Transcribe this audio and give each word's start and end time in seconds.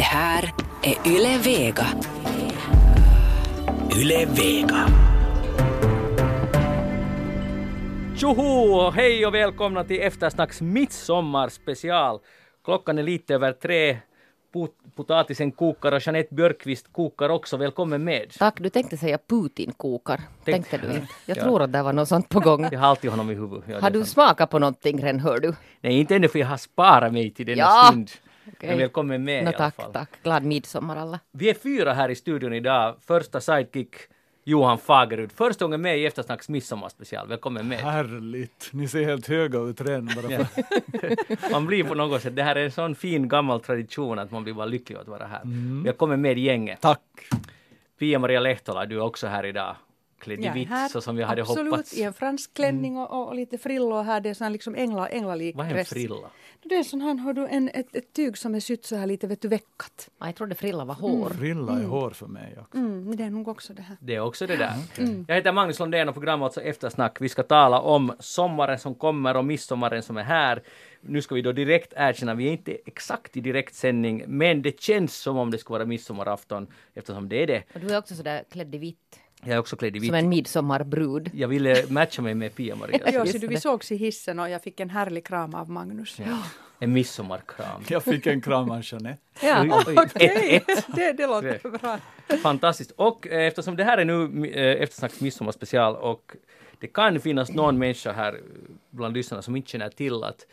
Det 0.00 0.04
här 0.04 0.52
är 0.82 1.08
Yle 1.08 1.38
Vega. 1.38 1.86
Yle 3.96 4.26
Vega. 4.26 4.86
Tjoho! 8.16 8.90
Hej 8.90 9.26
och 9.26 9.34
välkomna 9.34 9.84
till 9.84 10.00
Eftersnacks 10.00 10.60
midsommarspecial. 10.60 12.18
Klockan 12.64 12.98
är 12.98 13.02
lite 13.02 13.34
över 13.34 13.52
tre. 13.52 13.98
Pot- 14.52 14.94
Potatisen 14.96 15.52
kokar 15.52 15.92
och 15.92 16.06
Jeanette 16.06 16.34
Björkqvist 16.34 16.92
kokar 16.92 17.28
också. 17.28 17.56
Välkommen 17.56 18.04
med. 18.04 18.32
Tack, 18.38 18.60
du 18.60 18.68
tänkte 18.68 18.96
säga 18.96 19.18
Putin 19.28 19.72
kokar. 19.76 20.16
Tänkte- 20.44 20.70
Tänkte 20.70 20.88
du 20.88 20.94
inte? 20.94 21.12
Jag 21.26 21.36
Ja. 21.38 21.42
tror 21.42 21.62
att 21.62 21.72
det 21.72 21.82
var 21.82 21.92
något 21.92 22.08
sånt 22.08 22.28
på 22.28 22.40
gång. 22.40 22.68
Jag 22.72 22.80
har 22.80 22.86
alltid 22.86 23.10
honom 23.10 23.30
i 23.30 23.34
huvudet. 23.34 23.64
Ja, 23.68 23.80
Har 23.80 23.90
du 23.90 23.98
sant. 23.98 24.08
smakat 24.08 24.50
på 24.50 24.58
någonting 24.58 25.02
redan, 25.04 25.20
hör 25.20 25.40
du? 25.40 25.54
Nej, 25.80 25.98
inte 26.00 26.16
ännu 26.16 26.28
för 26.28 26.38
jag 26.38 26.46
har 26.46 26.56
sparat 26.56 27.12
mig 27.12 27.30
till 27.30 27.46
denna 27.46 27.58
Ja. 27.58 27.86
stund. 27.90 28.10
Okej. 28.48 28.68
Men 28.68 28.78
välkommen 28.78 29.24
med 29.24 29.44
Nå, 29.44 29.50
i 29.50 29.54
alla 29.54 29.58
tack, 29.70 29.74
fall. 29.76 29.92
tack. 29.92 30.08
Glad 30.22 30.44
midsommar 30.44 30.96
alla. 30.96 31.20
Vi 31.32 31.50
är 31.50 31.54
fyra 31.54 31.92
här 31.92 32.08
i 32.08 32.14
studion 32.14 32.52
idag. 32.52 32.96
Första 33.06 33.40
sidekick 33.40 33.94
Johan 34.44 34.78
Fagerud. 34.78 35.32
Första 35.32 35.64
gången 35.64 35.80
med 35.80 35.98
i 35.98 36.06
Eftersnacks 36.06 36.48
midsommarspecial. 36.48 37.28
Välkommen 37.28 37.68
med. 37.68 37.78
Härligt! 37.78 38.70
Ni 38.72 38.88
ser 38.88 39.04
helt 39.04 39.26
höga 39.28 39.58
ut 39.58 39.80
redan 39.80 40.06
bara 40.16 40.46
Man 41.50 41.66
blir 41.66 41.84
på 41.84 41.94
något 41.94 42.22
sätt, 42.22 42.36
det 42.36 42.42
här 42.42 42.56
är 42.56 42.64
en 42.64 42.72
sån 42.72 42.94
fin 42.94 43.28
gammal 43.28 43.60
tradition 43.60 44.18
att 44.18 44.30
man 44.30 44.44
blir 44.44 44.54
bara 44.54 44.66
lycklig 44.66 44.96
att 44.96 45.08
vara 45.08 45.26
här. 45.26 45.40
Välkommen 45.84 46.20
med 46.20 46.38
gänget. 46.38 46.80
Tack! 46.80 47.00
Pia-Maria 47.98 48.40
Lehtola, 48.40 48.86
du 48.86 48.96
är 48.96 49.00
också 49.02 49.26
här 49.26 49.46
idag. 49.46 49.76
Klädd 50.20 50.40
i 50.40 50.42
Jag 50.42 50.50
är 50.50 50.54
vitt 50.54 50.68
här, 50.68 50.88
så 50.88 51.00
som 51.00 51.16
vi 51.16 51.22
hade 51.22 51.42
absolut, 51.42 51.70
hoppats. 51.70 51.98
i 51.98 52.02
en 52.02 52.12
fransk 52.12 52.54
klänning 52.54 52.96
och, 52.98 53.10
och, 53.10 53.28
och 53.28 53.34
lite 53.34 53.58
frillor 53.58 54.02
här. 54.02 54.20
Det 54.20 54.28
är 54.30 54.34
sån 54.34 54.52
liksom 54.52 54.74
ängla, 54.74 55.08
änglalik 55.08 55.56
Vad 55.56 55.66
är 55.66 55.70
en 55.70 55.76
dress. 55.76 55.88
frilla? 55.88 56.30
Det 56.62 56.74
är 56.74 56.82
sån 56.82 57.00
här, 57.00 57.14
har 57.14 57.32
du 57.32 57.46
en, 57.46 57.68
ett, 57.74 57.96
ett 57.96 58.12
tyg 58.12 58.38
som 58.38 58.54
är 58.54 58.60
sytt 58.60 58.84
så 58.84 58.96
här 58.96 59.06
lite 59.06 59.26
vet 59.26 59.42
du, 59.42 59.48
veckat. 59.48 60.08
Ah, 60.18 60.26
Jag 60.26 60.34
trodde 60.36 60.54
frilla 60.54 60.84
var 60.84 60.94
hår. 60.94 61.30
Frilla 61.30 61.72
är 61.80 61.84
hår 61.84 62.10
för 62.10 62.26
mig 62.26 62.56
också. 62.60 62.78
Mm, 62.78 63.16
det 63.16 63.24
är 63.24 63.30
nog 63.30 63.48
också 63.48 63.74
det 63.74 63.82
här. 63.82 63.96
Det 64.00 64.14
är 64.14 64.20
också 64.20 64.46
det 64.46 64.56
där. 64.56 64.72
Jag 65.28 65.34
heter 65.36 65.52
Magnus 65.52 65.78
Lundén 65.78 66.08
och 66.08 66.14
programmet 66.14 66.44
alltså 66.44 66.60
Eftersnack. 66.60 67.20
Vi 67.20 67.28
ska 67.28 67.42
tala 67.42 67.80
om 67.80 68.12
sommaren 68.18 68.78
som 68.78 68.94
kommer 68.94 69.36
och 69.36 69.44
midsommaren 69.44 70.02
som 70.02 70.16
är 70.16 70.22
här. 70.22 70.62
Nu 71.00 71.22
ska 71.22 71.34
vi 71.34 71.42
då 71.42 71.52
direkt 71.52 71.92
erkänna, 71.96 72.34
vi 72.34 72.48
är 72.48 72.52
inte 72.52 72.72
exakt 72.86 73.36
i 73.36 73.40
direktsändning, 73.40 74.24
men 74.26 74.62
det 74.62 74.80
känns 74.80 75.16
som 75.16 75.36
om 75.36 75.50
det 75.50 75.58
ska 75.58 75.72
vara 75.72 75.84
midsommarafton 75.86 76.66
eftersom 76.94 77.28
det 77.28 77.42
är 77.42 77.46
det. 77.46 77.62
Och 77.74 77.80
du 77.80 77.88
är 77.94 77.98
också 77.98 78.14
sådär 78.14 78.44
klädd 78.52 78.74
i 78.74 78.78
vitt. 78.78 79.20
Jag 79.42 79.54
är 79.54 79.58
också 79.58 79.76
klädd 79.76 79.96
i 79.96 79.98
vitt. 79.98 80.08
Som 80.08 80.14
en 80.14 80.28
midsommarbrud. 80.28 81.30
Jag 81.34 81.48
ville 81.48 81.84
matcha 81.88 82.22
mig 82.22 82.34
med 82.34 82.54
Pia-Maria. 82.54 83.10
Ja, 83.12 83.26
så 83.26 83.38
du, 83.38 83.46
vi 83.46 83.60
sågs 83.60 83.92
i 83.92 83.96
hissen 83.96 84.38
och 84.38 84.50
jag 84.50 84.62
fick 84.62 84.80
en 84.80 84.90
härlig 84.90 85.26
kram 85.26 85.54
av 85.54 85.70
Magnus. 85.70 86.20
En 86.78 86.92
midsommarkram. 86.92 87.82
Jag 87.88 88.04
fick 88.04 88.26
en 88.26 88.40
kram 88.40 88.70
av 88.70 88.80
Jeanette. 88.84 89.20
Ja. 89.42 89.82
Okej, 89.96 90.56
ett, 90.56 90.68
ett. 90.68 90.86
det, 90.94 91.12
det 91.12 91.26
låter 91.26 91.78
bra. 91.78 91.98
Fantastiskt. 92.42 92.90
Och 92.90 93.26
eh, 93.26 93.46
eftersom 93.46 93.76
det 93.76 93.84
här 93.84 93.98
är 93.98 94.04
nu 94.04 94.46
eh, 94.46 94.82
Eftersnacks 94.82 95.20
midsommarspecial 95.20 95.96
och 95.96 96.32
det 96.80 96.86
kan 96.86 97.20
finnas 97.20 97.52
någon 97.52 97.78
människa 97.78 98.12
här 98.12 98.32
eh, 98.32 98.40
bland 98.90 99.14
lyssnarna 99.14 99.42
som 99.42 99.56
inte 99.56 99.70
känner 99.70 99.88
till 99.88 100.24
att 100.24 100.46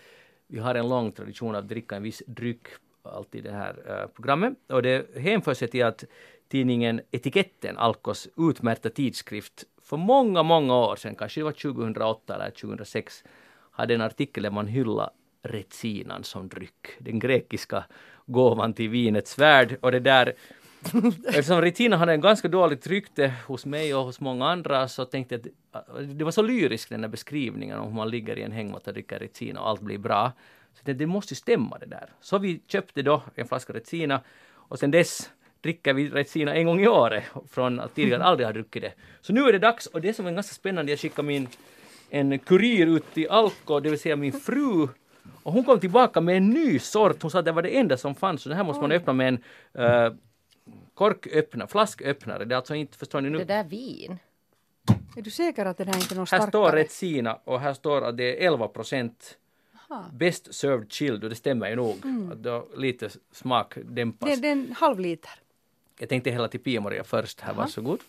vi 0.48 0.60
har 0.60 0.76
en 0.76 0.90
lång 0.90 1.12
tradition 1.12 1.56
av 1.56 1.64
att 1.64 1.70
dricka 1.70 1.96
en 1.96 2.04
viss 2.04 2.24
dryck 2.28 2.68
alltid 3.04 3.46
i 3.46 3.50
det 3.50 3.56
här 3.56 3.76
eh, 3.88 4.08
programmet. 4.08 4.54
Och 4.68 4.82
det 4.82 5.18
hänför 5.18 5.54
sig 5.54 5.68
till 5.68 5.86
att 5.86 6.04
tidningen 6.50 7.02
Etiketten, 7.12 7.78
Alkos 7.78 8.28
utmärkta 8.38 8.90
tidskrift, 8.90 9.64
för 9.84 9.98
många, 9.98 10.44
många 10.44 10.76
år 10.76 10.96
sedan, 10.96 11.16
kanske 11.16 11.40
det 11.40 11.44
var 11.44 11.52
2008 11.52 12.36
eller 12.36 12.50
2006, 12.50 13.24
hade 13.72 13.96
en 13.96 14.02
artikel 14.02 14.44
där 14.44 14.52
man 14.52 14.68
hyllade 14.68 15.10
retsinan 15.44 16.24
som 16.24 16.48
dryck. 16.48 16.88
Den 17.00 17.20
grekiska 17.20 17.86
gåvan 18.26 18.74
till 18.74 18.90
vinets 18.90 19.40
värld. 19.40 19.78
Och 19.82 19.92
det 19.92 20.00
där 20.00 20.34
Eftersom 21.28 21.62
Retina 21.62 21.98
hade 21.98 22.14
en 22.14 22.22
ganska 22.22 22.48
dåligt 22.48 22.88
rykte 22.88 23.34
hos 23.48 23.66
mig 23.66 23.96
och 23.96 24.04
hos 24.04 24.20
många 24.20 24.46
andra 24.46 24.88
så 24.88 25.06
tänkte 25.06 25.36
jag 25.36 25.54
att 25.72 26.18
det 26.18 26.24
var 26.24 26.32
så 26.32 26.42
lyrisk 26.42 26.90
den 26.90 27.02
där 27.02 27.08
beskrivningen 27.08 27.80
om 27.80 27.88
hur 27.88 27.96
man 27.96 28.10
ligger 28.10 28.38
i 28.38 28.44
en 28.44 28.52
hängmatta 28.52 28.90
och 28.90 28.94
dricker 28.94 29.20
Retina 29.20 29.62
och 29.62 29.70
allt 29.70 29.82
blir 29.82 29.98
bra. 29.98 30.32
Så 30.74 30.80
jag 30.80 30.86
tänkte, 30.86 31.04
det 31.04 31.08
måste 31.08 31.34
ju 31.34 31.36
stämma 31.36 31.78
det 31.78 31.86
där. 31.86 32.10
Så 32.22 32.38
vi 32.38 32.62
köpte 32.68 33.02
då 33.02 33.22
en 33.36 33.48
flaska 33.48 33.74
Retina 33.74 34.22
och 34.54 34.80
sen 34.80 34.92
dess 34.92 35.32
dricker 35.68 35.94
vi 35.94 36.10
Retina 36.10 36.56
en 36.56 36.66
gång 36.66 36.82
i 36.82 36.88
året 36.88 37.24
från 37.50 37.80
att 37.80 37.96
tidigare 37.96 38.24
aldrig 38.24 38.48
ha 38.48 38.54
druckit 38.54 38.82
det. 38.82 38.94
Så 39.22 39.34
nu 39.34 39.42
är 39.42 39.52
det 39.52 39.60
dags 39.60 39.86
och 39.86 40.02
det 40.02 40.14
som 40.14 40.28
är 40.28 40.32
ganska 40.32 40.54
spännande, 40.54 40.92
jag 40.92 41.00
skickade 41.00 41.28
min 41.28 41.48
en 42.10 42.40
kurir 42.40 42.88
ut 42.88 43.14
till 43.14 43.30
Alko, 43.30 43.80
det 43.80 43.90
vill 43.90 44.00
säga 44.00 44.16
min 44.16 44.32
fru 44.34 44.88
och 45.44 45.54
hon 45.54 45.64
kom 45.64 45.80
tillbaka 45.80 46.22
med 46.22 46.38
en 46.38 46.50
ny 46.50 46.80
sort. 46.80 47.22
Hon 47.22 47.32
sa 47.32 47.40
att 47.40 47.46
det 47.46 47.52
var 47.52 47.62
det 47.62 47.78
enda 47.78 47.98
som 47.98 48.16
fanns. 48.16 48.42
Så 48.42 48.50
det 48.50 48.56
här 48.56 48.64
måste 48.64 48.82
man 48.82 48.92
öppna 48.92 49.14
med 49.14 49.28
en 49.28 49.38
uh, 49.84 50.14
korköppnare, 50.94 51.68
flasköppnare. 51.68 52.46
Det 52.46 52.56
är 52.56 52.58
alltså 52.58 52.76
inte, 52.76 52.98
förstår 52.98 53.22
ni 53.22 53.30
Det 53.30 53.38
nu? 53.38 53.44
där 53.46 53.64
vin. 53.64 54.20
Är 55.18 55.22
du 55.22 55.30
säker 55.32 55.66
att 55.66 55.78
det 55.78 55.84
här 55.84 55.96
inte 55.98 56.16
är 56.16 56.20
något 56.20 56.32
Här 56.32 56.40
starkare? 56.40 56.50
står 56.50 56.72
Retsina 56.72 57.40
och 57.44 57.60
här 57.60 57.74
står 57.74 58.02
att 58.02 58.18
det 58.18 58.44
är 58.44 58.48
11 58.48 58.68
procent. 58.68 59.38
Best 60.14 60.54
served 60.54 60.92
chilled 60.92 61.24
och 61.24 61.30
det 61.30 61.36
stämmer 61.36 61.70
ju 61.70 61.76
nog. 61.76 61.96
Att 62.32 62.44
då 62.44 62.68
lite 62.78 63.10
smak 63.32 63.78
dämpas. 63.84 64.30
Det, 64.30 64.36
det 64.42 64.48
är 64.48 64.52
en 64.52 64.76
halv 64.78 65.00
liter. 65.00 65.32
Jag 66.00 66.10
tänkte 66.10 66.32
hälla 66.32 66.48
till 66.48 66.60
Pia-Maria 66.60 67.04
först 67.04 67.42
här, 67.42 67.54
varsågod. 67.54 68.00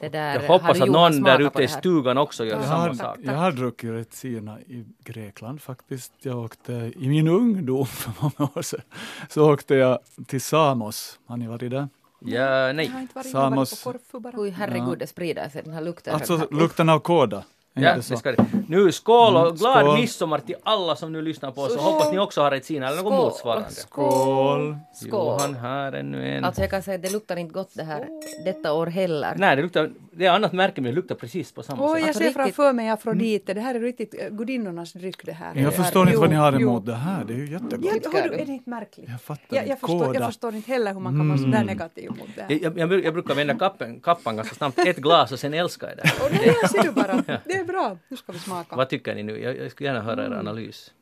Det 0.00 0.08
där, 0.08 0.34
Jag 0.40 0.48
hoppas 0.48 0.80
att 0.80 0.88
någon 0.88 1.22
där 1.22 1.40
ute 1.40 1.62
i 1.62 1.68
stugan 1.68 2.18
också 2.18 2.44
gör 2.44 2.54
Jag 2.56 2.64
samma 2.64 2.78
har, 2.78 2.94
sak. 2.94 3.18
jag 3.22 3.32
har 3.32 3.52
druckit 3.52 3.90
Retsina 3.90 4.60
i 4.60 4.84
Grekland 5.04 5.62
faktiskt. 5.62 6.12
Jag 6.18 6.38
åkte 6.44 6.72
i 6.96 7.08
min 7.08 7.28
ungdom 7.28 7.86
för 7.86 8.12
många 8.20 8.50
år 8.56 8.62
sedan. 8.62 8.80
Så 9.28 9.52
åkte 9.52 9.74
jag 9.74 9.98
till 10.26 10.40
Samos. 10.40 11.18
Har 11.26 11.36
ni 11.36 11.46
varit 11.46 11.70
där? 11.70 11.88
Ja, 12.20 12.72
nej. 12.72 12.86
Jag 12.86 12.92
har 12.92 13.00
inte 13.00 13.14
varit, 13.14 13.32
jag 13.32 13.40
har 13.40 13.56
varit 13.56 13.68
Samos. 13.68 14.34
Oj, 14.34 14.50
herregud, 14.50 14.98
det 14.98 15.06
sprider 15.06 15.48
sig 15.48 15.62
den 15.62 15.72
här 15.72 15.82
lukten. 15.82 16.14
Alltså 16.14 16.48
lukten 16.50 16.88
av 16.88 16.98
kåda. 16.98 17.44
Ja, 17.74 17.94
det 17.96 18.02
ska 18.16 18.32
det. 18.32 18.46
Nu 18.68 18.92
skål 18.92 19.36
och 19.36 19.42
Mm, 19.42 19.54
glad 19.56 19.84
skål. 19.84 19.98
midsommar 20.00 20.38
till 20.38 20.54
alla 20.62 20.96
som 20.96 21.12
nu 21.12 21.22
lyssnar 21.22 21.50
på 21.50 21.60
oss. 21.62 21.76
Och 21.76 21.82
hoppas 21.82 22.12
ni 22.12 22.18
också 22.18 22.40
har 22.42 22.50
Retsina 22.50 22.88
eller 22.88 23.02
något 23.02 23.12
motsvarande. 23.12 23.70
Skål! 23.70 24.76
Skål. 24.94 25.10
Johan 25.40 25.54
här 25.54 25.92
ännu 25.92 26.28
en. 26.36 26.44
Alltså 26.44 26.60
jag 26.60 26.70
kan 26.70 26.82
säga 26.82 26.94
att 26.94 27.02
det 27.02 27.12
luktar 27.12 27.36
inte 27.36 27.52
gott 27.52 27.70
det 27.74 27.82
här 27.84 28.08
detta 28.44 28.72
år 28.72 28.86
heller. 28.86 29.34
Nej, 29.36 29.56
det 29.56 29.62
luktar, 29.62 29.90
det 30.12 30.26
är 30.26 30.30
annat 30.30 30.52
märke 30.52 30.80
men 30.80 30.90
det 30.90 30.94
luktar 30.96 31.14
precis 31.14 31.52
på 31.52 31.62
samma 31.62 31.84
Oj, 31.84 31.90
sätt. 31.90 32.00
jag 32.00 32.08
Alltså 32.08 32.22
ser 32.22 32.30
framför 32.32 32.72
mig 32.72 32.88
Afrodite. 32.88 33.54
Det 33.54 33.60
här 33.60 33.74
är 33.74 33.80
riktigt 33.80 34.14
eh, 34.18 34.28
gudinnornas 34.28 34.92
dryck 34.92 35.26
det 35.26 35.32
här. 35.32 35.54
Jag 35.56 35.74
förstår 35.74 36.06
inte 36.06 36.18
vad 36.20 36.30
ni 36.30 36.36
har 36.36 36.52
jo. 36.52 36.60
emot 36.60 36.86
det 36.86 36.94
här. 36.94 37.24
Det 37.24 37.32
är 37.32 37.36
ju 37.38 37.50
jättegott. 37.52 37.84
Ja, 37.84 37.92
Tycker 37.92 38.12
hör 38.12 38.22
du, 38.22 38.28
du? 38.28 38.42
är 38.42 38.46
det 38.46 38.52
inte 38.52 38.70
märkligt? 38.70 39.08
Jag 39.10 39.20
fattar 39.20 39.56
Jag, 39.56 39.68
jag, 39.68 39.80
förstår, 39.80 40.14
jag 40.14 40.26
förstår 40.26 40.54
inte 40.54 40.70
heller 40.72 40.92
hur 40.92 41.00
man 41.00 41.18
kan 41.18 41.28
vara 41.28 41.38
så 41.38 41.44
där 41.44 41.64
negativ 41.64 42.10
mot 42.10 42.28
det 42.36 42.42
här. 42.42 42.58
Jag, 42.62 42.78
jag, 42.78 43.04
jag 43.04 43.12
brukar 43.14 43.34
vända 43.34 43.54
kappen, 43.54 44.00
kappan 44.00 44.36
ganska 44.36 44.54
snabbt, 44.54 44.78
ett 44.78 44.96
glas 44.96 45.32
och 45.32 45.38
sen 45.38 45.54
älskar 45.54 45.88
jag 45.88 45.96
det. 45.96 46.24
Och 46.24 46.30
det 46.30 46.68
ser 46.68 46.82
du 46.82 46.90
bara. 46.90 47.22
Är 47.62 47.66
bra. 47.66 47.98
Nu 48.08 48.16
ska 48.16 48.32
vi 48.32 48.38
smaka. 48.38 48.76
Vad 48.76 48.88
tycker 48.88 49.14
ni 49.14 49.22
nu? 49.22 49.40
Jag, 49.40 49.58
jag 49.58 49.70
skulle 49.70 49.88
gärna 49.88 50.02
höra 50.02 50.26
er 50.26 50.30
analys. 50.30 50.92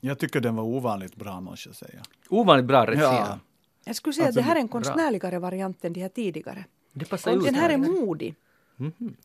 Jag 0.00 0.18
tycker 0.18 0.40
den 0.40 0.56
var 0.56 0.64
ovanligt 0.64 1.16
bra 1.16 1.40
måste 1.40 1.68
jag 1.68 1.76
säga. 1.76 2.02
Ovanligt 2.28 2.66
bra 2.66 2.86
Retsina. 2.86 3.02
Ja. 3.04 3.38
Jag 3.84 3.96
skulle 3.96 4.12
säga 4.12 4.28
att 4.28 4.34
det 4.34 4.42
här 4.42 4.56
är 4.56 4.60
en 4.60 4.66
bra. 4.66 4.72
konstnärligare 4.72 5.38
variant 5.38 5.84
än 5.84 5.92
de 5.92 6.00
här 6.00 6.08
tidigare. 6.08 6.64
Det 6.92 7.04
passar. 7.04 7.36
Den 7.36 7.54
här 7.54 7.70
är 7.70 7.76
modig. 7.78 8.34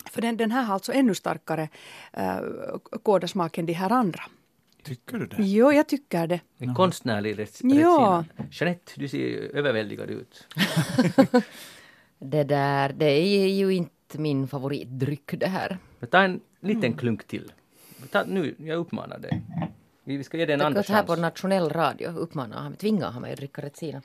För 0.05 0.21
den, 0.21 0.37
den 0.37 0.51
här 0.51 0.63
har 0.63 0.73
alltså 0.73 0.93
ännu 0.93 1.15
starkare 1.15 1.69
uh, 2.17 2.77
kådasmak 3.03 3.57
än 3.57 3.65
de 3.65 3.73
här 3.73 3.91
andra. 3.91 4.23
Tycker 4.83 5.17
du 5.17 5.25
det? 5.25 5.35
Jo, 5.39 5.71
jag 5.71 5.87
tycker 5.87 6.27
det. 6.27 6.39
En 6.57 6.75
konstnärlig 6.75 7.39
Rets, 7.39 7.59
Ja. 7.63 8.25
Jeanette, 8.51 8.91
du 8.95 9.07
ser 9.07 9.55
överväldigad 9.55 10.09
ut. 10.09 10.47
Det 12.19 12.43
där, 12.43 12.93
det 12.93 13.05
är 13.05 13.47
ju 13.47 13.73
inte 13.73 13.96
min 14.17 14.47
favoritdryck 14.47 15.31
det 15.39 15.47
här. 15.47 15.77
Men 15.99 16.09
ta 16.09 16.21
en 16.21 16.39
liten 16.59 16.83
Mm. 16.85 16.97
klunk 16.97 17.27
till. 17.27 17.51
Ta, 18.11 18.23
nu, 18.27 18.55
jag 18.59 18.77
uppmanar 18.77 19.19
dig. 19.19 19.41
Vi 20.03 20.17
vi 20.17 20.23
ska 20.23 20.37
ge 20.37 20.45
dig 20.45 20.53
en 20.53 20.61
andra 20.61 20.79
Att 20.79 20.89
här 20.89 21.03
på 21.03 21.07
chans. 21.07 21.19
nationell 21.21 21.69
radio 21.69 22.09
uppmanar 22.09 22.57
han, 22.57 22.73
tvingar 22.75 23.11
han 23.11 23.21
mig 23.21 23.31
att 23.31 23.37
dricka 23.37 23.61
Retsina. 23.61 24.01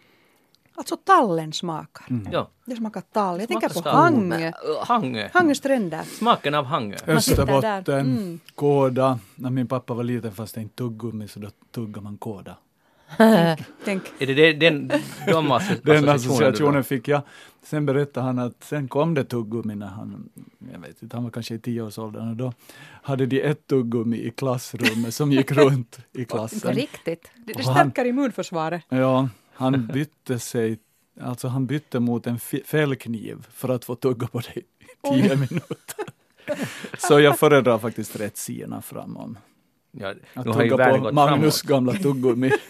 Alltså 0.74 0.96
tallen 0.96 1.52
smakar. 1.52 2.06
Ja, 2.32 2.48
Det 2.64 2.76
smakar 2.76 3.00
tall. 3.00 3.40
Jag 3.40 3.48
tänker 3.48 3.82
på. 3.82 3.88
Hangö. 3.88 4.52
Hangö. 4.86 5.28
Hangö 5.32 5.54
stränder. 5.54 6.02
Smaken 6.02 6.54
av 6.54 6.64
Hangö. 6.64 6.96
Österbotten, 7.06 8.00
Mm. 8.00 8.40
kåda. 8.54 9.18
När 9.34 9.50
min 9.50 9.66
pappa 9.66 9.94
var 9.94 10.04
liten 10.04 10.32
fast 10.32 10.54
det 10.54 10.60
inte 10.62 10.74
tuggummi 10.76 11.28
så 11.28 11.40
då 11.40 11.48
tuggar 11.70 12.02
man 12.02 12.16
kåda. 12.18 12.56
Tänk. 13.84 14.02
Är 14.18 14.26
det 14.26 14.52
den, 14.52 14.88
de 15.26 15.52
asso- 15.52 15.80
Den 15.84 16.08
associationen 16.08 16.84
fick 16.84 17.08
jag. 17.08 17.22
Sen 17.64 17.86
berättade 17.86 18.26
han 18.26 18.38
att 18.38 18.64
sen 18.64 18.88
kom 18.88 19.14
det 19.14 19.24
tuggummi 19.24 19.74
när 19.74 19.86
han, 19.86 20.28
jag 20.72 20.80
vet 20.80 21.02
inte, 21.02 21.16
han 21.16 21.24
var 21.24 21.30
kanske 21.30 21.54
i 21.54 21.58
tioårsåldern 21.58 22.28
och 22.30 22.36
då 22.36 22.52
hade 23.02 23.26
de 23.26 23.42
ett 23.42 23.66
tuggummi 23.66 24.16
i 24.16 24.30
klassrummet 24.30 25.14
som 25.14 25.32
gick 25.32 25.52
runt 25.52 25.98
i 26.12 26.24
klassen. 26.28 26.74
riktigt. 26.74 27.30
Det, 27.46 27.62
stärker 27.62 28.04
immunförsvaret. 28.04 28.82
Ja, 28.88 29.28
han 29.52 29.86
bytte 29.94 30.38
sig, 30.38 30.78
alltså 31.20 31.48
han 31.48 31.66
bytte 31.66 32.00
mot 32.00 32.26
en 32.26 32.38
fällkniv 32.64 33.46
för 33.52 33.68
att 33.68 33.84
få 33.84 33.94
tugga 33.94 34.26
på 34.26 34.40
det 34.40 34.56
i 34.60 34.64
tio 35.12 35.36
minuter. 35.36 36.04
Så 36.98 37.20
jag 37.20 37.38
föredrar 37.38 37.78
faktiskt 37.78 38.20
rätt 38.20 38.36
sina 38.36 38.82
framom. 38.82 39.38
Ja, 39.92 40.14
Att 40.34 40.44
nu 40.46 40.52
har 40.52 40.62
ju 40.62 40.70
tugga 40.70 40.98
på 40.98 41.12
Magnus 41.12 41.62
framåt. 41.62 41.70
gamla 41.70 41.92
tuggummi. 41.92 42.52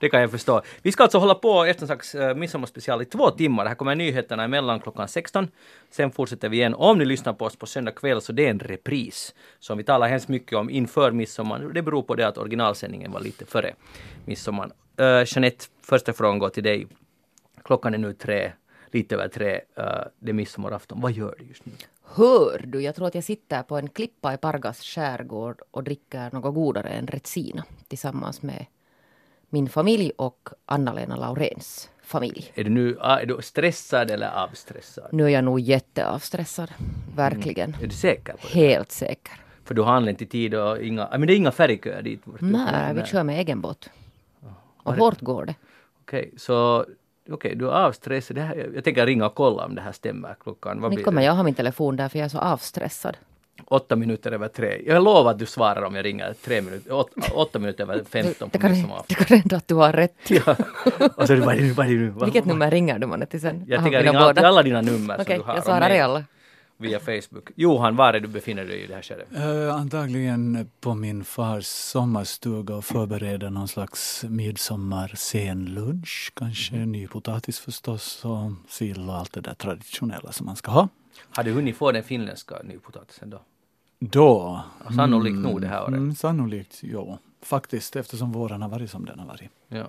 Det 0.00 0.08
kan 0.08 0.20
jag 0.20 0.30
förstå. 0.30 0.62
Vi 0.82 0.92
ska 0.92 1.02
alltså 1.02 1.18
hålla 1.18 1.34
på 1.34 1.64
efter 1.64 1.82
en 1.82 1.86
slags 1.86 2.14
uh, 2.14 2.34
midsommarspecial 2.34 3.02
i 3.02 3.04
två 3.04 3.30
timmar. 3.30 3.66
Här 3.66 3.74
kommer 3.74 3.94
nyheterna 3.94 4.44
emellan 4.44 4.80
klockan 4.80 5.08
16. 5.08 5.48
Sen 5.90 6.10
fortsätter 6.10 6.48
vi 6.48 6.56
igen. 6.56 6.74
Om 6.74 6.98
ni 6.98 7.04
lyssnar 7.04 7.32
på 7.32 7.44
oss 7.44 7.56
på 7.56 7.66
söndag 7.66 7.90
kväll 7.90 8.20
så 8.20 8.32
det 8.32 8.46
är 8.46 8.50
en 8.50 8.58
repris 8.58 9.34
som 9.58 9.78
vi 9.78 9.84
talar 9.84 10.08
hemskt 10.08 10.28
mycket 10.28 10.58
om 10.58 10.70
inför 10.70 11.10
midsommar. 11.10 11.60
Det 11.74 11.82
beror 11.82 12.02
på 12.02 12.14
det 12.14 12.28
att 12.28 12.38
originalsändningen 12.38 13.12
var 13.12 13.20
lite 13.20 13.46
före 13.46 13.74
midsommar. 14.24 14.66
Uh, 15.00 15.24
Jeanette, 15.26 15.64
första 15.82 16.12
frågan 16.12 16.38
går 16.38 16.48
till 16.48 16.64
dig. 16.64 16.86
Klockan 17.64 17.94
är 17.94 17.98
nu 17.98 18.12
tre, 18.12 18.52
lite 18.92 19.14
över 19.14 19.28
tre. 19.28 19.54
Uh, 19.54 19.84
det 20.18 20.30
är 20.30 20.32
midsommarafton. 20.32 21.00
Vad 21.00 21.12
gör 21.12 21.34
du 21.38 21.44
just 21.44 21.66
nu? 21.66 21.72
Hör 22.16 22.62
du, 22.66 22.80
jag 22.80 22.94
tror 22.94 23.06
att 23.06 23.14
jag 23.14 23.24
sitter 23.24 23.62
på 23.62 23.78
en 23.78 23.88
klippa 23.88 24.34
i 24.34 24.36
Pargas 24.36 24.80
skärgård 24.82 25.62
och 25.70 25.84
dricker 25.84 26.30
något 26.32 26.54
godare 26.54 26.88
än 26.88 27.06
Retsina 27.06 27.64
tillsammans 27.88 28.42
med 28.42 28.66
min 29.50 29.68
familj 29.68 30.12
och 30.16 30.48
Anna-Lena 30.66 31.16
Laurens 31.16 31.90
familj. 32.02 32.52
Är 32.54 32.64
du 32.64 32.70
nu 32.70 32.96
ah, 33.00 33.18
är 33.18 33.26
du 33.26 33.38
stressad 33.42 34.10
eller 34.10 34.30
avstressad? 34.44 35.08
Nu 35.12 35.24
är 35.24 35.28
jag 35.28 35.44
nog 35.44 35.60
jätteavstressad. 35.60 36.70
Verkligen. 37.16 37.70
Mm. 37.70 37.84
Är 37.84 37.86
du 37.86 37.94
säker 37.94 38.32
på 38.32 38.38
det? 38.42 38.58
Helt 38.58 38.92
säker. 38.92 39.34
För 39.64 39.74
du 39.74 39.82
har 39.82 39.92
anlänt 39.92 40.22
i 40.22 40.26
tid 40.26 40.54
och 40.54 40.82
inga, 40.82 41.06
ah, 41.06 41.18
men 41.18 41.26
det 41.26 41.34
är 41.34 41.36
inga 41.36 41.52
färgköer 41.52 42.02
dit? 42.02 42.22
Nej, 42.40 42.94
vi 42.94 43.04
kör 43.04 43.22
med 43.22 43.38
egen 43.38 43.60
båt. 43.60 43.90
Och 44.82 44.94
hårt 44.94 45.20
går 45.20 45.46
det. 45.46 45.54
Okej, 46.02 46.26
okay, 46.26 46.38
så 46.38 46.86
Okej, 47.30 47.54
du 47.54 47.66
är 47.68 47.72
avstressad. 47.72 48.36
Det 48.36 48.42
här, 48.42 48.70
jag 48.74 48.84
tänker 48.84 49.06
ringa 49.06 49.26
och 49.26 49.34
kolla 49.34 49.64
om 49.64 49.74
det 49.74 49.80
här 49.80 49.92
stämmer 49.92 50.36
klockan. 50.40 50.80
Vad 50.80 50.92
Inte 50.92 51.04
kommer 51.04 51.22
jag 51.22 51.32
ha 51.32 51.42
min 51.42 51.54
telefon 51.54 51.96
där 51.96 52.08
för 52.08 52.18
jag 52.18 52.24
är 52.24 52.28
så 52.28 52.38
avstressad. 52.38 53.16
Åtta 53.64 53.96
minuter 53.96 54.32
över 54.32 54.48
tre. 54.48 54.82
Jag 54.86 55.04
lovar 55.04 55.30
att 55.30 55.38
du 55.38 55.46
svarar 55.46 55.82
om 55.82 55.94
jag 55.94 56.04
ringer 56.04 56.34
tre 56.44 56.62
minuter, 56.62 56.92
åtta, 56.92 57.20
åtta 57.34 57.58
minuter 57.58 57.84
över 57.84 58.04
femton 58.04 58.50
på 58.50 58.68
midsommarafton. 58.68 59.16
Det 59.18 59.24
kan 59.24 59.38
hända 59.38 59.56
att 59.56 59.68
du 59.68 59.74
har 59.74 59.92
rätt. 59.92 60.14
ja. 60.28 60.56
Och 61.16 61.26
så, 61.26 61.36
vad 61.36 61.54
är 61.54 61.56
det 61.56 61.62
nu, 61.62 61.70
vad 61.70 61.86
är 61.86 61.90
det 61.90 61.96
nu? 61.96 62.14
Vilket 62.24 62.44
nummer 62.44 62.70
ringer 62.70 62.98
du 62.98 63.06
man 63.06 63.26
till 63.26 63.40
sen? 63.40 63.64
Jag 63.68 63.82
tänker 63.82 64.02
ringa 64.02 64.18
alla 64.20 64.62
dina 64.62 64.80
nummer 64.80 65.14
Okej, 65.20 65.36
som 65.36 65.38
du 65.38 65.44
har. 65.44 65.54
jag 65.54 65.64
svarar 65.64 65.90
i 65.90 66.00
alla 66.00 66.24
via 66.84 67.00
Facebook. 67.00 67.50
Johan, 67.54 67.96
var 67.96 68.14
är 68.14 68.20
du 68.20 68.28
befinner 68.28 68.64
dig 68.64 68.82
i 68.82 68.86
det 68.86 68.94
här 68.94 69.02
skedet? 69.02 69.28
Uh, 69.36 69.74
antagligen 69.74 70.70
på 70.80 70.94
min 70.94 71.24
fars 71.24 71.66
sommarstuga 71.66 72.74
och 72.74 72.84
förbereder 72.84 73.50
någon 73.50 73.68
slags 73.68 74.24
midsommarscenlunch. 74.28 76.32
Kanske 76.34 76.76
mm. 76.76 76.92
ny 76.92 77.06
potatis 77.06 77.58
förstås 77.58 78.24
och 78.24 78.52
sill 78.68 79.08
och 79.08 79.16
allt 79.16 79.32
det 79.32 79.40
där 79.40 79.54
traditionella 79.54 80.32
som 80.32 80.46
man 80.46 80.56
ska 80.56 80.70
ha. 80.70 80.88
Har 81.30 81.44
du 81.44 81.52
hunnit 81.52 81.76
få 81.76 81.92
den 81.92 82.04
finländska 82.04 82.56
nypotatisen 82.64 83.30
då? 83.30 83.40
Då? 83.98 84.62
Sannolikt 84.96 85.36
nog 85.36 85.60
det 85.60 85.68
här 85.68 85.82
året? 85.82 85.94
Mm, 85.94 86.14
sannolikt, 86.14 86.82
ja. 86.82 87.18
Faktiskt 87.42 87.96
eftersom 87.96 88.32
våren 88.32 88.62
har 88.62 88.68
varit 88.68 88.90
som 88.90 89.04
den 89.04 89.18
har 89.18 89.26
varit. 89.26 89.50
Ja. 89.68 89.86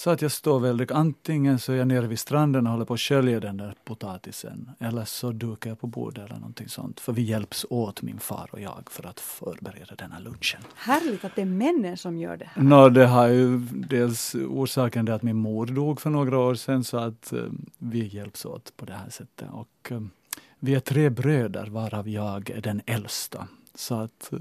Så 0.00 0.10
att 0.10 0.22
jag 0.22 0.32
står 0.32 0.60
väl, 0.60 0.86
antingen 0.90 1.58
så 1.58 1.72
är 1.72 1.76
jag 1.76 1.88
nere 1.88 2.06
vid 2.06 2.18
stranden 2.18 2.66
och 2.66 2.72
håller 2.72 2.84
på 2.84 2.94
att 2.94 3.00
skölja 3.00 3.40
den 3.40 3.56
där 3.56 3.74
potatisen. 3.84 4.70
Eller 4.78 5.04
så 5.04 5.32
dukar 5.32 5.70
jag 5.70 5.80
på 5.80 5.86
bordet 5.86 6.24
eller 6.24 6.34
någonting 6.34 6.68
sånt. 6.68 7.00
För 7.00 7.12
vi 7.12 7.22
hjälps 7.22 7.66
åt, 7.70 8.02
min 8.02 8.18
far 8.18 8.48
och 8.52 8.60
jag, 8.60 8.82
för 8.90 9.06
att 9.06 9.20
förbereda 9.20 9.94
denna 9.94 10.18
lunchen. 10.18 10.60
Härligt 10.74 11.24
att 11.24 11.36
det 11.36 11.42
är 11.42 11.46
männen 11.46 11.96
som 11.96 12.18
gör 12.18 12.36
det 12.36 12.48
här. 12.54 12.62
No, 12.62 12.88
det 12.88 13.06
har 13.06 13.28
ju 13.28 13.58
dels 13.72 14.34
orsaken 14.34 15.04
det 15.04 15.14
att 15.14 15.22
min 15.22 15.36
mor 15.36 15.66
dog 15.66 16.00
för 16.00 16.10
några 16.10 16.38
år 16.38 16.54
sedan 16.54 16.84
så 16.84 16.96
att 16.98 17.32
um, 17.32 17.70
vi 17.78 18.06
hjälps 18.06 18.44
åt 18.44 18.76
på 18.76 18.84
det 18.84 18.94
här 18.94 19.10
sättet. 19.10 19.48
Och 19.52 19.88
um, 19.90 20.10
vi 20.58 20.74
är 20.74 20.80
tre 20.80 21.10
bröder 21.10 21.66
varav 21.66 22.08
jag 22.08 22.50
är 22.50 22.60
den 22.60 22.82
äldsta. 22.86 23.48
Så 23.74 23.94
att 23.94 24.30
uh, 24.32 24.40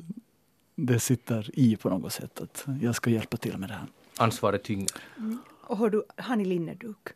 det 0.75 0.99
sitter 0.99 1.59
i 1.59 1.75
på 1.75 1.89
något 1.89 2.13
sätt 2.13 2.41
att 2.41 2.65
jag 2.81 2.95
ska 2.95 3.09
hjälpa 3.09 3.37
till 3.37 3.57
med 3.57 3.69
det 3.69 3.75
här 3.75 3.87
ansvaret 4.19 4.63
tynger. 4.63 4.87
Mm. 5.17 5.37
Och 5.61 5.77
har, 5.77 5.89
du, 5.89 6.03
har 6.17 6.35
ni 6.35 6.45
linneduk? 6.45 7.09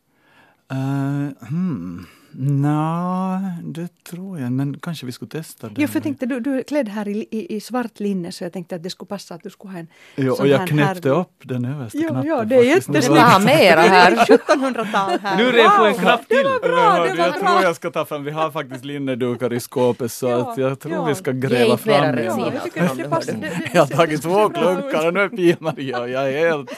Uh, 0.72 1.48
hmm. 1.50 2.06
Nej, 2.36 3.52
det 3.64 4.04
tror 4.04 4.40
jag, 4.40 4.52
men 4.52 4.80
kanske 4.80 5.06
vi 5.06 5.12
skulle 5.12 5.30
testa 5.30 5.70
det. 5.70 5.82
Ja, 5.82 5.88
för 5.88 5.96
jag 5.96 6.04
tänkte, 6.04 6.26
du, 6.26 6.40
du 6.40 6.58
är 6.58 6.64
klädd 6.64 6.90
här 6.90 7.08
i, 7.08 7.28
i, 7.32 7.56
i, 7.56 7.62
svart 7.62 8.00
linne 8.00 8.32
så 8.32 8.44
jag 8.44 8.54
tänkte 8.54 8.76
att 8.76 8.84
det 8.84 8.90
skulle 8.90 9.08
passa 9.08 9.36
att 9.36 9.44
du 9.44 9.50
skulle 9.50 9.74
ha 9.74 9.80
en 9.80 9.88
Jo, 10.16 10.34
och 10.34 10.48
jag 10.48 10.68
knäppte 10.68 11.10
här... 11.10 11.20
upp 11.20 11.42
den 11.44 11.66
översta 11.66 11.98
jo, 12.02 12.10
knappen. 12.10 12.30
Ja, 12.30 12.44
det 12.44 12.56
är 12.56 12.64
jättesnyggt. 12.64 13.08
Du 13.08 13.20
ha 13.20 13.40
mera 13.40 13.82
här. 13.82 14.12
1700-tal 14.26 15.20
här. 15.20 15.38
Nu 15.38 15.48
är 15.48 15.54
det 15.54 15.70
på 15.78 15.84
en 15.86 15.94
knapp 15.94 16.28
till. 16.28 16.38
Det 16.38 16.44
var 16.44 16.60
bra, 16.60 16.94
det 16.94 17.10
var 17.10 17.26
jag 17.26 17.34
bra. 17.34 17.50
tror 17.50 17.64
jag 17.64 17.76
ska 17.76 17.92
ta 17.92 18.06
fram, 18.06 18.24
vi 18.24 18.32
har 18.32 18.52
faktiskt 18.52 18.86
linnedukar 18.86 19.54
i 19.54 19.60
skåpet 19.60 20.12
så 20.12 20.28
ja, 20.28 20.52
att 20.52 20.58
jag 20.58 20.80
tror 20.80 20.94
ja. 20.94 21.06
vi 21.06 21.16
ska 21.16 21.32
gräva 21.32 21.78
fram. 21.78 21.94
Ja, 21.94 22.52
jag, 22.76 22.98
det 22.98 23.32
det, 23.32 23.70
jag 23.74 23.82
har 23.82 23.88
tagit 23.88 24.22
två 24.22 24.50
klunkar 24.50 25.08
och 25.08 25.14
nu 25.14 25.20
är 25.20 25.30
Pia-Maria 25.30 26.02
och 26.02 26.10
jag 26.10 26.34
är 26.34 26.48
helt 26.48 26.72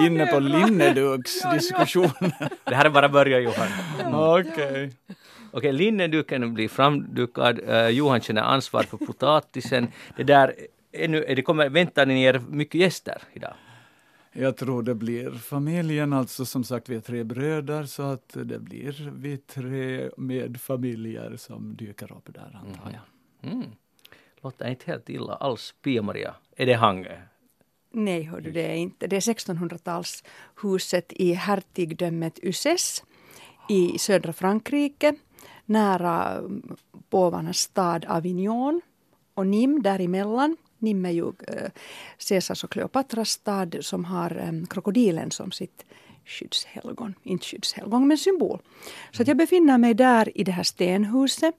inne 0.00 0.26
på 0.26 0.38
linneduksdiskussionen. 0.40 2.32
Det 2.64 2.74
här 2.74 2.84
är 2.84 2.90
bara 2.90 3.08
början 3.08 3.42
Johan. 3.42 3.68
Okej. 4.14 4.99
Okay. 5.52 5.58
Okej, 5.58 5.72
linneduken 5.72 6.54
blir 6.54 6.68
framdukad. 6.68 7.60
Uh, 7.68 7.88
Johan 7.88 8.20
känner 8.20 8.42
ansvar 8.42 8.82
för 8.82 8.96
potatisen. 8.96 9.88
Det 10.16 10.24
där, 10.24 10.54
är 10.92 11.08
nu, 11.08 11.24
är 11.24 11.36
det 11.36 11.42
kommer, 11.42 11.68
väntar 11.68 12.06
ni 12.06 12.22
er 12.22 12.42
mycket 12.48 12.80
gäster 12.80 13.22
idag? 13.32 13.54
Jag 14.32 14.56
tror 14.56 14.82
det 14.82 14.94
blir 14.94 15.30
familjen, 15.30 16.12
alltså 16.12 16.46
som 16.46 16.64
sagt 16.64 16.88
vi 16.88 16.96
är 16.96 17.00
tre 17.00 17.24
bröder 17.24 17.84
så 17.84 18.02
att 18.02 18.28
det 18.32 18.58
blir 18.58 19.12
vi 19.14 19.36
tre 19.36 20.10
med 20.16 20.60
familjer 20.60 21.36
som 21.36 21.76
dyker 21.76 22.12
upp 22.12 22.34
där 22.34 22.60
antar 22.64 22.90
jag. 22.92 23.52
Mm. 23.52 23.66
Låter 24.42 24.68
inte 24.68 24.84
helt 24.86 25.08
illa 25.08 25.34
alls. 25.34 25.74
Pia-Maria, 25.82 26.34
är 26.56 26.66
det 26.66 26.74
Hange? 26.74 27.22
Nej, 27.92 28.22
hör 28.22 28.40
du, 28.40 28.50
det 28.50 28.66
är 28.66 28.74
inte. 28.74 29.06
Det 29.06 29.16
är 29.16 29.20
1600-talshuset 29.20 31.12
i 31.12 31.32
hertigdömet 31.32 32.38
Uzes 32.42 33.04
i 33.68 33.98
södra 33.98 34.32
Frankrike 34.32 35.14
nära 35.70 36.42
påvarnas 37.10 37.58
stad 37.58 38.04
Avignon 38.08 38.80
och 39.34 39.46
Nim 39.46 39.82
däremellan. 39.82 40.56
Nim 40.78 41.04
är 41.04 41.10
ju 41.10 41.26
äh, 41.26 41.70
Caesars 42.28 42.64
och 42.64 42.70
Kleopatras 42.70 43.30
stad 43.30 43.76
som 43.80 44.04
har 44.04 44.36
äh, 44.36 44.66
krokodilen 44.66 45.30
som 45.30 45.52
sitt 45.52 45.84
skyddshelgon. 46.24 47.14
Inte 47.22 47.46
skyddshelgon, 47.46 48.08
men 48.08 48.18
symbol. 48.18 48.62
Så 49.12 49.22
att 49.22 49.28
jag 49.28 49.36
befinner 49.36 49.78
mig 49.78 49.94
där 49.94 50.38
i 50.38 50.44
det 50.44 50.52
här 50.52 50.62
stenhuset. 50.62 51.54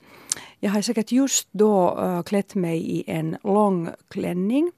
Jag 0.60 0.72
har 0.72 0.82
säkert 0.82 1.12
just 1.12 1.48
då 1.52 2.00
äh, 2.00 2.24
klätt 2.24 2.56
mig 2.56 2.92
i 2.92 3.04
en 3.08 3.38
lång 3.44 3.90
klänning 4.08 4.72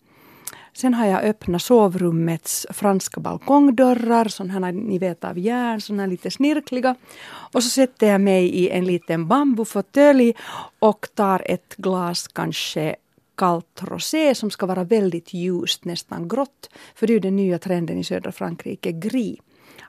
Sen 0.73 0.93
har 0.93 1.05
jag 1.05 1.23
öppnat 1.23 1.61
sovrummets 1.61 2.67
franska 2.69 3.19
balkongdörrar, 3.19 4.27
sådana 4.27 4.71
ni 4.71 4.97
vet 4.97 5.23
av 5.23 5.39
järn, 5.39 5.81
sådana 5.81 6.05
lite 6.05 6.31
snirkliga. 6.31 6.95
Och 7.25 7.63
så 7.63 7.69
sätter 7.69 8.07
jag 8.07 8.21
mig 8.21 8.45
i 8.45 8.69
en 8.69 8.85
liten 8.85 9.27
bambufåtölj 9.27 10.33
och 10.79 11.07
tar 11.15 11.43
ett 11.45 11.75
glas 11.75 12.27
kanske 12.27 12.95
kallt 13.35 13.81
rosé 13.81 14.35
som 14.35 14.51
ska 14.51 14.65
vara 14.65 14.83
väldigt 14.83 15.33
ljust, 15.33 15.85
nästan 15.85 16.27
grått. 16.27 16.69
För 16.95 17.07
det 17.07 17.11
är 17.11 17.15
ju 17.15 17.19
den 17.19 17.35
nya 17.35 17.59
trenden 17.59 17.97
i 17.97 18.03
södra 18.03 18.31
Frankrike, 18.31 18.91
gris 18.91 19.39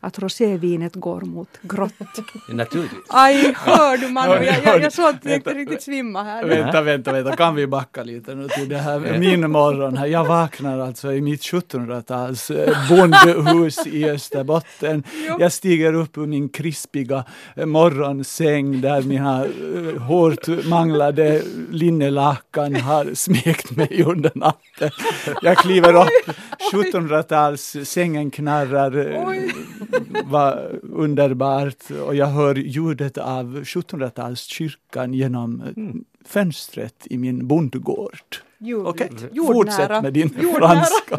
att 0.04 0.18
rosévinet 0.18 0.94
går 0.94 1.20
mot 1.20 1.49
grått. 1.62 1.92
Naturligtvis. 2.49 3.00
Aj, 3.08 3.54
hör 3.56 3.96
du 3.96 4.08
Manu, 4.08 4.44
jag, 4.44 4.56
jag, 4.64 4.82
jag 4.82 4.92
såg 4.92 5.14
inte 5.25 5.54
riktigt 5.54 5.82
svimma 5.82 6.23
här. 6.23 6.44
Vänta, 6.44 6.82
vänta, 6.82 7.12
vänta, 7.12 7.37
kan 7.37 7.54
vi 7.54 7.66
backa 7.66 8.02
lite 8.02 8.34
nu 8.34 8.49
till 8.49 8.68
det 8.68 8.78
här, 8.78 9.18
min 9.18 9.50
morgon 9.50 9.96
här. 9.96 10.06
Jag 10.06 10.25
vaknar 10.25 10.78
alltså 10.78 11.12
i 11.12 11.20
mitt 11.20 11.40
1700-tals 11.40 12.50
eh, 12.50 12.88
bondhus 12.88 13.87
i 13.87 14.11
Österbotten. 14.11 15.02
Jag 15.38 15.52
stiger 15.52 15.92
upp 15.92 16.18
ur 16.18 16.26
min 16.26 16.49
krispiga 16.49 17.25
eh, 17.56 17.66
morgonsäng 17.66 18.80
där 18.80 19.02
mina 19.02 19.44
eh, 19.44 20.02
hårt 20.02 20.49
manglade 20.64 21.42
linnelakan 21.70 22.76
har 22.76 23.14
smekt 23.14 23.76
mig 23.76 24.04
under 24.06 24.32
natten. 24.34 24.90
Jag 25.42 25.58
kliver 25.58 25.94
upp, 25.94 26.37
1700-tals, 26.73 27.76
sängen 27.84 28.30
knarrar, 28.30 29.25
Oj 29.26 29.52
var 30.25 30.81
underbart 30.83 31.91
och 32.07 32.15
jag 32.15 32.27
hör 32.27 32.55
ljudet 32.55 33.19
av 33.19 33.63
1700-talskyrkan 33.63 35.15
genom 35.15 35.63
mm. 35.77 36.05
fönstret 36.25 37.07
i 37.11 37.19
min 37.19 37.47
bondgård. 37.47 38.37
Okej, 38.73 39.11
okay. 39.11 39.47
fortsätt 39.47 40.02
med 40.02 40.12
din 40.12 40.38
Jordnära. 40.40 40.68
franska. 40.68 41.18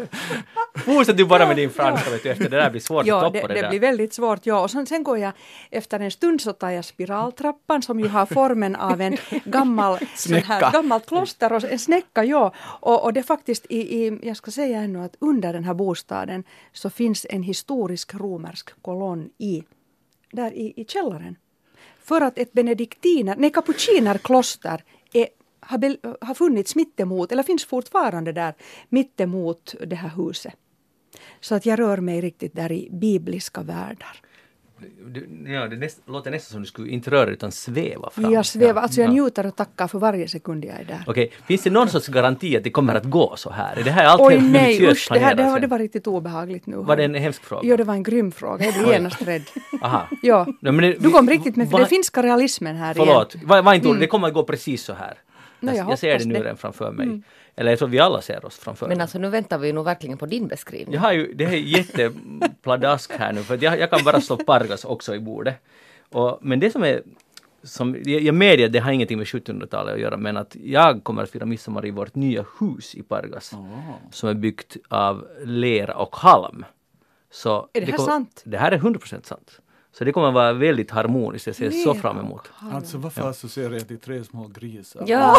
Fortsätt 0.84 1.16
du 1.16 1.24
bara 1.24 1.46
med 1.46 1.56
din 1.56 1.70
franska, 1.70 2.10
vet 2.10 2.22
du, 2.22 2.30
efter 2.30 2.48
det 2.48 2.56
där 2.56 2.70
blir 2.70 2.80
svårt 2.80 3.06
ja, 3.06 3.16
att 3.16 3.34
toppa 3.34 3.48
det, 3.48 3.54
det, 3.54 3.62
det 3.62 3.68
blir 3.68 3.80
väldigt 3.80 4.14
svårt, 4.14 4.46
ja. 4.46 4.60
Och 4.60 4.70
sen, 4.70 4.86
sen 4.86 5.04
går 5.04 5.18
jag, 5.18 5.32
efter 5.70 6.00
en 6.00 6.10
stund 6.10 6.40
så 6.40 6.52
tar 6.52 6.70
jag 6.70 6.84
spiraltrappan 6.84 7.82
som 7.82 8.00
ju 8.00 8.08
har 8.08 8.26
formen 8.26 8.76
av 8.76 9.00
en 9.00 9.16
gammal, 9.44 9.98
här, 10.44 10.72
gammalt 10.72 11.06
kloster 11.06 11.52
och 11.52 11.64
en 11.64 11.78
snäcka, 11.78 12.24
ja. 12.24 12.52
Och, 12.80 13.04
och 13.04 13.12
det 13.12 13.20
är 13.20 13.24
faktiskt 13.24 13.66
i, 13.68 14.04
i, 14.04 14.18
jag 14.22 14.36
ska 14.36 14.50
säga 14.50 14.80
ännu 14.80 15.04
att 15.04 15.16
under 15.18 15.52
den 15.52 15.64
här 15.64 15.74
bostaden 15.74 16.44
så 16.72 16.90
finns 16.90 17.26
en 17.30 17.42
historisk 17.42 18.14
romersk 18.14 18.82
kolonn 18.82 19.30
i, 19.38 19.62
där 20.32 20.52
i, 20.52 20.72
i 20.76 20.84
källaren. 20.84 21.36
För 22.04 22.20
att 22.20 22.38
ett 22.38 22.52
benediktiner, 22.52 23.34
nej 23.38 23.50
kapucinerkloster 23.50 24.84
har, 25.66 25.78
be, 25.78 25.96
har 26.20 26.34
funnits 26.34 26.74
mittemot, 26.76 27.32
eller 27.32 27.42
finns 27.42 27.64
fortfarande 27.64 28.32
där, 28.32 28.54
mittemot 28.88 29.74
det 29.86 29.96
här 29.96 30.10
huset. 30.16 30.54
Så 31.40 31.54
att 31.54 31.66
jag 31.66 31.78
rör 31.78 31.96
mig 31.96 32.20
riktigt 32.20 32.56
där 32.56 32.72
i 32.72 32.88
bibliska 32.92 33.62
världar. 33.62 34.22
Du, 35.06 35.28
ja, 35.52 35.66
det 35.68 35.76
näst, 35.76 36.00
låter 36.06 36.30
nästan 36.30 36.52
som 36.52 36.60
du 36.62 36.66
skulle 36.66 36.88
inte 36.90 37.10
röra 37.10 37.24
dig 37.24 37.34
utan 37.34 37.52
sväva 37.52 38.10
fram. 38.10 38.32
Jag 38.32 38.46
svävar, 38.46 38.82
alltså 38.82 39.00
jag 39.00 39.08
Ja. 39.08 39.12
njuter 39.12 39.46
och 39.46 39.56
tackar 39.56 39.86
för 39.88 39.98
varje 39.98 40.28
sekund 40.28 40.64
jag 40.64 40.80
är 40.80 40.84
där. 40.84 41.04
Okej, 41.06 41.32
finns 41.46 41.62
det 41.62 41.70
någon 41.70 41.88
sorts 41.88 42.08
garanti 42.08 42.56
att 42.56 42.64
det 42.64 42.70
kommer 42.70 42.94
att 42.94 43.04
gå 43.04 43.34
så 43.36 43.50
här? 43.50 43.76
Är 43.76 43.84
det 43.84 43.90
här 43.90 44.04
allt 44.04 44.20
Oj 44.20 44.34
helt 44.34 44.52
nej, 44.52 44.86
usch, 44.90 45.08
det, 45.12 45.18
här, 45.18 45.34
det, 45.34 45.42
sen? 45.50 45.60
det 45.60 45.66
var 45.66 45.78
riktigt 45.78 46.06
obehagligt 46.06 46.66
nu. 46.66 46.76
Var 46.76 46.96
det 46.96 47.04
en 47.04 47.14
hemsk 47.14 47.42
fråga? 47.44 47.60
Jo, 47.68 47.76
det 47.76 47.84
var 47.84 47.94
en 47.94 48.02
grym 48.02 48.32
fråga. 48.32 48.64
Jag 48.64 48.74
blev 48.74 48.88
genast 48.88 49.22
rädd. 49.22 49.42
Aha. 49.82 50.08
Ja. 50.22 50.46
Men 50.60 50.76
det- 50.76 50.92
Du 50.98 51.10
kom 51.10 51.30
riktigt 51.30 51.56
med 51.56 51.68
va- 51.68 51.78
den 51.78 51.86
finska 51.88 52.22
realismen 52.22 52.76
här 52.76 52.94
Förlåt, 52.94 53.34
igen. 53.34 53.48
var, 53.48 53.62
var 53.62 53.74
inte 53.74 53.86
orolig, 53.88 54.00
det 54.02 54.06
kommer 54.06 54.28
att 54.28 54.34
gå 54.34 54.44
precis 54.44 54.82
så 54.82 54.92
här. 54.92 55.14
Nå, 55.66 55.78
jag, 55.78 55.90
jag 55.90 55.98
ser 55.98 56.18
det 56.18 56.24
nu 56.24 56.34
det. 56.34 56.40
redan 56.40 56.56
framför 56.56 56.92
mig. 56.92 57.22
Eller 57.56 57.70
jag 57.70 57.78
tror 57.78 57.88
vi 57.88 57.98
alla 57.98 58.20
ser 58.22 58.44
oss 58.44 58.58
framför 58.58 58.88
Men 58.88 59.00
alltså 59.00 59.18
nu 59.18 59.28
väntar 59.28 59.58
vi 59.58 59.72
nog 59.72 59.84
verkligen 59.84 60.18
på 60.18 60.26
din 60.26 60.48
beskrivning. 60.48 60.94
Jag 60.94 61.00
har 61.00 61.12
ju, 61.12 61.34
det 61.34 61.44
är 61.44 61.50
jättepladask 61.50 63.12
här 63.12 63.32
nu 63.32 63.42
för 63.42 63.58
jag, 63.64 63.78
jag 63.80 63.90
kan 63.90 64.04
bara 64.04 64.20
slå 64.20 64.36
Pargas 64.36 64.84
också 64.84 65.14
i 65.14 65.20
bordet. 65.20 65.54
Och, 66.08 66.38
men 66.42 66.60
det 66.60 66.70
som 66.70 66.84
är 66.84 67.02
som, 67.62 67.96
jag, 68.04 68.34
medger 68.34 68.66
att 68.66 68.72
det 68.72 68.78
har 68.78 68.92
ingenting 68.92 69.18
med 69.18 69.26
1700-talet 69.26 69.94
att 69.94 70.00
göra 70.00 70.16
men 70.16 70.36
att 70.36 70.56
jag 70.64 71.04
kommer 71.04 71.22
att 71.22 71.30
fira 71.30 71.46
midsommar 71.46 71.86
i 71.86 71.90
vårt 71.90 72.14
nya 72.14 72.44
hus 72.60 72.94
i 72.94 73.02
Pargas. 73.02 73.52
Som 74.10 74.28
är 74.28 74.34
byggt 74.34 74.76
av 74.88 75.26
lera 75.44 75.94
och 75.94 76.16
halm. 76.16 76.64
Så 77.30 77.68
Är 77.72 77.80
det 77.80 77.86
här 77.86 77.92
kommer- 77.96 78.08
sant? 78.08 78.42
Det 78.44 78.58
här 78.58 78.72
är 78.72 78.78
100% 78.78 79.26
sant. 79.26 79.60
Så 79.98 80.04
det 80.04 80.12
kommer 80.12 80.28
att 80.28 80.34
vara 80.34 80.52
väldigt 80.52 80.90
harmoniskt, 80.90 81.46
jag 81.46 81.56
ser 81.56 81.70
så 81.70 81.92
Lera 81.92 82.00
fram 82.02 82.18
emot. 82.18 82.50
Alltså 82.72 82.98
varför 82.98 83.30
associerar 83.30 83.72
jag 83.72 83.88
till 83.88 83.98
tre 84.00 84.24
små 84.24 84.46
grisar? 84.48 85.04
Ja, 85.06 85.36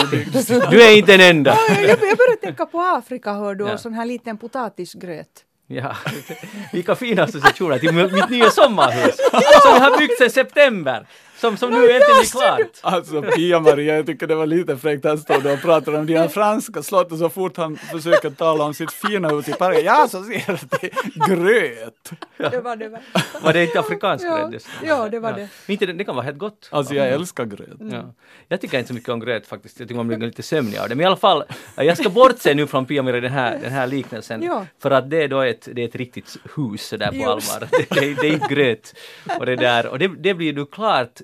Du 0.70 0.82
är 0.84 0.98
inte 0.98 1.18
den 1.18 1.22
enda! 1.38 1.58
Jag, 1.70 1.90
jag 1.90 1.98
börjar 2.00 2.36
tänka 2.42 2.66
på 2.66 2.80
Afrika 2.82 3.34
hör 3.34 3.56
du, 3.56 3.66
Ja. 3.66 3.74
och 3.74 3.80
sån 3.80 3.94
här 3.94 4.06
liten 4.06 4.38
potatisgröt. 4.38 5.44
Ja, 5.68 5.96
vilka 6.74 6.96
fina 6.96 7.24
associationer 7.24 7.80
till 7.80 7.92
mitt 7.94 8.30
nya 8.30 8.50
sommarhus 8.50 9.16
som 9.62 9.72
jag 9.74 9.80
har 9.80 9.98
byggt 9.98 10.18
sedan 10.18 10.30
september. 10.30 11.08
Som, 11.38 11.58
som 11.58 11.72
nu 11.72 11.78
äntligen 11.78 12.02
är 12.22 12.32
klart. 12.32 12.70
Alltså 12.82 13.22
Pia-Maria, 13.22 13.96
jag 13.96 14.06
tycker 14.06 14.28
det 14.28 14.36
var 14.36 14.46
lite 14.46 14.78
fräckt. 14.78 15.06
Han 15.06 15.18
stod 15.18 15.46
och 15.46 15.62
pratade 15.62 15.98
om 15.98 16.06
dina 16.06 16.30
franska 16.30 16.84
slott 16.84 17.12
och 17.12 17.18
så 17.18 17.30
fort 17.30 17.58
han 17.58 17.78
försöker 17.78 18.30
tala 18.30 18.64
om 18.64 18.74
sitt 18.74 18.92
fina 18.92 19.30
hus 19.30 19.48
i 19.50 19.54
parken, 19.54 19.84
ja 19.86 20.08
så 20.12 20.24
ser 20.24 20.52
det 20.70 20.78
till 20.78 20.90
gröt. 21.28 22.12
Det 22.52 22.60
var 22.62 22.76
det. 22.76 22.90
Var. 22.90 23.00
Var 23.42 23.54
det 23.54 23.64
inte 23.64 23.80
afrikansk 23.80 24.26
Ja, 24.26 24.38
grädde? 24.38 24.60
ja, 24.86 25.10
det 25.10 25.20
var 25.20 25.34
det. 25.34 25.38
Men 25.66 25.74
inte, 25.74 25.86
det 25.86 25.94
det 25.94 26.04
kan 26.04 26.16
vara 26.16 26.26
helt 26.26 26.38
gott. 26.38 26.70
Alltså 26.72 26.94
jag 26.96 27.08
älskar 27.08 27.46
gröt. 27.46 27.78
Ja. 27.92 28.14
Jag 28.48 28.62
tycker 28.62 28.78
inte 28.78 28.88
så 28.88 28.94
mycket 28.94 29.10
om 29.10 29.20
gröt 29.20 29.48
faktiskt. 29.48 29.80
Jag 29.80 29.88
tycker 29.88 29.98
man 29.98 30.08
blir 30.08 30.18
lite 30.18 30.44
sömnig 30.44 30.78
av 30.78 30.90
det. 30.90 30.96
Men 30.96 31.04
i 31.04 31.08
alla 31.08 31.16
fall, 31.16 31.44
jag 31.76 31.98
ska 31.98 32.10
bortse 32.10 32.54
nu 32.54 32.68
från 32.68 32.86
Pia 32.86 33.04
med 33.04 33.14
den 33.24 33.32
här, 33.32 33.60
den 33.62 33.72
här 33.72 33.88
liknelsen. 33.88 34.44
Ja. 34.44 34.66
För 34.82 34.92
att 34.92 35.10
det 35.10 35.24
är 35.24 35.28
då 35.28 35.42
ett, 35.42 35.68
det 35.72 35.82
är 35.84 35.88
ett 35.88 35.96
riktigt 35.96 36.38
hus 36.56 36.90
där 36.90 37.08
på 37.08 37.16
Just. 37.16 37.28
allvar. 37.56 37.68
Det, 37.72 37.86
det, 38.00 38.06
är- 38.12 38.16
det 38.22 38.28
är 38.28 38.32
inte 38.34 38.48
gröt. 38.56 38.94
Och 39.40 39.46
det 39.46 39.56
där. 39.56 39.88
Och 39.88 40.00
det, 40.00 40.08
det 40.08 40.34
blir 40.34 40.54
nu 40.54 40.66
klart 40.66 41.22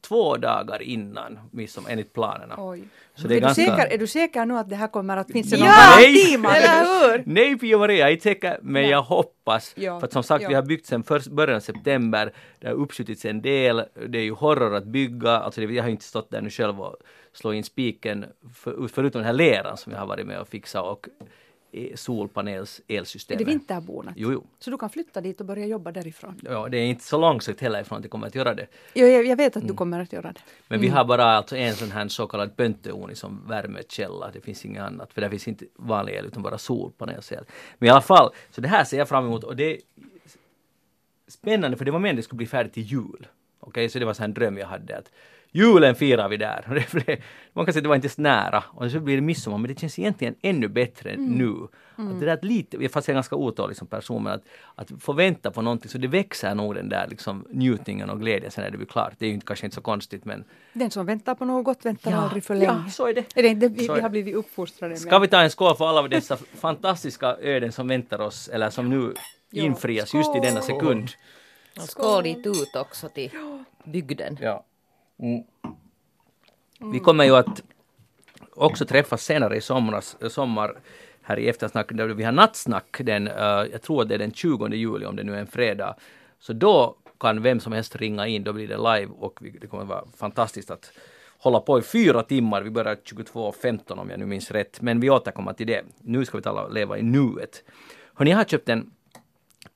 två 0.00 0.36
dagar 0.36 0.82
innan 0.82 1.38
midsommar 1.50 1.90
enligt 1.90 2.12
planerna. 2.12 2.54
Oj. 2.58 2.82
Så 3.14 3.28
det 3.28 3.34
är 3.34 3.36
är, 3.36 3.40
ganska... 3.40 3.62
du 3.62 3.68
säker, 3.70 3.94
är 3.94 3.98
du 3.98 4.06
säker 4.06 4.46
nu 4.46 4.58
att 4.58 4.70
det 4.70 4.76
här 4.76 4.88
kommer 4.88 5.16
att 5.16 5.32
finnas 5.32 5.52
någon 5.52 5.60
Ja! 5.60 6.38
Magnus? 6.38 6.56
eller 6.56 7.12
hur? 7.12 7.22
Nej 7.26 7.58
Pia-Maria, 7.58 7.98
jag 7.98 8.08
är 8.08 8.12
inte 8.12 8.22
säker, 8.22 8.58
men 8.62 8.82
Nej. 8.82 8.90
jag 8.90 9.02
hoppas. 9.02 9.72
Ja, 9.76 10.00
För 10.00 10.06
att 10.06 10.12
som 10.12 10.22
sagt, 10.22 10.42
ja. 10.42 10.48
vi 10.48 10.54
har 10.54 10.62
byggt 10.62 10.86
sedan 10.86 11.02
först, 11.02 11.26
början 11.26 11.56
av 11.56 11.60
september. 11.60 12.32
Det 12.58 12.66
har 12.66 12.74
uppskjutits 12.74 13.24
en 13.24 13.42
del. 13.42 13.84
Det 14.08 14.18
är 14.18 14.22
ju 14.22 14.32
horror 14.32 14.74
att 14.74 14.84
bygga. 14.84 15.30
Alltså 15.30 15.62
jag 15.62 15.82
har 15.82 15.90
inte 15.90 16.04
stått 16.04 16.30
där 16.30 16.40
nu 16.40 16.50
själv 16.50 16.80
och 16.80 16.96
slå 17.32 17.52
in 17.52 17.64
spiken. 17.64 18.24
För, 18.54 18.88
förutom 18.88 19.18
den 19.18 19.26
här 19.26 19.32
leran 19.32 19.76
som 19.76 19.92
jag 19.92 19.98
har 20.00 20.06
varit 20.06 20.26
med 20.26 20.40
och 20.40 20.48
fixat 20.48 20.84
och 20.84 21.08
eh, 21.72 21.94
solpanels 21.94 22.80
Är 22.88 23.36
det 23.36 23.44
vinterbonat? 23.44 24.14
Jo, 24.16 24.32
jo. 24.32 24.46
Så 24.58 24.70
du 24.70 24.78
kan 24.78 24.90
flytta 24.90 25.20
dit 25.20 25.40
och 25.40 25.46
börja 25.46 25.66
jobba 25.66 25.92
därifrån? 25.92 26.40
Ja, 26.42 26.68
det 26.68 26.78
är 26.78 26.84
inte 26.84 27.04
så 27.04 27.18
långsökt 27.18 27.60
heller 27.60 27.80
ifrån 27.80 27.98
att 27.98 28.04
jag 28.04 28.10
kommer 28.10 28.26
att 28.26 28.34
göra 28.34 28.54
det. 28.54 28.66
Jo, 28.94 29.06
jag, 29.06 29.26
jag 29.26 29.36
vet 29.36 29.46
att 29.56 29.56
Mm. 29.56 29.68
du 29.68 29.74
kommer 29.76 30.00
att 30.00 30.12
göra 30.12 30.32
det. 30.32 30.40
Men 30.68 30.80
vi 30.80 30.88
har 30.88 31.04
bara 31.04 31.24
alltså 31.24 31.56
en 31.56 31.74
sån 31.74 31.90
här 31.90 32.08
så 32.08 32.26
kallad 32.26 32.56
pönteugn 32.56 33.16
som 33.16 33.42
värmekälla. 33.48 34.30
Det 34.32 34.40
finns 34.40 34.64
inget 34.64 34.82
annat. 34.82 35.12
För 35.12 35.20
där 35.20 35.28
finns 35.28 35.48
inte 35.48 35.64
vanlig 35.76 36.14
el 36.14 36.26
utan 36.26 36.42
bara 36.42 36.58
solpanelsel. 36.58 37.44
Men 37.78 37.86
i 37.86 37.90
alla 37.90 38.00
fall, 38.00 38.30
så 38.50 38.60
det 38.60 38.68
här 38.68 38.84
ser 38.84 38.98
jag 38.98 39.08
fram 39.08 39.24
emot 39.26 39.44
och 39.44 39.56
det 39.56 39.72
är 39.74 39.78
spännande 41.28 41.76
för 41.76 41.84
det 41.84 41.90
var 41.90 41.98
meningen 41.98 42.14
att 42.14 42.18
det 42.18 42.22
skulle 42.22 42.36
bli 42.36 42.46
färdigt 42.46 42.72
till 42.72 42.82
jul. 42.82 43.26
Okej, 43.60 43.88
så 43.88 43.98
det 43.98 44.04
var 44.04 44.14
så 44.14 44.24
en 44.24 44.34
dröm 44.34 44.58
jag 44.58 44.66
hade 44.66 44.98
att 44.98 45.10
julen 45.52 45.94
firar 45.94 46.28
vi 46.28 46.36
där. 46.36 46.64
Man 47.52 47.64
kan 47.66 47.72
säga 47.72 47.80
att 47.80 47.84
det 47.84 47.88
var 47.88 47.96
inte 47.96 48.08
så 48.08 48.20
nära. 48.22 48.64
Och 48.68 48.90
så 48.90 49.00
blir 49.00 49.14
det 49.16 49.22
midsommar 49.22 49.58
men 49.58 49.68
det 49.74 49.80
känns 49.80 49.98
egentligen 49.98 50.34
ännu 50.42 50.68
bättre 50.68 51.16
nu. 51.16 51.54
Att 51.96 52.20
det 52.20 52.26
där 52.26 52.32
att 52.34 52.44
lite, 52.44 52.88
fast 52.88 53.08
jag 53.08 53.12
är 53.12 53.16
ganska 53.16 53.36
otålig 53.36 53.76
som 53.76 53.86
person, 53.86 54.22
men 54.22 54.32
att, 54.32 54.42
att 54.74 55.02
få 55.02 55.12
vänta 55.12 55.50
på 55.50 55.62
någonting 55.62 55.90
så 55.90 55.98
det 55.98 56.08
växer 56.08 56.54
nog 56.54 56.74
den 56.74 56.88
där 56.88 57.06
liksom 57.10 57.46
njutningen 57.50 58.10
och 58.10 58.20
glädjen 58.20 58.50
sen 58.50 58.64
är 58.64 58.70
det 58.70 58.76
blir 58.76 58.86
klart. 58.86 59.12
Det 59.18 59.24
är 59.24 59.28
ju 59.28 59.34
inte, 59.34 59.46
kanske 59.46 59.66
inte 59.66 59.74
så 59.74 59.80
konstigt 59.80 60.24
men 60.24 60.44
Den 60.72 60.90
som 60.90 61.06
väntar 61.06 61.34
på 61.34 61.44
något 61.44 61.84
väntar 61.86 62.10
Ja, 62.10 62.16
aldrig 62.16 62.44
för 62.44 62.54
länge. 62.54 62.82
ja, 62.84 62.90
så 62.90 63.06
är 63.06 63.14
det. 63.14 63.24
Är 63.34 63.42
det 63.42 63.48
inte 63.48 63.68
vi, 63.68 63.88
vi 63.94 64.00
har 64.00 64.08
blivit 64.08 64.34
uppfostrade 64.34 64.90
med? 64.90 64.98
Ska 65.00 65.18
vi 65.18 65.28
ta 65.28 65.40
en 65.40 65.50
skål 65.50 65.76
för 65.76 65.88
alla 65.88 66.08
dessa 66.08 66.36
fantastiska 66.54 67.36
öden 67.40 67.72
som 67.72 67.88
väntar 67.88 68.18
oss 68.20 68.48
eller 68.48 68.70
som 68.70 68.90
nu 68.90 69.14
Ja, 69.50 69.62
infrias 69.62 70.14
just 70.14 70.36
i 70.36 70.40
denna 70.40 70.60
skål. 70.62 70.76
sekund. 70.80 71.08
Skål 71.76 72.22
dit 72.22 72.46
ut 72.46 72.76
också 72.76 73.08
till 73.08 73.30
bygden. 73.84 74.38
Ja. 74.40 74.64
Mm. 75.18 75.42
Vi 76.92 76.98
kommer 76.98 77.24
ju 77.24 77.36
att 77.36 77.62
också 78.54 78.86
träffas 78.86 79.24
senare 79.24 79.56
i 79.56 79.60
somras, 79.60 80.16
sommar 80.28 80.80
här 81.22 81.38
i 81.38 81.48
eftersnack 81.48 81.92
där 81.92 82.06
vi 82.06 82.24
har 82.24 82.32
nattsnack 82.32 83.00
den, 83.00 83.28
eh, 83.28 83.64
jag 83.72 83.82
tror 83.82 84.02
att 84.02 84.08
det 84.08 84.14
är 84.14 84.18
den 84.18 84.32
20 84.32 84.68
juli 84.68 85.06
om 85.06 85.16
det 85.16 85.22
nu 85.22 85.34
är 85.34 85.40
en 85.40 85.46
fredag. 85.46 85.96
Så 86.38 86.52
då 86.52 86.96
kan 87.20 87.42
vem 87.42 87.60
som 87.60 87.72
helst 87.72 87.96
ringa 87.96 88.26
in, 88.26 88.44
då 88.44 88.52
blir 88.52 88.68
det 88.68 88.76
live 88.76 89.12
och 89.18 89.38
vi, 89.40 89.50
det 89.50 89.66
kommer 89.66 89.84
vara 89.84 90.04
fantastiskt 90.16 90.70
att 90.70 90.92
hålla 91.38 91.60
på 91.60 91.78
i 91.78 91.82
fyra 91.82 92.22
timmar. 92.22 92.62
Vi 92.62 92.70
börjar 92.70 92.94
22.15 92.94 93.98
om 93.98 94.10
jag 94.10 94.18
nu 94.18 94.26
minns 94.26 94.50
rätt, 94.50 94.80
men 94.80 95.00
vi 95.00 95.10
återkommer 95.10 95.52
till 95.52 95.66
det. 95.66 95.82
Nu 95.98 96.24
ska 96.24 96.36
vi 96.36 96.42
tala 96.42 96.68
leva 96.68 96.98
i 96.98 97.02
nuet. 97.02 97.64
Hörni, 98.14 98.30
jag 98.30 98.38
har 98.38 98.44
köpt 98.44 98.68
en 98.68 98.90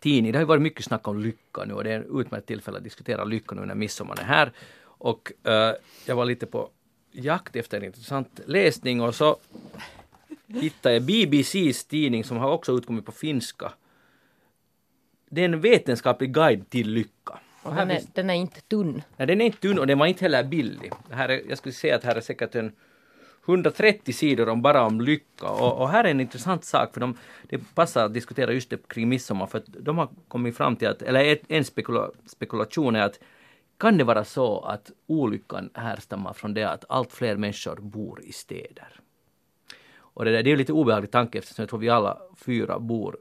tidning. 0.04 0.32
Det 0.32 0.38
har 0.38 0.42
ju 0.42 0.46
varit 0.46 0.62
mycket 0.62 0.84
snack 0.84 1.08
om 1.08 1.20
lycka 1.20 1.64
nu 1.64 1.74
och 1.74 1.84
det 1.84 1.92
är 1.92 2.00
ett 2.00 2.06
utmärkt 2.14 2.46
tillfälle 2.46 2.78
att 2.78 2.84
diskutera 2.84 3.24
lycka 3.24 3.54
nu 3.54 3.66
när 3.66 3.74
midsommar 3.74 4.20
är 4.20 4.24
här. 4.24 4.52
Och 4.82 5.32
eh, 5.44 5.74
jag 6.06 6.16
var 6.16 6.24
lite 6.24 6.46
på 6.46 6.70
jakt 7.12 7.56
efter 7.56 7.76
en 7.76 7.84
intressant 7.84 8.40
läsning 8.46 9.00
och 9.00 9.14
så 9.14 9.36
hittade 10.46 10.94
jag 10.94 11.02
BBCs 11.02 11.84
tidning 11.84 12.24
som 12.24 12.36
har 12.36 12.50
också 12.50 12.72
utkommit 12.72 13.06
på 13.06 13.12
finska. 13.12 13.72
Det 15.30 15.40
är 15.40 15.44
en 15.44 15.60
vetenskaplig 15.60 16.34
guide 16.34 16.70
till 16.70 16.90
lycka. 16.90 17.38
Och 17.62 17.74
den, 17.74 17.90
är, 17.90 18.02
den 18.12 18.30
är 18.30 18.34
inte 18.34 18.60
tunn. 18.60 19.02
Nej, 19.16 19.26
den 19.26 19.40
är 19.40 19.46
inte 19.46 19.58
tunn 19.58 19.78
och 19.78 19.86
den 19.86 19.98
var 19.98 20.06
inte 20.06 20.24
heller 20.24 20.44
billig. 20.44 20.92
Här 21.10 21.28
är, 21.28 21.42
jag 21.48 21.58
skulle 21.58 21.72
säga 21.72 21.96
att 21.96 22.04
här 22.04 22.16
är 22.16 22.20
säkert 22.20 22.54
en 22.54 22.72
130 23.46 24.12
sidor 24.12 24.48
om 24.48 24.62
bara 24.62 24.82
om 24.82 25.00
lycka. 25.00 25.48
Och, 25.48 25.80
och 25.80 25.88
här 25.88 26.04
är 26.04 26.08
en 26.08 26.20
intressant 26.20 26.64
sak 26.64 26.92
för 26.92 27.00
de, 27.00 27.16
det 27.42 27.74
passar 27.74 28.04
att 28.04 28.14
diskutera 28.14 28.52
just 28.52 28.70
det 28.70 28.88
kring 28.88 29.08
midsommar 29.08 29.46
för 29.46 29.58
att 29.58 29.66
de 29.66 29.98
har 29.98 30.08
kommit 30.28 30.56
fram 30.56 30.76
till 30.76 30.88
att, 30.88 31.02
eller 31.02 31.38
en 31.48 31.64
spekula, 31.64 32.10
spekulation 32.26 32.96
är 32.96 33.02
att 33.02 33.20
kan 33.78 33.98
det 33.98 34.04
vara 34.04 34.24
så 34.24 34.60
att 34.60 34.90
olyckan 35.06 35.70
härstammar 35.74 36.32
från 36.32 36.54
det 36.54 36.70
att 36.70 36.84
allt 36.88 37.12
fler 37.12 37.36
människor 37.36 37.76
bor 37.76 38.22
i 38.22 38.32
städer? 38.32 39.00
Och 39.96 40.24
det, 40.24 40.30
där, 40.30 40.42
det 40.42 40.52
är 40.52 40.56
lite 40.56 40.72
obehaglig 40.72 41.10
tanke 41.10 41.38
eftersom 41.38 41.62
jag 41.62 41.68
tror 41.68 41.80
vi 41.80 41.88
alla 41.88 42.18
fyra 42.36 42.78
bor 42.78 43.16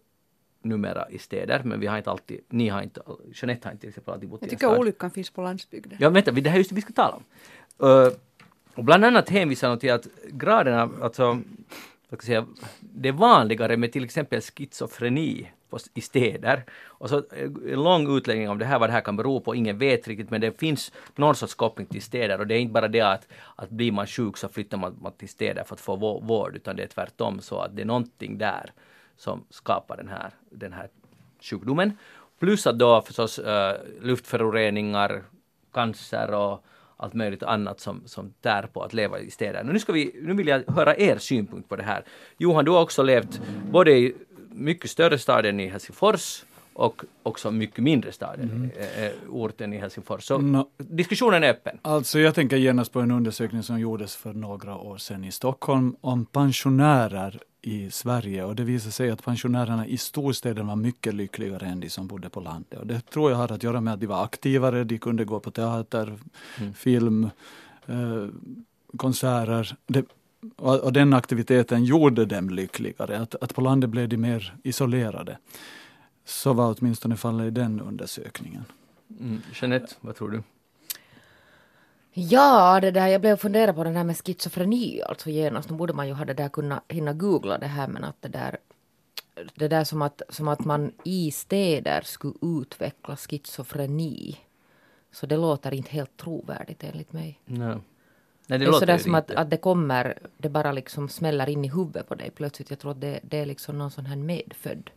numera 0.61 1.09
i 1.09 1.17
städer 1.19 1.61
men 1.63 1.79
vi 1.79 1.87
har 1.87 1.97
inte 1.97 2.11
alltid, 2.11 2.39
ni 2.49 2.69
har 2.69 2.81
inte, 2.81 3.01
Jeanette 3.33 3.67
har 3.67 3.71
inte 3.71 3.81
till 3.81 3.89
exempel 3.89 4.13
alltid 4.13 4.29
bott 4.29 4.41
i 4.41 4.45
Jag 4.45 4.47
en 4.47 4.49
tycker 4.49 4.67
stad. 4.67 4.79
olyckan 4.79 5.11
finns 5.11 5.29
på 5.29 5.41
landsbygden. 5.41 5.97
Ja, 6.01 6.09
vänta, 6.09 6.31
det 6.31 6.49
här 6.49 6.55
är 6.55 6.57
just 6.57 6.69
det 6.69 6.75
vi 6.75 6.81
ska 6.81 6.93
tala 6.93 7.15
om. 7.15 7.23
Uh, 7.87 8.13
och 8.75 8.83
bland 8.83 9.05
annat 9.05 9.29
hänvisar 9.29 9.69
de 9.69 9.79
till 9.79 9.91
att 9.91 10.07
graderna, 10.27 10.89
alltså, 11.01 11.23
vad 12.09 12.21
ska 12.21 12.33
jag 12.33 12.45
säga, 12.45 12.45
det 12.79 13.09
är 13.09 13.13
vanligare 13.13 13.77
med 13.77 13.91
till 13.91 14.03
exempel 14.03 14.41
schizofreni 14.41 15.51
på, 15.69 15.79
i 15.93 16.01
städer. 16.01 16.63
Och 16.85 17.09
så 17.09 17.23
en 17.69 17.83
lång 17.83 18.17
utläggning 18.17 18.49
om 18.49 18.59
det 18.59 18.65
här, 18.65 18.79
vad 18.79 18.89
det 18.89 18.93
här 18.93 19.01
kan 19.01 19.17
bero 19.17 19.39
på, 19.39 19.55
ingen 19.55 19.77
vet 19.77 20.07
riktigt, 20.07 20.29
men 20.29 20.41
det 20.41 20.59
finns 20.59 20.91
någon 21.15 21.35
sorts 21.35 21.55
koppling 21.55 21.87
till 21.87 22.01
städer 22.01 22.39
och 22.39 22.47
det 22.47 22.55
är 22.55 22.59
inte 22.59 22.73
bara 22.73 22.87
det 22.87 23.01
att, 23.01 23.27
att 23.55 23.69
blir 23.69 23.91
man 23.91 24.07
sjuk 24.07 24.37
så 24.37 24.49
flyttar 24.49 24.77
man, 24.77 24.97
man 25.01 25.11
till 25.11 25.29
städer 25.29 25.63
för 25.63 25.75
att 25.75 25.81
få 25.81 25.95
vård, 26.19 26.55
utan 26.55 26.75
det 26.75 26.83
är 26.83 26.87
tvärtom 26.87 27.41
så 27.41 27.59
att 27.59 27.75
det 27.75 27.81
är 27.81 27.85
någonting 27.85 28.37
där 28.37 28.71
som 29.17 29.45
skapar 29.49 29.97
den 29.97 30.07
här, 30.07 30.31
den 30.49 30.73
här 30.73 30.89
sjukdomen. 31.41 31.97
Plus 32.39 32.67
att 32.67 32.79
då 32.79 33.01
förstås 33.01 33.39
äh, 33.39 33.75
luftföroreningar, 34.01 35.23
cancer 35.73 36.33
och 36.33 36.65
allt 37.03 37.13
möjligt 37.13 37.43
annat 37.43 37.79
som, 37.79 38.01
som 38.05 38.33
tär 38.41 38.69
på 38.73 38.83
att 38.83 38.93
leva 38.93 39.19
i 39.19 39.31
städer. 39.31 39.63
Nu, 39.63 39.79
ska 39.79 39.93
vi, 39.93 40.15
nu 40.21 40.33
vill 40.33 40.47
jag 40.47 40.63
höra 40.67 40.97
er 40.97 41.17
synpunkt 41.17 41.69
på 41.69 41.75
det 41.75 41.83
här. 41.83 42.03
Johan, 42.37 42.65
du 42.65 42.71
har 42.71 42.81
också 42.81 43.03
levt 43.03 43.41
både 43.71 43.91
i 43.91 44.13
mycket 44.51 44.89
större 44.89 45.19
staden 45.19 45.59
i 45.59 45.67
Helsingfors 45.67 46.43
och 46.73 47.03
också 47.23 47.51
mycket 47.51 47.83
mindre 47.83 48.11
staden, 48.11 48.71
eh, 48.77 49.05
eh, 49.05 49.11
orten 49.29 49.73
i 49.73 49.77
Helsingfors. 49.77 50.23
Så 50.23 50.37
Nå. 50.37 50.69
diskussionen 50.77 51.43
är 51.43 51.49
öppen. 51.49 51.77
Alltså 51.81 52.19
jag 52.19 52.35
tänker 52.35 52.57
genast 52.57 52.93
på 52.93 52.99
en 52.99 53.11
undersökning 53.11 53.63
som 53.63 53.79
gjordes 53.79 54.15
för 54.15 54.33
några 54.33 54.77
år 54.77 54.97
sedan 54.97 55.23
i 55.23 55.31
Stockholm 55.31 55.95
om 56.01 56.25
pensionärer 56.25 57.39
i 57.65 57.91
Sverige 57.91 58.43
och 58.43 58.55
det 58.55 58.63
visade 58.63 58.91
sig 58.91 59.11
att 59.11 59.23
pensionärerna 59.23 59.87
i 59.87 59.97
storstäderna 59.97 60.67
var 60.67 60.75
mycket 60.75 61.13
lyckligare 61.13 61.65
än 61.65 61.79
de 61.79 61.89
som 61.89 62.07
bodde 62.07 62.29
på 62.29 62.39
landet. 62.39 62.79
Och 62.79 62.87
det 62.87 63.01
tror 63.09 63.31
jag 63.31 63.37
har 63.37 63.51
att 63.51 63.63
göra 63.63 63.81
med 63.81 63.93
att 63.93 63.99
de 63.99 64.07
var 64.07 64.23
aktivare, 64.23 64.83
de 64.83 64.97
kunde 64.97 65.25
gå 65.25 65.39
på 65.39 65.51
teater, 65.51 66.19
mm. 66.59 66.73
film, 66.73 67.29
eh, 67.85 68.27
konserter. 68.97 69.75
Det, 69.87 70.05
och, 70.55 70.79
och, 70.79 70.93
den 70.93 71.13
aktiviteten 71.13 71.83
gjorde 71.83 72.25
dem 72.25 72.49
lyckligare. 72.49 73.19
Att, 73.19 73.35
att 73.35 73.55
på 73.55 73.61
landet 73.61 73.89
blev 73.89 74.09
de 74.09 74.17
mer 74.17 74.55
isolerade. 74.63 75.37
Så 76.25 76.53
var 76.53 76.75
åtminstone 76.79 77.17
fallet 77.17 77.47
i 77.47 77.51
den 77.51 77.81
undersökningen. 77.81 78.63
Mm. 79.19 79.41
Jeanette, 79.53 79.95
vad 80.01 80.15
tror 80.15 80.29
du? 80.29 80.43
Ja, 82.13 82.79
det 82.81 82.91
där, 82.91 83.07
jag 83.07 83.21
blev 83.21 83.37
fundera 83.37 83.73
på 83.73 83.83
det 83.83 83.93
där 83.93 84.03
med 84.03 84.17
schizofreni 84.17 85.01
alltså 85.01 85.29
genast. 85.29 85.69
Nu 85.69 85.75
borde 85.75 85.93
man 85.93 86.07
ju 86.07 86.13
ha 86.13 86.25
det 86.25 86.33
där 86.33 86.49
kunna 86.49 86.81
hinna 86.87 87.13
googla 87.13 87.57
det 87.57 87.67
här 87.67 87.87
men 87.87 88.03
att 88.03 88.21
det 88.21 88.27
där 88.27 88.57
det 89.55 89.67
där 89.67 89.83
som 89.83 90.01
att, 90.01 90.21
som 90.29 90.47
att 90.47 90.65
man 90.65 90.91
i 91.03 91.31
städer 91.31 92.01
skulle 92.01 92.33
utveckla 92.41 93.15
schizofreni. 93.15 94.37
Så 95.11 95.25
det 95.25 95.37
låter 95.37 95.73
inte 95.73 95.91
helt 95.91 96.17
trovärdigt 96.17 96.83
enligt 96.83 97.13
mig. 97.13 97.39
Nej. 97.45 97.77
Nej, 98.47 98.59
det, 98.59 98.65
det 98.65 98.65
är 98.65 98.71
sådär 98.71 98.97
som 98.97 99.15
att, 99.15 99.31
att 99.31 99.49
det 99.49 99.57
kommer, 99.57 100.17
det 100.37 100.49
bara 100.49 100.71
liksom 100.71 101.09
smäller 101.09 101.49
in 101.49 101.65
i 101.65 101.69
huvudet 101.69 102.07
på 102.07 102.15
dig 102.15 102.31
plötsligt. 102.35 102.69
Jag 102.69 102.79
tror 102.79 102.91
att 102.91 103.01
det, 103.01 103.19
det 103.23 103.37
är 103.37 103.45
liksom 103.45 103.77
någon 103.77 103.91
sån 103.91 104.05
här 104.05 104.15
medfödd. 104.15 104.89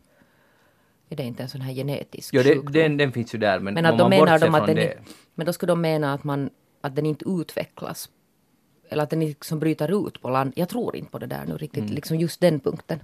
Är 1.09 1.15
det 1.15 1.23
inte 1.23 1.43
en 1.43 1.49
sån 1.49 1.61
här 1.61 1.73
genetisk 1.73 2.33
Jo, 2.33 2.43
det, 2.43 2.71
den, 2.71 2.97
den 2.97 3.11
finns 3.11 3.35
ju 3.35 3.39
där 3.39 3.59
men, 3.59 3.73
men 3.73 3.85
att 3.85 4.01
om 4.01 4.09
man 4.09 4.19
bortser 4.19 4.39
de 4.39 4.55
att 4.55 4.65
från 4.65 4.75
det. 4.75 4.97
Men 5.35 5.45
då 5.45 5.53
skulle 5.53 5.71
de 5.71 5.81
mena 5.81 6.13
att 6.13 6.23
man 6.23 6.49
att 6.81 6.95
den 6.95 7.05
inte 7.05 7.25
utvecklas. 7.29 8.09
Eller 8.89 9.03
att 9.03 9.09
den 9.09 9.19
liksom 9.19 9.59
bryter 9.59 10.07
ut 10.07 10.21
på 10.21 10.29
land. 10.29 10.53
Jag 10.55 10.69
tror 10.69 10.95
inte 10.95 11.11
på 11.11 11.19
det 11.19 11.25
där 11.25 11.45
nu 11.45 11.57
riktigt, 11.57 11.83
mm. 11.83 11.95
liksom 11.95 12.17
just 12.17 12.39
den 12.39 12.59
punkten. 12.59 12.99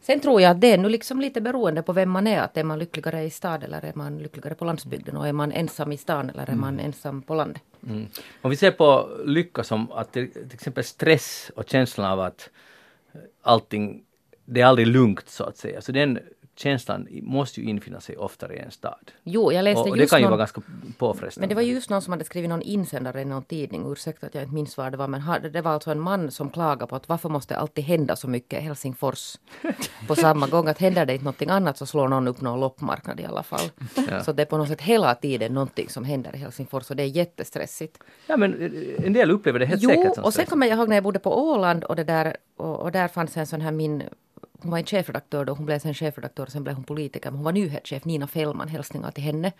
Sen 0.00 0.20
tror 0.20 0.40
jag 0.40 0.50
att 0.50 0.60
det 0.60 0.72
är 0.72 0.78
nu 0.78 0.88
liksom 0.88 1.20
lite 1.20 1.40
beroende 1.40 1.82
på 1.82 1.92
vem 1.92 2.10
man 2.10 2.26
är. 2.26 2.40
Att 2.40 2.56
är 2.56 2.64
man 2.64 2.78
lyckligare 2.78 3.22
i 3.22 3.30
stad 3.30 3.64
eller 3.64 3.84
är 3.84 3.92
man 3.94 4.18
lyckligare 4.18 4.54
på 4.54 4.64
landsbygden? 4.64 5.16
Och 5.16 5.28
är 5.28 5.32
man 5.32 5.52
ensam 5.52 5.92
i 5.92 5.96
stan 5.96 6.30
eller 6.30 6.42
är 6.42 6.48
mm. 6.48 6.60
man 6.60 6.80
ensam 6.80 7.22
på 7.22 7.34
landet? 7.34 7.62
Mm. 7.86 8.06
Om 8.42 8.50
vi 8.50 8.56
ser 8.56 8.70
på 8.70 9.08
lycka 9.24 9.64
som 9.64 9.92
att 9.92 10.12
till, 10.12 10.32
till 10.32 10.54
exempel 10.54 10.84
stress 10.84 11.50
och 11.56 11.68
känslan 11.68 12.10
av 12.10 12.20
att 12.20 12.50
allting, 13.42 14.04
det 14.44 14.60
är 14.60 14.66
aldrig 14.66 14.86
lugnt 14.86 15.28
så 15.28 15.44
att 15.44 15.56
säga. 15.56 15.80
Så 15.80 15.92
den 15.92 16.18
känslan 16.56 17.08
måste 17.22 17.60
ju 17.60 17.68
infinna 17.68 18.00
sig 18.00 18.16
oftare 18.16 18.56
i 18.56 18.58
en 18.58 18.70
stad. 18.70 19.10
Jo, 19.22 19.52
jag 19.52 19.62
läste 19.62 19.80
och, 19.80 19.88
och 19.88 19.96
det 19.96 20.10
kan 20.10 20.18
ju 20.18 20.22
någon, 20.22 20.30
vara 20.30 20.38
ganska 20.38 20.62
påfrestande. 20.98 21.40
Men 21.42 21.48
det 21.48 21.54
var 21.54 21.62
just 21.62 21.90
någon 21.90 22.02
som 22.02 22.12
hade 22.12 22.24
skrivit 22.24 22.50
någon 22.50 22.62
insändare 22.62 23.20
i 23.20 23.24
någon 23.24 23.44
tidning, 23.44 23.92
ursäkta 23.92 24.26
att 24.26 24.34
jag 24.34 24.44
inte 24.44 24.54
minns 24.54 24.76
vad 24.76 24.92
det 24.92 24.96
var, 24.96 25.08
men 25.08 25.52
det 25.52 25.60
var 25.60 25.70
alltså 25.72 25.90
en 25.90 26.00
man 26.00 26.30
som 26.30 26.50
klagade 26.50 26.86
på 26.86 26.96
att 26.96 27.08
varför 27.08 27.28
måste 27.28 27.56
alltid 27.56 27.84
hända 27.84 28.16
så 28.16 28.28
mycket 28.28 28.60
i 28.60 28.62
Helsingfors 28.62 29.36
på 30.06 30.14
samma 30.14 30.46
gång, 30.46 30.68
att 30.68 30.78
händer 30.78 31.06
det 31.06 31.12
inte 31.12 31.24
någonting 31.24 31.50
annat 31.50 31.78
så 31.78 31.86
slår 31.86 32.08
någon 32.08 32.28
upp 32.28 32.40
någon 32.40 32.60
loppmarknad 32.60 33.20
i 33.20 33.24
alla 33.24 33.42
fall. 33.42 33.70
Ja. 34.10 34.24
Så 34.24 34.32
det 34.32 34.42
är 34.42 34.46
på 34.46 34.58
något 34.58 34.68
sätt 34.68 34.80
hela 34.80 35.14
tiden 35.14 35.54
någonting 35.54 35.88
som 35.88 36.04
händer 36.04 36.34
i 36.34 36.38
Helsingfors 36.38 36.90
och 36.90 36.96
det 36.96 37.02
är 37.02 37.06
jättestressigt. 37.06 37.98
Ja 38.26 38.36
men 38.36 38.54
en 39.04 39.12
del 39.12 39.30
upplever 39.30 39.58
det 39.58 39.66
helt 39.66 39.82
jo, 39.82 39.90
säkert 39.90 40.14
som 40.14 40.24
och 40.24 40.34
sen 40.34 40.46
kommer 40.46 40.66
jag 40.66 40.78
ihåg 40.78 40.88
när 40.88 40.96
jag 40.96 41.04
bodde 41.04 41.18
på 41.18 41.50
Åland 41.50 41.84
och 41.84 41.96
det 41.96 42.04
där 42.04 42.36
och, 42.56 42.80
och 42.80 42.92
där 42.92 43.08
fanns 43.08 43.36
en 43.36 43.46
sån 43.46 43.60
här 43.60 43.72
min 43.72 44.02
hon 44.64 44.70
var 44.70 44.78
en 44.78 44.86
chefredaktör 44.86 45.44
då, 45.44 45.52
hon 45.52 45.66
blev 45.66 45.78
sen 45.78 45.94
chefredaktör 45.94 46.46
och 46.46 46.52
sen 46.52 46.64
blev 46.64 46.74
hon 46.74 46.84
politiker. 46.84 47.30
Men 47.30 47.36
hon 47.36 47.44
var 47.44 47.52
nyhetschef, 47.52 48.04
Nina 48.04 48.26
Fällman, 48.26 48.68
hälsningar 48.68 49.10
till 49.10 49.24
henne. 49.24 49.52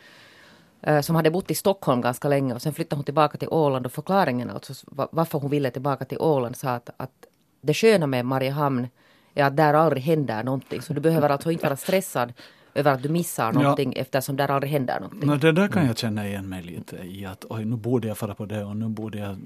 Eh, 0.82 1.00
som 1.00 1.16
hade 1.16 1.30
bott 1.30 1.50
i 1.50 1.54
Stockholm 1.54 2.00
ganska 2.00 2.28
länge 2.28 2.54
och 2.54 2.62
sen 2.62 2.73
flyttade 2.73 2.99
hon 2.99 3.04
tillbaka 3.04 3.38
till 3.38 3.49
Åland 3.49 3.87
och 3.87 3.92
förklaringen 3.92 4.50
alltså 4.50 4.75
varför 4.87 5.38
hon 5.38 5.50
ville 5.50 5.70
tillbaka 5.70 6.04
till 6.04 6.18
Åland 6.18 6.56
sa 6.56 6.70
att, 6.70 6.90
att 6.96 7.26
det 7.61 7.75
sköna 7.75 8.06
med 8.06 8.26
Mariehamn 8.26 8.88
är 9.34 9.44
att 9.44 9.56
där 9.56 9.75
aldrig 9.75 10.02
händer 10.02 10.44
någonting. 10.44 10.82
Så 10.82 10.92
du 10.92 11.00
behöver 11.00 11.28
alltså 11.28 11.50
inte 11.50 11.66
vara 11.66 11.76
stressad 11.76 12.32
över 12.75 12.92
att 12.92 13.02
du 13.02 13.08
missar 13.08 13.52
någonting 13.52 13.92
ja. 13.96 14.02
eftersom 14.02 14.37
där 14.37 14.50
aldrig 14.50 14.73
händer 14.73 15.00
någonting. 15.00 15.30
No, 15.30 15.37
det 15.37 15.52
där 15.52 15.68
kan 15.68 15.86
jag 15.86 15.99
känna 15.99 16.28
igen 16.28 16.49
mig 16.49 16.62
lite 16.62 16.97
i 16.97 17.26
att 17.26 17.45
oj, 17.49 17.64
nu 17.64 17.76
borde 17.76 18.08
jag 18.08 18.19
fara 18.19 18.34
på 18.34 18.47
det 18.47 18.64
och 18.64 18.76
nu 18.76 18.88
borde 18.88 19.19
jag 19.19 19.38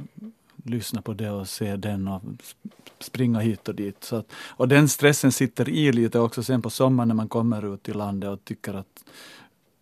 lyssna 0.69 1.03
på 1.03 1.13
det 1.13 1.31
och 1.31 1.49
se 1.49 1.77
den 1.77 2.09
och 2.09 2.23
springa 2.99 3.41
hit 3.41 3.69
och 3.69 3.75
dit. 3.75 4.05
Så 4.05 4.17
att, 4.17 4.33
och 4.33 4.69
den 4.69 4.89
stressen 4.89 5.33
sitter 5.33 5.69
i 5.69 5.93
lite 5.93 6.19
också 6.19 6.43
sen 6.43 6.63
på 6.63 6.71
sommaren 6.71 7.09
när 7.09 7.15
man 7.15 7.29
kommer 7.29 7.75
ut 7.75 7.89
i 7.89 7.93
landet 7.93 8.31
och 8.31 8.45
tycker 8.45 8.75
att 8.75 9.05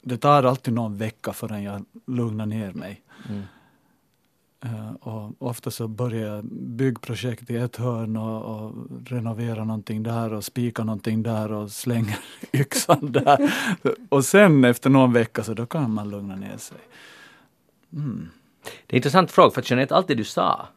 det 0.03 0.17
tar 0.17 0.43
alltid 0.43 0.75
någon 0.75 0.97
vecka 0.97 1.33
förrän 1.33 1.63
jag 1.63 1.85
lugnar 2.07 2.47
ner 2.47 2.73
mig. 2.73 3.03
Mm. 3.29 3.43
Uh, 4.65 4.93
och 4.93 5.33
ofta 5.39 5.71
så 5.71 5.89
börjar 5.89 6.35
jag 6.35 6.45
byggprojekt 6.53 7.51
i 7.51 7.57
ett 7.57 7.77
hörn 7.77 8.17
och, 8.17 8.43
och 8.43 8.75
renovera 9.07 9.65
någonting 9.65 10.03
där 10.03 10.33
och 10.33 10.45
spika 10.45 10.85
någonting 10.85 11.23
där 11.23 11.53
och 11.53 11.71
slänga 11.71 12.17
yxan 12.53 13.13
där. 13.13 13.55
och 14.09 14.25
sen 14.25 14.65
efter 14.65 14.91
någon 14.91 15.13
vecka 15.13 15.45
så 15.45 15.55
då 15.55 15.67
kan 15.67 15.91
man 15.95 16.11
lugna 16.11 16.37
ner 16.37 16.57
sig. 16.57 16.79
Mm. 17.93 18.29
Det 18.87 18.95
är 18.95 18.95
en 18.95 18.97
intressant 18.97 19.31
fråga 19.31 19.51
för 19.51 19.61
att 19.61 19.71
Jeanette, 19.71 19.95
allt 19.95 20.09
det 20.09 20.15
du 20.15 20.25
sa, 20.25 20.69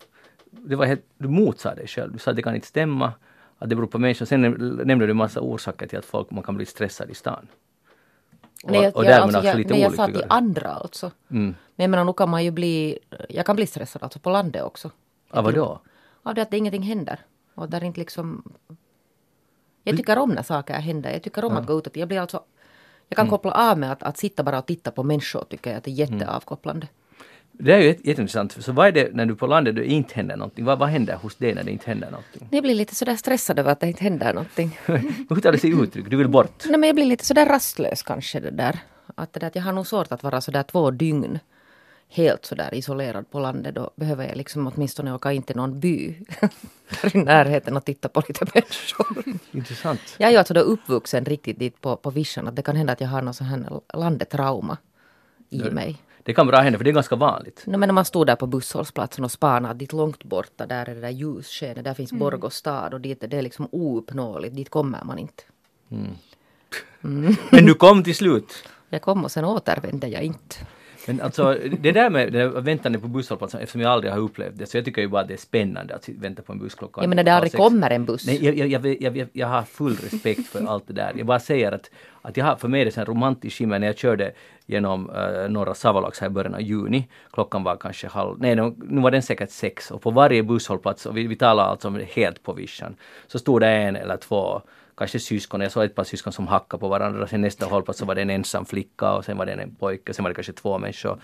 det 0.52 0.76
var 0.76 0.86
helt, 0.86 1.06
du 1.18 1.28
motsade 1.28 1.76
dig 1.76 1.88
själv. 1.88 2.14
Du 2.14 2.20
sa 2.20 2.32
att 2.32 2.36
det 2.36 2.44
kan 2.44 2.56
inte 2.56 2.68
stämma, 2.68 3.14
att 3.58 3.70
det 3.70 3.76
beror 3.76 3.88
på 3.88 4.00
människor. 4.00 4.26
Sen 4.26 4.42
nämnde 4.86 5.08
du 5.08 5.14
massa 5.14 5.42
orsaker 5.42 5.88
till 5.88 6.00
att 6.00 6.06
folk, 6.06 6.32
man 6.32 6.44
kan 6.44 6.56
bli 6.56 6.66
stressad 6.66 7.10
i 7.10 7.14
stan. 7.16 7.48
Och, 8.64 8.72
nej, 8.72 8.84
jag, 8.84 8.96
och 8.96 9.04
därmed 9.04 9.36
alltså, 9.36 9.44
jag, 9.44 9.58
lite 9.58 9.74
nej, 9.74 9.82
jag 9.82 9.94
sa 9.94 10.08
till 10.08 10.26
andra 10.30 10.70
alltså. 10.70 11.12
Mm. 11.32 11.56
Men 11.76 11.84
jag 11.84 11.90
menar, 11.90 12.04
nu 12.04 12.14
kan 12.14 12.30
man 12.30 12.44
ju 12.44 12.52
bli, 12.52 13.00
jag 13.30 13.46
kan 13.46 13.56
bli 13.56 13.68
stressad 13.68 14.04
alltså 14.04 14.20
på 14.20 14.30
landet 14.30 14.64
också. 14.64 14.92
Av 15.30 15.44
vad 15.44 15.54
då? 15.54 15.82
Av 16.24 16.34
det 16.36 16.42
att 16.42 16.52
det 16.52 16.58
ingenting 16.58 16.84
händer. 16.84 17.20
Och 17.56 17.70
där 17.70 17.84
inte 17.84 18.00
liksom... 18.00 18.54
Jag 19.84 19.98
tycker 19.98 20.18
om 20.18 20.30
när 20.30 20.44
saker 20.44 20.74
händer. 20.74 21.12
Jag 21.12 21.24
tycker 21.24 21.46
om 21.46 21.54
ja. 21.54 21.60
att 21.60 21.68
gå 21.68 21.78
ut. 21.78 21.98
Jag 21.98 22.08
blir 22.08 22.20
alltså... 22.20 22.44
Jag 23.08 23.16
kan 23.16 23.24
mm. 23.26 23.30
koppla 23.30 23.52
av 23.52 23.78
med 23.78 23.92
att, 23.92 24.04
att 24.04 24.18
sitta 24.18 24.44
bara 24.44 24.60
och 24.60 24.66
titta 24.66 24.92
på 24.92 25.04
människor 25.04 25.44
tycker 25.50 25.70
jag 25.70 25.78
att 25.78 25.84
det 25.84 25.92
är 25.92 26.08
mm. 26.08 26.20
jätteavkopplande. 26.20 26.88
Mm. 26.88 26.99
Det 27.62 27.74
är 27.74 27.80
ju 27.80 27.88
jätteintressant. 27.88 28.64
Så 28.64 28.72
vad 28.72 28.88
är 28.88 28.92
det 28.92 29.16
när 29.16 29.26
du 29.26 29.36
på 29.36 29.48
landet 29.48 29.76
det 29.76 29.86
inte 29.86 30.16
händer 30.16 30.38
någonting? 30.38 30.66
Vad, 30.66 30.80
vad 30.80 30.90
händer 30.90 31.16
hos 31.16 31.36
dig 31.36 31.56
när 31.56 31.64
det 31.64 31.72
inte 31.72 31.90
händer 31.90 32.12
någonting? 32.12 32.48
Jag 32.52 32.64
blir 32.64 32.76
lite 32.76 32.96
sådär 32.96 33.16
stressad 33.16 33.60
över 33.60 33.72
att 33.72 33.80
det 33.80 33.88
inte 33.88 34.04
händer 34.04 34.34
någonting. 34.34 34.80
Hur 35.30 35.42
tar 35.42 35.52
det 35.52 35.58
sig 35.58 35.70
uttryck? 35.70 36.10
Du 36.10 36.18
vill 36.18 36.28
bort? 36.28 36.64
Nej 36.66 36.80
men 36.80 36.88
jag 36.88 36.96
blir 36.96 37.06
lite 37.06 37.26
sådär 37.26 37.46
rastlös 37.46 38.04
kanske 38.04 38.40
det 38.40 38.52
där. 38.52 38.80
Att, 39.16 39.34
det 39.34 39.40
där, 39.40 39.48
att 39.48 39.56
jag 39.56 39.64
har 39.64 39.72
nog 39.72 39.88
svårt 39.88 40.12
att 40.12 40.24
vara 40.24 40.42
sådär 40.42 40.64
två 40.64 40.92
dygn 40.92 41.40
helt 42.10 42.46
sådär 42.46 42.74
isolerad 42.74 43.32
på 43.32 43.40
landet. 43.40 43.76
Då 43.76 43.92
behöver 43.96 44.28
jag 44.28 44.38
liksom 44.38 44.68
åtminstone 44.68 45.14
åka 45.14 45.32
in 45.32 45.44
till 45.44 45.56
någon 45.56 45.80
by 45.80 46.16
där 47.02 47.16
i 47.16 47.18
närheten 47.18 47.78
och 47.78 47.86
titta 47.86 48.10
på 48.10 48.24
lite 48.28 48.46
människor. 48.54 49.40
Intressant. 49.52 50.02
Jag 50.18 50.28
är 50.28 50.32
ju 50.32 50.38
alltså 50.38 50.54
då 50.54 50.62
uppvuxen 50.62 51.26
riktigt 51.26 51.60
dit 51.60 51.82
på, 51.82 51.96
på 51.96 52.10
vischan 52.10 52.48
att 52.48 52.56
det 52.56 52.62
kan 52.62 52.76
hända 52.76 52.94
att 52.94 53.02
jag 53.02 53.08
har 53.08 53.22
någon 53.22 53.34
sån 53.34 53.48
här 53.48 53.80
landetrauma 53.94 54.78
i 55.50 55.58
ja. 55.58 55.72
mig. 55.72 55.98
Det 56.24 56.34
kan 56.34 56.48
bra 56.48 56.60
hända 56.60 56.80
för 56.80 56.84
det 56.84 56.90
är 56.90 56.94
ganska 56.94 57.16
vanligt. 57.16 57.64
No, 57.66 57.78
men 57.78 57.88
när 57.88 57.94
man 57.94 58.06
stod 58.06 58.28
där 58.28 58.36
på 58.36 58.48
busshållplatsen 58.48 59.24
och 59.24 59.32
spanade 59.32 59.74
dit 59.74 59.94
långt 59.94 60.24
borta, 60.24 60.66
där 60.66 60.90
är 60.90 60.96
det 60.96 61.02
där 61.02 61.10
ljusskenet, 61.10 61.84
där 61.84 61.94
finns 61.94 62.12
mm. 62.12 62.20
Borgå 62.20 62.50
stad 62.50 62.94
och 62.94 63.02
dit, 63.02 63.22
det 63.22 63.38
är 63.38 63.42
liksom 63.42 63.68
ouppnåeligt, 63.72 64.56
dit 64.56 64.70
kommer 64.70 65.04
man 65.04 65.20
inte. 65.20 65.44
Mm. 65.92 66.08
Mm. 67.04 67.36
men 67.52 67.66
du 67.66 67.74
kom 67.74 68.04
till 68.04 68.16
slut? 68.16 68.54
Jag 68.90 69.02
kom 69.02 69.24
och 69.24 69.32
sen 69.32 69.46
återvände 69.46 70.08
jag 70.08 70.24
inte. 70.24 70.56
Men 71.08 71.22
alltså 71.22 71.58
det 71.80 71.92
där 71.92 72.10
med 72.10 72.34
det 72.34 72.48
väntandet 72.48 73.02
på 73.02 73.08
busshållplatsen, 73.08 73.62
eftersom 73.62 73.82
jag 73.82 73.92
aldrig 73.92 74.14
har 74.14 74.20
upplevt 74.20 74.58
det, 74.58 74.66
så 74.66 74.78
jag 74.78 74.86
tycker 74.86 75.02
ju 75.02 75.08
bara 75.08 75.22
att 75.22 75.28
det 75.28 75.34
är 75.34 75.38
spännande 75.38 75.96
att 75.96 76.10
vänta 76.10 76.42
på 76.42 76.52
en 76.52 76.60
buss 76.60 76.76
klockan 76.76 77.04
Ja 77.04 77.08
men 77.08 77.16
när 77.16 77.24
det 77.24 77.34
aldrig 77.34 77.54
kommer 77.54 77.90
en 77.90 78.06
buss. 78.06 78.26
Nej, 78.28 78.46
jag, 78.46 78.68
jag, 78.68 79.02
jag, 79.02 79.28
jag, 79.34 79.48
har 79.48 79.64
full 79.64 79.96
respekt 79.96 80.48
för 80.48 80.66
allt 80.66 80.88
det 80.88 80.94
där. 80.94 81.14
Jag 81.18 81.26
bara 81.26 81.40
säger 81.40 81.72
att, 81.72 81.92
att 82.22 82.38
jag 82.38 82.46
har 82.46 82.56
för 82.56 82.68
mig 82.68 82.86
det 82.86 82.98
är 82.98 83.00
en 83.00 83.06
romantisk 83.06 83.58
skimmer 83.58 83.80
när 83.80 83.88
jag 83.88 83.98
körde 83.98 84.32
genom 84.66 85.10
uh, 85.10 85.50
norra 85.50 85.74
Savolax 85.74 86.20
här 86.20 86.28
i 86.28 86.30
början 86.30 86.54
av 86.56 86.62
juni. 86.62 87.08
Klockan 87.32 87.64
var 87.64 87.76
kanske 87.76 88.08
halv, 88.08 88.40
nej 88.40 88.56
nu 88.56 89.02
var 89.02 89.12
den 89.12 89.22
säkert 89.22 89.52
sex 89.52 89.92
och 89.92 90.02
på 90.02 90.12
varje 90.12 90.44
busshållplats, 90.44 91.06
och 91.06 91.18
vi, 91.18 91.28
vi 91.28 91.36
talar 91.36 91.64
alltså 91.64 91.88
om 91.88 92.02
helt 92.14 92.44
på 92.44 92.54
vischan, 92.54 92.96
så 93.28 93.40
stod 93.40 93.62
det 93.62 93.68
en 93.68 93.96
eller 93.96 94.18
två 94.18 94.62
kanske 95.00 95.20
syskon. 95.20 95.62
Jag 95.62 95.72
såg 95.72 95.84
ett 95.84 95.96
par 95.96 96.04
syskon 96.04 96.34
som 96.34 96.48
hackade 96.48 96.82
på 96.82 96.88
varandra. 96.88 97.28
Sen 97.28 97.42
nästa 97.42 97.66
hållplats 97.66 98.00
så 98.00 98.06
var 98.06 98.16
det 98.16 98.22
en 98.22 98.30
ensam 98.30 98.66
flicka 98.66 99.14
och 99.14 99.26
sen 99.26 99.38
var 99.38 99.46
det 99.46 99.54
en 99.54 99.76
pojke. 99.76 100.14
Sen 100.14 100.24
var 100.24 100.30
det 100.30 100.36
kanske 100.36 100.54
två 100.54 100.78
människor. 100.78 101.20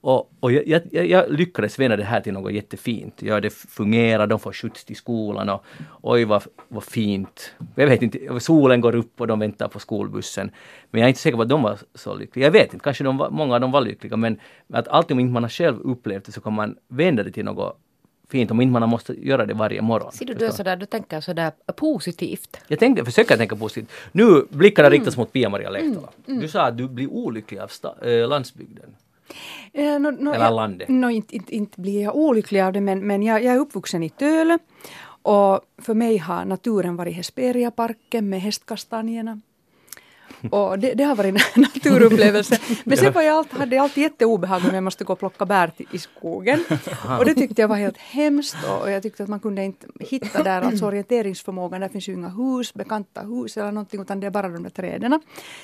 Och, 0.00 0.32
och 0.40 0.52
jag, 0.52 0.82
jag, 0.90 1.06
jag, 1.06 1.32
lyckades 1.32 1.78
vända 1.78 1.96
det 1.96 2.04
här 2.04 2.20
till 2.20 2.32
något 2.32 2.52
jättefint. 2.52 3.22
Ja, 3.22 3.40
det 3.40 3.50
fungerar, 3.50 4.26
de 4.26 4.38
får 4.38 4.52
skjuts 4.52 4.84
till 4.84 4.96
skolan 4.96 5.48
och 5.48 5.64
oj 6.02 6.24
vad, 6.24 6.42
vad 6.68 6.84
fint. 6.84 7.54
Jag 7.74 7.86
vet 7.86 8.02
inte, 8.02 8.40
solen 8.40 8.80
går 8.80 8.94
upp 8.94 9.20
och 9.20 9.26
de 9.26 9.38
väntar 9.38 9.68
på 9.68 9.78
skolbussen. 9.78 10.50
Men 10.90 11.00
jag 11.00 11.06
är 11.06 11.08
inte 11.08 11.20
säker 11.20 11.36
på 11.36 11.42
att 11.42 11.48
de 11.48 11.62
var 11.62 11.78
så 11.94 12.14
lyckliga. 12.14 12.46
Jag 12.46 12.52
vet 12.52 12.72
inte, 12.72 12.84
kanske 12.84 13.04
de 13.04 13.16
var, 13.16 13.30
många 13.30 13.54
av 13.54 13.60
dem 13.60 13.72
var 13.72 13.80
lyckliga 13.80 14.16
men 14.16 14.40
att 14.72 14.88
alltid 14.88 15.12
om 15.12 15.20
inte 15.20 15.32
man 15.32 15.42
har 15.42 15.50
själv 15.50 15.80
upplevt 15.80 16.24
det 16.24 16.32
så 16.32 16.40
kan 16.40 16.52
man 16.52 16.76
vända 16.88 17.22
det 17.22 17.30
till 17.30 17.44
något 17.44 17.78
fint 18.30 18.50
om 18.50 18.60
inte 18.60 18.72
man 18.80 18.88
måste 18.88 19.26
göra 19.26 19.46
det 19.46 19.54
varje 19.54 19.82
morgon. 19.82 20.12
Ser 20.12 20.26
du, 20.26 20.34
du, 20.34 20.46
är 20.46 20.50
sådär, 20.50 20.76
du 20.76 20.86
tänker 20.86 21.20
sådär 21.20 21.52
positivt. 21.76 22.56
Jag 22.68 22.78
tänkte, 22.78 23.04
försöker 23.04 23.36
tänka 23.36 23.56
positivt. 23.56 23.90
Nu 24.12 24.46
blickarna 24.50 24.86
mm. 24.86 24.98
riktas 24.98 25.16
mot 25.16 25.32
Pia-Maria 25.32 25.70
Lehtola. 25.70 25.88
Mm. 25.88 26.10
Mm. 26.26 26.40
Du 26.40 26.48
sa 26.48 26.62
att 26.62 26.78
du 26.78 26.88
blir 26.88 27.10
olycklig 27.10 27.58
av 27.58 27.70
äh, 28.02 28.28
landsbygden. 28.28 28.94
Eh, 29.72 29.98
no, 29.98 30.10
no, 30.10 30.34
Eller 30.34 30.50
landet. 30.50 30.88
No, 30.88 31.10
inte, 31.10 31.36
inte, 31.36 31.54
inte 31.54 31.80
blir 31.80 32.02
jag 32.02 32.16
olycklig 32.16 32.60
av 32.60 32.72
det 32.72 32.80
men, 32.80 33.06
men 33.06 33.22
jag, 33.22 33.44
jag 33.44 33.54
är 33.54 33.58
uppvuxen 33.58 34.02
i 34.02 34.10
Töle 34.10 34.58
Och 35.22 35.60
för 35.78 35.94
mig 35.94 36.18
har 36.18 36.44
naturen 36.44 36.96
varit 36.96 37.14
Hesperiaparken 37.14 38.28
med 38.28 38.40
hästkastanjerna. 38.40 39.40
Och 40.50 40.78
det, 40.78 40.94
det 40.94 41.04
har 41.04 41.16
varit 41.16 41.34
en 41.34 41.62
naturupplevelse. 41.62 42.58
Men 42.84 42.96
sen 42.96 43.12
var 43.12 43.22
jag 43.22 43.36
alltid, 43.36 43.58
hade 43.58 43.76
jag 43.76 43.82
alltid 43.82 44.02
jätteobehagligt 44.02 44.68
när 44.68 44.76
jag 44.76 44.84
måste 44.84 45.04
gå 45.04 45.12
och 45.12 45.18
plocka 45.18 45.46
bär 45.46 45.68
till, 45.68 45.86
i 45.92 45.98
skogen. 45.98 46.64
Och 47.18 47.24
det 47.24 47.34
tyckte 47.34 47.60
jag 47.60 47.68
var 47.68 47.76
helt 47.76 47.96
hemskt 47.96 48.56
och, 48.80 48.90
jag 48.90 49.02
tyckte 49.02 49.22
att 49.22 49.28
man 49.28 49.40
kunde 49.40 49.64
inte 49.64 49.86
hitta 50.00 50.42
där 50.42 50.62
alltså 50.62 50.86
orienteringsförmågan. 50.86 51.80
Där 51.80 51.88
finns 51.88 52.08
ju 52.08 52.12
inga 52.12 52.28
hus, 52.28 52.74
bekanta 52.74 53.20
hus 53.20 53.56
eller 53.56 53.72
någonting 53.72 54.00
utan 54.00 54.20
det 54.20 54.26
är 54.26 54.30
bara 54.30 54.48
de 54.48 54.62
där 54.62 54.70
träden. 54.70 55.20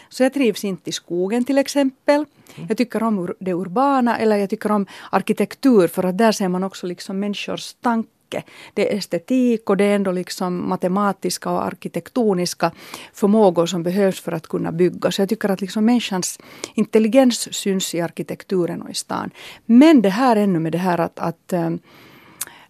Så 0.08 0.22
jag 0.22 0.32
trivs 0.34 0.64
inte 0.64 0.90
i 0.90 0.92
skogen 0.92 1.44
till 1.44 1.58
exempel. 1.58 2.24
Jag 2.68 2.76
tycker 2.76 3.02
om 3.02 3.34
det 3.40 3.54
urbana 3.54 4.18
eller 4.18 4.36
jag 4.36 4.50
tycker 4.50 4.72
om 4.72 4.86
arkitektur 5.10 5.88
för 5.88 6.04
att 6.04 6.18
där 6.18 6.32
ser 6.32 6.48
man 6.48 6.64
också 6.64 6.86
liksom 6.86 7.20
människors 7.20 7.74
tankar 7.74 8.13
mycket. 8.34 8.50
Det 8.74 8.92
är 8.92 8.96
estetik 8.96 9.70
och 9.70 9.76
det 9.76 9.84
är 9.84 9.94
ändå 9.94 10.12
liksom 10.12 10.68
matematiska 10.68 11.50
och 11.50 11.64
arkitektoniska 11.64 12.72
förmågor 13.12 13.66
som 13.66 13.82
behövs 13.82 14.20
för 14.20 14.32
att 14.32 14.46
kunna 14.46 14.72
bygga. 14.72 15.10
Så 15.10 15.22
jag 15.22 15.28
tycker 15.28 15.48
att 15.48 15.60
liksom 15.60 15.84
människans 15.84 16.38
intelligens 16.74 17.54
syns 17.54 17.94
i 17.94 18.00
arkitekturen 18.00 18.82
och 18.82 18.90
i 18.90 18.94
stan. 18.94 19.30
Men 19.66 20.02
det 20.02 20.10
här 20.10 20.36
ännu 20.36 20.58
med 20.58 20.72
det 20.72 20.78
här 20.78 21.00
att, 21.00 21.18
att 21.18 21.52
eh, 21.52 21.70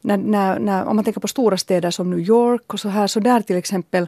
när, 0.01 0.17
när, 0.17 0.59
när, 0.59 0.85
om 0.85 0.97
man 0.97 1.05
tänker 1.05 1.21
på 1.21 1.29
stora 1.29 1.57
städer 1.57 1.91
som 1.91 2.11
New 2.11 2.21
York 2.21 2.73
och 2.73 2.81
så 2.81 2.89
här, 2.89 3.07
så 3.07 3.21
där 3.21 3.43
till 3.43 3.57
exempel 3.57 4.07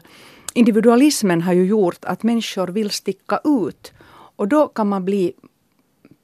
individualismen 0.53 1.41
har 1.41 1.53
ju 1.53 1.65
gjort 1.65 2.05
att 2.05 2.23
människor 2.23 2.67
vill 2.67 2.89
sticka 2.89 3.39
ut. 3.43 3.93
Och 4.37 4.47
då 4.47 4.67
kan 4.67 4.87
man 4.87 5.05
bli 5.05 5.33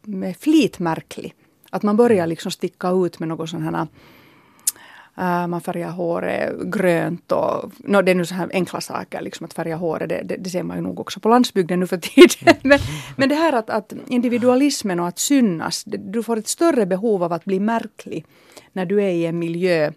med 0.06 0.36
flit 0.38 0.80
märklig. 0.80 1.34
Att 1.72 1.84
man 1.84 1.98
börjar 1.98 2.28
liksom 2.28 2.52
sticka 2.52 2.90
ut 2.90 3.20
med 3.20 3.30
något 3.30 3.50
sån 3.50 3.64
här 3.64 3.88
Uh, 5.18 5.48
man 5.48 5.62
färgar 5.62 5.90
håret 5.90 6.62
grönt 6.64 7.32
och 7.32 7.72
no, 7.78 8.02
det 8.02 8.12
är 8.12 8.16
nu 8.16 8.26
så 8.26 8.36
här 8.36 8.50
enkla 8.54 8.82
saker, 8.82 9.22
liksom 9.22 9.46
att 9.46 9.54
färga 9.54 9.76
håret, 9.76 10.10
det, 10.10 10.22
det, 10.26 10.36
det 10.36 10.50
ser 10.50 10.64
man 10.64 10.78
ju 10.78 10.84
nog 10.84 11.00
också 11.00 11.20
på 11.20 11.30
landsbygden 11.30 11.80
nu 11.80 11.88
för 11.88 11.98
tiden. 11.98 12.56
men, 12.62 12.80
men 13.18 13.30
det 13.30 13.36
här 13.36 13.54
att, 13.54 13.70
att 13.70 13.94
individualismen 14.08 15.00
och 15.00 15.08
att 15.08 15.20
synas, 15.20 15.84
det, 15.84 15.98
du 15.98 16.24
får 16.24 16.38
ett 16.38 16.48
större 16.48 16.86
behov 16.86 17.24
av 17.24 17.34
att 17.34 17.46
bli 17.46 17.60
märklig 17.60 18.26
när 18.72 18.86
du 18.86 19.04
är 19.04 19.10
i 19.10 19.26
en 19.26 19.40
miljö 19.40 19.92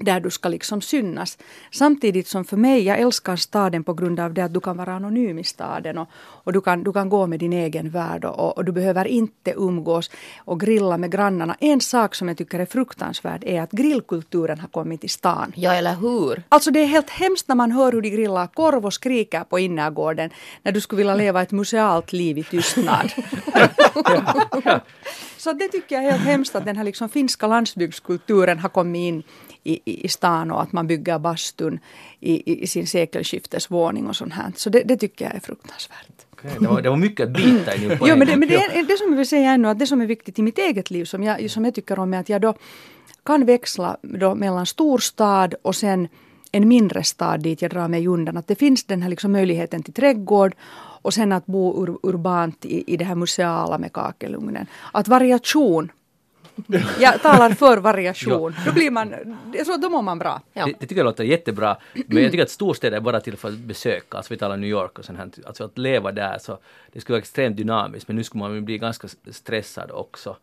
där 0.00 0.20
du 0.20 0.30
ska 0.30 0.48
liksom 0.48 0.80
synas. 0.80 1.38
Samtidigt 1.70 2.28
som 2.28 2.44
för 2.44 2.56
mig, 2.56 2.82
jag 2.82 2.98
älskar 2.98 3.36
staden 3.36 3.84
på 3.84 3.94
grund 3.94 4.20
av 4.20 4.34
det 4.34 4.44
att 4.44 4.54
du 4.54 4.60
kan 4.60 4.76
vara 4.76 4.92
anonym 4.92 5.38
i 5.38 5.44
staden 5.44 5.98
och, 5.98 6.08
och 6.16 6.52
du, 6.52 6.60
kan, 6.60 6.84
du 6.84 6.92
kan 6.92 7.08
gå 7.08 7.26
med 7.26 7.38
din 7.38 7.52
egen 7.52 7.90
värld 7.90 8.24
och, 8.24 8.56
och 8.56 8.64
du 8.64 8.72
behöver 8.72 9.04
inte 9.04 9.54
umgås 9.56 10.10
och 10.38 10.60
grilla 10.60 10.98
med 10.98 11.12
grannarna. 11.12 11.56
En 11.60 11.80
sak 11.80 12.14
som 12.14 12.28
jag 12.28 12.36
tycker 12.36 12.58
är 12.58 12.66
fruktansvärd 12.66 13.44
är 13.44 13.62
att 13.62 13.70
grillkulturen 13.70 14.60
har 14.60 14.68
kommit 14.68 15.00
till 15.00 15.10
stan. 15.10 15.52
Ja, 15.56 15.74
eller 15.74 15.94
hur? 15.94 16.42
Alltså 16.48 16.70
det 16.70 16.80
är 16.80 16.86
helt 16.86 17.10
hemskt 17.10 17.48
när 17.48 17.54
man 17.54 17.72
hör 17.72 17.92
hur 17.92 18.02
de 18.02 18.10
grillar 18.10 18.46
korv 18.46 18.86
och 18.86 18.94
skriker 18.94 19.44
på 19.44 19.58
innergården 19.58 20.30
när 20.62 20.72
du 20.72 20.80
skulle 20.80 20.98
vilja 20.98 21.14
leva 21.14 21.42
ett 21.42 21.50
musealt 21.50 22.12
liv 22.12 22.38
i 22.38 22.44
tystnad. 22.44 23.12
Så 25.40 25.52
det 25.52 25.68
tycker 25.68 25.94
jag 25.94 26.04
är 26.04 26.10
helt 26.10 26.24
hemskt 26.24 26.56
att 26.56 26.64
den 26.64 26.76
här 26.76 26.84
liksom 26.84 27.08
finska 27.08 27.46
landsbygdskulturen 27.46 28.58
har 28.58 28.68
kommit 28.68 29.00
in 29.00 29.22
i, 29.62 29.80
i, 29.84 30.04
i 30.04 30.08
stan 30.08 30.50
och 30.50 30.62
att 30.62 30.72
man 30.72 30.86
bygger 30.86 31.18
bastun 31.18 31.80
i, 32.20 32.62
i, 32.62 32.66
sin 32.66 32.86
sekelskiftesvåning 32.86 34.06
och 34.06 34.16
sånt 34.16 34.32
här. 34.32 34.52
Så 34.56 34.70
det, 34.70 34.82
det 34.82 34.96
tycker 34.96 35.24
jag 35.24 35.34
är 35.34 35.40
fruktansvärt. 35.40 36.26
Det 36.58 36.66
var, 36.66 36.82
det 36.82 36.90
var 36.90 36.96
mycket 36.96 37.26
att 37.26 37.32
bita 37.32 37.74
i 37.74 37.88
nu 37.88 37.96
på 37.96 38.08
Jo, 38.08 38.12
en 38.12 38.18
men 38.18 38.28
det, 38.28 38.36
men 38.36 38.48
det, 38.48 38.54
är, 38.54 38.82
det 38.82 38.96
som 38.98 39.10
jag 39.10 39.16
vill 39.16 39.28
säga 39.28 39.50
ännu, 39.50 39.68
att 39.68 39.78
det 39.78 39.86
som 39.86 40.00
är 40.00 40.06
viktigt 40.06 40.38
i 40.38 40.42
mitt 40.42 40.58
eget 40.58 40.90
liv, 40.90 41.04
som 41.04 41.22
jag, 41.22 41.50
som 41.50 41.64
jag 41.64 41.74
tycker 41.74 41.98
om, 41.98 42.14
är 42.14 42.20
att 42.20 42.28
jag 42.28 42.40
då 42.40 42.54
kan 43.24 43.44
växla 43.44 43.96
då 44.02 44.34
mellan 44.34 44.66
storstad 44.66 45.54
och 45.62 45.76
sen 45.76 46.08
en 46.52 46.68
mindre 46.68 47.04
stad 47.04 47.42
dit 47.42 47.62
jag 47.62 47.70
drar 47.70 47.88
mig 47.88 48.06
undan. 48.06 48.36
Att 48.36 48.46
det 48.46 48.54
finns 48.54 48.84
den 48.84 49.02
här 49.02 49.10
liksom 49.10 49.32
möjligheten 49.32 49.82
till 49.82 49.94
trädgård 49.94 50.54
och 51.02 51.14
sen 51.14 51.32
att 51.32 51.46
bo 51.46 51.82
ur, 51.82 51.98
urbant 52.02 52.64
i, 52.64 52.92
i 52.92 52.96
det 52.96 53.04
här 53.04 53.14
museala 53.14 53.78
med 53.78 53.92
kakelugnen. 53.92 54.66
Att 54.92 55.08
variation 55.08 55.92
jag 57.00 57.22
talar 57.22 57.50
för 57.50 57.76
variation. 57.78 58.54
Då, 58.66 58.72
blir 58.72 58.90
man, 58.90 59.08
tror, 59.08 59.78
då 59.78 59.88
mår 59.88 60.02
man 60.02 60.18
bra. 60.18 60.40
Ja. 60.52 60.66
Det, 60.66 60.72
det 60.72 60.86
tycker 60.86 60.96
jag 60.96 61.04
låter 61.04 61.24
jättebra. 61.24 61.76
Men 62.06 62.22
jag 62.22 62.30
tycker 62.30 62.44
att 62.44 62.50
storstäder 62.50 62.96
är 62.96 63.00
bara 63.00 63.20
till 63.20 63.36
för 63.36 63.48
att 63.48 63.58
besöka. 63.58 64.16
Alltså 64.16 64.34
vi 64.34 64.38
talar 64.38 64.56
New 64.56 64.70
York 64.70 64.98
och 64.98 65.04
sånt 65.04 65.18
här. 65.18 65.30
Alltså 65.46 65.64
att 65.64 65.78
leva 65.78 66.12
där 66.12 66.38
så 66.38 66.58
det 66.92 67.00
skulle 67.00 67.14
vara 67.14 67.20
extremt 67.20 67.56
dynamiskt. 67.56 68.08
Men 68.08 68.16
nu 68.16 68.24
skulle 68.24 68.44
man 68.44 68.64
bli 68.64 68.78
ganska 68.78 69.08
stressad 69.30 69.90
också. 69.90 70.36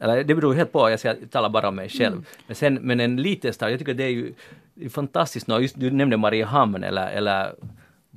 Eller 0.00 0.24
det 0.24 0.34
beror 0.34 0.54
helt 0.54 0.72
på, 0.72 0.90
jag, 0.90 1.00
säger, 1.00 1.16
jag 1.20 1.30
talar 1.30 1.48
bara 1.48 1.68
om 1.68 1.74
mig 1.74 1.88
själv. 1.88 2.26
Men, 2.46 2.56
sen, 2.56 2.74
men 2.74 3.00
en 3.00 3.16
liten 3.16 3.52
stad, 3.52 3.72
jag 3.72 3.78
tycker 3.78 3.94
det 3.94 4.04
är 4.04 4.08
ju 4.08 4.34
det 4.74 4.84
är 4.84 4.88
fantastiskt. 4.88 5.48
Just, 5.48 5.80
du 5.80 5.90
nämnde 5.90 6.16
Mariehamn 6.16 6.84
eller, 6.84 7.10
eller 7.10 7.54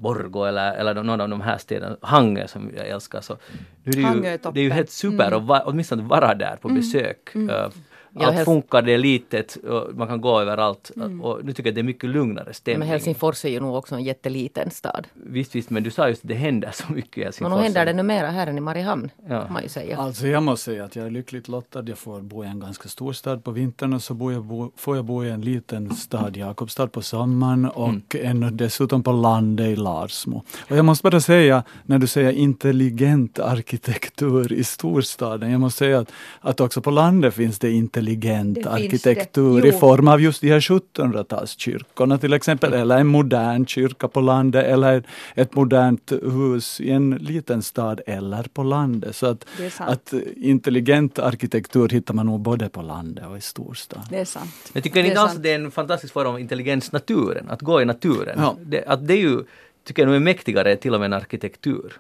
Borgå 0.03 0.45
eller, 0.45 0.73
eller 0.73 1.03
någon 1.03 1.21
av 1.21 1.29
de 1.29 1.41
här 1.41 1.57
städerna, 1.57 1.97
Hangö 2.01 2.47
som 2.47 2.71
jag 2.77 2.87
älskar. 2.87 3.21
Så 3.21 3.37
nu 3.83 3.91
är 3.91 3.95
det, 3.95 4.27
är 4.27 4.31
ju, 4.31 4.37
toppen. 4.37 4.53
det 4.53 4.59
är 4.59 4.63
ju 4.63 4.71
helt 4.71 4.89
super 4.89 5.31
att 5.31 5.43
va, 5.43 5.63
åtminstone 5.65 6.03
vara 6.03 6.35
där 6.35 6.55
på 6.61 6.69
besök. 6.69 7.35
Uh, 7.35 7.49
Ja, 7.49 7.69
allt 8.15 8.33
helst- 8.33 8.45
funkar, 8.45 8.81
det 8.81 8.91
är 8.93 8.97
litet 8.97 9.57
man 9.95 10.07
kan 10.07 10.21
gå 10.21 10.39
överallt. 10.41 10.91
Och 11.21 11.45
nu 11.45 11.53
tycker 11.53 11.63
jag 11.63 11.71
att 11.71 11.75
det 11.75 11.81
är 11.81 11.83
mycket 11.83 12.09
lugnare 12.09 12.45
Men 12.45 12.53
stämning. 12.53 12.89
Helsingfors 12.89 13.45
är 13.45 13.49
ju 13.49 13.59
nog 13.59 13.75
också 13.75 13.95
en 13.95 14.03
jätteliten 14.03 14.71
stad. 14.71 15.07
Visst, 15.13 15.55
visst, 15.55 15.69
men 15.69 15.83
du 15.83 15.91
sa 15.91 16.07
just 16.09 16.23
att 16.23 16.27
det 16.27 16.33
händer 16.35 16.71
så 16.73 16.91
mycket 16.91 17.17
i 17.17 17.19
Men 17.19 17.25
Helsingfors. 17.25 17.49
nog 17.51 17.59
händer 17.59 17.85
det 17.85 17.93
nu 17.93 18.03
mera 18.03 18.27
här 18.29 18.47
än 18.47 18.57
i 18.57 18.61
Mariehamn, 18.61 19.09
Ja. 19.29 19.41
kan 19.43 19.53
man 19.53 19.63
ju 19.63 19.69
säga. 19.69 19.97
Alltså 19.97 20.27
jag 20.27 20.43
måste 20.43 20.65
säga 20.65 20.83
att 20.85 20.95
jag 20.95 21.05
är 21.05 21.09
lyckligt 21.11 21.47
lottad. 21.47 21.83
Jag 21.87 21.97
får 21.97 22.21
bo 22.21 22.43
i 22.43 22.47
en 22.47 22.59
ganska 22.59 22.89
stor 22.89 23.13
stad 23.13 23.43
på 23.43 23.51
vintern 23.51 23.93
och 23.93 24.03
så 24.03 24.13
bor 24.13 24.33
jag 24.33 24.43
bo, 24.43 24.71
får 24.75 24.95
jag 24.95 25.05
bo 25.05 25.23
i 25.23 25.29
en 25.29 25.41
liten 25.41 25.95
stad, 25.95 26.37
Jakobstad 26.37 26.87
på 26.87 27.01
sommaren 27.01 27.65
och 27.65 27.89
Mm. 28.15 28.43
en, 28.43 28.57
dessutom 28.57 29.03
på 29.03 29.11
landet 29.11 29.67
i 29.67 29.75
Larsmo. 29.75 30.43
Och 30.69 30.77
jag 30.77 30.85
måste 30.85 31.03
bara 31.09 31.19
säga, 31.21 31.63
när 31.85 31.99
du 31.99 32.07
säger 32.07 32.31
intelligent 32.31 33.39
arkitektur 33.39 34.53
i 34.53 34.63
storstaden, 34.63 35.51
jag 35.51 35.59
måste 35.61 35.77
säga 35.77 35.99
att, 35.99 36.11
att 36.41 36.59
också 36.59 36.81
på 36.81 36.91
landet 36.91 37.33
finns 37.33 37.59
det 37.59 37.71
intelligent 38.07 38.67
arkitektur 38.67 39.61
det. 39.61 39.67
i 39.67 39.71
form 39.71 40.07
av 40.07 40.21
just 40.21 40.41
de 40.41 40.49
här 40.51 40.59
1700-talskyrkorna 40.59 42.17
till 42.17 42.33
exempel, 42.33 42.73
eller 42.73 42.97
en 42.97 43.07
modern 43.07 43.65
kyrka 43.65 44.07
på 44.07 44.21
landet 44.21 44.65
eller 44.65 45.03
ett 45.35 45.55
modernt 45.55 46.11
hus 46.11 46.81
i 46.81 46.91
en 46.91 47.11
liten 47.11 47.61
stad 47.61 48.01
eller 48.07 48.43
på 48.53 48.63
landet. 48.63 49.15
Så 49.15 49.25
att, 49.25 49.45
att 49.79 50.13
intelligent 50.35 51.19
arkitektur 51.19 51.89
hittar 51.89 52.13
man 52.13 52.25
nog 52.25 52.39
både 52.39 52.69
på 52.69 52.81
landet 52.81 53.25
och 53.25 53.37
i 53.37 53.41
storstad. 53.41 54.01
Det 54.09 54.19
är 54.19 54.25
sant. 54.25 54.71
Jag 54.73 54.83
tycker 54.83 55.01
Det 55.01 55.07
är 55.07 55.09
inte 55.09 55.21
alls 55.21 55.35
att 55.35 55.43
det 55.43 55.51
är 55.51 55.55
en 55.55 55.71
fantastisk 55.71 56.13
form 56.13 56.27
av 56.27 56.39
intelligens, 56.39 56.91
naturen, 56.91 57.49
att 57.49 57.61
gå 57.61 57.81
i 57.81 57.85
naturen. 57.85 58.35
Ja. 58.37 58.57
Det, 58.61 58.85
att 58.85 59.07
det 59.07 59.13
är 59.13 59.21
ju, 59.21 59.43
tycker 59.83 60.01
jag 60.01 60.07
nog 60.07 60.15
är 60.15 60.19
mäktigare 60.19 60.75
till 60.75 60.93
och 60.93 60.99
med 60.99 61.05
än 61.05 61.13
arkitektur. 61.13 61.93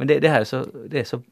Men 0.00 0.06
det, 0.08 0.18
det 0.20 0.28
här 0.28 0.40
är 0.40 0.44
så, 0.44 0.66
det 0.88 1.00
är 1.00 1.04
så, 1.04 1.22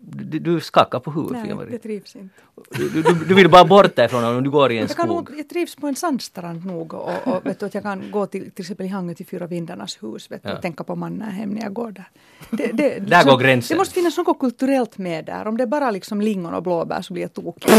du, 0.41 0.61
skakar 0.61 1.01
på 1.01 1.11
huvudet, 1.11 1.57
Nej, 1.57 1.67
det 1.71 1.79
trivs 1.79 2.17
inte. 2.17 2.35
du, 2.71 2.89
du, 2.89 3.03
du 3.29 3.35
vill 3.35 3.49
bara 3.51 3.65
bort 3.65 3.97
därifrån 3.97 4.25
om 4.25 4.45
du 4.45 4.51
går 4.51 4.73
i 4.73 4.79
en 4.79 4.81
Jag, 4.81 4.97
kan 4.97 5.07
skog. 5.07 5.17
nog, 5.31 5.39
jag 5.39 5.49
trivs 5.49 5.77
på 5.77 5.87
en 5.87 5.97
sandstrand 5.97 6.67
nog 6.67 6.95
och, 6.95 7.11
och 7.25 7.47
vet 7.47 7.61
du, 7.61 7.67
att 7.67 7.75
jag 7.75 7.83
kan 7.83 8.11
gå 8.11 8.27
till, 8.27 8.51
till 8.51 8.63
exempel 8.63 8.87
i 8.87 8.89
Hangö 8.89 9.15
till 9.15 9.27
Fyra 9.27 9.47
vindarnas 9.47 10.03
hus 10.03 10.31
vet 10.31 10.43
du, 10.43 10.49
Ja. 10.49 10.55
och 10.57 10.63
tänka 10.63 10.85
på 10.85 10.97
Mannerhem 10.97 11.51
när 11.51 11.63
jag 11.63 11.73
går 11.73 11.91
där. 11.91 12.09
Det, 12.51 12.67
det, 12.73 12.99
Där 13.09 13.25
går 13.25 13.39
gränsen. 13.39 13.75
Det 13.75 13.79
måste 13.79 13.95
finnas 13.95 14.17
något 14.17 14.39
kulturellt 14.39 14.99
med 14.99 15.25
där. 15.25 15.47
Om 15.47 15.57
det 15.57 15.63
är 15.63 15.67
bara 15.67 15.91
liksom 15.91 16.21
lingon 16.21 16.55
och 16.55 16.63
blåbär 16.63 17.03
så 17.03 17.13
blir 17.13 17.23
jag 17.23 17.33
tokig. 17.33 17.73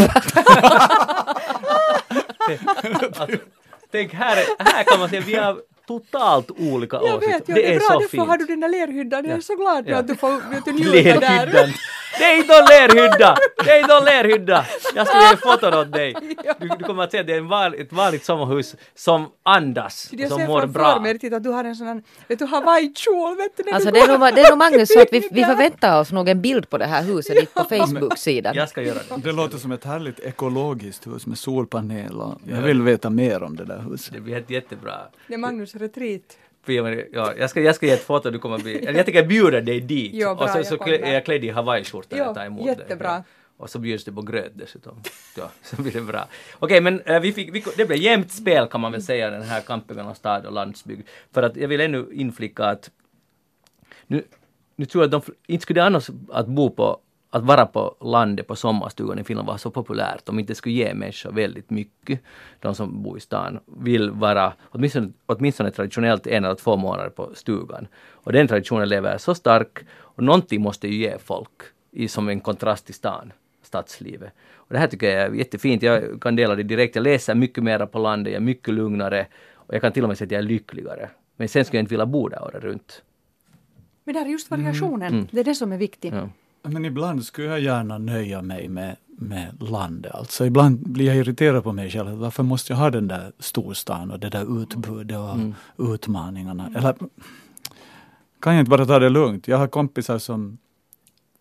Alltså, 3.16 3.36
tänk 3.90 4.12
här, 4.14 4.36
här 4.58 4.84
kan 4.84 5.00
man 5.00 5.08
säga 5.08 5.22
vi 5.26 5.34
har 5.34 5.58
totalt 5.90 6.50
olika 6.50 6.96
Jag 6.96 7.04
åsikter. 7.16 7.32
vet, 7.38 7.48
ja, 7.48 7.54
det, 7.54 7.60
det 7.62 7.74
är 7.74 7.78
bra, 7.78 7.86
så 7.88 7.92
därför 7.98 8.08
fint. 8.08 8.28
har 8.28 8.36
du 8.38 8.44
den 8.46 8.60
där 8.60 8.68
lerhyddan. 8.68 9.24
Jag 9.24 9.36
är 9.38 9.40
så 9.40 9.56
glad 9.56 9.84
Ja. 9.88 9.96
att 9.96 10.08
du 10.08 10.16
får 10.16 10.30
du, 10.64 10.72
njuta 10.72 10.92
där. 11.20 11.20
Lerhyddan. 11.20 11.68
Det 12.18 12.24
är 12.24 12.36
inte 12.36 12.52
någon 12.58 12.64
lerhydda! 12.64 13.36
Det 13.64 13.70
är 13.70 13.80
inte 13.80 13.94
någon 13.94 14.04
lerhydda! 14.04 14.66
Jag 14.94 15.06
ska 15.06 15.30
ge 15.30 15.36
foton 15.36 15.74
åt 15.74 15.92
dig. 15.92 16.14
Du, 16.60 16.68
du 16.78 16.84
kommer 16.84 17.02
att 17.02 17.10
se 17.10 17.22
det 17.22 17.32
är 17.34 17.38
en 17.38 17.48
van, 17.48 17.74
ett 17.74 17.92
vanligt 17.92 18.24
sommarhus 18.24 18.76
som 18.94 19.26
andas, 19.42 20.08
Jag 20.12 20.28
som 20.28 20.38
ser 20.38 20.46
mår 20.46 20.60
framför 20.60 20.78
bra. 20.78 21.00
mig 21.00 21.14
riktigt 21.14 21.32
att 21.32 21.42
du 21.42 21.50
har 21.50 21.64
en 21.64 21.76
sån 21.76 21.86
här, 21.86 22.02
vet 22.28 22.38
du, 22.38 22.44
hawaiikjol, 22.46 23.36
vet 23.36 23.56
du. 23.56 23.70
Alltså 23.70 23.90
det 23.90 24.00
är, 24.00 24.18
nog, 24.18 24.34
det 24.34 24.40
är 24.40 24.48
nog 24.50 24.58
Magnus 24.58 24.92
så 24.92 25.00
att 25.00 25.08
vi, 25.12 25.28
vi 25.32 25.44
förväntar 25.52 26.00
oss 26.00 26.12
nog 26.12 26.28
en 26.28 26.40
bild 26.42 26.70
på 26.70 26.78
det 26.78 26.86
här 26.86 27.02
huset 27.02 27.36
dit 27.36 27.54
på 27.54 27.64
Facebook-sidan. 27.64 28.54
Jag 28.56 28.68
ska 28.68 28.82
göra 28.82 28.98
det. 29.08 29.22
Det 29.22 29.32
låter 29.32 29.58
som 29.58 29.72
ett 29.72 29.84
härligt 29.84 30.20
ekologiskt 30.20 31.06
hus 31.06 31.26
med 31.26 31.38
solpaneler. 31.38 32.34
Jag 32.48 32.62
vill 32.62 32.82
veta 32.82 33.10
mer 33.10 33.42
om 33.42 33.56
det 33.56 33.64
där 33.64 33.84
huset. 33.90 34.14
Det 34.14 34.20
blir 34.20 34.44
jättebra. 34.48 34.94
Det 35.26 35.34
är 35.34 35.38
Magnus 35.38 35.74
retreat. 35.80 36.38
Ja, 37.12 37.34
jag, 37.38 37.50
ska, 37.50 37.60
jag 37.60 37.74
ska 37.74 37.86
ge 37.86 37.92
ett 37.92 38.04
foto, 38.04 38.30
du 38.30 38.38
kommer 38.38 38.58
bli... 38.58 38.84
Jag 38.84 39.04
tänker 39.04 39.26
bjuda 39.26 39.60
dig 39.60 39.80
dit. 39.80 40.10
Jo, 40.14 40.34
bra, 40.34 40.44
och 40.44 40.50
så, 40.50 40.58
jag 40.58 40.66
så 40.66 40.76
kommer. 40.76 40.98
klä, 40.98 41.12
jag 41.12 41.24
klädd 41.24 41.44
i 41.44 41.48
hawaiiskjorta 41.48 42.16
när 42.16 42.24
jag 42.24 42.34
tar 42.34 42.46
emot 42.46 42.66
dig. 42.66 42.76
jättebra. 42.78 43.08
Ja. 43.08 43.22
Och 43.56 43.70
så 43.70 43.78
bjuds 43.78 44.04
det 44.04 44.12
på 44.12 44.22
gröt 44.22 44.52
dessutom. 44.54 45.02
Ja, 45.36 45.50
så 45.62 45.82
blir 45.82 45.92
det 45.92 46.00
bra. 46.00 46.28
Okej, 46.58 46.80
men 46.80 47.00
eh, 47.00 47.20
vi 47.20 47.32
fick, 47.32 47.54
vi, 47.54 47.64
det 47.76 47.84
blev 47.84 47.98
jämnt 47.98 48.32
spel 48.32 48.66
kan 48.66 48.80
man 48.80 48.92
väl 48.92 49.02
säga, 49.02 49.30
den 49.30 49.42
här 49.42 49.60
kampen 49.60 49.96
mellan 49.96 50.14
stad 50.14 50.46
och 50.46 50.52
landsbygd. 50.52 51.08
För 51.32 51.42
att 51.42 51.56
jag 51.56 51.68
vill 51.68 51.80
ännu 51.80 52.08
inflicka 52.12 52.64
att 52.64 52.90
nu, 54.06 54.24
nu 54.76 54.86
tror 54.86 55.04
jag 55.04 55.14
att 55.14 55.26
de, 55.26 55.32
inte 55.46 55.62
skulle 55.62 55.82
annars 55.82 56.10
att 56.32 56.46
bo 56.46 56.70
på 56.70 57.00
att 57.30 57.42
vara 57.42 57.66
på 57.66 57.96
landet 58.00 58.46
på 58.46 58.56
sommarstugan 58.56 59.18
i 59.18 59.24
Finland 59.24 59.48
var 59.48 59.56
så 59.56 59.70
populärt 59.70 60.28
om 60.28 60.38
inte 60.38 60.54
skulle 60.54 60.74
ge 60.74 60.94
människor 60.94 61.32
väldigt 61.32 61.70
mycket. 61.70 62.20
De 62.60 62.74
som 62.74 63.02
bor 63.02 63.16
i 63.16 63.20
stan 63.20 63.60
vill 63.66 64.10
vara 64.10 64.52
åtminstone, 64.62 65.12
åtminstone 65.26 65.70
traditionellt 65.70 66.26
en 66.26 66.44
eller 66.44 66.54
två 66.54 66.76
månader 66.76 67.10
på 67.10 67.30
stugan. 67.34 67.86
Och 68.10 68.32
den 68.32 68.48
traditionen 68.48 68.88
lever 68.88 69.18
så 69.18 69.34
stark 69.34 69.78
och 69.92 70.22
någonting 70.22 70.60
måste 70.60 70.88
ju 70.88 70.94
ge 70.94 71.18
folk 71.18 71.62
i, 71.90 72.08
som 72.08 72.28
en 72.28 72.40
kontrast 72.40 72.86
till 72.86 72.94
stan, 72.94 73.32
stadslivet. 73.62 74.32
Och 74.54 74.72
det 74.74 74.78
här 74.78 74.86
tycker 74.86 75.10
jag 75.10 75.26
är 75.26 75.34
jättefint. 75.34 75.82
Jag 75.82 76.20
kan 76.20 76.36
dela 76.36 76.54
det 76.54 76.62
direkt. 76.62 76.94
Jag 76.94 77.02
läser 77.02 77.34
mycket 77.34 77.64
mera 77.64 77.86
på 77.86 77.98
landet, 77.98 78.32
jag 78.32 78.40
är 78.40 78.44
mycket 78.44 78.74
lugnare 78.74 79.26
och 79.54 79.74
jag 79.74 79.80
kan 79.80 79.92
till 79.92 80.02
och 80.02 80.08
med 80.08 80.18
säga 80.18 80.26
att 80.26 80.32
jag 80.32 80.38
är 80.38 80.42
lyckligare. 80.42 81.10
Men 81.36 81.48
sen 81.48 81.64
skulle 81.64 81.78
jag 81.78 81.82
inte 81.82 81.94
vilja 81.94 82.06
bo 82.06 82.28
där 82.28 82.42
året 82.42 82.64
runt. 82.64 83.02
Men 84.04 84.14
det 84.14 84.20
är 84.20 84.26
just 84.26 84.50
variationen, 84.50 85.28
det 85.32 85.40
är 85.40 85.44
det 85.44 85.54
som 85.54 85.72
är 85.72 85.78
viktigt. 85.78 86.14
Ja. 86.14 86.28
Men 86.62 86.84
ibland 86.84 87.24
skulle 87.24 87.48
jag 87.48 87.60
gärna 87.60 87.98
nöja 87.98 88.42
mig 88.42 88.68
med, 88.68 88.96
med 89.06 89.62
landet. 89.62 90.12
Alltså 90.14 90.46
ibland 90.46 90.88
blir 90.88 91.06
jag 91.06 91.16
irriterad 91.16 91.64
på 91.64 91.72
mig 91.72 91.90
själv. 91.90 92.10
Varför 92.10 92.42
måste 92.42 92.72
jag 92.72 92.78
ha 92.78 92.90
den 92.90 93.08
där 93.08 93.32
storstan 93.38 94.10
och 94.10 94.18
det 94.18 94.28
där 94.28 94.62
utbudet 94.62 95.18
och 95.18 95.94
utmaningarna? 95.94 96.72
Eller 96.76 96.94
kan 98.40 98.54
jag 98.54 98.62
inte 98.62 98.70
bara 98.70 98.86
ta 98.86 98.98
det 98.98 99.08
lugnt? 99.08 99.48
Jag 99.48 99.58
har 99.58 99.66
kompisar 99.66 100.18
som 100.18 100.58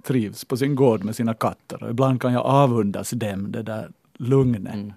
trivs 0.03 0.45
på 0.45 0.57
sin 0.57 0.75
gård 0.75 1.03
med 1.03 1.15
sina 1.15 1.33
katter 1.33 1.83
och 1.83 1.89
ibland 1.89 2.21
kan 2.21 2.33
jag 2.33 2.45
avundas 2.45 3.09
dem 3.09 3.51
det 3.51 3.63
där 3.63 3.91
lugnet. 4.17 4.93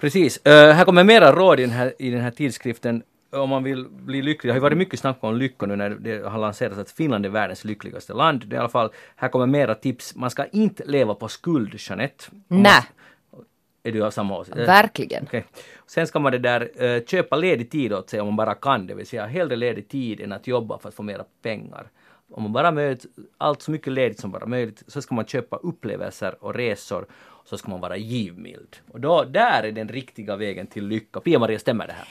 Precis. 0.00 0.36
Eh, 0.36 0.74
här 0.74 0.84
kommer 0.84 1.04
mera 1.04 1.32
råd 1.32 1.60
i 1.60 1.62
den 1.62 1.70
här, 1.70 1.94
i 1.98 2.10
den 2.10 2.20
här 2.20 2.30
tidskriften 2.30 3.02
om 3.30 3.50
man 3.50 3.64
vill 3.64 3.88
bli 3.88 4.22
lycklig. 4.22 4.48
Det 4.48 4.52
har 4.52 4.56
ju 4.56 4.62
varit 4.62 4.78
mycket 4.78 5.00
snack 5.00 5.16
om 5.20 5.36
lycka 5.36 5.66
nu 5.66 5.76
när 5.76 5.90
det 5.90 6.28
har 6.28 6.38
lanserats 6.38 6.78
att 6.78 6.90
Finland 6.90 7.26
är 7.26 7.30
världens 7.30 7.64
lyckligaste 7.64 8.14
land. 8.14 8.46
Det 8.46 8.54
är 8.54 8.58
i 8.58 8.60
alla 8.60 8.68
fall, 8.68 8.90
här 9.16 9.28
kommer 9.28 9.46
mera 9.46 9.74
tips. 9.74 10.14
Man 10.14 10.30
ska 10.30 10.46
inte 10.46 10.84
leva 10.84 11.14
på 11.14 11.28
skuld, 11.28 11.74
Jeanette. 11.78 12.24
Nej. 12.48 12.82
Är 13.82 13.92
du 13.92 14.04
av 14.04 14.10
samma 14.10 14.38
åsikt? 14.38 14.56
Eh, 14.56 14.66
Verkligen. 14.66 15.24
Okej. 15.24 15.44
Sen 15.86 16.06
ska 16.06 16.18
man 16.18 16.32
det 16.32 16.38
där 16.38 16.84
eh, 16.84 17.04
köpa 17.04 17.36
ledig 17.36 17.70
tid 17.70 17.92
åt 17.92 18.10
sig 18.10 18.20
om 18.20 18.26
man 18.26 18.36
bara 18.36 18.54
kan, 18.54 18.86
det 18.86 18.94
vill 18.94 19.06
säga 19.06 19.26
hellre 19.26 19.56
ledig 19.56 19.88
tid 19.88 20.20
än 20.20 20.32
att 20.32 20.46
jobba 20.46 20.78
för 20.78 20.88
att 20.88 20.94
få 20.94 21.02
mera 21.02 21.24
pengar. 21.42 21.90
Om 22.30 22.42
man 22.42 22.52
bara 22.52 22.70
möjligt, 22.70 23.06
allt 23.38 23.62
så 23.62 23.70
mycket 23.70 23.92
ledigt 23.92 24.20
som 24.20 24.30
bara 24.30 24.46
möjligt, 24.46 24.82
så 24.86 25.02
ska 25.02 25.14
man 25.14 25.26
köpa 25.26 25.56
upplevelser 25.56 26.44
och 26.44 26.54
resor. 26.54 27.06
Så 27.44 27.58
ska 27.58 27.70
man 27.70 27.80
vara 27.80 27.96
givmild. 27.96 28.76
Och 28.90 29.00
då, 29.00 29.24
där 29.24 29.62
är 29.62 29.72
den 29.72 29.88
riktiga 29.88 30.36
vägen 30.36 30.66
till 30.66 30.86
lycka. 30.86 31.20
Pia-Maria, 31.20 31.58
stämmer 31.58 31.86
det 31.86 31.92
här? 31.92 32.08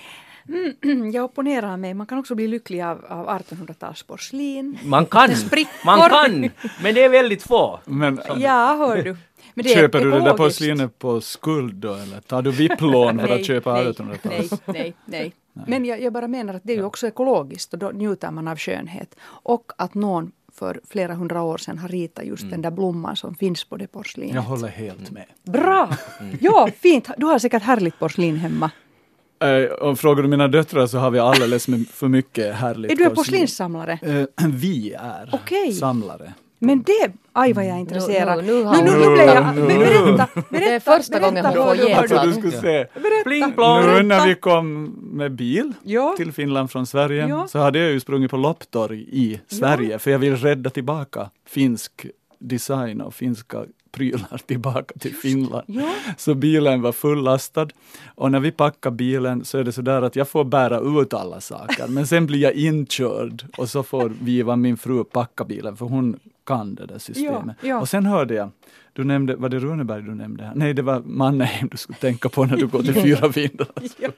Jag 1.13 1.25
opponerar 1.25 1.77
mig, 1.77 1.93
man 1.93 2.07
kan 2.07 2.17
också 2.17 2.35
bli 2.35 2.47
lycklig 2.47 2.81
av, 2.81 3.05
av 3.05 3.27
1800-talsporslin. 3.27 4.77
Man 4.83 5.05
kan! 5.05 5.29
Man 5.85 6.09
kan! 6.09 6.49
Men 6.83 6.95
det 6.95 7.03
är 7.03 7.09
väldigt 7.09 7.43
få. 7.43 7.79
Men 7.85 8.19
Ja, 8.37 8.75
hör 8.79 9.03
du. 9.03 9.17
Men 9.53 9.63
det 9.65 9.73
är 9.73 9.75
köper 9.75 9.99
du 9.99 10.11
det 10.11 10.19
där 10.19 10.33
porslinet 10.33 10.99
på 10.99 11.21
skuld 11.21 11.75
då 11.75 11.93
eller 11.93 12.19
tar 12.21 12.41
du 12.41 12.51
VIP-lån 12.51 13.19
för 13.19 13.29
att 13.29 13.45
köpa 13.45 13.73
nej, 13.73 13.85
1800-tals? 13.85 14.51
nej, 14.65 14.95
nej, 15.05 15.33
nej. 15.53 15.65
Men 15.67 15.85
jag, 15.85 16.01
jag 16.01 16.13
bara 16.13 16.27
menar 16.27 16.53
att 16.53 16.63
det 16.63 16.73
är 16.73 16.77
ju 16.77 16.83
också 16.83 17.07
ekologiskt 17.07 17.73
och 17.73 17.79
då 17.79 17.89
njuter 17.89 18.31
man 18.31 18.47
av 18.47 18.57
skönhet. 18.57 19.15
Och 19.25 19.71
att 19.77 19.93
någon 19.93 20.31
för 20.53 20.79
flera 20.89 21.13
hundra 21.13 21.41
år 21.41 21.57
sedan 21.57 21.77
har 21.77 21.87
ritat 21.87 22.25
just 22.25 22.49
den 22.49 22.61
där 22.61 22.71
blomman 22.71 23.15
som 23.15 23.35
finns 23.35 23.63
på 23.63 23.77
det 23.77 23.87
porslinet. 23.87 24.35
Jag 24.35 24.41
håller 24.41 24.67
helt 24.67 25.11
med. 25.11 25.25
Bra! 25.43 25.89
Ja, 26.39 26.69
fint. 26.79 27.09
Du 27.17 27.25
har 27.25 27.39
säkert 27.39 27.63
härligt 27.63 27.99
porslin 27.99 28.35
hemma. 28.37 28.71
Eh, 29.47 29.71
om 29.71 29.97
frågar 29.97 30.23
du 30.23 30.29
mina 30.29 30.47
döttrar 30.47 30.87
så 30.87 30.97
har 30.97 31.11
vi 31.11 31.19
alldeles 31.19 31.65
för 31.91 32.07
mycket 32.07 32.55
härligt 32.55 32.91
Är 32.91 32.95
du 32.95 33.03
en 33.03 33.09
porslin. 33.15 33.33
porslinssamlare? 33.41 33.99
Eh, 34.01 34.47
vi 34.47 34.93
är 34.93 35.29
Okej. 35.33 35.73
samlare. 35.73 36.33
Men 36.59 36.83
det, 36.83 37.11
aj 37.33 37.53
vad 37.53 37.65
jag 37.65 37.75
är 37.75 37.79
intresserad. 37.79 38.45
nu- 38.45 38.53
nu 38.53 38.63
har 38.63 38.83
nu, 38.83 38.89
hon- 38.91 38.99
nu, 38.99 39.13
blev 39.15 39.25
jag, 39.27 39.55
Nu- 39.55 39.61
men 39.61 39.67
nu- 39.79 39.85
berätta, 39.85 40.27
berätta. 40.33 40.43
Det 40.49 40.73
är 40.75 40.79
första 40.79 41.19
gången 41.19 41.45
hon 41.45 41.53
berätta 41.53 41.61
får 41.61 41.65
vad 41.67 41.77
du- 41.77 41.87
ge 41.89 41.95
vad 41.95 42.09
du- 42.09 42.15
Alltså 42.15 42.41
du 42.41 42.49
skulle 42.49 42.61
se. 42.61 42.85
Pling 43.23 43.39
Berätta. 43.41 43.51
plong! 43.55 43.81
Nu 43.85 43.91
när 43.93 44.03
Berätta. 44.03 44.25
vi 44.27 44.35
kom 44.35 44.83
med 45.13 45.31
bil 45.31 45.73
Ja. 45.83 46.13
till 46.17 46.31
Finland 46.31 46.71
från 46.71 46.85
Sverige 46.85 47.27
Ja. 47.27 47.47
så 47.47 47.59
hade 47.59 47.79
jag 47.79 47.91
ju 47.91 47.99
sprungit 47.99 48.31
på 48.31 48.37
lopptorg 48.37 49.01
i 49.11 49.39
Sverige 49.47 49.99
för 49.99 50.11
jag 50.11 50.19
vill 50.19 50.35
rädda 50.37 50.69
tillbaka 50.69 51.29
finsk 51.47 52.05
design 52.39 53.01
och 53.01 53.13
finska 53.13 53.57
prylar 53.95 54.37
tillbaka 54.45 54.99
till 54.99 55.15
Finland. 55.15 55.63
Ja. 55.67 55.93
Så 56.17 56.33
bilen 56.35 56.81
var 56.81 56.91
fullastad 56.91 57.67
och 58.15 58.31
när 58.31 58.39
vi 58.39 58.51
packar 58.51 58.91
bilen 58.91 59.45
så 59.45 59.57
är 59.57 59.63
det 59.63 59.71
sådär 59.71 60.01
att 60.01 60.15
jag 60.15 60.29
får 60.29 60.43
bära 60.43 61.01
ut 61.01 61.13
alla 61.13 61.41
saker 61.41 61.87
men 61.87 62.07
sen 62.07 62.25
blir 62.25 62.39
jag 62.39 62.53
inkörd 62.53 63.45
och 63.57 63.69
så 63.69 63.83
får 63.83 64.11
Viva, 64.21 64.55
min 64.55 64.77
fru, 64.77 65.03
packa 65.03 65.43
bilen 65.43 65.77
för 65.77 65.85
hon 65.85 66.19
kan 66.45 66.75
det 66.75 66.85
där 66.85 66.99
systemet. 66.99 67.55
Ja, 67.61 67.67
ja. 67.67 67.79
Och 67.79 67.89
sen 67.89 68.05
hörde 68.05 68.33
jag, 68.33 68.49
du 68.95 69.03
nämnde, 69.03 69.35
var 69.35 69.49
det 69.49 69.59
Runeberg 69.59 70.01
du 70.01 70.15
nämnde? 70.15 70.43
här? 70.43 70.51
Nej, 70.55 70.73
det 70.73 70.81
var 70.81 71.01
Mannerheim 71.05 71.67
du 71.71 71.77
skulle 71.77 71.97
tänka 71.97 72.29
på 72.29 72.45
när 72.45 72.57
du 72.57 72.67
går 72.67 72.83
till 72.83 72.93
Fyra 72.93 73.27
vindar. 73.35 73.67
Ja. 73.97 74.09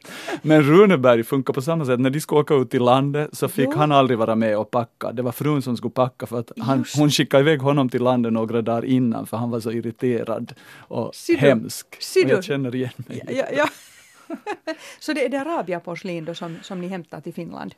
Men 0.41 0.63
Runeberg 0.63 1.23
funkar 1.23 1.53
på 1.53 1.61
samma 1.61 1.85
sätt. 1.85 1.99
När 1.99 2.09
de 2.09 2.21
skulle 2.21 2.41
åka 2.41 2.53
ut 2.53 2.69
till 2.69 2.81
landet 2.83 3.29
så 3.33 3.47
fick 3.47 3.65
Jo. 3.65 3.73
han 3.77 3.91
aldrig 3.91 4.19
vara 4.19 4.35
med 4.35 4.57
och 4.57 4.71
packa. 4.71 5.11
Det 5.11 5.21
var 5.21 5.31
frun 5.31 5.61
som 5.61 5.77
skulle 5.77 5.91
packa 5.91 6.25
för 6.25 6.39
att 6.39 6.51
han, 6.59 6.77
Just. 6.77 6.97
hon 6.97 7.09
skickade 7.11 7.41
iväg 7.43 7.59
honom 7.61 7.89
till 7.89 8.03
landet 8.03 8.33
några 8.33 8.61
dagar 8.61 8.85
innan 8.85 9.25
för 9.25 9.37
han 9.37 9.49
var 9.49 9.59
så 9.59 9.71
irriterad 9.71 10.53
och 10.77 11.11
du? 11.27 11.35
hemsk. 11.37 12.01
Ser 12.01 12.25
och 12.25 12.31
jag 12.31 12.43
känner 12.43 12.75
igen 12.75 12.89
mig. 12.97 13.23
Ja, 13.37 13.43
ja. 13.57 13.65
Så 14.99 15.13
det 15.13 15.25
är 15.25 15.29
det 15.29 15.37
Arabia-porslin 15.41 16.25
då 16.25 16.33
som, 16.35 16.57
som 16.61 16.81
ni 16.81 16.87
hämtar 16.87 17.21
till 17.21 17.33
Finland? 17.33 17.75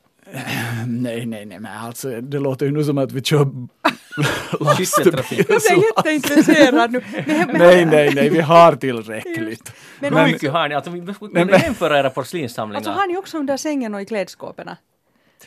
Nej, 0.88 1.26
nej, 1.26 1.46
nej, 1.46 1.60
men 1.60 1.78
alltså 1.78 2.22
det 2.22 2.40
låter 2.40 2.66
ju 2.66 2.72
nu 2.72 2.84
som 2.84 2.98
att 2.98 3.12
vi 3.12 3.22
kör 3.24 3.40
lastbil. 4.60 5.46
Jag 5.50 5.72
är 5.72 5.84
jätteintresserad 5.98 6.92
nu. 6.92 7.02
Men, 7.28 7.48
Nej, 7.58 7.86
nej, 7.86 8.12
nej, 8.16 8.30
vi 8.30 8.40
har 8.42 8.76
tillräckligt. 8.76 9.74
Men, 10.00 10.10
Hur 10.14 10.16
men, 10.22 10.32
mycket 10.32 10.52
har 10.52 10.70
ni? 10.70 10.76
Alltså, 10.76 10.92
vi 10.92 11.14
skulle 11.14 11.34
Nej, 11.34 11.46
men- 11.46 11.62
jämföra 11.62 12.00
era 12.00 12.10
porslinssamlingar. 12.10 12.78
alltså 12.78 12.92
har 12.92 13.08
ni 13.08 13.18
också 13.18 13.38
under 13.38 13.58
sängen 13.58 13.96
och 13.96 14.02
i 14.02 14.06
klädskåpen? 14.06 14.70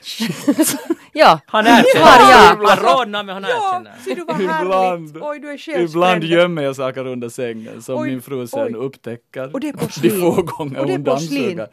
Ja, 1.15 1.41
Han 1.47 1.67
erkänner. 1.67 2.31
jag. 2.31 2.67
Han 2.67 2.99
rodnar 2.99 3.25
men 3.25 3.35
han 3.35 3.43
Ja, 3.43 3.49
erkänner. 3.75 3.97
ser 4.05 4.15
du 4.17 4.25
vad 4.25 4.41
Ibland-? 4.41 5.19
Oj, 5.23 5.39
du 5.41 5.51
är. 5.51 5.81
Ibland 5.81 6.25
gömmer 6.25 6.63
jag 6.63 6.77
saker 6.77 7.07
under 7.07 7.29
sängen 7.29 7.83
som 7.83 7.99
Oj, 7.99 8.11
min 8.11 8.23
fru 8.23 8.47
sen 8.47 8.67
oj. 8.67 8.75
upptäcker. 8.75 9.51
Och 9.55 9.61
det 9.61 9.69
är 9.69 9.73
De 9.79 9.79
porslin. 9.79 10.21
få 10.21 10.43
gånger 10.43 10.81
Och 10.81 10.87
det 10.87 10.93
är 10.93 10.97
hon 10.97 11.05
porslin. 11.05 11.57
dammsuger. 11.57 11.69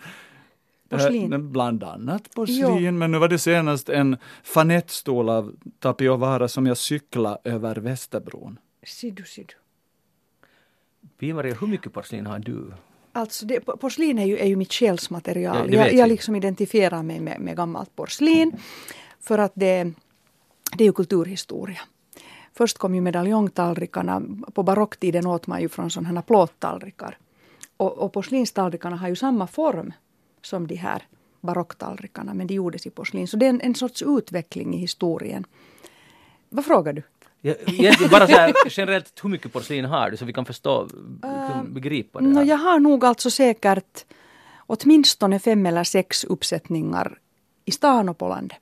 Porslin. 0.90 1.52
Bland 1.52 1.84
annat 1.84 2.32
porslin, 2.36 2.98
men 2.98 3.12
nu 3.12 3.18
var 3.18 3.28
det 3.28 3.40
senast 3.40 3.90
en 3.90 4.18
fanettstol 4.44 5.30
av 5.30 5.56
Tapiovara 5.80 6.48
som 6.48 6.66
jag 6.68 6.78
cyklade 6.78 7.38
över 7.44 7.76
Västerbron. 7.76 8.60
Ser 8.86 9.12
du, 9.12 9.24
ser 9.24 9.44
du. 9.44 9.54
Pia-Maria, 11.20 11.56
hur 11.62 11.68
mycket 11.68 11.94
porslin 11.94 12.26
har 12.26 12.40
du? 12.40 12.72
Alltså 13.20 13.46
det, 13.46 13.60
porslin 13.60 14.20
är 14.20 14.26
ju, 14.26 14.38
är 14.38 14.46
ju 14.46 14.56
mitt 14.56 14.74
själsmaterial. 14.74 15.74
Ja, 15.74 15.86
jag 15.86 15.94
jag 15.94 16.10
liksom 16.10 16.36
identifierar 16.36 17.04
mig 17.04 17.20
med, 17.20 17.40
med 17.40 17.56
gammalt 17.56 17.96
porslin. 17.96 18.52
För 19.20 19.38
att 19.38 19.52
det, 19.56 19.94
det 20.78 20.84
är 20.84 20.86
ju 20.86 20.94
kulturhistoria. 20.94 21.80
Först 22.54 22.78
kom 22.78 22.96
ju 22.96 23.02
medaljongtallrikarna. 23.02 24.22
På 24.54 24.64
barocktiden 24.64 25.28
åt 25.28 25.48
man 25.48 25.62
ju 25.62 25.70
från 25.70 25.92
sådana 25.92 26.10
här 26.10 26.22
plåttallrikar. 26.22 27.18
Och, 27.78 27.98
och 27.98 28.14
porslinstallrikarna 28.14 28.96
har 28.96 29.08
ju 29.08 29.16
samma 29.16 29.48
form 29.48 29.94
som 30.42 30.68
de 30.68 30.76
här 30.76 31.04
barocktallrikarna. 31.42 32.34
Men 32.34 32.48
de 32.48 32.54
gjordes 32.54 32.86
i 32.86 32.90
porslin. 32.90 33.28
Så 33.28 33.38
det 33.38 33.46
är 33.46 33.50
en, 33.50 33.62
en 33.62 33.76
sorts 33.76 34.04
utveckling 34.08 34.76
i 34.76 34.78
historien. 34.78 35.46
Vad 36.50 36.66
frågar 36.66 36.94
du? 36.94 37.04
Jag, 37.42 37.56
egentligen 37.68 38.12
bara 38.12 38.28
så 38.28 38.34
här, 38.34 38.54
generellt, 38.70 39.24
hur 39.24 39.30
mycket 39.30 39.54
porslin 39.54 39.86
har 39.86 40.12
du 40.12 40.18
så 40.18 40.26
vi 40.26 40.34
kan 40.34 40.46
förstå, 40.46 40.90
kan 41.22 41.74
begripa 41.74 42.22
det 42.22 42.36
här? 42.36 42.44
jag 42.44 42.58
har 42.58 42.80
nog 42.80 43.06
alltså 43.06 43.30
säkert 43.30 44.06
åtminstone 44.58 45.40
fem 45.40 45.66
eller 45.66 45.84
sex 45.84 46.24
uppsättningar 46.24 47.18
i 47.66 47.72
stan 47.72 48.10
och 48.10 48.18
på 48.18 48.28
landet. 48.28 48.58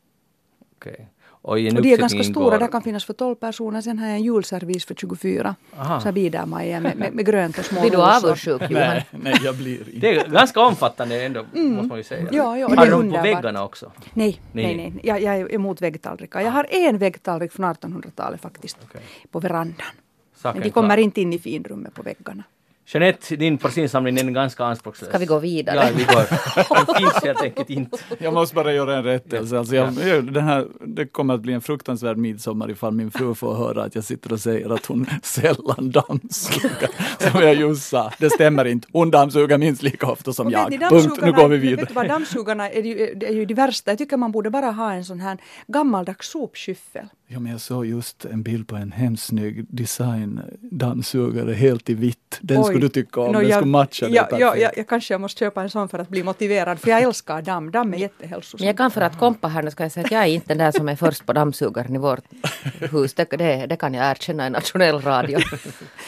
Okej. 0.77 1.09
Och, 1.47 1.60
i 1.60 1.67
en 1.67 1.77
Och 1.77 1.83
de 1.83 1.93
är 1.93 1.97
ganska 1.97 2.23
stora, 2.23 2.55
ingår- 2.55 2.60
det 2.60 2.67
kan 2.67 2.81
finnas 2.81 3.05
för 3.05 3.13
12 3.13 3.36
personer. 3.36 3.81
Sen 3.81 3.99
har 3.99 4.07
jag 4.07 4.15
en 4.15 4.23
julservis 4.23 4.86
för 4.86 4.95
24. 4.95 5.55
Aha. 5.77 5.99
Så 6.01 6.12
bidermaja 6.12 6.79
med, 6.79 6.97
med, 6.97 7.13
med 7.13 7.25
grönt 7.25 7.57
och 7.57 7.65
små 7.65 7.81
blir 7.81 7.91
du 7.91 7.97
avundsjuk 7.97 8.62
Johan? 8.62 8.71
Nej, 8.73 9.05
nej, 9.12 9.36
jag 9.43 9.55
blir 9.57 9.79
inte. 9.79 9.91
Det 9.99 10.15
är 10.15 10.27
ganska 10.29 10.60
omfattande 10.62 11.23
ändå, 11.25 11.43
måste 11.53 11.88
man 11.88 11.97
ju 11.97 12.03
säga. 12.03 12.21
Mm. 12.21 12.36
Ja, 12.36 12.57
ja, 12.57 12.67
har 12.67 12.75
det 12.75 12.81
är 12.81 12.86
du 12.86 12.91
dem 12.91 13.12
på 13.12 13.21
väggarna 13.21 13.63
också? 13.63 13.91
Nej, 14.13 14.41
Nej. 14.51 14.65
nej, 14.65 14.75
nej. 14.75 15.01
Jag, 15.03 15.21
jag 15.21 15.36
är 15.36 15.53
emot 15.55 15.81
väggtallrikar. 15.81 16.41
Jag 16.41 16.51
har 16.51 16.67
en 16.69 16.97
väggtallrik 16.97 17.51
från 17.51 17.65
1800-talet 17.65 18.41
faktiskt. 18.41 18.77
Okej. 18.89 19.01
På 19.31 19.39
verandan. 19.39 19.75
Saken 20.36 20.60
Men 20.60 20.63
de 20.67 20.71
klar. 20.71 20.81
kommer 20.81 20.97
inte 20.97 21.21
in 21.21 21.33
i 21.33 21.39
finrummet 21.39 21.93
på 21.93 22.01
väggarna. 22.03 22.43
Jeanette, 22.89 23.36
din 23.36 23.58
porslinsamling 23.58 24.17
är 24.17 24.23
ganska 24.23 24.65
anspråkslös. 24.65 25.10
Ska 25.10 25.17
vi 25.17 25.26
gå 25.26 25.39
vidare? 25.39 25.76
Ja, 25.76 25.89
vi 25.95 26.04
går. 26.04 26.86
Den 26.86 26.95
finns 26.95 27.23
helt 27.23 27.41
enkelt 27.41 27.69
inte. 27.69 27.97
Jag 28.19 28.34
måste 28.34 28.56
bara 28.56 28.73
göra 28.73 28.97
en 28.97 29.04
rättelse. 29.04 29.60
Alltså 29.60 29.76
jag, 29.76 29.93
den 30.34 30.43
här, 30.43 30.67
det 30.86 31.06
kommer 31.06 31.34
att 31.34 31.41
bli 31.41 31.54
en 31.54 31.62
fruktansvärd 31.62 32.17
midsommar 32.17 32.71
ifall 32.71 32.93
min 32.93 33.12
fru 33.12 33.36
får 33.36 33.56
höra 33.56 33.84
att 33.84 33.95
jag 33.95 34.04
sitter 34.04 34.34
och 34.34 34.39
säger 34.39 34.69
att 34.69 34.86
hon 34.86 35.06
sällan 35.23 35.91
dammsuger. 35.91 36.89
Som 37.32 37.41
jag 37.41 37.56
just 37.56 37.89
sa. 37.89 38.12
Det 38.19 38.30
stämmer 38.30 38.65
inte. 38.65 38.88
Hon 38.91 39.12
dammsuger 39.12 39.58
minst 39.58 39.84
lika 39.84 40.08
ofta 40.08 40.34
som 40.34 40.47
Och 40.47 40.54
jag. 40.54 40.80
Punkt. 40.89 41.19
Nu 41.21 41.32
går 41.32 41.47
vi 41.47 41.58
Vet 41.58 41.62
du 41.62 41.69
vidare. 41.69 41.89
vad, 41.93 42.08
dammsugarna 42.08 42.69
är 42.69 42.84
ju, 42.84 43.13
det 43.15 43.28
är 43.28 43.34
ju 43.34 43.45
de 43.45 43.54
värsta. 43.54 43.91
Jag 43.91 43.97
tycker 43.97 44.17
man 44.17 44.32
borde 44.32 44.50
bara 44.50 44.71
ha 44.71 44.93
en 44.93 45.06
sån 45.06 45.19
här 45.19 45.38
gammaldags 45.67 46.30
sopskyffel. 46.30 47.08
Ja, 47.29 47.39
men 47.39 47.51
jag 47.51 47.61
såg 47.61 47.85
just 47.85 48.25
en 48.25 48.43
bild 48.43 48.67
på 48.67 48.75
en 48.75 48.91
hemskt 48.91 49.25
snygg 49.25 49.65
design 49.69 50.41
dammsugare 50.61 51.53
helt 51.53 51.89
i 51.89 51.93
vitt. 51.93 52.37
Den 52.41 52.57
Oj. 52.57 52.63
skulle 52.63 52.79
du 52.79 52.89
tycka 52.89 53.21
om, 53.21 53.31
Nå, 53.31 53.39
den 53.39 53.49
jag- 53.49 53.57
skulle 53.57 53.71
matcha 53.71 54.05
dig 54.05 54.15
ja, 54.15 54.27
ja, 54.31 54.55
ja, 54.57 54.71
jag 54.75 54.87
kanske 54.87 55.13
jag 55.13 55.21
måste 55.21 55.39
köpa 55.39 55.61
en 55.63 55.69
sån 55.69 55.89
för 55.89 55.99
att 55.99 56.09
bli 56.09 56.23
motiverad, 56.23 56.79
för 56.79 56.89
jag 56.89 57.01
älskar 57.01 57.41
damm. 57.41 57.71
Damm 57.71 57.93
är 57.93 57.97
jättehälsosamt. 57.97 58.59
Men 58.59 58.67
jag 58.67 58.77
kan 58.77 58.91
för 58.91 59.01
att 59.01 59.19
kompa 59.19 59.47
här 59.47 59.63
nu 59.63 59.71
ska 59.71 59.83
jag 59.83 59.91
säga 59.91 60.05
att 60.05 60.11
jag 60.11 60.21
är 60.23 60.27
inte 60.27 60.47
den 60.47 60.57
där 60.57 60.71
som 60.71 60.89
är 60.89 60.95
först 60.95 61.25
på 61.25 61.33
dammsugaren 61.33 61.95
i 61.95 61.97
vårt 61.97 62.23
hus. 62.91 63.13
Det, 63.13 63.23
det, 63.29 63.65
det 63.65 63.75
kan 63.75 63.93
jag 63.93 64.11
erkänna 64.11 64.47
i 64.47 64.49
nationell 64.49 65.01
radio. 65.01 65.39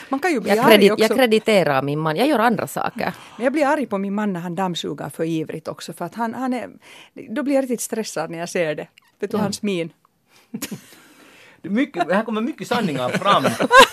Man 0.10 0.20
kan 0.20 0.32
ju 0.32 0.40
bli 0.40 0.50
Jag, 0.50 0.60
arg 0.60 0.72
kredit, 0.72 0.92
också. 0.92 1.04
jag 1.04 1.16
krediterar 1.16 1.82
min 1.82 2.00
man. 2.00 2.16
Jag 2.16 2.28
gör 2.28 2.40
andra 2.40 2.68
saker. 2.68 3.14
Men 3.38 3.44
jag 3.44 3.54
blir 3.54 3.66
arg 3.66 3.86
på 3.86 3.98
min 3.98 4.14
man 4.14 4.34
när 4.34 4.40
han 4.40 4.56
dammsuger 4.56 5.10
för 5.10 5.24
ivrigt 5.24 5.68
också, 5.68 5.94
för 5.94 6.06
att 6.06 6.16
han, 6.16 6.34
han 6.34 6.54
är... 6.54 6.70
Då 7.30 7.44
blir 7.44 7.56
jag 7.56 7.62
riktigt 7.64 7.82
stressad 7.82 8.30
när 8.32 8.40
jag 8.40 8.50
ser 8.50 8.76
det. 8.76 8.88
Vet 9.20 9.32
du, 9.32 9.38
hans 9.38 9.62
min. 9.62 9.90
Mycket, 11.64 12.12
här 12.12 12.24
kommer 12.24 12.42
mycket 12.42 12.68
sanningar 12.68 13.10
fram. 13.10 13.46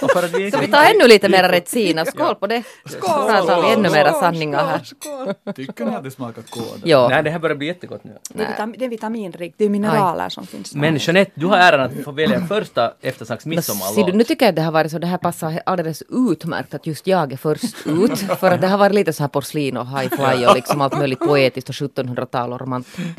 Och 0.03 0.11
för 0.13 0.23
att 0.23 0.35
vi 0.35 0.51
Ska 0.51 0.61
vi 0.61 0.69
ta 0.69 0.85
ännu 0.85 1.09
lite 1.09 1.29
mera 1.29 1.53
Retsina? 1.53 2.05
Skål 2.05 2.35
på 2.35 2.47
det! 2.47 2.63
Skål! 2.85 3.01
Så 3.41 3.47
tar 3.47 3.63
vi 3.63 3.73
ännu 3.73 3.91
mera 3.91 4.13
sanningar 4.13 4.67
här. 4.67 4.85
Skål, 4.85 5.35
skål. 5.45 5.55
Tycker 5.55 5.85
ni 5.85 5.95
att 5.97 6.05
det 6.05 6.11
smakar 6.11 6.43
kåda? 6.43 6.81
Ja. 6.85 7.09
Nej, 7.09 7.23
det 7.23 7.31
här 7.31 7.39
börjar 7.39 7.57
bli 7.57 7.67
jättegott 7.67 8.05
nu. 8.05 8.19
Det 8.31 8.43
är, 8.43 8.49
vitam, 8.49 8.75
det 8.79 8.85
är 8.85 8.89
vitaminrikt, 8.89 9.55
det 9.59 9.65
är 9.65 9.69
mineraler 9.69 10.29
som 10.29 10.47
finns 10.47 10.71
där. 10.71 10.81
Men 10.81 10.97
Jeanette, 10.97 11.31
du 11.35 11.47
har 11.47 11.57
äran 11.57 11.81
att 11.81 12.05
få 12.05 12.13
välja 12.13 12.41
första 12.47 12.93
eftersnacks 13.01 13.47
midsommarlåt. 13.47 14.15
nu 14.15 14.25
tycker 14.25 14.47
jag 14.47 14.51
att 14.51 14.57
det 14.57 14.63
har 14.63 14.73
varit 14.73 14.91
så, 14.91 14.99
det 14.99 15.07
här 15.07 15.19
passar 15.19 15.61
alldeles 15.67 16.03
utmärkt 16.09 16.75
att 16.75 16.87
just 16.87 17.07
jag 17.07 17.33
är 17.33 17.37
först 17.37 17.87
ut. 17.87 18.19
För 18.41 18.51
att 18.51 18.61
det 18.61 18.67
har 18.67 18.79
varit 18.79 18.95
lite 18.95 19.13
så 19.13 19.23
här 19.23 19.29
porslin 19.29 19.77
och 19.77 19.87
high 19.87 20.09
fly 20.09 20.47
och 20.47 20.55
liksom 20.55 20.81
allt 20.81 20.99
möjligt 20.99 21.19
poetiskt 21.19 21.69
och 21.69 21.75
1700-tal 21.75 22.53
och 22.53 22.61
romantik. 22.61 23.17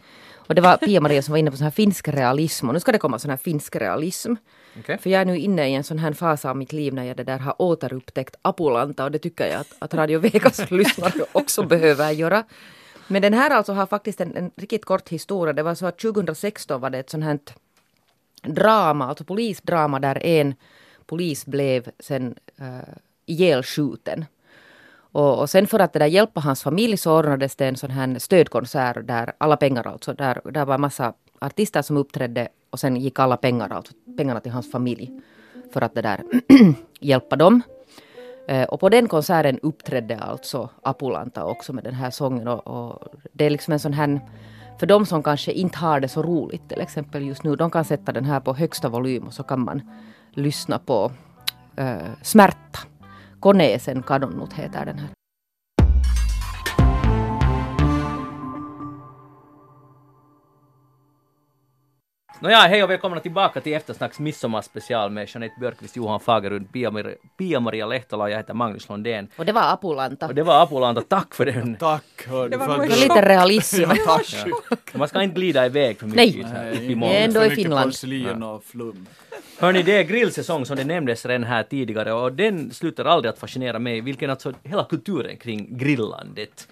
Och 0.47 0.55
det 0.55 0.61
var 0.61 0.77
Pia-Maria 0.77 1.21
som 1.21 1.31
var 1.31 1.37
inne 1.37 1.51
på 1.51 1.57
sån 1.57 1.63
här 1.63 1.71
finsk 1.71 2.07
realism 2.07 2.67
och 2.67 2.73
nu 2.73 2.79
ska 2.79 2.91
det 2.91 2.97
komma 2.97 3.19
sån 3.19 3.29
här 3.29 3.37
finsk 3.37 3.75
realism. 3.75 4.33
Okej. 4.79 4.97
För 4.97 5.09
jag 5.09 5.21
är 5.21 5.25
nu 5.25 5.37
inne 5.37 5.69
i 5.69 5.73
en 5.73 5.83
sån 5.83 5.99
här 5.99 6.13
fas 6.13 6.45
av 6.45 6.57
mitt 6.57 6.73
liv 6.73 6.93
när 6.93 7.03
jag 7.03 7.17
det 7.17 7.23
där 7.23 7.39
har 7.39 7.61
återupptäckt 7.61 8.35
Apulanta 8.41 9.03
och 9.03 9.11
det 9.11 9.19
tycker 9.19 9.47
jag 9.47 9.59
att, 9.61 9.75
att 9.79 9.93
Radio 9.93 10.19
Vegas 10.19 10.71
lyssnare 10.71 11.25
också 11.31 11.63
behöver 11.63 12.11
göra. 12.11 12.43
Men 13.07 13.21
den 13.21 13.33
här 13.33 13.51
alltså 13.51 13.73
har 13.73 13.85
faktiskt 13.85 14.21
en, 14.21 14.35
en 14.35 14.51
riktigt 14.55 14.85
kort 14.85 15.09
historia. 15.09 15.53
Det 15.53 15.63
var 15.63 15.75
så 15.75 15.85
att 15.85 15.99
2016 15.99 16.81
var 16.81 16.89
det 16.89 16.99
ett 16.99 17.09
sånt 17.09 17.23
här 17.23 17.39
drama, 18.41 19.07
alltså 19.07 19.23
polisdrama 19.23 19.99
där 19.99 20.25
en 20.25 20.55
polis 21.05 21.45
blev 21.45 21.89
sen 21.99 22.35
uh, 22.61 22.93
ihjälskjuten. 23.25 24.25
Och, 25.11 25.39
och 25.39 25.49
sen 25.49 25.67
för 25.67 25.79
att 25.79 25.93
det 25.93 25.99
där 25.99 26.05
hjälpa 26.05 26.39
hans 26.39 26.63
familj 26.63 26.97
så 26.97 27.19
ordnades 27.19 27.55
det 27.55 27.67
en 27.67 27.77
sån 27.77 27.91
här 27.91 28.19
stödkonsert 28.19 29.07
där 29.07 29.33
alla 29.37 29.57
pengar 29.57 29.87
alltså, 29.87 30.13
där, 30.13 30.41
där 30.51 30.65
var 30.65 30.75
en 30.75 30.81
massa 30.81 31.13
artister 31.39 31.81
som 31.81 31.97
uppträdde 31.97 32.47
och 32.69 32.79
sen 32.79 32.95
gick 32.95 33.19
alla 33.19 33.37
pengar, 33.37 33.69
alltså 33.69 33.93
pengarna 34.17 34.39
till 34.39 34.51
hans 34.51 34.71
familj 34.71 35.11
för 35.73 35.81
att 35.81 35.95
det 35.95 36.01
där 36.01 36.23
hjälpa 36.99 37.35
dem. 37.35 37.61
Eh, 38.47 38.63
och 38.63 38.79
på 38.79 38.89
den 38.89 39.07
konserten 39.07 39.59
uppträdde 39.59 40.17
alltså 40.17 40.69
Apulanta 40.81 41.45
också 41.45 41.73
med 41.73 41.83
den 41.83 41.93
här 41.93 42.11
sången 42.11 42.47
och, 42.47 42.67
och 42.67 43.07
det 43.33 43.45
är 43.45 43.49
liksom 43.49 43.73
en 43.73 43.79
sån 43.79 43.93
här 43.93 44.21
för 44.79 44.87
de 44.87 45.05
som 45.05 45.23
kanske 45.23 45.51
inte 45.51 45.77
har 45.77 45.99
det 45.99 46.07
så 46.07 46.23
roligt 46.23 46.69
till 46.69 46.81
exempel 46.81 47.27
just 47.27 47.43
nu, 47.43 47.55
de 47.55 47.71
kan 47.71 47.85
sätta 47.85 48.11
den 48.11 48.25
här 48.25 48.39
på 48.39 48.53
högsta 48.53 48.89
volym 48.89 49.27
och 49.27 49.33
så 49.33 49.43
kan 49.43 49.59
man 49.59 49.81
lyssna 50.31 50.79
på 50.79 51.11
eh, 51.75 51.97
Smärta 52.21 52.79
koneeseen 53.39 54.03
kadonnut 54.03 54.53
heter 54.53 54.85
den 54.85 54.99
här. 54.99 55.16
Nåja, 62.39 62.57
hej 62.57 62.83
och 62.83 62.89
välkomna 62.89 63.19
tillbaka 63.19 63.61
till 63.61 63.73
Eftersnacks 63.73 64.19
midsommarspecial 64.19 65.11
med 65.11 65.29
Jeanette 65.29 65.55
Björkqvist, 65.59 65.95
Johan 65.95 66.19
Fagerud, 66.19 66.71
Pia-Maria 66.71 67.15
Pia 67.37 67.85
Lehtola 67.85 68.23
och 68.23 68.29
jag 68.29 68.37
heter 68.37 68.53
Magnus 68.53 68.89
Lundén. 68.89 69.27
Och 69.37 69.45
det 69.45 69.51
var 69.51 69.73
Apulanta. 69.73 70.27
Och 70.27 70.35
det 70.35 70.43
var 70.43 70.63
Apulanta, 70.63 71.01
tack 71.01 71.35
för 71.35 71.45
den. 71.45 71.75
Tack 71.75 72.27
hördu. 72.27 72.49
Det 72.49 72.57
var 72.57 72.85
lite 72.85 73.29
realism. 73.29 73.81
Ja, 73.81 73.95
tack. 74.05 74.93
Man 74.93 75.07
ska 75.07 75.21
inte 75.23 75.35
glida 75.35 75.65
iväg 75.65 75.99
för 75.99 76.07
Nej. 76.07 76.27
mycket. 76.27 76.51
här, 76.51 76.63
Nej, 76.63 76.73
upp 76.73 76.81
i 76.81 77.15
är 77.15 77.23
ändå 77.23 77.39
för 77.39 77.45
i 77.45 77.49
mycket 77.49 77.63
Finland. 77.63 78.43
och 78.43 78.63
flum. 78.63 79.05
Hörni, 79.59 79.83
det 79.83 79.97
är 79.99 80.03
grillsäsong 80.03 80.65
som 80.65 80.75
det 80.77 80.83
nämndes 80.83 81.25
redan 81.25 81.43
här 81.43 81.63
tidigare 81.63 82.13
och 82.13 82.33
den 82.33 82.71
slutar 82.71 83.05
aldrig 83.05 83.29
att 83.29 83.39
fascinera 83.39 83.79
mig, 83.79 84.01
vilken 84.01 84.29
alltså 84.29 84.53
hela 84.63 84.83
kulturen 84.83 85.37
kring 85.37 85.77
grillandet. 85.77 86.67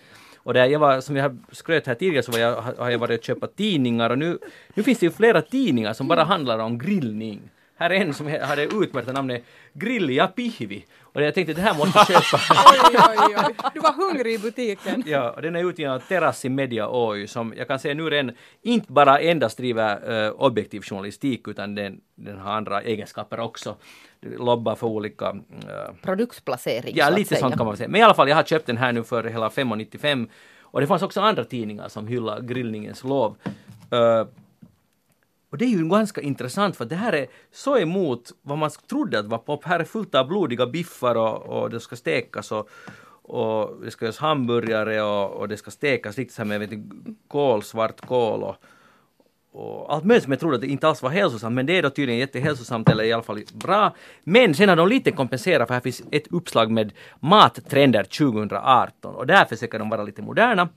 Och 0.46 0.54
där 0.54 0.66
jag 0.66 0.80
var, 0.80 1.02
som 1.02 1.16
jag 1.16 1.38
skröt 1.52 1.88
här 1.88 1.96
tidigare 1.96 2.24
så 2.24 2.32
var 2.32 2.40
jag, 2.40 2.62
har 2.62 2.90
jag 2.90 3.00
varit 3.00 3.20
och 3.20 3.26
köpt 3.26 3.56
tidningar 3.56 4.10
och 4.10 4.18
nu, 4.18 4.40
nu 4.74 4.84
finns 4.84 5.00
det 5.00 5.06
ju 5.06 5.12
flera 5.12 5.42
tidningar 5.42 5.94
som 5.94 6.08
bara 6.08 6.24
handlar 6.24 6.60
om 6.60 6.78
grillning. 6.78 7.42
Här 7.78 7.90
är 7.90 7.96
en 7.96 8.14
som 8.14 8.28
det 8.28 8.68
utmärkta 8.74 9.12
namnet 9.12 9.44
Grill 9.74 10.10
ja 10.10 10.28
pihvi. 10.28 10.86
Och 11.02 11.22
jag 11.22 11.34
tänkte 11.34 11.54
det 11.54 11.62
här 11.62 11.78
måste 11.78 12.14
jag 12.14 12.24
köpa. 12.24 12.44
Oj, 12.74 12.98
oj, 13.10 13.36
oj. 13.48 13.56
Du 13.74 13.80
var 13.80 13.94
hungrig 13.94 14.34
i 14.34 14.38
butiken. 14.38 15.04
Ja, 15.06 15.32
och 15.32 15.42
den 15.42 15.56
är 15.56 15.70
utgiven 15.70 15.92
av 15.92 16.00
Terrassi 16.00 16.50
Media 16.50 16.90
Oy 16.90 17.28
som 17.28 17.54
jag 17.58 17.68
kan 17.68 17.80
säga 17.80 17.94
nu 17.94 18.10
redan 18.10 18.36
inte 18.62 18.92
bara 18.92 19.20
endast 19.20 19.58
driver 19.58 20.26
eh, 20.26 20.32
objektiv 20.32 20.82
journalistik 20.82 21.48
utan 21.48 21.76
den, 21.76 22.02
den 22.16 22.38
har 22.38 22.52
andra 22.52 22.82
egenskaper 22.82 23.40
också. 23.40 23.76
Lobbar 24.38 24.76
för 24.76 24.88
olika 24.88 25.26
eh, 25.26 25.94
Produktplacering 26.02 26.96
Ja, 26.96 27.08
så 27.08 27.16
lite 27.16 27.36
sånt 27.36 27.58
kan 27.58 27.66
man 27.66 27.78
säga. 27.78 27.90
Men 27.90 28.02
i 28.02 28.04
alla 28.04 28.14
fall, 28.14 28.30
jag 28.30 28.36
har 28.36 28.44
köpt 28.44 28.66
den 28.66 28.78
här 28.78 28.94
nu 28.94 29.04
för 29.04 29.24
hela 29.24 29.50
5,95 29.50 30.30
och 30.62 30.82
det 30.82 30.88
fanns 30.88 31.02
också 31.02 31.22
andra 31.22 31.44
tidningar 31.44 31.88
som 31.88 32.08
hyllar 32.08 32.42
grillningens 32.42 33.04
lov. 33.04 33.38
Eh, 33.92 34.28
och 35.50 35.58
det 35.58 35.66
är 35.66 35.70
ju 35.70 35.90
ganska 35.90 36.22
intressant 36.22 36.76
för 36.76 36.86
det 36.86 36.96
här 36.96 37.14
är 37.14 37.28
så 37.52 37.78
emot 37.78 38.32
vad 38.42 38.58
man 38.58 38.70
trodde 38.90 39.20
att 39.20 39.26
var 39.26 39.38
pop. 39.38 39.64
Här 39.64 39.80
är 39.80 39.84
fullt 39.84 40.16
av 40.16 40.28
blodiga 40.28 40.66
biffar 40.68 41.16
och, 41.16 41.42
och 41.44 41.70
det 41.70 41.80
ska 41.80 41.96
stekas 41.96 42.52
och, 42.52 42.70
och 43.22 43.84
det 43.84 43.92
ska 43.92 44.06
göras 44.06 44.18
hamburgare 44.18 45.02
och, 45.02 45.32
och 45.32 45.48
det 45.48 45.58
ska 45.58 45.72
stekas 45.72 46.18
riktigt 46.18 46.36
så 46.36 46.42
här 46.42 46.48
med 46.48 46.60
vet 46.60 46.80
kål, 47.28 47.64
svart 47.64 48.02
kål 48.02 48.44
och, 48.44 48.56
och 49.56 49.94
allt 49.94 50.04
möjligt 50.04 50.24
som 50.24 50.32
jag 50.32 50.40
trodde 50.40 50.56
att 50.56 50.62
det 50.62 50.68
inte 50.68 50.88
alls 50.88 51.02
var 51.02 51.10
hälsosamt 51.10 51.56
men 51.56 51.66
det 51.66 51.78
är 51.78 51.84
då 51.84 51.90
tydligen 51.90 52.20
jättehälsosamt 52.20 52.90
eller 52.90 53.04
i 53.04 53.14
alla 53.14 53.24
fall 53.24 53.42
bra. 53.54 53.96
Men 54.24 54.54
sen 54.54 54.70
har 54.70 54.76
de 54.76 54.88
lite 54.88 55.12
kompenserat 55.12 55.68
för 55.68 55.74
här 55.74 55.82
finns 55.82 56.02
ett 56.12 56.28
uppslag 56.32 56.72
med 56.72 56.94
mattrender 57.20 58.04
2018 58.04 59.16
och 59.16 59.28
därför 59.28 59.56
försöker 59.56 59.80
de 59.80 59.90
vara 59.90 60.04
lite 60.04 60.22
moderna. 60.22 60.70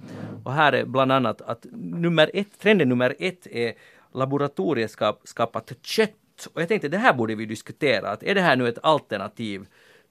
Och 0.44 0.52
här 0.52 0.72
är 0.72 0.84
bland 0.84 1.12
annat 1.12 1.40
att 1.40 1.66
nummer 1.72 2.30
ett, 2.34 2.60
trenden 2.60 2.88
nummer 2.88 3.14
ett 3.18 3.46
är 3.46 3.72
laboratorieskapat 4.14 5.72
kött. 5.82 6.48
Och 6.54 6.60
jag 6.62 6.68
tänkte 6.68 6.88
det 6.88 6.98
här 6.98 7.12
borde 7.12 7.34
vi 7.34 7.46
diskutera, 7.46 8.10
att 8.10 8.22
är 8.22 8.34
det 8.34 8.40
här 8.40 8.56
nu 8.56 8.68
ett 8.68 8.78
alternativ 8.82 9.66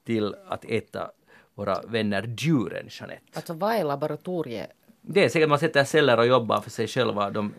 till 0.06 0.36
att 0.48 0.66
äta 0.66 1.12
våra 1.56 1.82
vänner 1.82 2.36
djuren, 2.38 2.88
Jeanette? 2.90 3.24
Alltså 3.34 3.54
vad 3.54 3.76
är 3.76 3.84
laboratorie? 3.84 4.68
Det 5.02 5.26
är 5.26 5.30
säkert 5.30 5.50
man 5.50 5.60
sätter 5.60 5.84
celler 5.84 6.18
och 6.18 6.28
jobbar 6.28 6.62
för 6.62 6.70
sig 6.70 6.88
själva, 6.88 7.30
de 7.30 7.54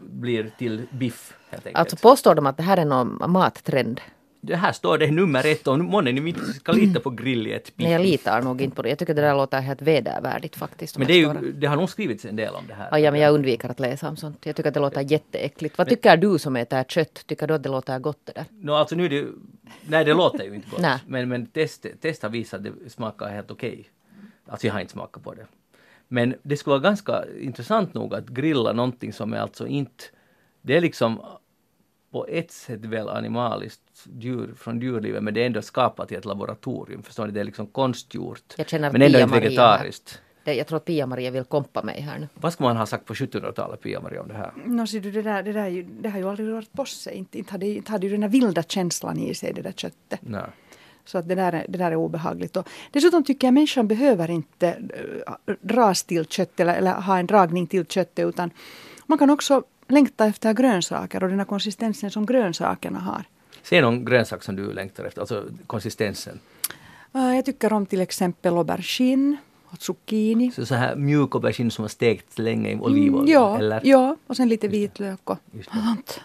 blir 0.00 0.50
till 0.58 0.86
biff 0.90 1.34
helt 1.50 1.66
enkelt. 1.66 1.78
Alltså 1.78 1.96
påstår 1.96 2.34
de 2.34 2.46
att 2.46 2.56
det 2.56 2.62
här 2.62 2.76
är 2.76 2.84
någon 2.84 3.30
mattrend? 3.32 4.00
Det 4.42 4.56
här 4.56 4.72
står 4.72 4.98
det 4.98 5.10
nummer 5.10 5.46
ett 5.46 5.66
och 5.66 5.78
månne 5.78 6.12
ni 6.12 6.28
inte 6.28 6.52
ska 6.52 6.72
lita 6.72 7.00
på 7.00 7.10
grill 7.10 7.46
i 7.46 7.52
ett 7.52 7.76
biff. 7.76 7.84
Nej, 7.84 7.92
jag 7.92 8.02
litar 8.02 8.42
nog 8.42 8.60
inte 8.60 8.76
på 8.76 8.82
det. 8.82 8.88
Jag 8.88 8.98
tycker 8.98 9.14
det 9.14 9.22
där 9.22 9.34
låter 9.34 9.60
helt 9.60 9.82
vedervärdigt 9.82 10.56
faktiskt. 10.56 10.98
Men 10.98 11.06
det, 11.06 11.14
ju, 11.14 11.52
det 11.52 11.66
har 11.66 11.76
nog 11.76 11.90
skrivits 11.90 12.24
en 12.24 12.36
del 12.36 12.54
om 12.54 12.64
det 12.68 12.74
här. 12.74 12.88
Ja, 12.90 12.98
ja, 12.98 13.10
men 13.10 13.20
jag 13.20 13.34
undviker 13.34 13.68
att 13.68 13.80
läsa 13.80 14.08
om 14.08 14.16
sånt. 14.16 14.46
Jag 14.46 14.56
tycker 14.56 14.68
att 14.68 14.74
det 14.74 14.80
låter 14.80 15.00
jätteäckligt. 15.00 15.78
Vad 15.78 15.88
tycker 15.88 16.16
du 16.16 16.38
som 16.38 16.56
äter 16.56 16.84
kött? 16.84 17.26
Tycker 17.26 17.46
du 17.46 17.54
att 17.54 17.62
det 17.62 17.68
låter 17.68 17.98
gott 17.98 18.20
det 18.24 18.32
där? 18.32 18.44
Nå, 18.50 18.74
alltså 18.74 18.96
nu 18.96 19.08
det, 19.08 19.26
nej 19.82 20.04
det 20.04 20.14
låter 20.14 20.44
ju 20.44 20.54
inte 20.54 20.70
gott. 20.70 20.86
Men, 21.06 21.28
men 21.28 21.46
test, 21.46 21.86
test 22.00 22.22
har 22.22 22.30
visat 22.30 22.58
att 22.58 22.64
det 22.64 22.90
smakar 22.90 23.28
helt 23.28 23.50
okej. 23.50 23.90
Alltså 24.46 24.66
jag 24.66 24.74
har 24.74 24.80
inte 24.80 24.92
smakat 24.92 25.22
på 25.22 25.34
det. 25.34 25.46
Men 26.12 26.34
det 26.42 26.56
skulle 26.56 26.72
vara 26.72 26.82
ganska 26.82 27.24
intressant 27.40 27.94
nog 27.94 28.14
att 28.14 28.28
grilla 28.28 28.72
någonting 28.72 29.12
som 29.12 29.32
är 29.32 29.38
alltså 29.38 29.66
inte, 29.66 30.04
det 30.62 30.76
är 30.76 30.80
liksom 30.80 31.20
på 32.12 32.26
ett 32.26 32.50
sätt 32.50 32.84
väl 32.84 33.08
animaliskt 33.08 34.06
djur 34.18 34.54
från 34.56 34.80
djurlivet 34.80 35.22
men 35.22 35.34
det 35.34 35.42
är 35.42 35.46
ändå 35.46 35.62
skapat 35.62 36.12
i 36.12 36.14
ett 36.14 36.24
laboratorium. 36.24 37.02
Förstår 37.02 37.26
ni? 37.26 37.32
Det 37.32 37.40
är 37.40 37.44
liksom 37.44 37.66
konstgjort. 37.66 38.54
Men 38.72 39.02
ändå 39.02 39.18
inte 39.18 39.40
vegetariskt. 39.40 40.20
Det, 40.44 40.54
jag 40.54 40.66
tror 40.66 40.76
att 40.76 40.84
Pia-Maria 40.84 41.30
vill 41.30 41.44
kompa 41.44 41.82
mig 41.82 42.00
här 42.00 42.18
nu. 42.18 42.28
Vad 42.34 42.52
ska 42.52 42.64
man 42.64 42.76
ha 42.76 42.86
sagt 42.86 43.04
på 43.04 43.14
1700-talet, 43.14 43.80
Pia-Maria, 43.80 44.22
om 44.22 44.28
det 44.28 44.34
här? 44.34 44.52
Nå, 44.64 44.86
ser 44.86 45.00
du, 45.00 45.10
det, 45.10 45.22
där, 45.22 45.42
det, 45.42 45.52
där, 45.52 45.68
ju- 45.68 45.82
det 45.82 46.08
har 46.08 46.18
ju 46.18 46.28
aldrig 46.28 46.48
rört 46.48 46.72
på 46.72 46.84
sig. 46.84 47.14
Inte, 47.14 47.38
inte, 47.38 47.52
hade, 47.52 47.66
inte 47.66 47.92
hade 47.92 48.06
ju 48.06 48.12
den 48.12 48.20
där 48.20 48.28
vilda 48.28 48.62
känslan 48.62 49.18
i 49.18 49.34
sig, 49.34 49.52
det 49.52 49.62
där 49.62 49.72
köttet. 49.72 50.20
Nej. 50.22 50.42
Så 51.10 51.18
att 51.18 51.28
det, 51.28 51.34
där 51.34 51.52
är, 51.52 51.64
det 51.68 51.78
där 51.78 51.90
är 51.90 51.96
obehagligt. 51.96 52.56
Och 52.56 52.68
dessutom 52.90 53.24
tycker 53.24 53.46
jag 53.46 53.54
människan 53.54 53.88
behöver 53.88 54.30
inte 54.30 54.78
dras 55.60 56.02
till 56.02 56.24
kött 56.26 56.60
eller, 56.60 56.74
eller 56.74 56.92
ha 56.92 57.18
en 57.18 57.26
dragning 57.26 57.66
till 57.66 57.86
köttet 57.86 58.28
utan 58.28 58.50
man 59.06 59.18
kan 59.18 59.30
också 59.30 59.62
längta 59.88 60.26
efter 60.26 60.52
grönsaker 60.52 61.22
och 61.22 61.28
den 61.28 61.38
här 61.38 61.46
konsistensen 61.46 62.10
som 62.10 62.26
grönsakerna 62.26 62.98
har. 62.98 63.24
Säg 63.62 63.80
någon 63.80 64.04
grönsak 64.04 64.42
som 64.42 64.56
du 64.56 64.72
längtar 64.72 65.04
efter, 65.04 65.20
alltså 65.20 65.44
konsistensen. 65.66 66.38
Äh, 67.14 67.36
Jag 67.36 67.44
tycker 67.44 67.72
om 67.72 67.86
till 67.86 68.00
exempel 68.00 68.56
aubergine 68.56 69.36
och 69.64 69.82
zucchini. 69.82 70.50
Så, 70.50 70.66
så 70.66 70.74
här 70.74 70.96
mjuk 70.96 71.34
aubergine 71.34 71.70
som 71.70 71.82
har 71.82 71.88
stekts 71.88 72.38
länge 72.38 72.70
i 72.70 72.76
olivolja, 72.76 73.34
ja, 73.34 73.58
eller? 73.58 73.80
ja, 73.84 74.16
och 74.26 74.36
sen 74.36 74.48
lite 74.48 74.68
vitlök 74.68 75.30
och 75.30 75.38
sånt. 75.72 76.20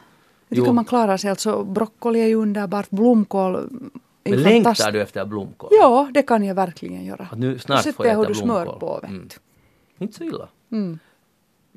Jag 0.47 0.57
tycker 0.57 0.71
man 0.71 0.85
klarar 0.85 1.17
sig. 1.17 1.29
Alltså 1.29 1.63
broccoli 1.63 2.21
är 2.21 2.27
ju 2.27 2.35
underbart, 2.35 2.89
blomkål 2.89 3.69
Men 4.29 4.41
längtar 4.41 4.91
du 4.91 5.01
efter 5.01 5.25
blomkål? 5.25 5.69
Ja, 5.73 6.09
det 6.13 6.21
kan 6.21 6.43
jag 6.43 6.55
verkligen 6.55 7.05
göra. 7.05 7.27
Att 7.31 7.37
nu 7.39 7.59
snart 7.59 7.79
sätter 7.83 7.91
får 7.95 8.05
jag 8.05 8.13
jag 8.13 8.17
hur 8.17 8.23
äta 8.25 8.33
du 8.33 8.39
smör 8.39 8.63
blomkål. 8.65 8.79
på, 8.79 8.99
vet 9.01 9.09
Mm. 9.09 9.29
Inte 9.97 10.13
så 10.17 10.23
illa. 10.23 10.47
Mm. 10.71 10.99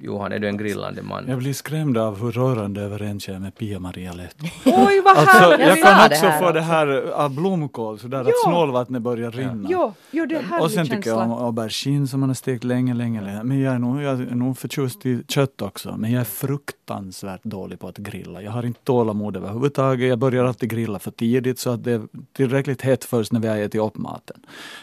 Johan, 0.00 0.32
är 0.32 0.38
du 0.38 0.48
en 0.48 0.56
grillande 0.56 1.02
man? 1.02 1.24
Jag 1.28 1.38
blir 1.38 1.52
skrämd 1.52 1.98
av 1.98 2.20
hur 2.22 2.32
rörande 2.32 2.80
överens 2.80 3.28
jag 3.28 3.34
är 3.36 3.40
med 3.40 3.54
Pia-Maria 3.54 4.12
Lehto. 4.12 4.44
Oj, 4.64 5.00
vad 5.04 5.16
Alltså, 5.16 5.36
härligt! 5.36 5.66
jag 5.66 5.78
sa 5.78 5.84
kan 5.84 6.08
det 6.08 6.14
också 6.16 6.26
här 6.26 6.38
få 6.40 6.52
det 6.52 6.60
också. 6.60 6.70
här 6.72 6.86
av 7.12 7.34
blomkål, 7.34 7.98
sådär 7.98 8.20
att 8.20 8.26
Ja. 8.26 8.32
snålvattnet 8.44 9.02
börjar 9.02 9.30
rinna. 9.30 9.68
Jo, 9.70 9.92
jo, 10.10 10.26
det 10.26 10.34
är 10.34 10.38
en 10.38 10.44
härlig 10.44 10.64
Och 10.64 10.70
sen 10.70 10.86
tycker 10.88 11.10
jag 11.10 11.18
om 11.18 11.32
aubergine 11.32 12.06
som 12.08 12.20
man 12.20 12.28
har 12.28 12.34
stekt 12.34 12.64
länge, 12.64 12.94
länge, 12.94 13.20
länge. 13.20 13.42
Men 13.42 13.60
jag 13.60 13.74
är, 13.74 13.78
nog, 13.78 14.02
jag 14.02 14.20
är 14.20 14.34
nog 14.34 14.58
förtjust 14.58 15.06
i 15.06 15.22
kött 15.28 15.62
också. 15.62 15.94
Men 15.98 16.12
jag 16.12 16.20
är 16.20 16.24
fruktansvärt 16.24 17.44
dålig 17.44 17.78
på 17.80 17.88
att 17.88 17.96
grilla. 17.96 18.42
Jag 18.42 18.50
har 18.52 18.66
inte 18.66 18.80
tålamod 18.84 19.36
överhuvudtaget. 19.36 20.08
Jag 20.08 20.18
börjar 20.18 20.44
alltid 20.44 20.70
grilla 20.70 20.98
för 20.98 21.10
tidigt 21.10 21.58
så 21.58 21.70
att 21.70 21.84
det 21.84 21.92
är 21.92 22.02
tillräckligt 22.32 22.82
hett 22.82 23.04
först 23.04 23.32
när 23.32 23.40
vi 23.40 23.48
har 23.48 23.56
ätit 23.56 23.80
upp 23.80 23.96
maten. 23.98 24.36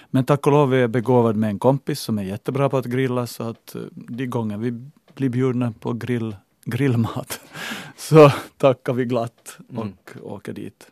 Men 0.09 0.26
tack 0.26 0.47
och 0.47 0.53
lov 0.53 0.74
är 0.74 0.78
jag 0.78 0.89
begåvad 0.89 1.36
med 1.36 1.49
en 1.49 1.59
kompis 1.59 1.99
som 1.99 2.18
är 2.20 2.24
jättebra 2.24 2.70
på 2.70 2.78
att 2.78 2.86
grilla 2.86 3.28
så 3.28 3.43
att 3.43 3.76
eh, 3.76 3.82
de 3.93 4.26
gånger 4.28 4.57
vi 4.57 4.89
blir 5.16 5.30
bjudna 5.30 5.72
på 5.80 5.93
grill, 5.93 6.36
grillmat 6.66 7.39
så 7.97 8.30
tackar 8.57 8.93
vi 8.93 9.05
glatt 9.05 9.57
och 9.76 10.18
åker 10.22 10.53
dit. 10.53 10.88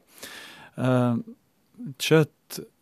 Eh, 0.75 1.15
kött, 1.99 2.29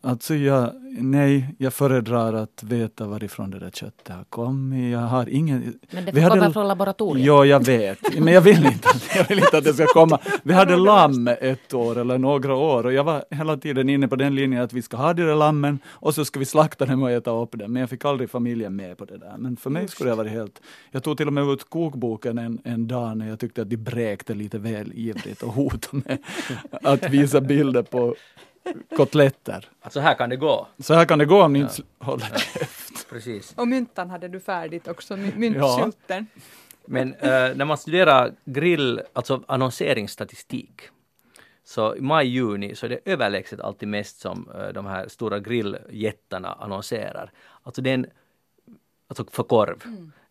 alltså 0.03 0.35
jag, 0.35 0.71
nej, 0.99 1.55
jag 1.57 1.73
föredrar 1.73 2.33
att 2.33 2.63
veta 2.63 3.07
varifrån 3.07 3.51
det 3.51 3.59
där 3.59 3.69
köttet 3.69 4.07
har 4.07 4.23
kommit. 4.23 4.91
Jag 4.91 4.99
har 4.99 5.29
ingen... 5.29 5.79
Men 5.91 6.05
det 6.05 6.11
får 6.11 6.19
hade- 6.19 6.39
komma 6.39 6.53
från 6.53 6.67
laboratoriet. 6.67 7.25
Ja, 7.25 7.45
jag 7.45 7.65
vet. 7.65 8.19
Men 8.19 8.33
jag 8.33 8.41
vill 8.41 8.65
inte, 8.65 8.89
jag 9.15 9.27
vill 9.27 9.39
inte 9.39 9.57
att 9.57 9.63
det 9.63 9.73
ska 9.73 9.85
komma. 9.85 10.19
Vi 10.43 10.53
hade 10.53 10.75
lamm 10.75 11.27
ett 11.27 11.73
år 11.73 11.97
eller 11.97 12.17
några 12.17 12.55
år 12.55 12.85
och 12.85 12.93
jag 12.93 13.03
var 13.03 13.23
hela 13.29 13.57
tiden 13.57 13.89
inne 13.89 14.07
på 14.07 14.15
den 14.15 14.35
linjen 14.35 14.61
att 14.61 14.73
vi 14.73 14.81
ska 14.81 14.97
ha 14.97 15.13
de 15.13 15.23
där 15.23 15.35
lammen 15.35 15.79
och 15.87 16.15
så 16.15 16.25
ska 16.25 16.39
vi 16.39 16.45
slakta 16.45 16.85
dem 16.85 17.03
och 17.03 17.11
äta 17.11 17.31
upp 17.31 17.51
dem. 17.51 17.73
Men 17.73 17.79
jag 17.79 17.89
fick 17.89 18.05
aldrig 18.05 18.29
familjen 18.29 18.75
med 18.75 18.97
på 18.97 19.05
det 19.05 19.17
där. 19.17 19.35
Men 19.37 19.57
för 19.57 19.69
mig 19.69 19.87
skulle 19.87 20.09
det 20.09 20.15
ha 20.15 20.23
varit 20.23 20.31
helt... 20.31 20.61
Jag 20.91 21.03
tog 21.03 21.17
till 21.17 21.27
och 21.27 21.33
med 21.33 21.43
ut 21.49 21.69
kokboken 21.69 22.37
en, 22.37 22.59
en 22.63 22.87
dag 22.87 23.17
när 23.17 23.29
jag 23.29 23.39
tyckte 23.39 23.61
att 23.61 23.69
de 23.69 23.77
bräkte 23.77 24.33
lite 24.33 24.57
väl 24.57 24.91
ivrigt 24.95 25.41
och 25.43 25.53
hotade 25.53 26.03
med 26.05 26.17
att 26.83 27.09
visa 27.09 27.41
bilder 27.41 27.83
på 27.83 28.15
kotletter. 28.97 29.69
Alltså 29.81 29.99
här 29.99 30.13
kan 30.15 30.29
det 30.29 30.35
gå. 30.35 30.67
Så 30.79 30.93
här 30.93 31.05
kan 31.05 31.19
det 31.19 31.25
gå 31.25 31.43
om 31.43 31.53
ni 31.53 31.59
inte 31.59 31.81
håller 31.99 32.25
käft. 32.25 33.09
Precis. 33.09 33.53
Och 33.57 33.67
myntan 33.67 34.09
hade 34.09 34.27
du 34.27 34.39
färdigt 34.39 34.87
också, 34.87 35.17
my- 35.17 35.33
myntsylten. 35.35 36.27
Men 36.85 37.13
eh, 37.13 37.29
när 37.55 37.65
man 37.65 37.77
studerar 37.77 38.33
grill, 38.45 39.01
alltså 39.13 39.43
annonseringsstatistik, 39.47 40.81
så 41.63 41.95
i 41.95 42.01
maj-juni 42.01 42.75
så 42.75 42.85
är 42.85 42.89
det 42.89 42.99
överlägset 43.05 43.59
alltid 43.59 43.87
mest 43.87 44.19
som 44.19 44.49
eh, 44.55 44.67
de 44.67 44.85
här 44.85 45.07
stora 45.07 45.39
grilljättarna 45.39 46.53
annonserar. 46.53 47.31
Alltså 47.63 47.81
det 47.81 47.89
är 47.89 47.93
en, 47.93 48.05
alltså 49.07 49.25
för 49.31 49.43
korv, 49.43 49.83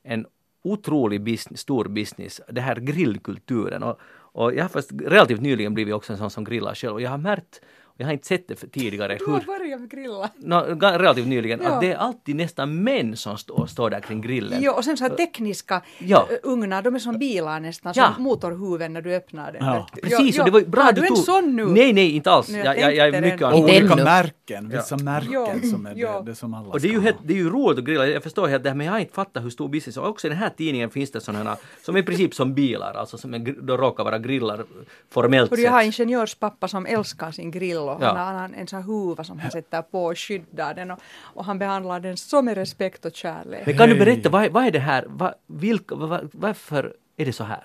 en 0.03 0.27
otrolig 0.63 1.23
business, 1.23 1.61
stor 1.61 1.85
business, 1.85 2.41
det 2.49 2.61
här 2.61 2.77
grillkulturen. 2.77 3.83
Och, 3.83 3.99
och 4.33 4.55
jag 4.55 4.65
har 4.65 4.69
fast 4.69 4.91
relativt 4.93 5.41
nyligen 5.41 5.75
blivit 5.75 5.95
också 5.95 6.13
en 6.13 6.19
sån 6.19 6.31
som 6.31 6.45
grillar 6.45 6.75
själv 6.75 6.95
och 6.95 7.01
jag 7.01 7.11
har 7.11 7.19
märkt, 7.19 7.61
jag 8.01 8.07
har 8.07 8.13
inte 8.13 8.27
sett 8.27 8.49
det 8.49 8.57
för 8.57 8.67
tidigare, 8.67 9.17
Du 9.19 9.25
har 9.31 9.41
börjat 9.41 9.81
med 9.81 9.91
grilla. 9.91 10.31
No, 10.37 10.55
relativt 10.81 11.27
nyligen, 11.27 11.61
Ja. 11.63 11.69
att 11.71 11.81
det 11.81 11.93
är 11.93 11.97
alltid 11.97 12.37
nästan 12.37 12.83
män 12.83 13.17
som 13.17 13.39
står, 13.39 13.67
står 13.67 13.91
där 13.91 14.01
kring 14.01 14.21
grillen. 14.21 14.59
Jo, 14.63 14.73
och 14.73 14.85
sen 14.85 14.97
så 14.97 15.05
här 15.05 15.11
tekniska 15.17 15.83
Ja. 15.99 16.27
ja. 16.31 16.37
ugnar, 16.43 16.83
de 16.83 16.95
är 16.95 16.99
som 16.99 17.19
bilar 17.19 17.61
nästan, 17.61 17.93
Ja. 17.97 18.13
som 18.15 18.25
motorhuven 18.25 18.93
när 18.93 19.03
du 19.03 19.15
öppnar 19.15 19.53
den. 19.53 19.65
Ja. 19.65 19.87
du. 19.95 20.01
Precis, 20.01 20.37
Jo, 20.37 20.43
och 20.43 20.47
det 20.47 20.51
var 20.53 20.61
jo. 20.61 20.67
bra 20.69 20.83
att 20.83 20.97
du 20.97 21.03
en 21.03 21.09
tog- 21.09 21.19
sån 21.19 21.57
nu? 21.57 21.67
Nej, 21.67 21.93
nej, 21.93 22.17
inte 22.17 22.31
alls. 22.31 22.49
Jag, 22.49 22.67
jag 22.67 22.79
jag, 22.79 22.95
jag 22.95 23.15
är 23.15 23.21
mycket. 23.21 23.43
Och 23.43 23.55
Inte 23.55 23.81
olika 23.81 23.97
märken, 24.05 24.69
vissa 24.69 24.97
märken 24.97 25.33
Ja. 25.33 25.71
som 25.71 25.87
är 25.87 25.95
Ja. 25.97 26.21
det, 26.21 26.31
det 26.31 26.35
som 26.37 26.55
alla 26.55 26.69
Och 26.69 26.81
det 26.81 26.89
är, 26.89 26.93
ju 26.93 26.97
ska 26.97 27.05
helt, 27.05 27.17
det 27.25 27.33
är 27.33 27.37
ju 27.37 27.51
roligt 27.51 27.79
att 27.79 27.85
grilla, 27.85 28.07
jag 28.07 28.23
förstår 28.23 28.49
helt 28.49 28.63
det 28.63 28.69
här, 28.71 28.77
men 28.77 28.87
jag 28.87 28.93
har 28.93 29.01
inte 29.01 29.15
fattat 29.15 29.45
hur 29.45 29.51
stor 29.51 29.69
business 29.69 29.97
och 29.97 30.09
också 30.09 30.27
i 30.27 30.31
den 30.31 30.39
här 30.39 30.51
tidningen 30.57 30.91
finns 30.91 31.11
det 31.11 31.21
sådana 31.21 31.51
här, 31.51 31.59
som 31.83 31.97
i 31.97 32.03
princip 32.03 32.35
som 32.35 32.55
bilar, 32.55 32.95
alltså 32.95 33.19
som 33.19 33.35
är, 33.35 33.39
då 33.63 33.77
råkar 33.77 34.05
vara 34.05 34.19
grillar 34.19 34.65
formellt 35.11 35.53
Och 35.53 35.59
jag 35.59 35.71
har 35.71 35.83
sett. 35.83 35.99
ingenjörspappa 35.99 36.69
som 36.69 36.87
älskar 36.87 37.31
sin 37.31 37.51
grill 37.51 37.77
och 37.97 38.03
Ja. 38.03 38.07
han, 38.07 38.17
har, 38.17 38.25
han 38.25 38.51
har 38.55 38.61
en 38.61 38.67
sån 38.67 38.83
huva 38.83 39.25
som 39.25 39.39
han 39.39 39.51
sätter 39.51 39.83
på 39.83 40.05
och 40.05 40.19
skyddar 40.19 40.75
den 40.75 40.91
och, 40.91 40.99
och 41.21 41.45
han 41.45 41.59
behandlar 41.59 42.01
den 42.01 42.17
så 42.17 42.43
med 42.43 42.55
respekt 42.55 43.05
och 43.05 43.15
kärlek. 43.15 43.63
Men 43.67 43.77
kan 43.79 43.89
du 43.89 43.99
berätta, 43.99 44.29
vad, 44.29 44.45
är- 44.45 44.51
vad 44.51 44.65
är 44.65 44.71
det 44.71 44.79
här, 44.79 45.05
vad, 45.09 45.35
vilka, 45.47 45.95
vad, 45.95 46.31
varför 46.33 46.95
är 47.17 47.25
det 47.27 47.33
så 47.33 47.45
här? 47.45 47.63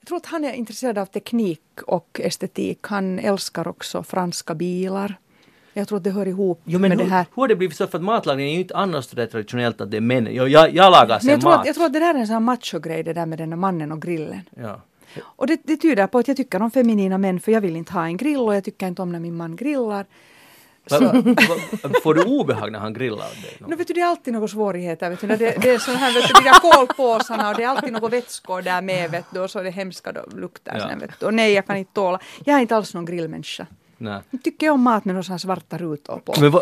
Jag 0.00 0.06
tror 0.08 0.16
att 0.16 0.26
han 0.26 0.44
är 0.44 0.52
intresserad 0.52 0.98
av 0.98 1.06
teknik 1.06 1.62
och 1.86 2.20
estetik. 2.24 2.78
Han 2.86 3.18
älskar 3.18 3.68
också 3.68 4.02
franska 4.02 4.54
bilar. 4.54 5.18
Jag 5.72 5.88
tror 5.88 5.98
att 5.98 6.04
det 6.04 6.10
hör 6.10 6.28
ihop 6.28 6.60
Jo, 6.64 6.78
men 6.78 6.88
med 6.88 6.98
hur, 6.98 7.04
det 7.04 7.10
här. 7.10 7.26
hur 7.34 7.42
har 7.42 7.48
det 7.48 7.56
blivit 7.56 7.76
så? 7.76 7.86
För 7.86 7.98
att 7.98 8.04
matlagning 8.04 8.46
är 8.48 8.52
ju 8.52 8.58
inte 8.60 8.76
annars 8.76 9.08
där 9.08 9.26
traditionellt 9.26 9.80
att 9.80 9.90
det 9.90 9.96
är 9.96 10.00
män. 10.00 10.34
Jag, 10.34 10.48
jag, 10.48 10.74
jag 10.74 10.90
lagar 10.90 11.08
Men 11.08 11.20
sen 11.20 11.30
jag 11.30 11.40
tror, 11.40 11.50
mat. 11.50 11.60
att, 11.60 11.66
jag 11.66 11.74
tror 11.74 11.86
att 11.86 11.92
det 11.92 11.98
där 11.98 12.14
är 12.14 12.18
en 12.18 12.26
sån 12.26 12.32
här 12.34 12.40
machogrej, 12.40 13.02
det 13.02 13.12
där 13.12 13.26
med 13.26 13.38
den 13.38 13.50
där 13.50 13.56
mannen 13.56 13.92
och 13.92 14.02
grillen. 14.02 14.40
Ja. 14.56 14.80
Och 15.24 15.46
det, 15.46 15.60
det 15.64 15.76
tyder 15.76 16.06
på 16.06 16.18
att 16.18 16.28
jag 16.28 16.36
tycker 16.36 16.62
om 16.62 16.70
feminina 16.70 17.18
män 17.18 17.40
för 17.40 17.52
jag 17.52 17.60
vill 17.60 17.76
inte 17.76 17.92
ha 17.92 18.04
en 18.06 18.16
grill 18.16 18.38
och 18.40 18.54
jag 18.56 18.64
tycker 18.64 18.86
inte 18.86 19.02
om 19.02 19.12
när 19.12 19.20
min 19.20 19.36
man 19.36 19.56
grillar. 19.56 20.06
Va, 20.90 20.98
va, 21.00 21.12
va, 21.82 21.90
får 22.02 22.14
du 22.14 22.22
obehag 22.22 22.72
när 22.72 22.78
han 22.78 22.92
grillar 22.94 23.26
åt 23.26 23.42
dig? 23.42 23.56
No, 23.68 23.76
vet 23.76 23.88
du, 23.88 23.94
det 23.94 24.00
är 24.00 24.06
alltid 24.06 24.32
några 24.32 24.48
svårigheter. 24.48 25.10
Vet 25.10 25.20
du, 25.20 25.26
det, 25.26 25.36
det 25.36 25.70
är 25.70 25.78
sån 25.78 25.96
här, 25.96 26.14
vet 26.14 26.28
du, 26.28 26.34
de 26.34 26.44
där 26.44 26.60
kolpåsarna 26.60 27.50
och 27.50 27.56
det 27.56 27.62
är 27.62 27.68
alltid 27.68 27.92
några 27.92 28.08
vätskor 28.08 28.62
där 28.62 28.82
med 28.82 29.10
vet 29.10 29.24
du, 29.32 29.40
och 29.40 29.50
så 29.50 29.58
är 29.58 29.64
det 29.64 29.70
hemska 29.70 30.12
lukter 30.34 30.76
Ja. 30.80 30.88
sen. 30.88 30.98
Vet 30.98 31.10
du. 31.20 31.26
Och 31.26 31.34
nej, 31.34 31.52
jag 31.52 31.66
kan 31.66 31.76
inte 31.76 31.92
tåla. 31.92 32.20
Jag 32.44 32.56
är 32.56 32.60
inte 32.60 32.76
alls 32.76 32.94
någon 32.94 33.04
grillmänniska. 33.04 33.66
Nej. 33.98 34.20
Jag 34.30 34.42
tycker 34.42 34.70
om 34.70 34.82
mat 34.82 35.04
med 35.04 35.14
några 35.14 35.32
här 35.32 35.38
svarta 35.38 35.78
rutor 35.78 36.20
på. 36.24 36.34
Men 36.40 36.50
va, 36.50 36.60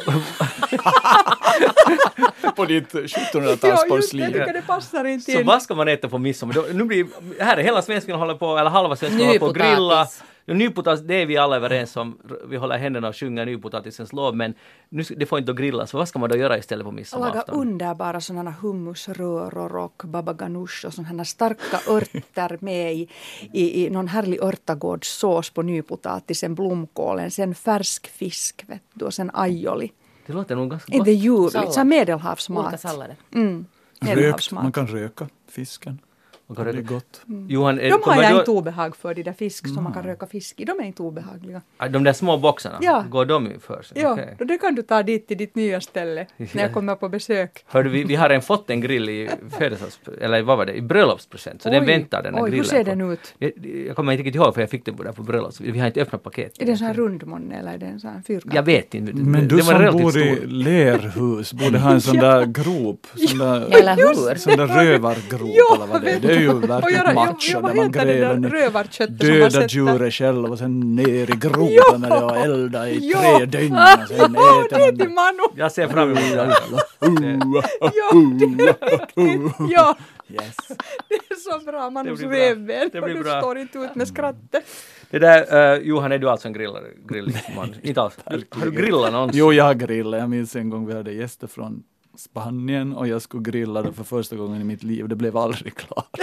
på 2.57 2.65
ditt 2.65 2.95
Ja, 2.95 3.01
just 3.01 3.33
det, 3.33 3.39
1700-talsporslin. 3.39 4.21
jag 4.21 4.33
tycker 4.33 4.53
det 4.53 4.63
passar 4.67 5.05
inte 5.05 5.33
så 5.33 5.41
in. 5.41 5.47
vad 5.47 5.63
ska 5.63 5.75
man 5.75 5.89
äta 5.89 6.09
på 6.09 6.19
midsommar? 6.19 6.73
Nu 6.73 6.85
blir, 6.85 7.07
här 7.43 7.57
är 7.57 7.63
hela 7.63 7.83
svensken 7.83 8.17
håller 8.17 8.35
på, 8.35 8.59
eller 8.59 8.71
halva 8.71 8.97
svensken 8.97 9.27
håller 9.27 9.39
på 9.39 9.47
att 9.47 9.55
grilla. 9.55 10.09
Nypotatis, 10.47 11.05
det 11.05 11.15
är 11.15 11.27
vi 11.27 11.37
alla 11.37 11.57
överens 11.57 11.97
om. 11.97 12.19
Vi 12.49 12.57
håller 12.57 12.79
händerna 12.79 13.09
och 13.09 13.17
sjunger 13.17 13.47
nypotatisens 13.47 14.13
lov, 14.13 14.37
men 14.37 14.55
nu, 14.89 15.03
det 15.03 15.27
får 15.27 15.39
inte 15.39 15.53
grillas. 15.53 15.91
Så 15.91 15.99
vad 15.99 16.09
ska 16.09 16.19
man 16.19 16.31
då 16.31 16.37
göra 16.37 16.59
istället 16.59 16.85
på 16.85 16.91
Laga 16.91 16.97
midsommarafton? 16.97 17.61
underbara 17.61 18.21
sådana 18.21 18.51
hummusröror 18.61 19.77
och 19.77 20.03
baba 20.05 20.33
ganoush 20.33 20.87
och 20.87 20.95
sådana 20.95 21.25
starka 21.25 21.81
örter 21.91 22.59
med 22.61 22.95
i, 22.95 23.09
i, 23.53 23.87
i 23.87 23.91
någon 23.91 24.09
härlig 24.09 24.43
örtagårdssås 24.43 25.51
på 25.51 25.63
nypotatisen, 25.63 26.55
blomkålen, 26.55 27.31
sen 27.31 27.55
färsk 27.55 28.07
fisk 28.07 28.65
vet 28.67 28.83
du, 28.95 29.05
och 29.05 29.15
sen 29.15 29.31
aioli. 29.35 29.93
Det 30.27 30.33
låter 30.33 30.57
nog 30.57 30.71
ganska 30.71 30.93
Inte 30.93 31.11
gott. 31.11 31.21
ljuvligt, 31.25 31.73
så 31.73 31.81
här 31.81 31.85
medelhavsmat. 31.85 32.65
Olika 32.65 32.79
sallader. 32.79 33.17
Mm, 33.35 33.67
Rökt, 34.01 34.03
man 34.03 34.15
medelhavsmat. 34.17 34.75
kan 34.75 34.87
röka 34.87 35.29
fisken. 35.49 35.99
Man 36.47 36.57
kan 36.57 36.65
Det 36.65 36.71
är 36.71 36.75
röka. 36.75 36.95
gott. 36.95 37.21
Johan, 37.49 37.81
är- 37.81 37.91
De 37.91 38.01
har 38.05 38.23
jag 38.23 38.33
du- 38.33 38.39
inte 38.39 38.51
obehag 38.51 38.97
för, 38.97 39.15
de 39.15 39.23
där 39.23 39.33
fisk 39.33 39.69
som 39.69 39.85
man 39.85 39.93
kan 39.93 40.03
röka 40.03 40.27
fisk 40.27 40.61
i. 40.61 40.65
De 40.65 40.81
är 40.81 40.85
inte 40.85 41.03
obehagliga. 41.03 41.63
Ah, 41.77 41.89
De 41.89 42.05
där 42.05 42.13
små 42.13 42.37
boxarna, 42.39 42.79
Ja. 42.81 43.05
går 43.11 43.25
de 43.25 43.53
för 43.61 43.83
sig? 43.83 44.03
Ja, 44.03 44.19
då 44.39 44.45
det 44.45 44.59
kan 44.59 44.75
du 44.75 44.83
ta 44.83 45.03
dit 45.03 45.29
till 45.29 45.37
ditt 45.39 45.55
nya 45.55 45.81
ställe 45.81 46.27
när 46.37 46.63
jag 46.63 46.73
kommer 46.73 46.95
på 46.95 47.09
besök. 47.09 47.65
Hörde, 47.67 47.89
vi, 47.89 48.05
vi 48.05 48.15
har 48.15 48.31
en 48.31 48.43
fått 48.43 48.71
en 48.71 48.81
grill 48.81 49.09
i 49.09 49.29
födelsedags... 49.59 50.01
Eller 50.21 50.43
vad 50.43 50.57
var 50.59 50.67
det? 50.67 50.75
I 50.77 50.81
bröllopspresent. 50.83 51.63
Så 51.63 51.71
den 51.71 51.81
Oj, 51.83 51.87
väntar 51.87 52.23
den 52.23 52.35
här 52.35 52.43
oj, 52.43 52.51
hur 52.51 52.57
grillen. 52.57 52.71
ser 52.71 52.85
på. 52.85 52.91
den 52.91 53.11
ut? 53.11 53.35
Jag, 53.39 53.53
jag 53.89 53.97
kommer 53.97 54.13
inte 54.13 54.21
riktigt 54.25 54.35
ihåg 54.35 54.55
för 54.55 54.61
jag 54.61 54.71
fick 54.71 54.85
den 54.85 54.97
där 54.97 55.13
på 55.13 55.23
bröllop. 55.23 55.53
så 55.55 55.63
Vi 55.65 55.79
har 55.79 55.87
inte 55.87 56.03
öppnat 56.03 56.23
paketet. 56.23 56.63
Är 56.63 56.67
den 56.67 56.79
så 56.79 56.85
här 56.85 56.95
rund 56.95 57.27
månne 57.27 57.59
eller 57.59 57.73
är 57.75 57.79
den 57.79 58.01
så 58.01 58.09
här 58.09 58.23
fyrkant? 58.27 58.55
Jag 58.55 58.63
vet 58.63 58.95
inte. 58.95 59.13
Men 59.13 59.49
du 59.49 59.57
den 59.57 59.67
var 59.67 59.73
som 59.73 59.83
relativt 59.83 60.03
bor 60.03 60.19
i 60.19 60.37
stor. 60.37 60.47
lerhus 60.47 61.53
borde 61.53 61.79
ha 61.79 61.91
en 61.93 62.01
sån 62.01 62.17
där 62.29 62.47
grop, 62.47 63.07
sån 63.29 63.39
där, 63.39 63.79
Eller 63.81 63.97
hur? 63.97 64.35
sån 64.39 64.57
där 64.57 64.67
rövargrop 64.67 65.51
Ja, 65.55 65.75
eller 65.77 65.87
vad 65.87 66.03
det 66.03 66.11
är. 66.11 66.34
Det 66.35 66.41
är 66.41 66.43
ju 66.43 66.53
verkligen 66.67 67.03
ja, 67.07 67.15
macho 67.15 67.61
när 67.61 67.75
man 67.75 67.93
gräver 67.93 68.37
ner 68.37 69.07
döda 69.07 69.67
djuret 69.67 70.15
själv 70.15 70.45
och 70.53 70.59
sen 70.59 70.95
ner 70.97 71.31
i 71.31 71.37
gropen 71.37 72.01
med 72.01 72.11
det 72.11 72.25
och 72.25 72.37
elda 72.37 72.89
i 72.89 73.13
tre 73.13 73.47
dygn 73.47 73.75
och 73.75 74.09
sen 74.09 74.35
Ja, 74.37 74.65
äter 74.65 74.79
det 74.79 74.85
är 74.85 74.91
man 74.93 74.99
till 74.99 75.11
Manu! 75.11 75.43
Jag 75.57 75.73
ser 75.73 75.89
fram 75.89 76.09
emot 76.11 76.19
det. 76.19 76.57
Ja, 77.01 78.11
det 78.39 78.45
är 78.65 78.99
riktigt. 78.99 79.53
Ja, 79.71 79.97
Yes. 80.29 80.57
det 81.09 81.15
är 81.35 81.59
så 81.59 81.65
bra. 81.65 81.91
Manus 81.91 82.19
blir 82.19 82.29
bra. 82.29 82.39
revben. 82.39 82.91
Det 82.93 82.99
Och 82.99 83.05
blir 83.05 83.15
du 83.15 83.23
bra. 83.23 83.41
står 83.41 83.59
inte 83.59 83.79
ut 83.79 83.95
med 83.95 84.09
skrattet. 84.09 84.65
Det 85.11 85.19
där, 85.19 85.75
uh, 85.77 85.83
Johan, 85.83 86.13
är 86.13 86.19
du 86.19 86.31
alltså 86.31 86.49
en 86.49 86.55
grillare? 86.55 86.85
Grillman? 87.09 87.75
inte 87.83 88.03
alls. 88.03 88.19
Har 88.25 88.65
du 88.65 88.71
grillat 88.71 89.13
någonsin? 89.13 89.39
Jo, 89.41 89.53
jag 89.53 89.79
grillade. 89.79 90.19
Jag 90.23 90.31
minns 90.31 90.57
en 90.57 90.71
gång 90.71 90.87
vi 90.87 90.95
hade 90.95 91.13
gäster 91.13 91.47
från 91.47 91.83
Spanien 92.17 92.93
och 92.97 93.09
jag 93.09 93.23
skulle 93.23 93.43
grilla 93.43 93.83
det 93.83 93.93
för 93.93 94.05
första 94.05 94.37
gången 94.37 94.61
i 94.61 94.65
mitt 94.65 94.83
liv. 94.83 95.09
Det 95.09 95.17
blev 95.17 95.37
aldrig 95.37 95.75
klart. 95.75 96.17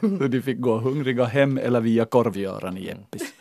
Så 0.00 0.06
de 0.28 0.42
fick 0.42 0.60
gå 0.60 0.78
hungriga 0.78 1.24
hem 1.24 1.58
eller 1.58 1.80
via 1.80 2.04
korvgöraren 2.04 2.78
i 2.78 2.84
Jeppis. 2.86 3.32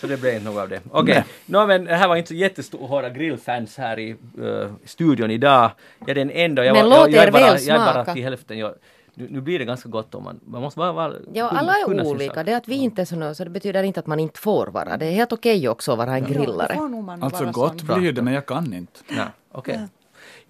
Så 0.00 0.06
det 0.06 0.20
blev 0.20 0.34
inte 0.34 0.44
något 0.50 0.62
av 0.62 0.68
det. 0.68 0.80
Okej, 0.90 1.24
Nå, 1.46 1.66
men 1.66 1.84
det 1.84 1.94
här 1.94 2.08
var 2.08 2.16
inte 2.16 2.28
så 2.28 2.34
jättestora 2.34 3.10
grillfans 3.10 3.76
här 3.76 3.98
i 3.98 4.16
uh, 4.38 4.72
studion 4.84 5.30
idag. 5.30 5.70
Jag 6.00 6.08
är 6.08 6.14
den 6.14 6.30
enda. 6.30 6.64
Jag, 6.64 6.76
Men 6.76 6.84
var- 6.84 6.96
jag, 6.96 7.00
låt 7.06 7.14
jag, 7.14 7.22
är 7.22 7.28
er 7.28 7.32
bara, 7.32 7.42
väl 7.52 7.62
jag 7.66 7.76
är 7.76 7.94
bara 7.94 8.14
till 8.14 8.22
hälften. 8.24 8.58
Jag, 8.58 8.74
nu, 9.14 9.26
nu 9.30 9.40
blir 9.40 9.58
det 9.58 9.64
ganska 9.64 9.88
gott 9.88 10.14
om 10.14 10.24
man, 10.24 10.40
man 10.44 10.62
måste 10.62 10.78
bara 10.78 10.92
vara, 10.92 11.12
Ja, 11.32 11.48
alla 11.48 11.72
är 11.72 12.06
olika. 12.06 12.44
Det 12.44 12.56
att 12.56 12.68
vi 12.68 12.74
inte 12.74 13.00
är 13.02 13.06
såna, 13.06 13.34
så 13.34 13.44
det 13.44 13.50
betyder 13.50 13.82
inte 13.82 14.00
att 14.00 14.06
man 14.06 14.20
inte 14.20 14.40
får 14.40 14.66
vara. 14.66 14.96
Det 14.96 15.06
är 15.06 15.10
helt 15.10 15.32
okej 15.32 15.68
också 15.68 15.92
att 15.92 15.98
vara 15.98 16.16
en 16.16 16.22
Ja, 16.22 16.28
grillare. 16.28 16.80
man 17.02 17.22
Alltså 17.22 17.44
gott 17.44 17.80
sån. 17.80 17.98
blir 18.00 18.12
det, 18.12 18.22
men 18.22 18.34
jag 18.34 18.46
kan 18.46 18.74
inte. 18.74 19.00
Nej, 19.08 19.26
okej. 19.52 19.80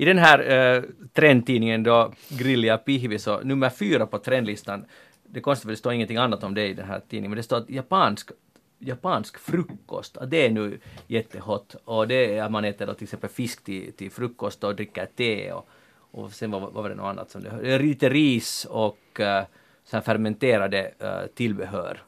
I 0.01 0.05
den 0.05 0.19
här 0.19 0.51
eh, 0.51 0.83
trendtidningen 1.13 1.83
då, 1.83 2.13
Grillia 2.29 2.79
Pihvi, 2.79 3.19
så 3.19 3.41
nummer 3.41 3.71
fyra 3.71 4.07
på 4.07 4.19
trendlistan, 4.19 4.85
det 5.27 5.39
är 5.39 5.43
konstigt 5.43 5.63
för 5.63 5.71
det 5.71 5.77
står 5.77 5.93
ingenting 5.93 6.17
annat 6.17 6.45
om 6.45 6.55
det 6.55 6.67
i 6.67 6.75
den 6.75 6.87
här 6.87 7.01
tidningen, 7.09 7.31
men 7.31 7.37
det 7.37 7.43
står 7.43 7.57
att 7.57 7.71
japansk, 7.71 8.31
japansk 8.79 9.39
frukost, 9.39 10.17
att 10.17 10.31
det 10.31 10.47
är 10.47 10.51
nu 10.51 10.79
jättehot 11.07 11.77
och 11.85 12.09
det 12.09 12.37
är 12.37 12.43
att 12.43 12.51
man 12.51 12.65
äter 12.65 12.87
då 12.87 12.95
till 12.95 13.05
exempel 13.05 13.31
fisk 13.31 13.65
till, 13.65 13.93
till 13.93 14.11
frukost 14.11 14.65
och 14.65 14.77
dricker 14.77 15.07
te 15.17 15.53
och, 15.53 15.69
och 16.11 16.33
sen 16.33 16.51
vad, 16.51 16.63
vad 16.63 16.73
var 16.73 16.89
det 16.89 16.95
något 16.95 17.07
annat 17.07 17.31
som 17.31 17.43
det 17.43 17.79
lite 17.79 18.09
ris 18.09 18.67
och 18.71 19.21
uh, 19.21 19.43
så 19.85 19.97
här 19.97 20.01
fermenterade 20.01 20.93
uh, 21.03 21.27
tillbehör 21.35 22.03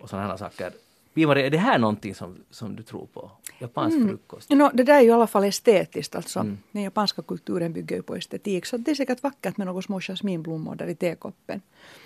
och 0.00 0.10
sådana 0.10 0.28
här 0.28 0.36
saker. 0.36 0.72
Pia-Maria, 1.14 1.46
är 1.46 1.50
det 1.50 1.58
här 1.58 1.78
någonting 1.78 2.14
som, 2.14 2.36
som 2.50 2.76
du 2.76 2.82
tror 2.82 3.06
på? 3.06 3.30
Japansk 3.58 3.96
frukost? 4.08 4.50
No, 4.50 4.70
det 4.74 4.82
där 4.82 4.94
är 4.94 5.00
ju 5.00 5.08
i 5.08 5.12
alla 5.12 5.26
fall 5.26 5.44
estetiskt. 5.44 6.14
Alltså. 6.14 6.40
Mm. 6.40 6.58
Den 6.72 6.82
japanska 6.82 7.22
kulturen 7.22 7.72
bygger 7.72 7.96
ju 7.96 8.02
på 8.02 8.16
estetik. 8.16 8.66
Så 8.66 8.76
det 8.76 8.90
är 8.90 8.94
säkert 8.94 9.22
vackert 9.22 9.56
med 9.56 9.66
några 9.66 9.82
små 9.82 10.00
jasminblommor 10.00 10.74
där 10.74 10.86
i 10.86 10.94
tekoppen. 10.94 11.60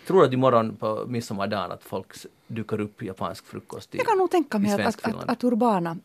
Tror 0.07 0.21
du 0.21 0.27
att 0.27 0.33
imorgon 0.33 0.77
på 0.77 1.05
midsommardagen 1.09 1.73
att 1.73 1.83
folk 1.83 2.13
dyker 2.47 2.81
upp 2.81 3.03
japansk 3.03 3.47
frukost 3.47 3.95
i, 3.95 3.99
Jag 3.99 4.07
kan 4.07 4.19
nog 4.19 4.31
tänka 4.31 4.59
mig 4.59 4.73
att, 4.73 4.87
att, 4.87 5.05
att, 5.05 5.29
att 5.29 5.45
urbana 5.45 5.97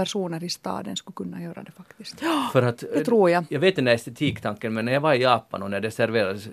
personer 0.00 0.44
i 0.44 0.48
staden 0.48 0.96
skulle 0.96 1.14
kunna 1.14 1.42
göra 1.42 1.62
det 1.62 1.72
faktiskt. 1.72 2.16
Ja, 2.22 2.50
För 2.52 2.62
att, 2.62 2.78
det 2.78 3.04
tror 3.04 3.30
jag. 3.30 3.44
Jag 3.48 3.60
vet 3.60 3.76
den 3.76 3.84
där 3.84 3.94
estetiktanken 3.94 4.74
men 4.74 4.84
när 4.84 4.92
jag 4.92 5.00
var 5.00 5.14
i 5.14 5.22
Japan 5.22 5.62
och 5.62 5.70
när 5.70 5.80
det 5.80 5.90
serverades 5.90 6.48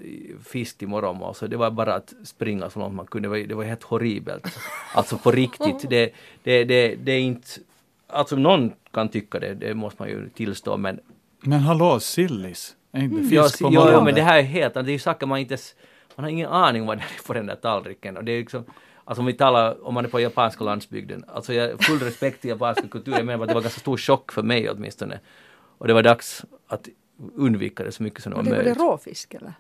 fisk 0.46 0.78
till 0.78 0.88
morgonmål 0.88 1.36
så 1.36 1.48
det 1.48 1.58
var 1.58 1.72
bara 1.72 1.94
att 1.96 2.14
springa 2.24 2.70
så 2.70 2.80
långt 2.80 2.96
man 2.96 3.06
kunde. 3.06 3.26
Det 3.28 3.30
var, 3.30 3.38
det 3.48 3.56
var 3.56 3.64
helt 3.64 3.84
horribelt. 3.84 4.60
Alltså 4.94 5.18
på 5.18 5.32
riktigt. 5.32 5.90
Det, 5.90 6.14
det, 6.44 6.64
det, 6.64 6.96
det 6.96 7.12
är 7.12 7.20
inte... 7.20 7.48
Alltså 8.08 8.36
någon 8.36 8.72
kan 8.92 9.10
tycka 9.10 9.40
det, 9.40 9.54
det 9.54 9.74
måste 9.74 10.02
man 10.02 10.10
ju 10.10 10.30
tillstå 10.30 10.78
men 10.78 11.00
Men 11.42 11.60
hallå, 11.60 12.00
sillis? 12.00 12.76
Är 12.92 13.02
inte 13.04 13.36
Ja, 13.36 13.44
fisk 13.44 13.60
på 13.62 13.66
jo, 13.68 13.72
jo, 13.74 13.80
morgonen? 13.80 14.04
men 14.04 14.16
det 14.16 14.22
här 14.22 14.38
är 14.38 14.44
helt. 14.44 14.74
Det 14.74 14.80
är 14.80 14.90
ju 14.90 15.00
saker 15.00 15.28
man 15.28 15.40
inte 15.40 15.58
Man 16.16 16.24
har 16.24 16.32
ingen 16.32 16.50
aning 16.50 16.86
vad 16.86 16.98
det 16.98 17.04
är 17.04 17.28
på 17.28 17.34
den 17.34 17.46
där 17.46 17.56
tallriken. 17.56 18.18
Och 18.18 18.24
det 18.24 18.32
är 18.32 18.40
liksom, 18.40 18.64
alltså 19.08 19.20
om 19.22 19.26
vi 19.26 19.34
talar, 19.34 19.86
om 19.88 19.94
man 19.94 20.06
är 20.06 20.10
på 20.10 20.20
japanska 20.20 20.64
landsbygden. 20.64 21.24
Alltså 21.28 21.54
jag 21.54 21.84
full 21.84 22.00
respekt 22.00 22.42
till 22.42 22.50
japanska 22.50 22.88
kulturen, 22.88 23.26
men 23.26 23.40
det 23.40 23.54
var 23.54 23.62
ganska 23.62 23.80
stor 23.80 23.98
chock 23.98 24.32
för 24.32 24.44
mig 24.44 24.70
åtminstone. 24.70 25.20
Och 25.78 25.88
det 25.88 25.94
var 25.94 26.04
dags 26.04 26.46
att 26.68 26.88
undvika 27.36 27.84
det 27.84 27.92
så 27.92 28.04
mycket 28.04 28.24
som 28.24 28.30
det 28.32 28.36
var 28.36 28.44
det, 28.44 28.50
var 28.50 28.58
det 28.58 28.64
möjligt. 28.64 28.80
råfisk 28.82 29.34
eller? 29.34 29.54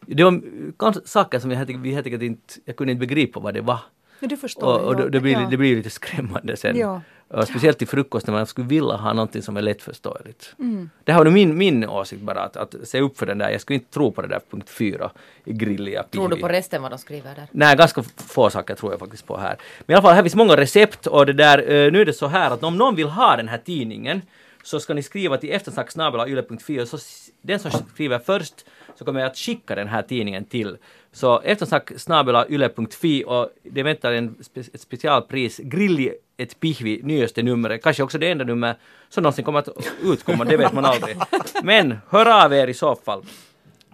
Det 0.00 0.24
var 0.24 1.06
saker 1.06 1.38
som 1.38 1.50
jag 1.50 1.58
helt, 1.58 1.70
enkelt 1.70 2.22
inte, 2.22 2.54
jag 2.64 2.76
kunde 2.76 2.92
inte 2.92 3.06
begripa 3.06 3.40
vad 3.40 3.54
det 3.54 3.60
var. 3.60 3.78
Ja, 4.20 4.28
du 4.28 4.36
förstår. 4.36 4.80
Och, 4.80 4.86
och 4.88 4.96
det, 4.96 5.08
det, 5.08 5.20
blir, 5.20 5.32
Ja. 5.32 5.48
det 5.50 5.56
blir 5.56 5.76
lite 5.76 5.90
skrämmande 5.90 6.56
sen. 6.56 6.76
Ja. 6.78 7.00
Speciellt 7.42 7.78
till 7.78 7.88
frukost 7.88 8.26
när 8.26 8.34
man 8.34 8.46
skulle 8.46 8.66
vilja 8.66 8.96
ha 8.96 9.12
någonting 9.12 9.42
som 9.42 9.56
är 9.56 9.62
lättförståeligt. 9.62 10.54
Mm. 10.58 10.90
Det 11.04 11.12
här 11.12 11.24
var 11.24 11.30
min, 11.30 11.56
min 11.56 11.88
åsikt 11.88 12.22
bara, 12.22 12.40
att, 12.40 12.56
att 12.56 12.74
se 12.84 13.00
upp 13.00 13.18
för 13.18 13.26
den 13.26 13.38
där. 13.38 13.50
Jag 13.50 13.60
skulle 13.60 13.74
inte 13.74 13.92
tro 13.92 14.12
på 14.12 14.22
det 14.22 14.28
där 14.28 14.40
punkt 14.50 14.70
fyra 14.70 15.10
i 15.44 15.52
grilliga 15.52 16.02
Tror 16.02 16.28
du 16.28 16.36
på 16.36 16.48
resten 16.48 16.82
vad 16.82 16.92
de 16.92 16.98
skriver 16.98 17.34
där? 17.34 17.46
Nej, 17.50 17.76
ganska 17.76 18.02
få 18.16 18.50
saker 18.50 18.74
tror 18.74 18.92
jag 18.92 19.00
faktiskt 19.00 19.26
på 19.26 19.36
här. 19.36 19.56
Men 19.86 19.94
i 19.94 19.96
alla 19.96 20.02
fall, 20.02 20.14
här 20.14 20.22
finns 20.22 20.34
många 20.34 20.56
recept 20.56 21.06
och 21.06 21.26
det 21.26 21.32
där, 21.32 21.58
eh, 21.58 21.92
nu 21.92 22.00
är 22.00 22.04
det 22.04 22.12
så 22.12 22.26
här 22.26 22.50
att 22.50 22.62
om 22.62 22.76
någon 22.76 22.94
vill 22.94 23.08
ha 23.08 23.36
den 23.36 23.48
här 23.48 23.58
tidningen 23.58 24.22
så 24.62 24.80
ska 24.80 24.94
ni 24.94 25.02
skriva 25.02 25.36
till 25.36 25.52
eftersnacksnabelayle.fi 25.52 26.80
och 26.80 26.88
så 26.88 26.98
den 27.42 27.58
som 27.58 27.70
skriver 27.70 28.18
först 28.18 28.54
så 28.98 29.04
kommer 29.04 29.20
jag 29.20 29.30
att 29.30 29.36
skicka 29.36 29.74
den 29.74 29.88
här 29.88 30.02
tidningen 30.02 30.44
till. 30.44 30.76
Så 31.14 31.40
eftersnacksnabelayle.fi 31.40 33.24
och 33.26 33.50
det 33.62 33.82
väntar 33.82 34.12
en 34.12 34.36
spe, 34.40 34.60
ett 34.60 34.80
specialpris, 34.80 35.58
Grilli 35.58 36.12
ett 36.36 36.60
pihvi, 36.60 37.00
nyaste 37.02 37.42
numret, 37.42 37.82
kanske 37.82 38.02
också 38.02 38.18
det 38.18 38.30
enda 38.30 38.44
nummer 38.44 38.76
som 39.08 39.22
någonsin 39.22 39.44
kommer 39.44 39.58
att 39.58 39.68
utkomma, 40.02 40.44
det 40.44 40.56
vet 40.56 40.72
man 40.72 40.84
aldrig. 40.84 41.16
Men 41.62 41.98
hör 42.08 42.44
av 42.44 42.52
er 42.52 42.66
i 42.66 42.74
så 42.74 42.96
fall. 42.96 43.22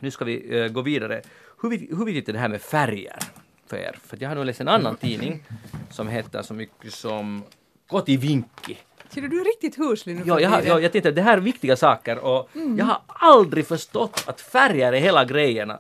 Nu 0.00 0.10
ska 0.10 0.24
vi 0.24 0.60
uh, 0.60 0.68
gå 0.68 0.82
vidare. 0.82 1.22
Hur, 1.62 1.70
hur 1.70 2.04
viktigt 2.04 2.28
är 2.28 2.32
det 2.32 2.38
här 2.38 2.48
med 2.48 2.60
färger 2.60 3.18
för 3.66 3.76
er? 3.76 3.98
För 4.06 4.18
jag 4.20 4.28
har 4.28 4.36
nu 4.36 4.44
läst 4.44 4.60
en 4.60 4.68
annan 4.68 4.96
tidning 4.96 5.42
som 5.90 6.08
heter 6.08 6.42
så 6.42 6.54
mycket 6.54 6.92
som 6.92 7.42
Kotivinkki. 7.88 8.78
Ser 9.14 9.20
du, 9.22 9.28
du 9.28 9.40
är 9.40 9.44
riktigt 9.44 9.78
huslig 9.78 10.16
nu 10.16 10.22
Ja, 10.26 10.40
jag, 10.40 10.50
har- 10.50 10.80
jag 10.80 10.92
tänkte 10.92 11.08
att 11.08 11.14
det 11.14 11.22
här 11.22 11.36
är 11.36 11.40
viktiga 11.40 11.76
saker 11.76 12.18
och 12.18 12.48
Mm. 12.54 12.78
jag 12.78 12.84
har 12.84 13.00
aldrig 13.06 13.66
förstått 13.66 14.24
att 14.26 14.40
färger 14.40 14.92
är 14.92 15.00
hela 15.00 15.24
grejen 15.24 15.70
äh, 15.70 15.76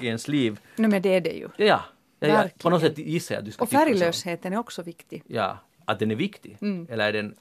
i 0.00 0.06
ens 0.06 0.28
liv. 0.28 0.60
Nej, 0.76 0.90
men 0.90 1.02
det 1.02 1.14
är 1.14 1.20
det 1.20 1.30
ju. 1.32 1.48
Ja, 1.56 1.80
ja, 2.20 2.28
ja, 2.28 2.44
på 2.58 2.70
något 2.70 2.80
sätt 2.80 2.98
gissar 2.98 3.34
jag 3.34 3.38
att 3.40 3.44
du 3.44 3.50
ska 3.52 3.62
Och 3.64 3.70
färglösheten 3.70 4.52
är 4.52 4.58
också 4.58 4.82
viktig. 4.82 5.22
Ja, 5.26 5.58
att 5.84 5.98
den 5.98 6.10
är 6.10 6.14
viktig. 6.16 6.56
Mm. 6.60 6.86
Eller 6.90 7.08
är 7.08 7.12
den 7.12 7.34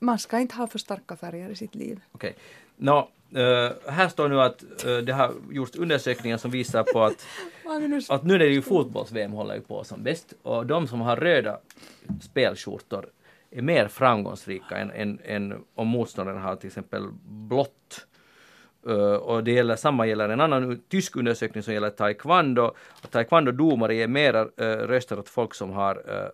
Man 0.00 0.18
ska 0.18 0.38
inte 0.38 0.54
ha 0.54 0.66
för 0.66 0.78
starka 0.78 1.16
färger 1.16 1.50
i 1.50 1.56
sitt 1.56 1.74
liv. 1.74 2.00
Okej. 2.12 2.34
Nå, 2.76 2.98
eh, 3.34 3.92
här 3.92 4.08
står 4.08 4.28
nu 4.28 4.40
att 4.40 4.84
eh, 4.84 4.96
det 4.96 5.12
har 5.12 5.32
gjorts 5.50 5.76
undersökningar 5.76 6.36
som 6.36 6.50
visar 6.50 6.82
på 6.82 7.02
att, 7.04 7.26
att 8.08 8.24
nu 8.24 8.34
är 8.34 8.38
det 8.38 8.46
ju 8.46 8.62
fotbolls-VM 8.62 9.32
håller 9.32 9.54
ju 9.54 9.60
på 9.60 9.84
som 9.84 10.02
bäst 10.02 10.32
och 10.42 10.66
de 10.66 10.88
som 10.88 11.00
har 11.00 11.16
röda 11.16 11.58
spelskjortor 12.22 13.06
är 13.54 13.62
mer 13.62 13.88
framgångsrika 13.88 14.76
än, 14.76 14.90
än, 14.90 15.20
än 15.24 15.64
om 15.74 15.88
motståndaren 15.88 16.42
har 16.42 16.56
till 16.56 16.66
exempel 16.66 17.08
blått. 17.24 18.06
Eh, 18.86 19.14
och 19.14 19.44
det 19.44 19.52
gäller, 19.52 19.76
samma 19.76 20.06
gäller 20.06 20.28
en 20.28 20.40
annan 20.40 20.82
tysk 20.88 21.16
undersökning 21.16 21.62
som 21.62 21.74
gäller 21.74 21.90
taekwondo. 21.90 22.74
Taekwondo-domare 23.10 23.94
ger 23.94 24.08
mera 24.08 24.44
uh, 24.44 24.48
röster 24.64 25.18
åt 25.18 25.28
folk 25.28 25.54
som 25.54 25.70
har 25.70 25.96
uh, 25.96 26.28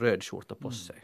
röd 0.00 0.24
skjorta 0.24 0.54
på 0.54 0.70
sig. 0.70 0.96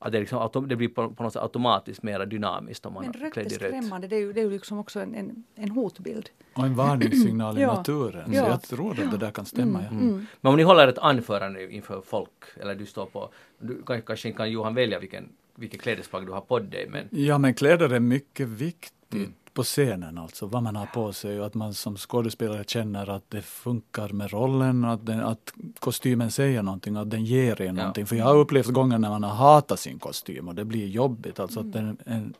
Att 0.00 0.12
det, 0.12 0.20
liksom, 0.20 0.38
autom- 0.38 0.66
det 0.66 0.76
blir 0.76 0.88
på, 0.88 1.10
på 1.10 1.22
något 1.22 1.32
sätt 1.32 1.42
automatiskt 1.42 2.02
mer 2.02 2.26
dynamiskt 2.26 2.86
om 2.86 2.92
man 2.94 3.02
Men 3.06 3.14
är 3.14 3.18
rött 3.18 3.36
är 3.36 3.48
skrämmande. 3.48 4.08
Det 4.08 4.16
är 4.16 4.20
ju, 4.20 4.32
det 4.32 4.40
är 4.40 4.44
ju 4.44 4.50
liksom 4.50 4.78
också 4.78 5.00
en, 5.00 5.14
en, 5.14 5.44
en 5.54 5.70
hotbild. 5.70 6.30
Och 6.54 6.64
en 6.64 6.74
varningssignal 6.74 7.58
i 7.58 7.66
naturen. 7.66 8.32
Ja. 8.32 8.42
Så 8.44 8.48
jag 8.50 8.62
tror 8.62 8.90
att 9.04 9.10
det 9.10 9.16
där 9.18 9.30
kan 9.30 9.44
stämma. 9.46 9.82
Ja. 9.82 9.90
Men 9.90 10.26
om 10.50 10.56
ni 10.56 10.62
håller 10.62 10.88
ett 10.88 10.98
anförande 10.98 11.72
inför 11.72 12.00
folk, 12.00 12.30
eller 12.60 12.74
du 12.74 12.86
står 12.86 13.06
på, 13.06 13.28
du, 13.58 13.82
kan- 13.82 14.02
kanske 14.02 14.28
inte 14.28 14.36
kan 14.36 14.50
Johan 14.50 14.74
välja 14.74 14.98
vilken, 14.98 15.28
vilket 15.54 15.80
klädesplagg 15.80 16.26
du 16.26 16.32
har 16.32 16.40
på 16.40 16.58
dig, 16.58 16.86
men 16.90 17.08
Ja, 17.10 17.38
men 17.38 17.54
kläder 17.54 17.92
är 17.92 18.00
mycket 18.00 18.48
viktigt 18.48 18.92
Mm. 19.12 19.32
På 19.58 19.64
scenen, 19.64 20.18
alltså 20.18 20.46
vad 20.46 20.62
man 20.62 20.76
har 20.76 20.86
på 20.86 21.12
sig 21.12 21.40
och 21.40 21.46
att 21.46 21.54
man 21.54 21.74
som 21.74 21.96
skådespelare 21.96 22.64
känner 22.66 23.10
att 23.10 23.30
det 23.30 23.42
funkar 23.42 24.08
med 24.08 24.32
rollen, 24.32 24.84
att, 24.84 25.06
den, 25.06 25.20
att 25.20 25.52
kostymen 25.78 26.30
säger 26.30 26.62
någonting, 26.62 26.96
att 26.96 27.10
den 27.10 27.24
ger 27.24 27.60
en 27.60 27.74
någonting. 27.74 28.06
För 28.06 28.16
jag 28.16 28.24
har 28.24 28.36
upplevt 28.36 28.66
gånger 28.66 28.98
när 28.98 29.08
man 29.08 29.22
har 29.22 29.34
hatat 29.34 29.80
sin 29.80 29.98
kostym 29.98 30.48
och 30.48 30.54
det 30.54 30.64
blir 30.64 30.86
jobbigt. 30.86 31.40
Alltså 31.40 31.60
att 31.60 31.72
den, 31.72 31.96
en, 32.06 32.34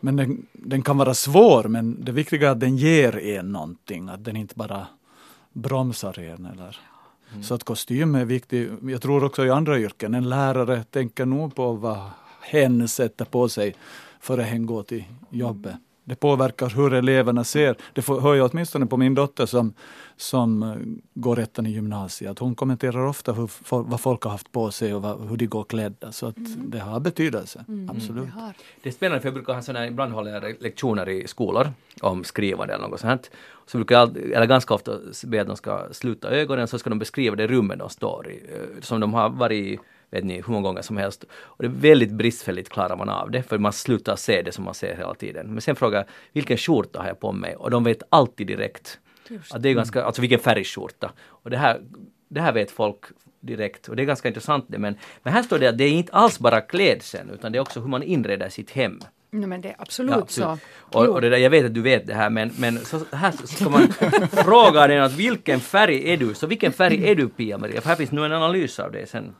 men 0.00 0.16
den, 0.16 0.46
den 0.52 0.82
kan 0.82 0.98
vara 0.98 1.14
svår, 1.14 1.64
men 1.64 2.04
det 2.04 2.12
viktiga 2.12 2.48
är 2.48 2.52
att 2.52 2.60
den 2.60 2.76
ger 2.76 3.16
en 3.16 3.52
någonting, 3.52 4.08
att 4.08 4.24
den 4.24 4.36
inte 4.36 4.54
bara 4.54 4.86
bromsar 5.52 6.18
en. 6.18 6.46
Eller. 6.46 6.76
Så 7.42 7.54
att 7.54 7.64
kostym 7.64 8.14
är 8.14 8.24
viktig. 8.24 8.70
Jag 8.82 9.02
tror 9.02 9.24
också 9.24 9.46
i 9.46 9.50
andra 9.50 9.78
yrken, 9.78 10.14
en 10.14 10.28
lärare 10.28 10.84
tänker 10.90 11.26
nog 11.26 11.54
på 11.54 11.72
vad 11.72 12.00
hen 12.42 12.88
sätter 12.88 13.24
på 13.24 13.48
sig 13.48 13.74
före 14.20 14.42
hen 14.42 14.66
går 14.66 14.82
till 14.82 15.04
jobbet. 15.30 15.76
Det 16.08 16.14
påverkar 16.14 16.68
hur 16.68 16.94
eleverna 16.94 17.44
ser. 17.44 17.76
Det 17.92 18.02
får, 18.02 18.20
hör 18.20 18.34
jag 18.34 18.50
åtminstone 18.52 18.86
på 18.86 18.96
min 18.96 19.14
dotter 19.14 19.46
som, 19.46 19.74
som 20.16 20.62
eh, 20.62 20.76
går 21.14 21.38
ettan 21.38 21.66
i 21.66 21.70
gymnasiet. 21.70 22.30
Att 22.30 22.38
hon 22.38 22.54
kommenterar 22.54 23.06
ofta 23.06 23.32
hur, 23.32 23.50
vad 23.70 24.00
folk 24.00 24.22
har 24.22 24.30
haft 24.30 24.52
på 24.52 24.70
sig 24.70 24.94
och 24.94 25.02
vad, 25.02 25.28
hur 25.28 25.36
de 25.36 25.46
går 25.46 25.64
klädda. 25.64 26.12
Så 26.12 26.26
att 26.26 26.36
det 26.56 26.78
har 26.78 27.00
betydelse, 27.00 27.64
absolut. 27.88 28.24
Det 28.24 28.40
har. 28.40 28.52
det 28.82 28.88
är 28.88 28.92
spännande 28.92 29.20
för 29.20 29.26
jag 29.26 29.34
brukar 29.34 29.54
ha 29.54 29.62
såna, 29.62 29.86
ibland 29.86 30.12
håller 30.12 30.32
jag 30.32 30.56
lektioner 30.60 31.08
i 31.08 31.26
skolor 31.26 31.72
om 32.00 32.24
skrivande 32.24 32.74
eller 32.74 32.88
något 32.88 33.00
sånt. 33.00 33.30
Så 33.66 33.78
brukar 33.78 33.94
jag, 33.94 34.16
eller 34.16 34.46
ganska 34.46 34.74
ofta 34.74 34.98
be 35.26 35.40
att 35.40 35.46
de 35.46 35.56
ska 35.56 35.88
sluta 35.92 36.28
ögonen 36.30 36.68
så 36.68 36.78
ska 36.78 36.90
de 36.90 36.98
beskriva 36.98 37.36
det 37.36 37.46
rummet 37.46 37.78
de 37.78 37.88
står 37.88 38.30
i, 38.30 38.36
eh, 38.36 38.80
som 38.80 39.00
de 39.00 39.14
har 39.14 39.28
varit 39.28 39.64
i 39.64 39.78
vet 40.10 40.24
ni, 40.24 40.34
hur 40.34 40.52
många 40.52 40.62
gånger 40.62 40.82
som 40.82 40.96
helst. 40.96 41.24
Och 41.32 41.62
det 41.62 41.66
är 41.66 41.72
väldigt 41.72 42.12
bristfälligt 42.12 42.68
klarar 42.68 42.96
man 42.96 43.08
av 43.08 43.30
det, 43.30 43.42
för 43.42 43.58
man 43.58 43.72
slutar 43.72 44.16
se 44.16 44.42
det 44.42 44.52
som 44.52 44.64
man 44.64 44.74
ser 44.74 44.96
hela 44.96 45.14
tiden. 45.14 45.46
Men 45.46 45.60
sen 45.60 45.76
frågar 45.76 45.98
jag, 45.98 46.06
vilken 46.32 46.56
skjorta 46.56 46.98
har 47.00 47.06
jag 47.08 47.20
på 47.20 47.32
mig? 47.32 47.56
Och 47.56 47.70
de 47.70 47.84
vet 47.84 48.02
alltid 48.08 48.46
direkt. 48.46 48.98
Att 49.50 49.62
det 49.62 49.68
är 49.68 49.74
ganska, 49.74 50.04
alltså 50.04 50.20
vilken 50.20 50.40
färgskjorta. 50.40 51.12
Och 51.26 51.50
det 51.50 51.56
här, 51.56 51.80
det 52.28 52.40
här 52.40 52.52
vet 52.52 52.70
folk 52.70 53.04
direkt 53.40 53.88
och 53.88 53.96
det 53.96 54.02
är 54.02 54.06
ganska 54.06 54.28
intressant 54.28 54.64
det. 54.68 54.78
Men, 54.78 54.96
men 55.22 55.32
här 55.32 55.42
står 55.42 55.58
det 55.58 55.68
att 55.68 55.78
det 55.78 55.84
är 55.84 55.90
inte 55.90 56.12
alls 56.12 56.38
bara 56.38 56.60
klädseln 56.60 57.30
utan 57.30 57.52
det 57.52 57.58
är 57.58 57.60
också 57.60 57.80
hur 57.80 57.88
man 57.88 58.02
inreder 58.02 58.48
sitt 58.48 58.70
hem. 58.70 59.00
Nej, 59.30 59.46
men 59.48 59.60
det 59.60 59.68
är 59.68 59.76
absolut, 59.78 60.14
Ja, 60.14 60.26
så. 60.28 60.58
Och, 60.98 61.04
Jo. 61.04 61.12
och 61.12 61.20
det 61.20 61.28
där, 61.28 61.36
jag 61.36 61.50
vet 61.50 61.64
att 61.66 61.74
du 61.74 61.82
vet 61.82 62.06
det 62.06 62.14
här 62.14 62.30
men, 62.30 62.50
men 62.58 62.78
så 62.78 63.00
här 63.12 63.32
ska 63.44 63.68
man 63.68 63.88
fråga 64.44 64.86
den 64.86 65.02
att 65.02 65.12
vilken 65.12 65.60
färg 65.60 66.12
är 66.12 66.16
du? 66.16 66.34
Så 66.34 66.46
vilken 66.46 66.72
färg 66.72 67.10
är 67.10 67.14
du 67.14 67.28
Pia-Maria? 67.28 67.80
För 67.80 67.88
här 67.88 67.96
finns 67.96 68.12
nu 68.12 68.24
en 68.24 68.32
analys 68.32 68.78
av 68.80 68.92
det 68.92 69.06
sen. 69.10 69.34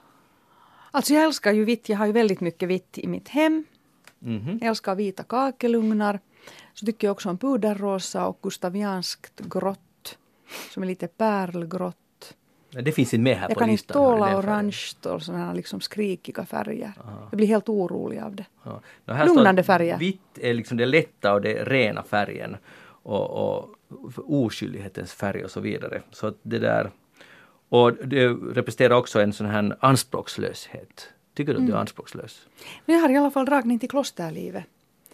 Alltså 0.90 1.14
jag 1.14 1.24
älskar 1.24 1.52
ju 1.52 1.64
vitt. 1.64 1.88
Jag 1.88 1.96
har 1.98 2.06
ju 2.06 2.12
väldigt 2.12 2.40
mycket 2.40 2.68
vitt 2.68 2.98
i 2.98 3.06
mitt 3.06 3.28
hem. 3.28 3.64
Mhm. 4.18 4.58
Jag 4.60 4.68
älskar 4.68 4.94
vita 4.94 5.22
kakelugnar. 5.22 6.20
Så 6.74 6.86
tycker 6.86 7.06
jag 7.06 7.12
också 7.12 7.28
om 7.30 7.38
puderrosa 7.38 8.26
och 8.26 8.38
gustavianskt 8.42 9.40
grått. 9.40 10.18
som 10.70 10.82
är 10.82 10.86
lite 10.86 11.06
pärlgrått. 11.08 12.34
Det 12.70 12.92
finns 12.92 13.14
inte 13.14 13.22
med 13.22 13.36
här 13.36 13.48
Jag 13.48 13.54
på 13.54 13.58
kan 13.58 13.70
inte 13.70 13.82
listan. 13.82 14.02
hör 14.04 14.12
du, 14.12 14.18
tåla 14.18 14.26
den 14.26 14.42
färgen. 14.42 14.50
orange 14.50 15.14
och 15.14 15.22
sådana 15.22 15.52
liksom 15.52 15.80
skrikiga 15.80 16.44
färger. 16.46 16.92
Jag 17.30 17.36
blir 17.36 17.46
helt 17.46 17.68
orolig 17.68 18.18
av 18.18 18.34
det. 18.36 18.44
Ja. 18.64 18.80
Här 19.06 19.26
Lugnande 19.26 19.62
färger. 19.62 19.98
Vitt 19.98 20.38
är 20.40 20.54
liksom 20.54 20.76
det 20.76 20.86
lätta 20.86 21.34
och 21.34 21.40
det 21.40 21.64
rena 21.64 22.02
färgen. 22.02 22.56
Och, 23.02 23.30
och 23.30 23.74
oskyldighetens 24.16 25.12
färg 25.12 25.44
och 25.44 25.50
så 25.50 25.60
vidare. 25.60 26.02
Så 26.10 26.26
att 26.26 26.36
det 26.42 26.58
där... 26.58 26.90
Och 27.68 27.92
det 27.92 28.28
representerar 28.28 28.94
också 28.94 29.20
en 29.20 29.32
sån 29.32 29.46
här 29.46 29.76
anspråkslöshet. 29.80 31.08
Tycker 31.34 31.54
du 31.54 31.60
att 31.60 31.66
du 31.66 31.72
är 31.72 31.76
anspråkslös? 31.76 32.46
Men 32.86 32.94
jag 32.96 33.02
har 33.02 33.08
i 33.10 33.16
alla 33.16 33.30
fall 33.30 33.44
dragning 33.44 33.78
till 33.78 33.88
klosterlivet. 33.90 34.64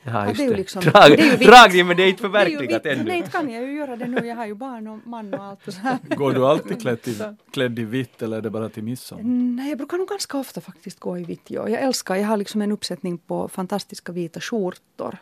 Ja, 0.06 0.26
just 0.26 0.36
det 0.38 0.42
är 0.42 0.44
ju 0.44 0.50
det. 0.50 0.56
liksom- 0.56 0.82
Drag, 0.82 1.10
det 1.16 1.22
är 1.22 1.36
dragning, 1.38 1.86
men 1.86 1.96
det 1.96 2.02
är 2.02 2.08
inte 2.08 2.22
Det 2.22 2.26
är 2.26 2.30
förverkligat 2.30 2.86
ännu. 2.86 3.04
Nej, 3.04 3.16
inte 3.18 3.30
kan 3.30 3.50
jag 3.50 3.62
ju 3.62 3.72
göra 3.76 3.96
det 3.96 4.06
nu. 4.06 4.26
Jag 4.26 4.36
har 4.36 4.46
ju 4.46 4.54
barn 4.54 4.86
och 4.88 4.98
man 5.06 5.34
och 5.34 5.44
allt 5.44 5.68
och 5.68 5.74
så 5.74 5.80
här. 5.80 5.98
Går 6.16 6.32
du 6.32 6.46
alltid 6.46 6.80
klädd 6.80 7.08
i, 7.08 7.18
klädd 7.50 7.78
i 7.78 7.84
vitt 7.84 8.22
eller 8.22 8.36
är 8.36 8.40
det 8.40 8.50
bara 8.50 8.68
till 8.68 8.82
midsommar? 8.84 9.22
Nej, 9.24 9.68
jag 9.68 9.78
brukar 9.78 9.98
nog 9.98 10.08
ganska 10.08 10.38
ofta 10.38 10.60
faktiskt 10.60 11.00
gå 11.00 11.18
i 11.18 11.24
vitt. 11.24 11.50
Ja. 11.50 11.68
Jag 11.68 11.82
älskar, 11.82 12.16
jag 12.16 12.26
har 12.28 12.36
liksom 12.36 12.62
en 12.62 12.72
uppsättning 12.72 13.18
på 13.18 13.48
fantastiska 13.48 14.12
vita 14.12 14.40
skjortor. 14.40 15.18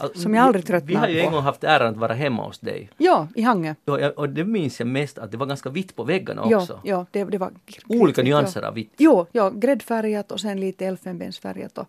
Alltså, 0.00 0.18
Som 0.20 0.34
jag 0.34 0.44
aldrig 0.46 0.64
vi- 0.64 0.66
tröttnar 0.66 0.88
Vi 0.88 0.94
har 0.94 1.08
ju 1.08 1.20
en 1.20 1.26
på. 1.26 1.32
gång 1.34 1.42
haft 1.44 1.64
äran 1.64 1.90
att 1.92 1.96
vara 1.96 2.12
hemma 2.14 2.46
hos 2.46 2.58
dig. 2.58 2.90
Ja, 2.96 3.28
i 3.34 3.42
Hangö. 3.42 3.74
Ja, 3.84 4.10
och 4.10 4.28
det 4.28 4.44
minns 4.44 4.80
jag 4.80 4.86
mest 4.88 5.18
att 5.18 5.30
det 5.30 5.36
var 5.36 5.46
ganska 5.46 5.70
vitt 5.70 5.96
på 5.96 6.04
väggarna 6.04 6.42
också. 6.42 6.80
ja 6.84 7.06
det, 7.10 7.24
det 7.24 7.38
var 7.38 7.52
Olika 7.86 8.22
nyanser 8.22 8.62
ja. 8.62 8.68
av 8.68 8.74
vitt. 8.74 8.92
Jo, 8.98 9.26
ja, 9.32 9.50
gräddfärgat 9.50 10.32
och 10.32 10.40
sen 10.40 10.60
lite 10.60 10.86
elfenbensfärgat 10.86 11.78
och, 11.78 11.86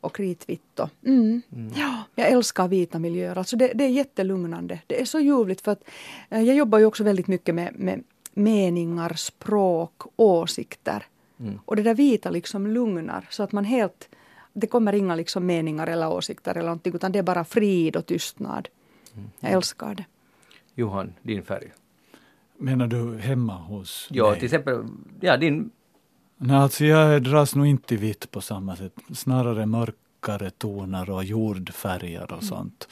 och 0.00 0.14
kritvitt. 0.16 0.80
Och, 0.80 0.90
mm. 1.06 1.42
Ja, 1.76 2.02
jag 2.14 2.28
älskar 2.28 2.68
vita 2.68 2.98
miljöer. 2.98 3.38
Alltså 3.38 3.56
det, 3.56 3.72
det 3.74 3.84
är 3.84 3.88
jättelugnande. 3.88 4.78
Det 4.86 5.00
är 5.00 5.04
så 5.04 5.20
ljuvligt 5.20 5.60
för 5.60 5.72
att 5.72 5.82
eh, 6.30 6.42
jag 6.42 6.56
jobbar 6.56 6.78
ju 6.78 6.84
också 6.84 7.04
väldigt 7.04 7.26
mycket 7.26 7.54
med, 7.54 7.72
med 7.78 8.02
meningar, 8.34 9.12
språk, 9.16 10.02
åsikter. 10.16 11.06
Mm. 11.40 11.60
Och 11.64 11.76
det 11.76 11.82
där 11.82 11.94
vita 11.94 12.30
liksom 12.30 12.66
lugnar 12.66 13.26
så 13.30 13.42
att 13.42 13.52
man 13.52 13.64
helt 13.64 14.08
det 14.60 14.66
kommer 14.66 14.92
inga 14.92 15.14
liksom 15.14 15.46
meningar 15.46 15.86
eller 15.86 16.08
åsikter 16.12 16.50
eller 16.50 16.62
någonting 16.68 16.94
utan 16.94 17.12
det 17.12 17.18
är 17.18 17.22
bara 17.22 17.44
frid 17.44 17.96
och 17.96 18.06
tystnad. 18.06 18.68
Mm. 19.14 19.30
Jag 19.40 19.52
älskar 19.52 19.94
det. 19.94 20.04
Johan, 20.74 21.14
din 21.22 21.42
färg. 21.42 21.72
Menar 22.58 22.86
du 22.86 23.18
hemma 23.18 23.56
hos 23.56 24.08
Ja, 24.10 24.30
mig? 24.30 24.34
till 24.38 24.44
exempel, 24.44 24.84
ja 25.20 25.36
din, 25.36 25.70
Nej, 26.40 26.56
alltså 26.56 26.84
jag 26.84 27.22
dras 27.22 27.54
nog 27.54 27.66
inte 27.66 27.94
i 27.94 27.96
vitt 27.96 28.30
på 28.30 28.40
samma 28.40 28.76
sätt. 28.76 28.92
Snarare 29.14 29.66
mörkare 29.66 30.50
toner 30.50 31.10
och 31.10 31.24
jordfärger 31.24 32.24
Mm. 32.24 32.36
och 32.38 32.44
sånt. 32.44 32.88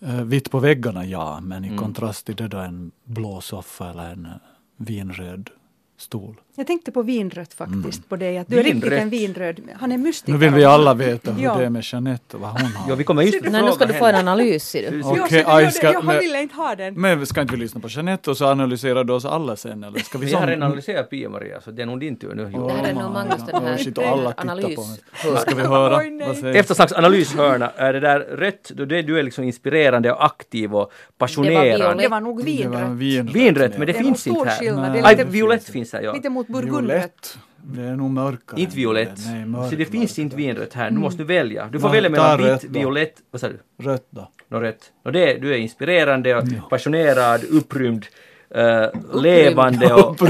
Eh, 0.00 0.22
vitt 0.24 0.50
på 0.50 0.58
väggarna, 0.58 1.04
ja, 1.06 1.40
men 1.40 1.64
i 1.64 1.68
Mm. 1.68 1.78
kontrast 1.78 2.26
till 2.26 2.36
det 2.36 2.48
då 2.48 2.58
en 2.58 2.90
blå 3.04 3.40
soffa 3.40 3.90
eller 3.90 4.12
en 4.12 4.28
vinröd 4.76 5.50
stol. 5.96 6.40
Jag 6.56 6.66
tänkte 6.66 6.92
på 6.92 7.02
vinrött 7.02 7.54
faktiskt. 7.54 8.08
På 8.08 8.16
det, 8.16 8.38
att 8.38 8.48
du 8.48 8.58
är 8.58 8.62
riktigt 8.62 8.82
Vinrött. 8.84 9.00
en 9.02 9.10
vinröd. 9.10 9.60
Han 9.80 9.92
är 9.92 9.98
mystiker. 9.98 10.32
Nu 10.32 10.38
vill 10.38 10.50
vi 10.54 10.64
alla 10.64 10.94
veta 10.94 11.30
hur 11.32 11.44
Ja. 11.44 11.54
det 11.58 11.64
är 11.64 11.70
med 11.70 11.82
Jeanette 11.84 12.36
och 12.36 12.42
vad 12.42 12.50
hon 12.50 12.60
har. 12.72 12.88
ja 12.90 12.94
vi 12.94 13.04
kommer 13.04 13.22
just 13.22 13.40
Nej, 13.50 13.62
nu 13.62 13.72
ska 13.72 13.86
du 13.86 13.92
få 13.94 14.06
en 14.06 14.14
analys. 14.14 14.64
Ser 14.64 14.90
du. 14.90 15.02
Så 15.02 15.16
jag, 15.46 15.72
ska- 15.74 15.92
jag 15.92 16.04
men- 16.04 16.18
ville 16.18 16.42
inte 16.42 16.54
ha 16.54 16.74
den. 16.74 17.00
Men 17.00 17.26
ska 17.26 17.40
inte 17.40 17.52
vi 17.54 17.58
lyssna 17.60 17.80
på 17.80 17.88
Jeanette 17.88 18.30
och 18.30 18.36
så 18.36 18.46
analyserar 18.46 19.04
du 19.04 19.12
oss 19.12 19.24
alla 19.24 19.56
sen 19.56 19.84
eller 19.84 19.98
ska 20.00 20.18
vi 20.18 20.26
Vi 20.26 20.32
har 20.32 20.46
redan 20.46 20.62
analyserat 20.62 21.10
Pia-Maria, 21.10 21.60
så 21.60 21.70
det 21.70 21.82
är 21.82 21.86
nog 21.86 22.00
din 22.00 22.16
tur 22.16 22.34
nu. 22.34 22.42
Johan. 22.42 22.66
Det 22.68 22.72
här 22.82 22.90
är 22.90 22.94
nog 22.94 23.12
Magnus 23.12 23.42
den 23.52 23.64
här 23.64 23.76
shit, 23.76 23.98
och 23.98 24.04
alla 24.04 24.30
tittar 24.32 24.42
analys. 24.42 24.76
på 24.76 25.36
ska 25.36 25.54
vi 25.54 25.62
höra? 25.62 25.96
Oj, 25.96 26.56
Eftersnacks 26.56 26.92
analyshörna, 26.92 27.70
är 27.76 27.92
det 27.92 28.00
där 28.00 28.20
rött, 28.20 28.70
du 28.74 29.18
är 29.18 29.22
liksom 29.22 29.44
inspirerande 29.44 30.12
och 30.12 30.24
aktiv 30.24 30.74
och 30.74 30.92
passionerad. 31.18 31.98
Det 31.98 32.08
var 32.08 32.20
nog 32.20 32.44
Det 32.44 32.68
var 32.68 32.78
vinrött. 32.78 32.90
vinrött. 32.98 33.34
Vinrött, 33.36 33.78
men 33.78 33.86
det 33.86 33.92
finns 33.92 34.26
inte 34.26 34.50
här. 34.50 35.24
violett 35.24 35.64
finns 35.68 35.92
här, 35.92 36.02
ja. 36.02 36.12
Mot 36.48 36.62
burgundrött. 36.62 37.38
Det 37.66 37.82
är 37.82 37.96
nog 37.96 38.10
mörkare. 38.10 38.60
Inte 38.60 38.76
violett. 38.76 39.18
Nej, 39.26 39.46
mörk, 39.46 39.70
så 39.70 39.76
det 39.76 39.84
finns 39.84 40.10
mörk. 40.10 40.18
inte 40.18 40.36
vinrött 40.36 40.72
här. 40.72 40.90
Nu 40.90 41.00
måste 41.00 41.22
du 41.22 41.24
välja. 41.24 41.68
Du 41.72 41.80
får 41.80 41.88
Ja, 41.88 41.92
välja 41.92 42.10
mellan 42.10 42.42
vitt, 42.42 42.64
violett, 42.64 43.14
vad 43.30 43.40
sa 43.40 43.48
du? 43.48 43.58
Rött 43.84 44.06
då. 44.10 44.30
Nå 44.48 44.60
rött. 44.60 44.92
Nå 45.04 45.10
det, 45.10 45.34
du 45.34 45.54
är 45.54 45.58
inspirerande 45.58 46.36
och 46.36 46.44
passionerad, 46.70 47.44
upprymd, 47.44 48.06
eh, 48.50 48.86
levande 49.14 49.94
och, 49.94 50.22
och 50.22 50.28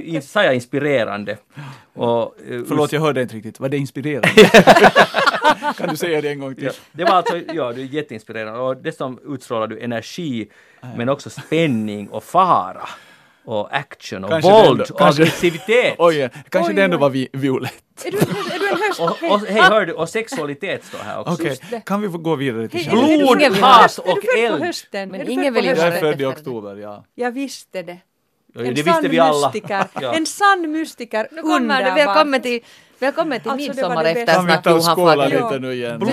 in, 0.00 0.22
sa 0.22 0.44
jag 0.44 0.54
inspirerande. 0.54 1.36
Och, 1.94 2.40
eh, 2.50 2.60
Förlåt, 2.68 2.92
jag 2.92 3.00
hörde 3.00 3.22
inte 3.22 3.36
riktigt. 3.36 3.60
Var 3.60 3.68
det 3.68 3.76
inspirerande? 3.76 4.28
kan 5.78 5.88
du 5.88 5.96
säga 5.96 6.20
det 6.20 6.30
en 6.30 6.38
gång 6.38 6.54
till? 6.54 6.64
Ja, 6.64 6.72
det 6.92 7.04
var 7.04 7.12
alltså, 7.12 7.38
ja, 7.52 7.72
du 7.72 7.80
är 7.80 7.84
jätteinspirerande 7.86 8.60
och 8.60 8.76
dessutom 8.76 9.18
utstrålar 9.34 9.66
du 9.66 9.80
energi 9.80 10.48
men 10.96 11.08
också 11.08 11.30
spänning 11.30 12.08
och 12.08 12.24
fara 12.24 12.88
och 13.44 13.76
action 13.76 14.24
och 14.24 14.30
Kanske 14.30 14.50
det 14.50 14.54
våld 14.56 14.80
ändå- 14.80 14.84
och 14.94 14.98
kanske- 14.98 15.22
aggressivitet. 15.22 15.94
Oj, 15.98 16.28
kanske 16.48 16.70
Oj, 16.72 16.76
det 16.76 16.82
ändå 16.82 16.96
oj. 16.96 17.00
var 17.00 17.10
vi, 17.10 17.28
violett. 17.32 17.72
Är 18.04 18.10
du, 18.10 18.18
är 18.18 18.58
du 18.58 18.68
en 18.68 18.76
höst... 18.88 19.00
Och, 19.00 19.30
och, 19.32 19.40
hej, 19.40 19.62
hör 19.62 19.86
du, 19.86 19.92
och 19.92 20.08
sexualitet 20.08 20.84
står 20.84 20.98
här 20.98 21.20
också. 21.20 21.32
Okej, 21.32 21.58
det. 21.70 21.80
kan 21.84 22.00
vi 22.02 22.08
få 22.10 22.18
gå 22.18 22.36
vidare 22.36 22.68
till 22.68 22.80
Hej, 22.80 22.88
du- 23.08 23.18
Blod, 23.18 23.42
är 23.42 23.50
du 23.50 23.60
hat 23.62 23.98
du 24.04 24.12
och 24.12 24.18
eld. 24.38 24.62
hösten? 24.64 25.08
Men 25.08 25.20
Är 25.20 25.24
du 25.24 25.32
ingen 25.32 25.54
född 25.54 25.64
vill 25.64 25.70
på 25.74 25.80
ju 25.80 25.84
Jag 25.86 25.94
är 25.96 26.00
född 26.00 26.20
i 26.20 26.24
oktober, 26.24 26.76
ja. 26.76 27.04
Jag 27.14 27.30
visste 27.30 27.82
det. 27.82 27.98
Ja, 28.54 28.60
En 28.60 28.66
det 28.66 28.72
visste 28.82 28.92
sann 28.92 29.10
vi 29.10 29.18
alla. 29.18 29.46
mystiker. 29.48 29.84
Ja. 30.00 30.14
En 30.14 30.26
sann 30.26 30.70
mystiker. 30.72 31.28
Nu 31.32 31.42
kommer 31.42 31.82
det. 31.84 31.90
Välkommen 32.04 32.42
till, 32.42 32.60
välkommen 32.98 33.40
till 33.40 33.50
Alltså, 33.50 33.66
det 33.68 33.74
midsommar 33.74 34.04
det 34.04 34.10
efter. 34.10 34.34
Kan 34.34 34.46
vi 34.46 34.52
ta 34.62 34.74
och 34.74 34.82
skåla. 34.96 35.28
Ja. 35.28 35.48
lite 35.50 35.58
nu 35.58 35.72
igen? 35.72 35.98
Blod. 35.98 36.10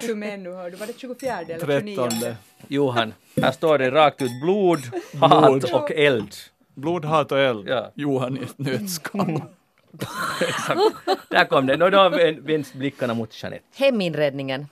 Du 0.00 0.12
ännu? 0.24 0.52
Hör 0.52 0.70
du? 0.70 0.76
Var 0.76 0.86
det 0.86 0.92
24 1.00 1.32
eller 1.38 1.58
29? 1.60 1.96
Trettonde. 1.96 2.36
Johan, 2.68 3.14
här 3.42 3.52
står 3.52 3.78
det 3.78 3.90
rakt 3.90 4.22
ut 4.22 4.30
blod, 4.42 4.80
hat 5.20 5.64
och 5.72 5.90
eld. 5.90 6.34
Blod, 6.74 7.04
hat 7.04 7.32
och 7.32 7.38
eld. 7.38 7.68
Ja. 7.68 7.92
Johan 7.94 8.36
i 8.38 8.42
ett 8.42 8.58
nötskal. 8.58 9.42
Exakt. 10.40 10.80
Där 11.30 11.44
kom 11.44 11.66
det. 11.66 11.76
Nå, 11.76 11.90
då 11.90 12.08
vänds 12.40 12.72
blickarna 12.72 13.14
mot 13.14 13.42
Jeanette. 13.42 13.64
Heminredningen. 13.74 14.66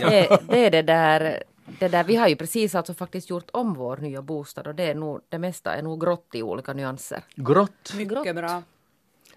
Ja. 0.00 0.10
Det, 0.10 0.38
det 0.48 0.66
är 0.66 0.70
det 0.70 0.82
där, 0.82 1.42
det 1.78 1.88
där, 1.88 2.04
vi 2.04 2.16
har 2.16 2.28
ju 2.28 2.36
precis 2.36 2.74
alltså 2.74 2.94
faktiskt 2.94 3.30
gjort 3.30 3.48
om 3.52 3.74
vår 3.74 3.96
nya 3.96 4.22
bostad 4.22 4.66
och 4.66 4.74
det 4.74 4.84
är 4.84 4.94
nog, 4.94 5.20
det 5.28 5.38
mesta 5.38 5.74
är 5.74 5.82
nog 5.82 6.00
grått 6.00 6.28
i 6.32 6.42
olika 6.42 6.72
nyanser. 6.72 7.24
Grått. 7.34 7.94
Mycket 7.96 8.36
bra. 8.36 8.62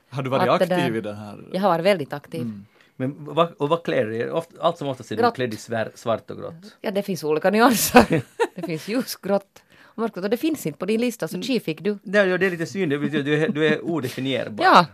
Har 0.10 0.24
du 0.24 0.30
varit 0.30 0.50
Att 0.50 0.60
det 0.60 0.76
aktiv 0.76 0.94
där- 0.94 0.98
i 0.98 1.02
den 1.02 1.16
här? 1.16 1.44
Jag 1.52 1.62
har 1.62 1.70
varit 1.70 1.86
väldigt 1.86 2.14
aktiv. 2.14 2.52
Men 2.96 3.16
vad, 3.26 3.52
och 3.52 3.70
vad 3.70 3.84
klär 3.84 4.06
du 4.06 4.42
Allt 4.60 4.78
som 4.78 4.88
oftast 4.88 5.12
är 5.12 5.16
du 5.16 5.32
klädd 5.32 5.54
i 5.54 5.58
svär, 5.58 5.92
svart 5.96 6.32
och 6.32 6.38
grått. 6.38 6.78
Ja, 6.82 6.92
det 6.92 7.04
finns 7.04 7.24
olika 7.24 7.50
nyanser. 7.50 8.22
det 8.56 8.62
finns 8.62 8.88
ljusgrått 8.88 9.64
mörkgrått 9.96 10.24
och 10.24 10.30
det 10.30 10.38
finns 10.38 10.66
inte 10.66 10.80
på 10.80 10.86
din 10.86 11.02
lista 11.02 11.28
så 11.28 11.42
tji 11.42 11.60
fick 11.60 11.82
du. 11.82 11.98
Det, 12.04 12.38
det 12.38 12.46
är 12.46 12.52
lite 12.52 12.66
synd, 12.66 12.90
du 12.92 12.96
är, 13.44 13.50
du 13.50 13.68
är 13.68 13.86
odefinierbar. 13.86 14.66
Ja, 14.66 14.86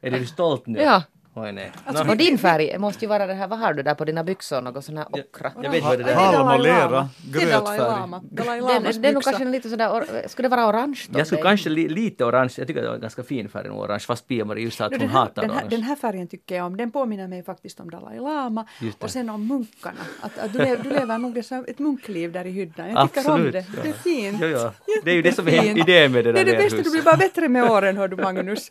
Är 0.00 0.10
du 0.10 0.26
stolt 0.26 0.66
nu? 0.66 0.78
ja. 0.80 1.02
Oj, 1.42 1.52
nej. 1.52 1.72
Alltså, 1.84 2.04
Nå, 2.04 2.10
Och 2.10 2.16
din 2.16 2.38
färg 2.38 2.78
måste 2.78 3.04
ju 3.04 3.08
vara 3.08 3.26
det 3.26 3.34
här, 3.34 3.48
vad 3.48 3.58
har 3.58 3.72
du 3.74 3.82
där 3.82 3.94
på 3.94 4.04
dina 4.04 4.24
byxor, 4.24 4.60
något 4.60 4.84
sån 4.84 4.96
här 4.96 5.06
ockra? 5.10 5.52
jag 5.62 5.70
vet 5.70 5.82
vad 5.84 5.98
det 5.98 6.10
är. 6.10 6.14
Halm 6.14 6.48
och 6.48 6.60
lera, 6.60 6.88
Lama. 6.90 7.08
Det 7.32 7.38
är 7.38 7.42
gröt 7.46 7.52
Dalai 7.52 7.78
färg. 7.78 7.88
Lama. 7.90 8.20
Dalai 8.30 8.60
Det, 8.60 8.66
Lamas 8.66 8.96
det 8.96 9.08
är 9.08 9.12
nog 9.12 9.20
byxa. 9.20 9.30
kanske 9.30 9.44
lite 9.44 9.68
sådär, 9.70 9.88
or- 9.88 10.28
skulle 10.28 10.48
det 10.48 10.56
vara 10.56 10.68
orange 10.68 11.00
då? 11.10 11.18
Jag 11.18 11.26
skulle 11.26 11.42
Det- 11.42 11.48
kanske 11.48 11.68
li, 11.68 11.88
lite 11.88 12.24
orange, 12.24 12.50
jag 12.58 12.66
tycker 12.66 12.82
det 12.82 12.88
var 12.88 12.94
en 12.94 13.00
ganska 13.00 13.22
fin 13.22 13.48
färg, 13.48 13.70
orange, 13.70 14.00
fast 14.00 14.28
Pia-Marie 14.28 14.64
just 14.64 14.78
sa 14.78 14.84
att 14.84 14.90
No, 14.90 14.94
hon 14.94 15.00
den, 15.00 15.08
här, 15.10 15.18
hatar 15.20 15.42
den, 15.42 15.50
här, 15.50 15.58
orange. 15.58 15.70
den 15.76 15.82
här 15.82 15.96
färgen 15.96 16.28
tycker 16.28 16.56
jag 16.56 16.66
om. 16.66 16.76
Den 16.76 16.90
påminner 16.90 17.28
mig 17.28 17.42
faktiskt 17.44 17.80
om 17.80 17.90
Dalai 17.90 18.18
Lama 18.18 18.66
det. 18.80 19.02
och 19.04 19.10
sen 19.10 19.30
om 19.30 19.46
munkarna. 19.48 20.00
Att, 20.20 20.38
att 20.38 20.52
du, 20.52 20.58
lever, 20.58 20.82
du 20.84 20.90
lever 20.90 21.18
nog 21.18 21.34
det 21.34 21.42
som 21.42 21.64
ett 21.68 21.78
munkliv 21.78 22.32
där 22.32 22.44
i 22.46 22.50
hyddan. 22.50 22.90
Jag 22.90 23.12
tycker 23.12 23.30
om 23.30 23.34
Absolut, 23.34 23.52
det. 23.52 23.64
ja. 23.76 23.82
Det 23.82 23.88
är 23.88 23.92
fint. 23.92 24.40
Ja, 24.40 24.46
ja. 24.46 24.72
Det 25.04 25.10
är 25.10 25.14
ju 25.14 25.22
det 25.22 25.32
som 25.32 25.48
är 25.48 25.78
idén 25.78 26.12
med 26.12 26.24
det 26.24 26.32
Det 26.32 26.44
där 26.44 26.52
är 26.52 26.56
det 26.56 26.62
bästa, 26.62 26.82
du 26.82 26.90
blir 26.90 27.02
bara 27.02 27.16
bättre 27.16 27.48
med 27.48 27.70
åren 27.70 27.96
hör 27.96 28.08
du 28.08 28.16
Magnus. 28.16 28.70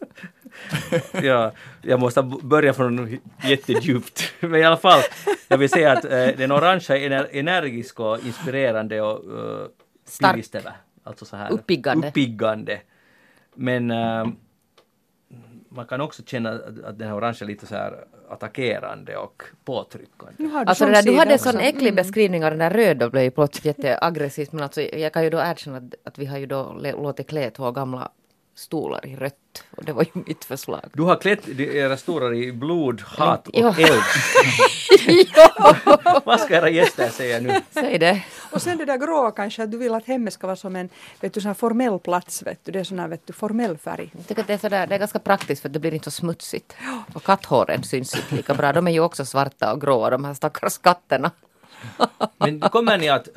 Ja, 1.24 1.52
jag 1.82 2.00
måste 2.00 2.24
b- 2.24 2.36
börja 2.58 2.74
från 2.74 3.20
jättedjupt. 3.44 4.34
Men 4.40 4.56
i 4.56 4.64
alla 4.64 4.78
fall, 4.78 5.02
jag 5.48 5.58
vill 5.58 5.70
säga 5.70 5.92
att 5.92 6.06
eh, 6.06 6.28
den 6.38 6.52
orangea 6.52 6.98
är 6.98 7.10
ener- 7.10 7.30
energisk 7.32 8.00
och 8.00 8.26
inspirerande 8.26 9.02
och 9.02 9.26
uh, 9.26 9.68
Stark. 10.06 10.46
Alltså 11.04 11.26
så 11.26 11.36
här 11.36 11.52
Uppiggande. 11.52 12.08
uppiggande. 12.08 12.80
Men 13.56 13.92
eh, 13.92 14.28
man 15.70 15.86
kan 15.86 16.02
också 16.02 16.24
känna 16.26 16.50
att, 16.50 17.00
den 17.00 17.08
här 17.08 17.16
orangea 17.16 17.42
är 17.42 17.46
lite 17.46 17.66
så 17.66 17.76
här 17.76 18.06
attackerande 18.30 19.18
och 19.18 19.44
påtryckande. 19.66 20.50
Alltså 20.66 20.86
där, 20.86 21.04
du 21.04 21.18
hade 21.18 21.32
en 21.32 21.40
sån 21.40 21.60
äcklig 21.60 21.96
beskrivning 21.96 22.46
av 22.46 22.52
den 22.52 22.60
där 22.60 22.70
röda 22.70 23.10
blev 23.10 23.24
ju 23.24 23.32
plötsligt 23.32 23.66
jätteaggressivt 23.66 24.52
men 24.52 24.64
alltså 24.64 24.82
jag 24.82 25.14
kan 25.14 25.24
ju 25.24 25.30
då 25.30 25.38
erkänna 25.38 25.78
att, 25.78 25.94
att 26.04 26.18
vi 26.18 26.26
har 26.26 26.38
ju 26.38 26.46
då 26.46 26.80
låtit 26.82 27.28
klä 27.28 27.50
två 27.50 27.72
gamla 27.72 28.12
stolar 28.58 29.06
i 29.06 29.16
rött 29.16 29.64
och 29.78 29.84
det 29.86 29.94
var 29.94 30.04
ju 30.04 30.22
mitt 30.28 30.46
förslag. 30.46 30.90
Du 30.94 31.04
har 31.04 31.16
klätt 31.16 31.48
era 31.60 31.98
stolar 31.98 32.34
i 32.34 32.52
blod, 32.52 33.02
hat 33.02 33.48
och 33.48 33.56
Ja. 33.56 33.76
eld. 33.78 34.02
Vad 36.26 36.40
ska 36.40 36.56
era 36.56 36.70
gäster 36.70 37.10
säga 37.10 37.40
nu? 37.40 37.62
Säg 37.72 37.98
det. 38.00 38.24
Och 38.52 38.62
sen 38.62 38.78
det 38.78 38.86
där 38.86 38.98
grå 38.98 39.32
kanske, 39.32 39.64
att 39.64 39.72
du 39.72 39.78
vill 39.78 39.94
att 39.94 40.06
hemmet 40.06 40.34
ska 40.34 40.48
vara 40.48 40.56
som 40.58 40.76
en 40.76 40.90
vet 41.20 41.34
du, 41.34 41.42
sån 41.42 41.56
formell 41.56 42.00
plats. 42.00 42.44
Vet 42.44 42.60
du. 42.66 42.72
Det 42.72 42.80
är 42.80 42.84
sån 42.84 43.00
här 43.00 43.08
vet 43.08 43.28
du, 43.28 43.34
formell 43.34 43.78
färg. 43.78 44.12
Jag 44.18 44.28
tycker 44.28 44.42
att 44.42 44.48
det 44.48 44.54
är, 44.54 44.58
sådär, 44.58 44.88
det 44.88 44.96
är 44.96 45.00
ganska 45.00 45.20
praktiskt 45.20 45.62
för 45.62 45.70
det 45.70 45.80
blir 45.80 45.94
inte 45.94 46.12
så 46.12 46.12
smutsigt. 46.12 46.76
Och 47.14 47.24
katthåren 47.24 47.84
syns 47.84 48.16
inte 48.16 48.36
lika 48.36 48.54
bra. 48.54 48.74
De 48.74 48.88
är 48.88 48.92
ju 48.92 49.00
också 49.00 49.26
svarta 49.26 49.74
och 49.74 49.82
gråa 49.82 50.10
de 50.10 50.26
här 50.26 50.34
stackars 50.34 50.78
katterna. 50.78 51.32
Men 52.38 52.60
kommer 52.60 52.98
ni 52.98 53.10
att, 53.10 53.28
uh, 53.28 53.34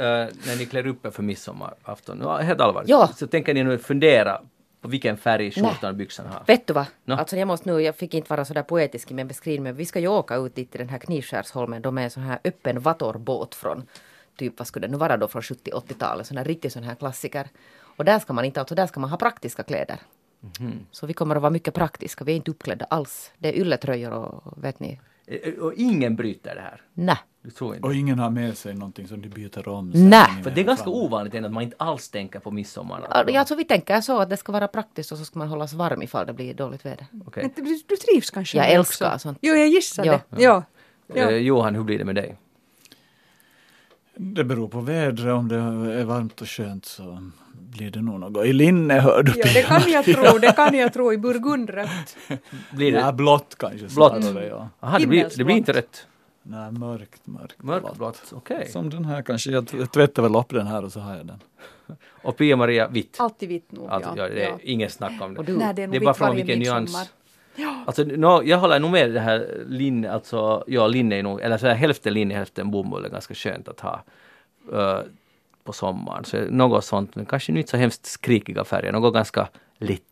när 0.46 0.56
ni 0.58 0.66
klär 0.66 0.86
upp 0.86 1.06
er 1.06 1.10
för 1.10 1.22
midsommarafton, 1.22 2.42
helt 2.44 2.60
allvarligt, 2.60 2.90
Ja. 2.90 3.08
så 3.16 3.26
tänker 3.26 3.54
ni 3.54 3.64
nu 3.64 3.78
fundera 3.78 4.40
på 4.80 4.88
vilken 4.88 5.16
färg 5.16 5.50
skjortan 5.50 5.90
och 5.90 5.96
byxorna 5.96 6.30
har? 6.30 6.44
Vet 6.46 6.66
du 6.66 6.72
vad? 6.72 6.86
Nå? 7.04 7.14
Alltså 7.14 7.36
jag 7.36 7.48
måste 7.48 7.72
nu, 7.72 7.80
jag 7.80 7.96
fick 7.96 8.14
inte 8.14 8.30
vara 8.30 8.44
sådär 8.44 8.62
poetisk 8.62 9.10
i 9.10 9.14
min 9.14 9.28
beskrivning, 9.28 9.62
men 9.62 9.76
vi 9.76 9.86
ska 9.86 10.00
ju 10.00 10.08
åka 10.08 10.36
ut 10.36 10.54
dit 10.54 10.70
till 10.70 10.78
den 10.78 10.88
här 10.88 10.98
Knivskärsholmen. 10.98 11.82
De 11.82 11.98
är 11.98 12.02
en 12.02 12.10
sån 12.10 12.22
här 12.22 12.38
öppen 12.44 12.80
vattorbåt 12.80 13.54
från 13.54 13.86
typ, 14.36 14.58
vad 14.58 14.68
skulle 14.68 14.86
det 14.86 14.90
nu 14.90 14.98
vara 14.98 15.16
då, 15.16 15.28
från 15.28 15.42
70-80-talet. 15.42 16.26
Sån 16.26 16.36
här 16.36 16.44
riktig 16.44 16.72
sån 16.72 16.82
här 16.82 16.94
klassiker. 16.94 17.48
Och 17.96 18.04
där 18.04 18.18
ska 18.18 18.32
man 18.32 18.44
inte, 18.44 18.60
alltså 18.60 18.74
där 18.74 18.86
ska 18.86 19.00
man 19.00 19.10
ha 19.10 19.16
praktiska 19.16 19.62
kläder. 19.62 19.98
Mhm. 20.40 20.86
Så 20.90 21.06
vi 21.06 21.12
kommer 21.12 21.36
att 21.36 21.42
vara 21.42 21.50
mycket 21.50 21.74
praktiska, 21.74 22.24
vi 22.24 22.32
är 22.32 22.36
inte 22.36 22.50
uppklädda 22.50 22.84
alls. 22.84 23.32
Det 23.38 23.48
är 23.48 23.52
ylletröjor 23.52 24.12
och 24.12 24.64
vet 24.64 24.80
ni, 24.80 25.00
Och 25.60 25.74
ingen 25.76 26.16
bryter 26.16 26.54
det 26.54 26.60
här? 26.60 26.82
nej. 26.94 27.16
Du 27.42 27.50
tror 27.50 27.74
inte? 27.74 27.86
Och 27.88 27.94
ingen 27.94 28.18
har 28.18 28.30
med 28.30 28.56
sig 28.58 28.74
någonting 28.74 29.08
som 29.08 29.22
de 29.22 29.28
byter 29.28 29.68
om. 29.68 29.90
Nej. 29.94 30.42
För 30.42 30.50
det 30.50 30.60
är 30.60 30.64
ganska 30.64 30.84
framme. 30.84 30.96
ovanligt 30.96 31.34
att 31.44 31.52
man 31.52 31.62
inte 31.62 31.76
alls 31.78 32.08
tänker 32.08 32.38
på 32.40 32.50
midsommar. 32.50 33.06
Ja, 33.28 33.38
Alltså 33.38 33.54
vi 33.54 33.64
tänker 33.64 34.00
så 34.00 34.18
att 34.20 34.30
det 34.30 34.36
ska 34.36 34.52
vara 34.52 34.68
praktiskt 34.68 35.12
och 35.12 35.18
så 35.18 35.24
ska 35.24 35.38
man 35.38 35.48
hållas 35.48 35.72
varm 35.72 36.02
ifall 36.02 36.26
det 36.26 36.32
blir 36.32 36.54
dåligt 36.54 36.84
väder. 36.86 37.06
Okej. 37.26 37.52
Men 37.56 37.64
du, 37.64 37.80
du 37.86 37.96
trivs 37.96 38.30
kanske 38.30 38.56
Jag 38.58 38.70
älskar 38.70 39.06
också. 39.06 39.18
sånt. 39.18 39.38
Jo, 39.42 39.54
jag 39.54 39.68
gissar 39.68 40.04
Ja. 40.04 40.12
det. 40.28 40.42
Ja. 40.42 40.62
Ja. 41.14 41.30
Eh, 41.30 41.36
Johan, 41.36 41.74
hur 41.74 41.82
blir 41.84 41.98
det 41.98 42.04
med 42.04 42.14
dig? 42.14 42.36
Det 44.14 44.44
beror 44.44 44.68
på 44.68 44.80
vädret. 44.80 45.34
Om 45.34 45.48
det 45.48 45.56
är 46.00 46.04
varmt 46.04 46.40
och 46.40 46.48
skönt 46.48 46.84
så 46.84 47.30
blir 47.60 47.90
det 47.90 48.02
nog 48.02 48.20
något 48.20 48.46
i 48.46 48.52
linne 48.52 48.94
hör 48.94 49.22
du. 49.22 49.32
ja, 49.36 49.44
det 49.54 49.62
kan 49.62 49.90
jag 49.90 50.04
tro. 50.04 50.38
Det 50.38 50.52
kan 50.56 50.74
jag 50.74 50.92
tro 50.92 51.12
i 51.12 51.18
burgundrött. 51.18 52.16
Blir 52.72 52.92
det? 52.92 52.98
Ja, 52.98 53.12
blått 53.12 53.56
kanske 53.58 53.86
Blått. 53.86 54.24
snarare, 54.24 54.46
ja. 54.46 54.68
Aha, 54.80 54.98
det, 54.98 55.06
blir, 55.06 55.28
det 55.36 55.44
blir 55.44 55.56
inte 55.56 55.72
rött. 55.72 56.06
Nej, 56.42 56.72
mörkt, 56.72 57.26
mörkt. 57.26 57.62
Mörkblått, 57.62 58.32
okej. 58.32 58.68
Som 58.68 58.90
den 58.90 59.04
här 59.04 59.22
kanske. 59.22 59.50
Jag, 59.50 59.92
tvättar 59.92 60.22
väl 60.22 60.36
upp 60.36 60.48
den 60.48 60.66
här 60.66 60.84
och 60.84 60.92
så 60.92 61.00
har 61.00 61.16
jag 61.16 61.26
den. 61.26 61.42
Och 62.22 62.36
Pia-Maria, 62.36 62.88
vitt. 62.88 63.16
Alltid 63.20 63.48
vitt 63.48 63.72
nog. 63.72 63.90
Alltså, 63.90 64.14
ja, 64.16 64.28
det 64.28 64.44
är 64.44 64.48
ja. 64.48 64.58
inget 64.62 64.92
snack 64.92 65.22
om 65.22 65.34
det. 65.34 65.42
Du? 65.42 65.56
Nej, 65.56 65.74
det 65.74 65.82
är 65.82 65.86
Det 65.86 65.96
är 65.96 66.00
bara 66.00 66.14
från 66.14 66.36
vilken 66.36 66.58
nyans. 66.58 66.80
midsommar. 66.80 67.06
Alltså, 67.86 68.02
no, 68.04 68.42
jag 68.44 68.58
håller 68.58 68.78
nog 68.78 68.90
med 68.90 69.10
det 69.14 69.20
här 69.20 69.64
linne, 69.66 70.10
alltså 70.10 70.64
ja, 70.66 70.86
linne 70.86 71.16
är 71.18 71.22
nog, 71.22 71.40
eller 71.40 71.58
så 71.58 71.66
här, 71.66 71.74
hälften 71.74 72.14
linne, 72.14 72.34
hälften 72.34 72.70
bomull 72.70 73.04
är 73.04 73.08
ganska 73.08 73.34
skönt 73.34 73.68
att 73.68 73.80
ha 73.80 74.04
eh, 74.72 75.00
på 75.64 75.72
sommaren. 75.72 76.24
Så 76.24 76.36
något 76.50 76.84
sånt, 76.84 77.16
men 77.16 77.26
kanske 77.26 77.52
inte 77.52 77.70
så 77.70 77.76
hemskt 77.76 78.06
skrikiga 78.06 78.64
färger, 78.64 78.92
något 78.92 79.14
ganska 79.14 79.48
lätt. 79.78 80.02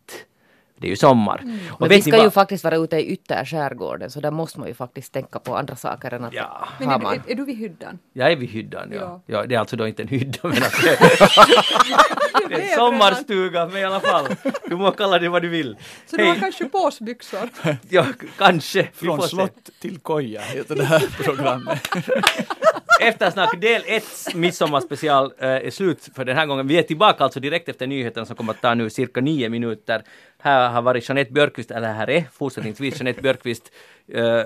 Det 0.80 0.86
är 0.86 0.90
ju 0.90 0.96
sommar. 0.96 1.34
Och 1.34 1.40
Mm. 1.42 1.58
Men 1.80 1.88
vi 1.88 2.02
ska 2.02 2.10
vad- 2.16 2.24
ju 2.24 2.30
faktiskt 2.30 2.64
vara 2.64 2.76
ute 2.76 2.96
i 2.96 3.06
ytterskärgården 3.12 4.10
så 4.10 4.20
där 4.20 4.30
måste 4.30 4.58
man 4.60 4.68
ju 4.68 4.74
faktiskt 4.74 5.12
tänka 5.12 5.38
på 5.38 5.56
andra 5.56 5.76
saker 5.76 6.14
än 6.14 6.24
att 6.24 6.32
Ja, 6.34 6.68
Men 6.80 6.90
är, 6.90 6.98
man. 6.98 7.14
är, 7.14 7.20
är 7.26 7.34
du 7.34 7.44
vid 7.44 7.56
hyddan? 7.58 7.98
jag 8.12 8.32
är 8.32 8.36
vid 8.36 8.48
hyddan, 8.50 8.88
ja. 8.92 8.98
Ja. 9.00 9.20
ja. 9.26 9.46
Det 9.46 9.54
är 9.54 9.58
alltså 9.58 9.76
då 9.76 9.88
inte 9.88 10.02
en 10.02 10.08
hydda, 10.08 10.38
men 10.42 10.52
att 10.52 10.72
det, 10.82 10.98
det 12.48 12.54
är 12.54 12.60
en 12.70 12.76
sommarstuga, 12.76 13.66
men 13.66 13.76
i 13.76 13.84
alla 13.84 14.00
fall. 14.00 14.26
Du 14.68 14.76
må 14.76 14.90
kalla 14.90 15.18
det 15.18 15.28
vad 15.28 15.42
du 15.42 15.48
vill. 15.48 15.76
Så 16.06 16.16
du 16.16 16.24
har 16.24 16.30
Hej. 16.30 16.40
kanske 16.40 16.64
påsbyxor? 16.64 17.48
Ja, 17.88 18.06
kanske. 18.38 18.82
Vi 18.82 18.88
Från 19.06 19.22
slott 19.22 19.70
till 19.80 19.98
koja 19.98 20.40
heter 20.40 20.76
det 20.76 20.84
här 20.84 21.06
programmet. 21.24 21.88
Eftersnack 23.00 23.60
del 23.60 23.82
1 23.86 24.34
midsommarspecial 24.34 25.32
eh, 25.38 25.48
är 25.48 25.70
slut 25.70 26.08
för 26.14 26.24
den 26.24 26.36
här 26.36 26.46
gången. 26.46 26.66
Vi 26.66 26.78
är 26.78 26.82
tillbaka 26.82 27.24
alltså 27.24 27.40
direkt 27.40 27.68
efter 27.68 27.86
nyheten 27.86 28.26
som 28.26 28.36
kommer 28.36 28.52
att 28.52 28.60
ta 28.60 28.74
nu 28.74 28.90
cirka 28.90 29.20
nio 29.20 29.48
minuter. 29.48 30.02
Här 30.38 30.68
har 30.68 30.82
varit 30.82 31.08
Jeanette 31.08 31.32
Björkqvist, 31.32 31.70
eller 31.70 31.92
här 31.92 32.10
är 32.10 32.24
fortsättningsvis 32.32 33.00
Jeanette 33.00 33.22
Björkqvist, 33.22 33.72
eh, 34.12 34.42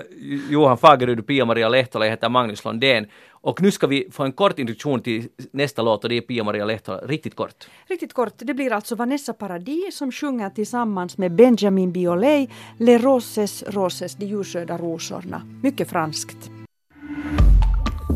Johan 0.49 0.77
Fagerud 0.77 1.19
och 1.19 1.27
Pia-Maria 1.27 1.69
Lehtola. 1.69 2.05
Jag 2.05 2.11
heter 2.11 2.29
Magnus 2.29 2.65
Lundén. 2.65 3.07
Och 3.31 3.61
nu 3.61 3.71
ska 3.71 3.87
vi 3.87 4.07
få 4.11 4.23
en 4.23 4.31
kort 4.31 4.59
introduktion 4.59 5.01
till 5.01 5.27
nästa 5.51 5.81
låt 5.81 6.03
och 6.03 6.09
det 6.09 6.17
är 6.17 6.21
Pia-Maria 6.21 6.65
Lehtola. 6.65 6.97
Riktigt 6.97 7.35
kort. 7.35 7.67
Riktigt 7.87 8.13
kort, 8.13 8.33
det 8.37 8.53
blir 8.53 8.73
alltså 8.73 8.95
Vanessa 8.95 9.33
Paradis 9.33 9.97
som 9.97 10.11
sjunger 10.11 10.49
tillsammans 10.49 11.17
med 11.17 11.31
Benjamin 11.31 11.91
Biolay 11.91 12.47
Les 12.79 13.03
Roses 13.03 13.63
Roses, 13.67 14.15
de 14.15 14.25
ljusröda 14.25 14.77
rosorna. 14.77 15.41
Mycket 15.63 15.89
franskt. 15.89 16.49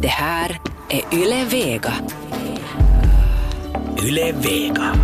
Det 0.02 0.08
här 0.08 0.62
är 0.90 1.16
Yle 1.16 1.46
Vega. 1.46 1.94
Yle 4.04 4.32
Vega. 4.32 4.96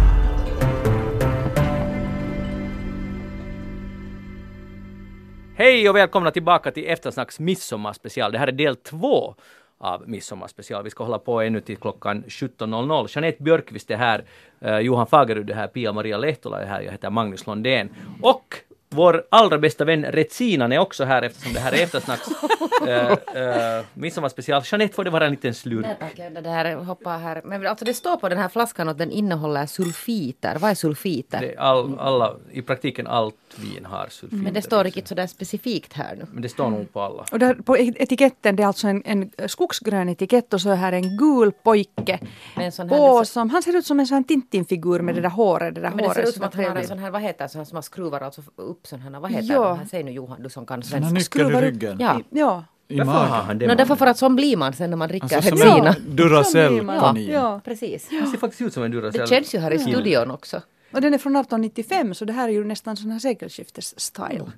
Hej 5.55 5.89
och 5.89 5.95
välkomna 5.95 6.31
tillbaka 6.31 6.71
till 6.71 6.85
Eftersnacks 6.87 7.39
midsommarspecial. 7.39 8.31
Det 8.31 8.37
här 8.37 8.47
är 8.47 8.51
del 8.51 8.75
två 8.75 9.35
av 9.77 10.09
midsommarspecial. 10.09 10.83
Vi 10.83 10.89
ska 10.89 11.03
hålla 11.03 11.19
på 11.19 11.41
ännu 11.41 11.61
till 11.61 11.77
klockan 11.77 12.23
17.00. 12.23 13.07
Jeanette 13.09 13.43
Björkqvist 13.43 13.91
är 13.91 13.97
här, 13.97 14.23
eh, 14.59 14.79
Johan 14.79 15.07
Fagerud 15.07 15.49
är 15.49 15.55
här, 15.55 15.67
Pia-Maria 15.67 16.17
Lehtola 16.17 16.61
är 16.61 16.65
här, 16.65 16.81
jag 16.81 16.91
heter 16.91 17.09
Magnus 17.09 17.47
Lundén. 17.47 17.89
Och 18.21 18.55
vår 18.93 19.23
allra 19.29 19.57
bästa 19.57 19.85
vän 19.85 20.05
Retsinan 20.05 20.71
är 20.71 20.79
också 20.79 21.03
här 21.03 21.21
eftersom 21.21 21.53
det 21.53 21.59
här 21.59 21.71
är 21.71 21.83
Eftersnacks 21.83 22.27
eh, 22.87 23.11
eh, 23.11 23.85
midsommarspecial. 23.93 24.61
Jeanette, 24.65 24.93
får 24.93 25.03
det 25.03 25.09
vara 25.09 25.25
en 25.25 25.31
liten 25.31 25.53
slurp? 25.53 25.85
Nej 25.85 25.95
tack, 25.99 26.15
det 26.15 26.41
där 26.41 26.75
hoppar 26.75 27.17
här. 27.17 27.41
Men 27.45 27.67
alltså 27.67 27.85
det 27.85 27.93
står 27.93 28.17
på 28.17 28.29
den 28.29 28.37
här 28.37 28.49
flaskan 28.49 28.89
att 28.89 28.97
den 28.97 29.11
innehåller 29.11 29.65
sulfiter. 29.65 30.57
Vad 30.59 30.71
är 30.71 30.75
sulfiter? 30.75 31.39
Det 31.41 31.53
är 31.53 31.59
all, 31.59 31.99
alla, 31.99 32.35
I 32.51 32.61
praktiken 32.61 33.07
allt 33.07 33.35
vin 33.55 33.85
har 33.85 34.07
sulfiter. 34.09 34.43
Men 34.43 34.53
det 34.53 34.61
står 34.61 34.83
riktigt 34.83 35.07
sådär 35.07 35.27
specifikt 35.27 35.93
här 35.93 36.15
nu. 36.15 36.25
Men 36.31 36.41
det 36.41 36.49
står 36.49 36.69
nog 36.69 36.93
på 36.93 37.01
alla. 37.01 37.25
Och 37.31 37.39
där 37.39 37.53
på 37.53 37.77
etiketten, 37.77 38.55
det 38.55 38.63
är 38.63 38.67
alltså 38.67 38.87
en, 38.87 39.03
en 39.05 39.31
skogsgrön 39.47 40.09
etikett 40.09 40.53
och 40.53 40.61
så 40.61 40.69
är 40.69 40.75
här 40.75 40.91
en 40.91 41.17
gul 41.17 41.51
pojke. 41.51 42.19
Med 42.55 42.65
en 42.65 42.71
sån 42.71 42.89
här, 42.89 42.97
På 42.97 43.19
det, 43.19 43.25
som, 43.25 43.49
han 43.49 43.63
ser 43.63 43.75
ut 43.75 43.85
som 43.85 43.99
en 43.99 44.07
sån 44.07 44.15
här 44.15 44.23
Tintin-figur 44.23 44.99
med 44.99 45.15
det 45.15 45.21
där 45.21 45.29
håret. 45.29 45.75
Det 45.75 45.81
där 45.81 45.89
men 45.89 45.97
det 45.97 46.03
håret 46.03 46.15
ser 46.15 46.23
ut 46.29 46.35
som 46.35 46.43
att 46.43 46.55
han 46.55 46.65
har 46.65 46.75
en 46.75 46.87
sån 46.87 46.99
här, 46.99 47.11
vad 47.11 47.21
heter 47.21 47.47
sån 47.47 47.59
här 47.59 47.65
som 47.65 47.75
man 47.75 47.83
skruvar 47.83 48.21
alltså 48.21 48.41
upp 48.55 48.82
här, 48.91 49.19
vad 49.19 49.31
heter 49.31 49.53
Ja. 49.53 49.63
de 49.69 49.79
här? 49.79 49.85
Säg 49.85 50.03
nu 50.03 50.11
Johan, 50.11 50.41
du 50.43 50.49
som 50.49 50.65
kan 50.65 50.83
svenska. 50.83 51.19
Skruvar 51.19 51.61
ryggen. 51.61 51.97
Ja. 51.99 52.21
Ja. 52.29 52.63
I 52.87 52.97
Varför 52.97 53.11
magen. 53.13 53.31
han 53.31 53.57
det? 53.57 53.67
No, 53.67 53.75
därför 53.75 53.95
för 53.95 54.07
att 54.07 54.17
sån 54.17 54.35
blir 54.35 54.57
man 54.57 54.73
sen 54.73 54.89
när 54.89 54.97
man 54.97 55.09
dricker 55.09 55.35
Alltså 55.35 55.51
blir 55.55 56.15
Duracell-kanin. 56.15 56.85
man. 56.85 57.25
Ja. 57.25 57.61
Precis. 57.63 58.07
Det 58.09 58.25
ser 58.25 58.37
faktiskt 58.37 58.61
ut 58.61 58.73
som 58.73 58.83
en 58.83 58.91
Duracell. 58.91 59.21
Det 59.21 59.27
känns 59.27 59.55
ju 59.55 59.59
här 59.59 59.71
i 59.71 59.79
studion 59.79 60.31
också. 60.31 60.61
Och 60.93 61.01
den 61.01 61.13
är 61.13 61.17
från 61.17 61.35
1895 61.35 62.13
så 62.13 62.25
det 62.25 62.33
här 62.33 62.47
är 62.49 62.53
ju 62.53 62.63
nästan 62.65 62.97
sån 62.97 63.11
här 63.11 63.19
sekelskiftes-style. 63.19 64.51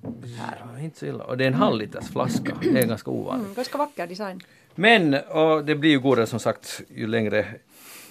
Ja, 0.73 0.79
inte 0.79 0.99
så 0.99 1.05
illa. 1.05 1.23
Och 1.23 1.37
det 1.37 1.43
är 1.43 1.47
en 1.47 1.53
halvliters 1.53 2.07
flaska. 2.09 2.55
Det 2.61 2.79
är 2.79 2.87
ganska 2.87 3.11
ovanligt. 3.11 3.43
Mm, 3.45 3.53
ganska 3.55 3.77
vacker 3.77 4.07
design. 4.07 4.41
Men, 4.75 5.13
och 5.13 5.65
det 5.65 5.75
blir 5.75 5.89
ju 5.89 5.99
godare 5.99 6.27
som 6.27 6.39
sagt 6.39 6.81
ju 6.95 7.07
längre 7.07 7.45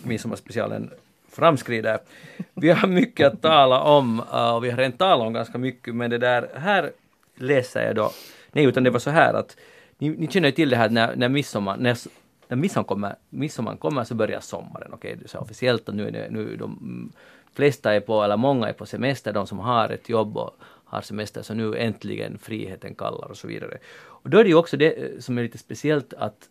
midsommarspecialen 0.03 0.91
framskrider. 1.35 1.99
Vi 2.55 2.71
har 2.71 2.89
mycket 2.89 3.27
att 3.27 3.43
tala 3.43 3.81
om 3.81 4.23
äh, 4.33 4.55
och 4.55 4.65
vi 4.65 4.71
har 4.71 4.77
redan 4.77 4.93
talat 4.93 5.27
om 5.27 5.33
ganska 5.33 5.59
mycket 5.59 5.95
men 5.95 6.11
det 6.11 6.19
där, 6.19 6.51
här 6.55 6.93
läser 7.35 7.87
jag 7.87 7.97
då, 7.97 8.11
nej 8.53 8.65
utan 8.65 8.85
det 8.85 8.91
var 8.91 8.99
så 8.99 9.11
här 9.11 9.35
att 9.35 9.57
ni, 9.99 10.09
ni 10.09 10.29
känner 10.29 10.49
ju 10.49 10.53
till 10.53 10.71
det 10.71 10.77
här 10.77 10.91
när, 10.91 11.17
när 11.17 11.29
midsommar, 11.29 11.77
när, 11.77 11.99
när 12.49 12.57
midsommar 12.57 12.85
kommer, 12.85 13.15
midsommar 13.31 13.77
kommer 13.77 14.05
så 14.05 14.15
börjar 14.15 14.41
sommaren, 14.41 14.93
okej 14.93 15.17
det 15.19 15.25
är 15.25 15.29
så 15.29 15.39
officiellt 15.39 15.89
och 15.89 15.95
nu 15.95 16.07
är 16.07 16.11
det, 16.11 16.29
nu 16.31 16.57
de 16.57 17.13
flesta 17.55 17.95
är 17.95 18.01
på, 18.01 18.23
eller 18.23 18.37
många 18.37 18.69
är 18.69 18.73
på 18.73 18.87
semester, 18.87 19.33
de 19.33 19.47
som 19.47 19.59
har 19.59 19.89
ett 19.89 20.09
jobb 20.09 20.37
och 20.37 20.57
har 20.85 21.01
semester, 21.01 21.43
så 21.43 21.55
nu 21.55 21.77
äntligen 21.77 22.39
friheten 22.39 22.95
kallar 22.95 23.29
och 23.29 23.37
så 23.37 23.47
vidare. 23.47 23.79
Och 24.07 24.31
då 24.31 24.39
är 24.39 24.45
det 24.45 24.51
ju 24.51 24.57
också 24.57 24.77
det 24.77 24.93
eh, 24.93 25.21
som 25.21 25.39
är 25.39 25.43
lite 25.43 25.59
speciellt 25.59 26.15
att 26.15 26.49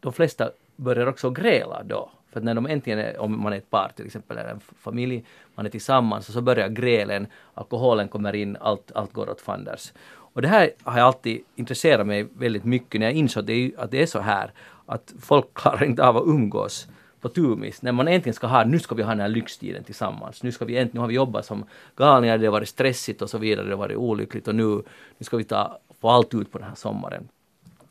de 0.00 0.12
flesta 0.12 0.50
börjar 0.76 1.06
också 1.06 1.30
gräla 1.30 1.82
då. 1.82 2.10
För 2.38 2.40
att 2.40 2.44
när 2.44 2.54
de 2.54 2.66
äntligen 2.66 2.98
är, 2.98 3.18
om 3.20 3.42
man 3.42 3.52
är 3.52 3.56
ett 3.56 3.70
par 3.70 3.92
till 3.96 4.06
exempel, 4.06 4.38
eller 4.38 4.50
en 4.50 4.60
familj, 4.60 5.24
man 5.54 5.66
är 5.66 5.70
tillsammans 5.70 6.28
och 6.28 6.34
så 6.34 6.40
börjar 6.40 6.68
grälen, 6.68 7.26
alkoholen 7.54 8.08
kommer 8.08 8.34
in, 8.34 8.56
allt, 8.60 8.92
allt 8.94 9.12
går 9.12 9.30
åt 9.30 9.40
fanders. 9.40 9.92
Och 10.34 10.42
det 10.42 10.48
här 10.48 10.70
har 10.82 10.98
jag 10.98 11.06
alltid 11.06 11.40
intresserat 11.56 12.06
mig 12.06 12.28
väldigt 12.38 12.64
mycket 12.64 13.00
när 13.00 13.06
jag 13.06 13.14
insåg 13.14 13.40
att 13.40 13.46
det 13.46 13.52
är, 13.52 13.70
att 13.78 13.90
det 13.90 14.02
är 14.02 14.06
så 14.06 14.20
här, 14.20 14.52
att 14.86 15.14
folk 15.20 15.54
klarar 15.54 15.84
inte 15.84 16.06
av 16.06 16.16
att 16.16 16.26
umgås 16.26 16.88
på 17.20 17.28
tumis. 17.28 17.82
När 17.82 17.92
man 17.92 18.08
äntligen 18.08 18.34
ska 18.34 18.46
ha, 18.46 18.64
nu 18.64 18.78
ska 18.78 18.94
vi 18.94 19.02
ha 19.02 19.10
den 19.10 19.20
här 19.20 19.28
lyxtiden 19.28 19.84
tillsammans. 19.84 20.42
Nu 20.42 20.52
ska 20.52 20.64
vi 20.64 20.76
äntligen, 20.76 20.94
nu 20.94 21.00
har 21.00 21.08
vi 21.08 21.14
jobbat 21.14 21.46
som 21.46 21.64
galningar, 21.96 22.38
det 22.38 22.46
har 22.46 22.52
varit 22.52 22.68
stressigt 22.68 23.22
och 23.22 23.30
så 23.30 23.38
vidare, 23.38 23.66
det 23.66 23.72
har 23.72 23.78
varit 23.78 23.96
olyckligt 23.96 24.48
och 24.48 24.54
nu, 24.54 24.82
nu 25.18 25.24
ska 25.24 25.36
vi 25.36 25.44
ta, 25.44 25.78
få 26.00 26.08
allt 26.08 26.34
ut 26.34 26.52
på 26.52 26.58
den 26.58 26.68
här 26.68 26.74
sommaren. 26.74 27.28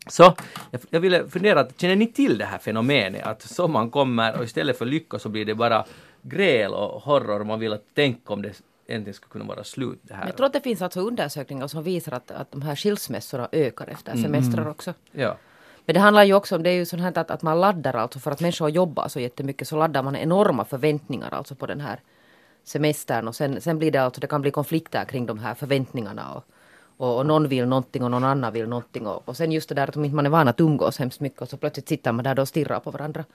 Så 0.09 0.33
jag, 0.71 0.81
jag 0.89 0.99
ville 0.99 1.27
fundera, 1.27 1.67
känner 1.77 1.95
ni 1.95 2.07
till 2.07 2.37
det 2.37 2.45
här 2.45 2.57
fenomenet 2.57 3.25
att 3.25 3.41
sommaren 3.41 3.89
kommer 3.91 4.37
och 4.37 4.43
istället 4.43 4.77
för 4.77 4.85
lycka 4.85 5.19
så 5.19 5.29
blir 5.29 5.45
det 5.45 5.55
bara 5.55 5.85
gräl 6.21 6.73
och 6.73 7.01
horror 7.01 7.43
man 7.43 7.59
vill 7.59 7.73
att 7.73 7.95
tänka 7.95 8.33
om 8.33 8.41
det 8.41 8.61
äntligen 8.87 9.13
skulle 9.13 9.31
kunna 9.31 9.45
vara 9.45 9.63
slut 9.63 9.99
det 10.01 10.13
här. 10.13 10.25
Jag 10.27 10.37
tror 10.37 10.45
att 10.45 10.53
det 10.53 10.61
finns 10.61 10.81
alltså 10.81 10.99
undersökningar 11.01 11.67
som 11.67 11.83
visar 11.83 12.11
att, 12.11 12.31
att 12.31 12.51
de 12.51 12.61
här 12.61 12.75
skilsmässorna 12.75 13.49
ökar 13.51 13.87
efter 13.87 14.17
semestrar 14.17 14.69
också. 14.69 14.93
Ja. 15.11 15.37
Men 15.85 15.93
det 15.93 15.99
handlar 15.99 16.23
ju 16.23 16.33
också 16.33 16.55
om, 16.55 16.63
det 16.63 16.69
är 16.69 16.73
ju 16.73 16.85
sånt 16.85 17.01
här 17.01 17.17
att, 17.17 17.31
att 17.31 17.41
man 17.41 17.59
laddar 17.61 17.93
alltså 17.93 18.19
för 18.19 18.31
att 18.31 18.39
människor 18.39 18.69
jobbar 18.69 19.07
så 19.07 19.19
jättemycket 19.19 19.67
så 19.67 19.77
laddar 19.77 20.03
man 20.03 20.15
enorma 20.15 20.65
förväntningar 20.65 21.33
alltså 21.33 21.55
på 21.55 21.65
den 21.65 21.79
här 21.79 21.99
semestern 22.63 23.27
och 23.27 23.35
sen, 23.35 23.61
sen 23.61 23.79
blir 23.79 23.91
det 23.91 23.97
alltså, 23.97 24.21
det 24.21 24.27
kan 24.27 24.41
bli 24.41 24.51
konflikter 24.51 25.05
kring 25.05 25.25
de 25.25 25.39
här 25.39 25.53
förväntningarna 25.53 26.33
och, 26.33 26.45
och, 26.97 27.17
och 27.17 27.25
någon 27.25 27.47
vill 27.47 27.65
någonting 27.65 28.03
och 28.03 28.11
någon 28.11 28.23
annan 28.23 28.53
vill 28.53 28.67
någonting. 28.67 29.07
Och, 29.07 29.29
och 29.29 29.37
sen 29.37 29.51
just 29.51 29.69
det 29.69 29.75
där 29.75 29.87
att 29.87 29.95
om 29.97 30.05
inte 30.05 30.15
man 30.15 30.25
är 30.25 30.29
van 30.29 30.47
att 30.47 30.59
umgås 30.59 30.99
hemskt 30.99 31.19
mycket 31.19 31.41
och 31.41 31.49
så 31.49 31.57
plötsligt 31.57 31.89
sitter 31.89 32.11
man 32.11 32.23
där 32.23 32.35
då 32.35 32.41
och 32.41 32.47
stirrar 32.47 32.79
på 32.79 32.91
varandra. 32.91 33.25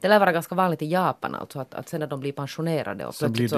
Det 0.00 0.08
lär 0.08 0.18
vara 0.18 0.32
ganska 0.32 0.54
vanligt 0.54 0.82
i 0.82 0.86
Japan 0.86 1.34
alltså 1.34 1.58
att, 1.58 1.74
att 1.74 1.88
sen 1.88 2.00
när 2.00 2.06
de 2.06 2.20
blir 2.20 2.32
pensionerade 2.32 3.06
och 3.06 3.14
Så 3.14 3.28
blir 3.28 3.42
det, 3.42 3.48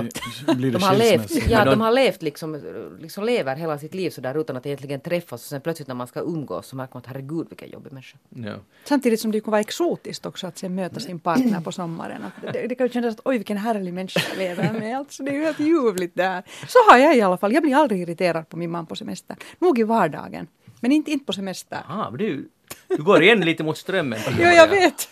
så 0.46 0.54
blir 0.54 0.72
det 0.72 0.78
de 0.78 0.82
har 0.84 0.96
levt, 0.96 1.48
ja, 1.48 1.64
de 1.64 1.80
har 1.80 1.90
levt 1.90 2.22
liksom, 2.22 2.60
liksom 3.00 3.24
lever 3.24 3.56
hela 3.56 3.78
sitt 3.78 3.94
liv 3.94 4.10
sådär 4.10 4.40
utan 4.40 4.56
att 4.56 4.66
egentligen 4.66 5.00
träffas 5.00 5.42
och 5.42 5.48
sen 5.48 5.60
plötsligt 5.60 5.88
när 5.88 5.94
man 5.94 6.06
ska 6.06 6.20
umgås 6.20 6.66
så 6.66 6.76
märker 6.76 6.94
man 6.94 7.00
att 7.00 7.06
herregud 7.06 7.46
vilken 7.48 7.70
jobbig 7.70 7.92
människa. 7.92 8.18
Ja. 8.28 8.54
Samtidigt 8.84 9.20
som 9.20 9.32
det 9.32 9.40
kan 9.40 9.50
vara 9.50 9.60
exotiskt 9.60 10.26
också 10.26 10.46
att 10.46 10.58
sen 10.58 10.74
möta 10.74 11.00
sin 11.00 11.18
partner 11.18 11.60
på 11.60 11.72
sommaren. 11.72 12.22
Att 12.24 12.52
det, 12.52 12.66
det 12.66 12.74
kan 12.74 12.86
ju 12.86 12.92
kännas 12.92 13.14
att 13.14 13.20
oj 13.24 13.36
vilken 13.38 13.56
härlig 13.56 13.94
människa 13.94 14.20
jag 14.28 14.38
lever 14.38 14.72
med. 14.72 14.98
Alltså, 14.98 15.22
det 15.22 15.30
är 15.30 15.34
ju 15.34 15.42
helt 15.42 15.60
ljuvligt 15.60 16.16
där. 16.16 16.42
Så 16.68 16.78
har 16.90 16.98
jag 16.98 17.16
i 17.16 17.20
alla 17.20 17.36
fall. 17.36 17.52
Jag 17.52 17.62
blir 17.62 17.74
aldrig 17.76 18.00
irriterad 18.00 18.48
på 18.48 18.56
min 18.56 18.70
man 18.70 18.86
på 18.86 18.96
semester. 18.96 19.36
Nog 19.58 19.78
i 19.78 19.82
vardagen. 19.82 20.46
Men 20.80 20.92
inte, 20.92 21.10
inte 21.10 21.24
på 21.24 21.32
semester. 21.32 21.78
Ah, 21.88 22.10
du, 22.10 22.48
du 22.88 23.02
går 23.02 23.22
igen 23.22 23.40
lite 23.40 23.64
mot 23.64 23.78
strömmen. 23.78 24.18
Jo, 24.38 24.44
jag 24.48 24.68
vet. 24.68 25.08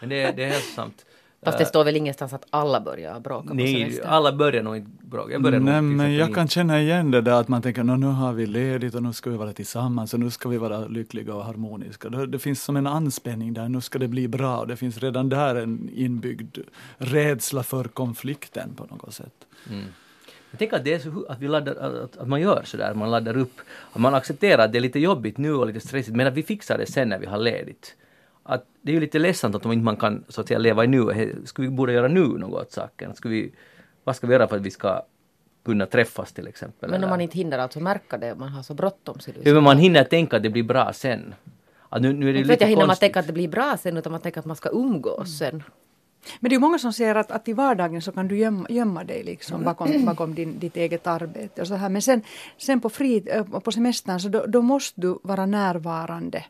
Men 0.00 0.08
det, 0.08 0.30
det 0.36 0.44
är 0.44 0.48
hälsosamt. 0.48 1.04
Fast 1.42 1.58
det 1.58 1.66
står 1.66 1.84
väl 1.84 1.96
ingenstans 1.96 2.32
att 2.32 2.46
alla 2.50 2.80
börjar 2.80 3.20
bråka 3.20 3.48
på 3.48 3.54
Nej, 3.54 3.74
semester. 3.82 4.08
alla 4.08 4.32
börjar 4.32 4.62
nog 4.62 4.76
inte 4.76 4.90
bråka. 5.06 5.32
Jag 5.32 5.42
börjar 5.42 5.60
Nej, 5.60 5.82
men 5.82 6.14
jag 6.14 6.34
kan 6.34 6.48
känna 6.48 6.80
igen 6.80 7.10
det 7.10 7.20
där 7.20 7.32
att 7.40 7.48
man 7.48 7.62
tänker 7.62 7.82
"Nå, 7.82 7.96
nu 7.96 8.06
har 8.06 8.32
vi 8.32 8.46
ledigt 8.46 8.94
och 8.94 9.02
nu 9.02 9.12
ska 9.12 9.30
vi 9.30 9.36
vara 9.36 9.52
tillsammans 9.52 10.14
och 10.14 10.20
nu 10.20 10.30
ska 10.30 10.48
vi 10.48 10.58
vara 10.58 10.86
lyckliga 10.86 11.34
och 11.34 11.44
harmoniska. 11.44 12.08
Det, 12.08 12.26
det 12.26 12.38
finns 12.38 12.62
som 12.62 12.76
en 12.76 12.86
anspänning 12.86 13.54
där, 13.54 13.68
nu 13.68 13.80
ska 13.80 13.98
det 13.98 14.08
bli 14.08 14.28
bra 14.28 14.58
och 14.58 14.66
det 14.66 14.76
finns 14.76 14.98
redan 14.98 15.28
där 15.28 15.54
en 15.54 15.90
inbyggd 15.94 16.58
rädsla 16.98 17.62
för 17.62 17.84
konflikten 17.84 18.74
på 18.74 18.84
något 18.84 19.14
sätt. 19.14 19.46
Jag 20.50 20.58
tänker 20.58 20.76
att 20.76 20.84
det 20.84 20.94
är 20.94 20.98
så 20.98 21.26
att, 21.28 21.40
vi 21.40 21.48
laddar, 21.48 21.74
att, 21.74 22.16
att 22.16 22.28
man 22.28 22.40
gör 22.40 22.62
sådär, 22.64 22.94
man 22.94 23.10
laddar 23.10 23.36
upp. 23.36 23.60
Att 23.92 24.00
man 24.00 24.14
accepterar 24.14 24.64
att 24.64 24.72
det 24.72 24.78
är 24.78 24.80
lite 24.80 24.98
jobbigt 25.00 25.38
nu 25.38 25.54
och 25.54 25.66
lite 25.66 25.80
stressigt 25.80 26.16
men 26.16 26.26
att 26.26 26.34
vi 26.34 26.42
fixar 26.42 26.78
det 26.78 26.86
sen 26.86 27.08
när 27.08 27.18
vi 27.18 27.26
har 27.26 27.38
ledigt. 27.38 27.96
Att 28.48 28.64
det 28.82 28.90
är 28.90 28.94
ju 28.94 29.00
lite 29.00 29.18
ledsamt 29.18 29.54
att 29.54 29.66
om 29.66 29.72
inte 29.72 29.84
man 29.84 29.96
kan 29.96 30.24
så 30.28 30.40
att 30.40 30.48
säga 30.48 30.58
leva 30.58 30.84
i 30.84 30.86
nu. 30.86 31.34
Skulle 31.44 31.68
vi 31.68 31.74
borde 31.74 31.92
göra 31.92 32.08
nu 32.08 32.26
något 32.26 32.62
åt 32.62 32.72
saken? 32.72 33.14
Skulle 33.14 33.34
vi, 33.34 33.52
vad 34.04 34.16
ska 34.16 34.26
vi 34.26 34.32
göra 34.32 34.48
för 34.48 34.56
att 34.56 34.62
vi 34.62 34.70
ska 34.70 35.02
kunna 35.64 35.86
träffas 35.86 36.32
till 36.32 36.46
exempel? 36.48 36.90
Men 36.90 37.04
om 37.04 37.10
man 37.10 37.20
inte 37.20 37.38
hinner 37.38 37.58
alltså 37.58 37.80
märka 37.80 38.18
det, 38.18 38.34
man 38.34 38.48
har 38.48 38.62
så 38.62 38.74
bråttom. 38.74 39.20
Så 39.20 39.30
Ja, 39.42 39.54
men 39.54 39.62
man 39.62 39.78
hinner 39.78 40.04
tänka 40.04 40.36
att 40.36 40.42
det 40.42 40.50
blir 40.50 40.62
bra 40.62 40.92
sen. 40.92 41.34
Att 41.88 42.02
nu, 42.02 42.12
nu 42.12 42.28
är 42.28 42.32
det 42.32 42.38
Inte 42.38 42.48
vet 42.48 42.54
lite 42.54 42.64
jag 42.64 42.68
hinner 42.68 42.86
man 42.86 42.96
tänka 42.96 43.20
att 43.20 43.26
det 43.26 43.32
blir 43.32 43.48
bra 43.48 43.76
sen 43.76 43.96
utan 43.96 44.12
man 44.12 44.20
tänker 44.20 44.40
att 44.40 44.46
man 44.46 44.56
ska 44.56 44.68
umgås 44.68 45.38
sen. 45.38 45.62
Men 46.40 46.48
det 46.48 46.52
är 46.52 46.56
ju 46.56 46.60
många 46.60 46.78
som 46.78 46.92
säger 46.92 47.14
att, 47.14 47.30
att 47.30 47.48
i 47.48 47.52
vardagen 47.52 48.02
så 48.02 48.12
kan 48.12 48.28
du 48.28 48.36
gömma, 48.38 48.66
gömma 48.70 49.04
dig 49.04 49.22
liksom 49.22 49.64
bakom, 49.64 50.04
bakom 50.04 50.34
din, 50.34 50.58
ditt 50.58 50.76
eget 50.76 51.06
arbete. 51.06 51.60
Och 51.60 51.68
så 51.68 51.74
här. 51.74 51.88
Men 51.88 52.02
sen, 52.02 52.22
sen 52.58 52.80
på, 52.80 52.88
fri, 52.88 53.28
äh, 53.30 53.44
på 53.44 53.72
semestern 53.72 54.20
så 54.20 54.28
då, 54.28 54.46
då 54.46 54.62
måste 54.62 55.00
du 55.00 55.18
vara 55.22 55.46
närvarande 55.46 56.44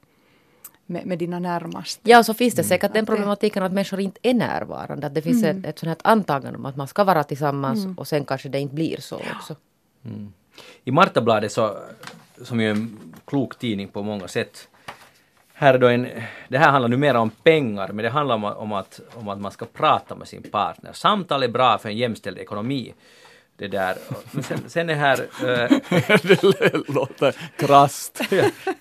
med, 0.86 1.06
med 1.06 1.18
dina 1.18 1.38
närmaste. 1.38 2.10
Ja, 2.10 2.18
och 2.18 2.26
så 2.26 2.34
finns 2.34 2.54
det 2.54 2.64
säkert 2.64 2.92
den 2.92 3.06
problematiken 3.06 3.62
att 3.62 3.72
människor 3.72 4.00
inte 4.00 4.20
är 4.22 4.34
närvarande. 4.34 5.06
Att 5.06 5.14
det 5.14 5.22
finns 5.22 5.44
ett, 5.44 5.66
ett 5.66 5.78
sånt 5.78 5.88
här 5.88 6.12
antagande 6.12 6.58
om 6.58 6.66
att 6.66 6.76
man 6.76 6.88
ska 6.88 7.04
vara 7.04 7.24
tillsammans 7.24 7.98
och 7.98 8.08
sen 8.08 8.24
kanske 8.24 8.48
det 8.48 8.60
inte 8.60 8.74
blir 8.74 9.00
så 9.00 9.16
också. 9.16 9.56
I 10.84 10.90
Martabladet, 10.90 11.52
så, 11.52 11.78
som 12.42 12.60
ju 12.60 12.66
är 12.66 12.70
en 12.70 12.98
klok 13.24 13.58
tidning 13.58 13.88
på 13.88 14.02
många 14.02 14.28
sätt, 14.28 14.68
här 15.52 15.74
är 15.74 15.78
då 15.78 15.88
en, 15.88 16.08
det 16.48 16.58
här 16.58 16.70
handlar 16.70 16.88
nu 16.88 16.96
mer 16.96 17.14
om 17.14 17.30
pengar, 17.30 17.88
men 17.88 18.02
det 18.02 18.10
handlar 18.10 18.34
om, 18.34 18.44
om, 18.44 18.72
att, 18.72 19.00
om 19.14 19.28
att 19.28 19.40
man 19.40 19.52
ska 19.52 19.64
prata 19.64 20.14
med 20.14 20.28
sin 20.28 20.42
partner. 20.42 20.92
Samtal 20.92 21.42
är 21.42 21.48
bra 21.48 21.78
för 21.78 21.88
en 21.88 21.96
jämställd 21.96 22.38
ekonomi. 22.38 22.94
Det 23.58 23.68
där. 23.68 23.96
Men 24.32 24.42
sen, 24.42 24.70
sen 24.70 24.90
är 24.90 24.94
här... 24.94 25.20
eh, 25.20 25.78
det 26.22 26.88
låter 26.88 27.36
krasst. 27.56 28.20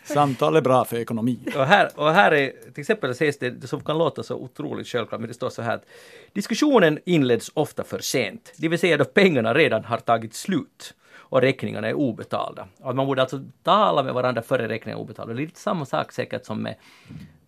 Samtal 0.04 0.56
är 0.56 0.62
bra 0.62 0.86
för 0.86 0.98
ekonomi. 0.98 1.40
och, 1.56 1.66
här, 1.66 1.90
och 1.96 2.12
här 2.12 2.32
är, 2.32 2.52
till 2.74 2.82
exempel 2.82 3.16
sägs 3.16 3.40
det, 3.40 3.50
det 3.50 3.68
som 3.68 3.84
kan 3.84 3.98
låta 3.98 4.24
så 4.24 4.36
otroligt 4.36 4.88
självklart, 4.88 5.22
men 5.22 5.28
det 5.28 5.34
står 5.34 5.50
så 5.50 5.62
här 5.62 5.76
att 5.76 5.86
diskussionen 6.34 7.00
inleds 7.06 7.52
ofta 7.54 7.84
för 7.84 8.00
sent, 8.00 8.54
det 8.58 8.68
vill 8.68 8.80
säga 8.80 8.98
då 8.98 9.06
pengarna 9.06 9.54
redan 9.54 9.86
har 9.86 9.98
tagit 9.98 10.34
slut 10.34 10.94
och 11.18 11.42
räkningarna 11.42 11.88
är 11.88 11.94
obetalda. 11.94 12.68
Att 12.84 12.96
man 12.96 13.08
borde 13.08 13.22
alltså 13.22 13.42
tala 13.64 14.04
med 14.04 14.14
varandra 14.14 14.42
före 14.42 14.68
räkningarna 14.68 15.00
är 15.00 15.04
obetalda. 15.04 15.34
Det 15.34 15.42
är 15.42 15.46
lite 15.46 15.60
samma 15.60 15.86
sak 15.86 16.12
säkert 16.12 16.46
som 16.46 16.64
med 16.64 16.76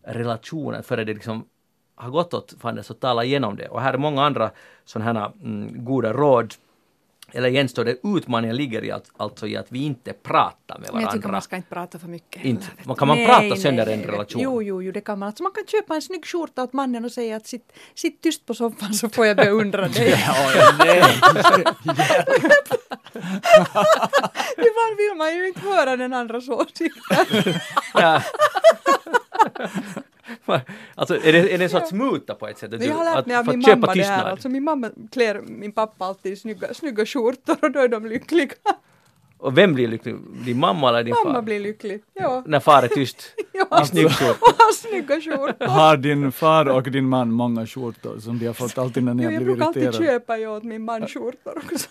relationen, 0.03 0.83
före 0.83 1.03
det 1.03 1.13
liksom 1.13 1.45
har 1.95 2.09
gått 2.09 2.33
åt 2.33 2.55
fanders 2.59 2.85
så 2.85 2.93
tala 2.93 3.23
igenom 3.23 3.55
det. 3.55 3.67
Och 3.67 3.81
här 3.81 3.93
är 3.93 3.97
många 3.97 4.23
andra 4.23 4.51
sådana 4.85 5.19
här 5.19 5.31
mm, 5.43 5.85
goda 5.85 6.13
råd. 6.13 6.53
Eller 7.33 7.49
igen 7.49 7.69
står 7.69 7.85
det 7.85 7.97
utmaningen 8.03 8.55
ligger 8.55 8.83
i 8.83 8.91
att, 8.91 9.11
alltså 9.17 9.47
i 9.47 9.57
att 9.57 9.65
vi 9.69 9.83
inte 9.83 10.13
pratar 10.13 10.79
med 10.79 10.89
Men 10.93 11.01
jag 11.01 11.11
tycker 11.11 11.21
varandra. 11.21 11.31
man 11.31 11.41
ska 11.41 11.55
inte 11.55 11.69
prata 11.69 11.99
för 11.99 12.07
mycket. 12.07 12.45
Inte. 12.45 12.65
Man 12.83 12.95
kan 12.95 13.07
man 13.07 13.25
prata 13.25 13.55
sönder 13.55 13.87
en 13.87 14.03
relation? 14.03 14.41
Jo, 14.41 14.63
jo, 14.63 14.83
jo, 14.83 14.91
det 14.91 15.01
kan 15.01 15.19
man. 15.19 15.27
Alltså 15.27 15.43
man 15.43 15.51
kan 15.51 15.63
köpa 15.67 15.95
en 15.95 16.01
snygg 16.01 16.25
skjorta 16.25 16.63
åt 16.63 16.73
mannen 16.73 17.05
och 17.05 17.11
säga 17.11 17.35
att 17.35 17.47
sitt, 17.47 17.71
sitt 17.95 18.21
tyst 18.21 18.45
på 18.45 18.53
soffan 18.53 18.93
så 18.93 19.09
får 19.09 19.25
jag 19.25 19.37
beundra 19.37 19.87
dig. 19.87 20.13
Ibland 24.57 24.97
vill 24.97 25.17
man 25.17 25.35
ju 25.35 25.47
inte 25.47 25.59
höra 25.59 25.95
den 25.95 26.13
andras 26.13 26.49
åsikter. 26.49 27.27
Alltså 30.95 31.15
är 31.15 31.33
det, 31.33 31.53
är 31.53 31.57
det 31.57 31.63
en 31.63 31.69
sorts 31.69 31.91
muta 31.91 32.35
på 32.35 32.47
ett 32.47 32.57
sätt? 32.57 32.73
Att 32.73 32.85
Jag 32.85 32.93
har 32.93 33.15
lärt 33.15 33.25
mig 33.25 33.35
av 33.35 33.47
min 33.47 33.59
att 33.59 33.79
mamma 33.79 33.93
det 33.93 34.03
här. 34.03 34.31
Alltså 34.31 34.49
min 34.49 34.63
mamma 34.63 34.91
klär 35.11 35.41
min 35.41 35.71
pappa 35.71 36.05
alltid 36.05 36.33
i 36.33 36.35
snygga, 36.35 36.73
snygga 36.73 37.05
skjortor 37.05 37.57
och 37.61 37.71
då 37.71 37.79
är 37.79 37.87
de 37.87 38.05
lyckliga. 38.05 38.53
Och 39.37 39.57
vem 39.57 39.73
blir 39.73 39.87
lycklig? 39.87 40.15
Din 40.45 40.59
mamma 40.59 40.89
eller 40.89 41.03
din 41.03 41.13
Mamma 41.23 41.33
far? 41.33 41.41
blir 41.41 41.59
lycklig. 41.59 42.03
Ja. 42.13 42.43
När 42.45 42.59
far 42.59 42.83
är 42.83 42.87
tyst? 42.87 43.17
Ja. 43.69 43.85
Snygg 43.85 44.11
skjorta? 44.11 44.31
Och 44.41 44.47
har 44.57 44.73
snygga 44.73 45.21
skjortor. 45.21 45.65
Har 45.67 45.97
din 45.97 46.31
far 46.31 46.65
och 46.65 46.83
din 46.83 47.05
man 47.09 47.31
många 47.31 47.67
skjortor 47.67 48.19
som 48.19 48.39
de 48.39 48.45
har 48.45 48.53
fått 48.53 48.77
alltid 48.77 49.03
när 49.03 49.13
ni 49.13 49.23
har 49.23 49.31
jag 49.31 49.39
blivit 49.39 49.55
brukar 49.55 49.67
alltid 49.67 49.83
irriterade? 49.83 50.11
köpa 50.11 50.37
ju 50.37 50.47
åt 50.47 50.63
min 50.63 50.85
man 50.85 51.07
skjortor 51.07 51.57
också. 51.57 51.89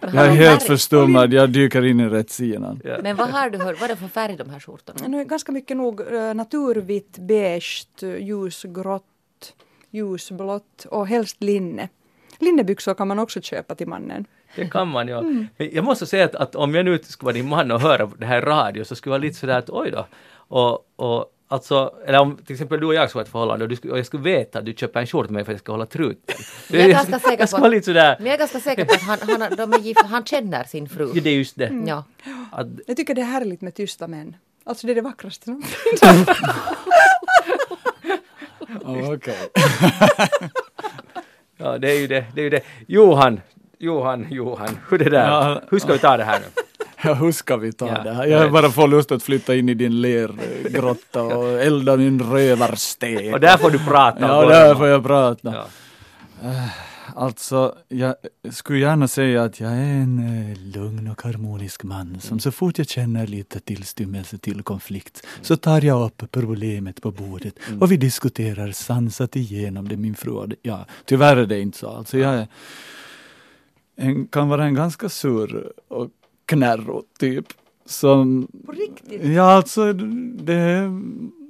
Jag 0.00 0.14
är 0.26 0.30
helt 0.30 0.62
förstummad, 0.62 1.32
jag 1.32 1.50
dyker 1.50 1.84
in 1.84 2.00
i 2.00 2.08
rätt 2.08 2.30
sidan. 2.30 2.80
Ja. 2.84 2.96
Men 3.02 3.16
vad 3.16 3.28
har 3.28 3.50
du 3.50 3.58
hört, 3.58 3.80
vad 3.80 3.90
är 3.90 3.94
det 3.94 4.00
för 4.00 4.08
färg 4.08 4.36
de 4.36 4.50
här 4.50 4.60
skjortorna? 4.60 5.08
Nu 5.08 5.20
är 5.20 5.24
ganska 5.24 5.52
mycket 5.52 5.76
nog 5.76 6.00
eh, 6.00 6.34
naturvitt, 6.34 7.18
beige, 7.18 7.86
ljusgrått, 8.20 9.04
ljusblått 9.90 10.86
och 10.90 11.06
helst 11.06 11.36
linne. 11.42 11.88
Linnebyxor 12.38 12.94
kan 12.94 13.08
man 13.08 13.18
också 13.18 13.40
köpa 13.40 13.74
till 13.74 13.88
mannen. 13.88 14.26
Det 14.56 14.70
kan 14.70 14.88
man 14.88 15.08
ja. 15.08 15.18
Mm. 15.18 15.46
Men 15.56 15.70
jag 15.72 15.84
måste 15.84 16.06
säga 16.06 16.24
att, 16.24 16.34
att 16.34 16.54
om 16.54 16.74
jag 16.74 16.84
nu 16.84 16.98
skulle 17.02 17.26
vara 17.26 17.32
din 17.32 17.48
man 17.48 17.70
och 17.70 17.80
höra 17.80 18.10
det 18.18 18.26
här 18.26 18.38
i 18.38 18.40
radio 18.40 18.84
så 18.84 18.94
skulle 18.96 19.10
jag 19.14 19.18
vara 19.18 19.26
lite 19.28 19.38
sådär 19.38 19.58
att 19.58 19.70
oj 19.70 19.90
då. 19.90 20.06
Och, 20.36 20.86
och 20.96 21.30
alltså, 21.48 21.94
eller 22.06 22.18
om 22.20 22.36
till 22.36 22.54
exempel 22.54 22.80
du 22.80 22.86
och 22.86 22.94
jag 22.94 23.08
skulle 23.08 23.20
ha 23.20 23.24
ett 23.24 23.32
förhållande 23.32 23.64
och, 23.64 23.68
du 23.68 23.76
skulle, 23.76 23.92
och 23.92 23.98
jag 23.98 24.06
skulle 24.06 24.22
veta 24.22 24.58
att 24.58 24.64
du 24.64 24.72
köper 24.72 25.00
en 25.00 25.06
skjorta 25.06 25.24
med 25.26 25.32
mig 25.32 25.44
för 25.44 25.52
att 25.52 25.54
jag 25.54 25.60
ska 25.60 25.72
hålla 25.72 25.86
truten. 25.86 26.36
Jag 26.68 26.80
är 26.82 26.88
ganska 26.88 27.18
säker 27.18 27.38
Jag 27.38 27.48
skulle 27.48 27.60
på 27.60 27.66
att- 27.66 27.72
lite 27.72 27.84
sådär, 27.84 28.16
Men 28.18 28.26
jag 28.26 28.34
är 28.34 28.38
ganska 28.38 28.60
säker 28.60 28.84
på 28.84 28.94
att 28.94 29.00
han, 29.02 29.40
han, 29.40 29.56
de 29.56 29.72
är 29.72 29.78
gift, 29.78 30.02
han 30.04 30.24
känner 30.24 30.64
sin 30.64 30.88
fru. 30.88 31.10
ja, 31.14 31.20
det 31.24 31.30
är 31.30 31.34
just 31.34 31.56
det. 31.58 31.66
Mm. 31.66 31.88
Ja. 31.88 32.04
Att, 32.52 32.66
Jag 32.86 32.96
tycker 32.96 33.14
det 33.14 33.20
är 33.20 33.24
härligt 33.26 33.60
med 33.60 33.74
tysta 33.74 34.08
män. 34.08 34.36
Alltså 34.64 34.86
det 34.86 34.92
är 34.92 34.94
det 34.94 35.00
vackraste 35.00 35.44
finns. 35.44 36.02
Oh, 38.84 39.12
Okej. 39.14 39.36
ja, 41.56 41.78
det 41.78 41.90
är 41.90 42.00
ju 42.00 42.06
det. 42.06 42.24
det, 42.34 42.40
är 42.40 42.44
ju 42.44 42.50
det. 42.50 42.60
Johan, 42.86 43.40
Johan, 43.84 44.26
Johan, 44.30 44.78
hur 44.90 44.98
det 44.98 45.10
där? 45.10 45.28
Ja. 45.28 45.60
Hur 45.70 45.78
ska 45.78 45.92
vi 45.92 45.98
ta 45.98 46.16
det 46.16 46.24
här 46.24 46.40
nu? 46.40 46.46
Ja, 47.04 47.14
hur 47.14 47.32
ska 47.32 47.56
vi 47.56 47.72
ta 47.72 47.88
Ja. 47.88 48.02
det 48.02 48.12
här? 48.12 48.26
Jag 48.26 48.38
har 48.38 48.48
bara 48.50 48.70
får 48.70 48.88
lust 48.88 49.12
att 49.12 49.22
flytta 49.22 49.54
in 49.54 49.68
i 49.68 49.74
din 49.74 50.00
lergrotta 50.00 51.22
och 51.36 51.62
elda 51.62 51.96
min 51.96 52.20
rövarstek. 52.22 53.34
Och 53.34 53.40
där 53.40 53.56
får 53.56 53.70
du 53.70 53.78
prata. 53.78 54.18
Ja, 54.20 54.44
och 54.44 54.50
där 54.50 54.74
får 54.74 54.86
jag 54.86 55.04
prata. 55.04 55.54
Ja. 55.54 55.66
Alltså, 57.16 57.74
jag 57.88 58.14
skulle 58.50 58.78
gärna 58.78 59.08
säga 59.08 59.42
att 59.42 59.60
jag 59.60 59.70
är 59.72 59.76
en 60.02 60.18
eh, 60.18 60.58
lugn 60.80 61.08
och 61.08 61.22
harmonisk 61.22 61.82
man 61.82 62.20
som 62.20 62.40
så 62.40 62.50
fort 62.52 62.78
jag 62.78 62.88
känner 62.88 63.26
lite 63.26 63.60
tillstymmelse 63.60 64.38
till 64.38 64.62
konflikt 64.62 65.26
så 65.42 65.56
tar 65.56 65.80
jag 65.84 66.02
upp 66.06 66.22
problemet 66.30 67.02
på 67.02 67.10
bordet 67.10 67.54
och 67.80 67.92
vi 67.92 67.96
diskuterar 67.96 68.72
sansat 68.72 69.36
igenom 69.36 69.88
det 69.88 69.96
min 69.96 70.14
fru 70.14 70.30
och 70.32 70.48
tyvärr 71.04 71.36
är 71.36 71.46
det 71.46 71.60
inte 71.60 71.78
så. 71.78 71.88
Alltså 71.88 72.18
jag 72.18 72.34
är 72.34 72.46
en, 73.96 74.26
kan 74.26 74.48
vara 74.48 74.64
en 74.64 74.74
ganska 74.74 75.08
sur 75.08 75.72
och 75.88 76.10
knärro 76.46 77.02
typ. 77.18 77.46
Som, 77.86 78.48
På 78.66 78.72
riktigt. 78.72 79.24
ja, 79.24 79.42
alltså 79.52 79.92
det, 79.92 80.90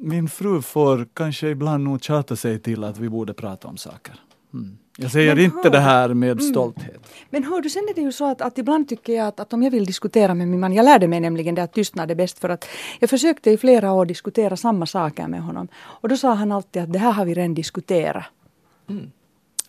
min 0.01 0.29
fru 0.29 0.63
får 0.63 1.07
kanske 1.15 1.49
ibland 1.49 1.85
nog 1.85 2.03
tjata 2.05 2.37
sig 2.37 2.59
till 2.59 2.85
att 2.85 2.99
vi 2.99 3.09
borde 3.09 3.35
prata 3.35 3.69
om 3.69 3.77
saker. 3.77 4.15
Mm. 4.55 4.79
Jag 4.99 5.11
säger 5.11 5.35
Men 5.35 5.45
inte 5.45 5.57
hör- 5.65 5.71
det 5.71 5.79
här 5.81 6.15
med 6.15 6.43
stolthet. 6.43 7.13
Men 7.31 7.45
hör 7.45 7.61
du, 7.61 7.71
sen 7.71 7.83
är 7.91 7.95
det 7.95 8.01
ju 8.01 8.13
så 8.13 8.31
att, 8.31 8.41
att 8.41 8.59
ibland 8.59 8.89
tycker 8.89 9.13
jag 9.13 9.27
att, 9.27 9.41
att 9.41 9.53
om 9.53 9.63
jag 9.63 9.71
vill 9.71 9.85
diskutera 9.85 10.35
med 10.35 10.49
min 10.49 10.61
man, 10.61 10.73
jag 10.73 10.85
lärde 10.85 11.09
mig 11.09 11.21
nämligen 11.21 11.55
det 11.55 11.63
att 11.63 11.73
tystnad 11.73 12.11
är 12.11 12.15
bäst 12.15 12.39
för 12.39 12.49
att 12.49 12.65
jag 13.01 13.11
försökte 13.11 13.51
i 13.51 13.57
flera 13.57 13.93
år 13.93 14.07
diskutera 14.07 14.57
samma 14.57 14.87
saker 14.87 15.29
med 15.29 15.43
honom 15.43 15.69
och 15.77 16.09
då 16.09 16.17
sa 16.17 16.35
han 16.35 16.53
alltid 16.53 16.83
att 16.83 16.93
det 16.93 16.99
här 16.99 17.13
har 17.13 17.25
vi 17.25 17.35
redan 17.35 17.55
diskuterat. 17.55 18.25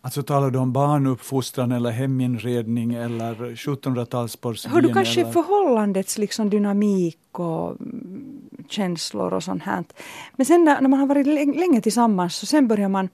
Alltså 0.06 0.24
talar 0.24 0.52
du 0.52 0.60
om 0.60 0.74
barnuppfostran 0.74 1.72
eller 1.72 1.92
heminredning 1.92 2.94
eller 2.94 3.36
1700-talsporslin? 3.36 4.70
Hör 4.72 4.82
du 4.82 4.94
kanske 4.94 5.22
eller? 5.22 5.32
förhållandets 5.32 6.18
liksom 6.18 6.50
dynamik 6.50 7.40
och 7.40 7.70
mm, 7.70 8.42
känslor 8.70 9.34
och 9.34 9.44
sånt 9.44 9.64
här. 9.64 9.84
Men 10.36 10.46
sen 10.46 10.64
när, 10.64 10.82
man 10.82 11.00
har 11.00 11.08
varit 11.08 11.28
lä- 11.28 11.60
länge 11.60 11.82
tillsammans 11.82 12.36
så 12.36 12.46
sen 12.46 12.68
börjar 12.68 12.90
man 12.90 13.10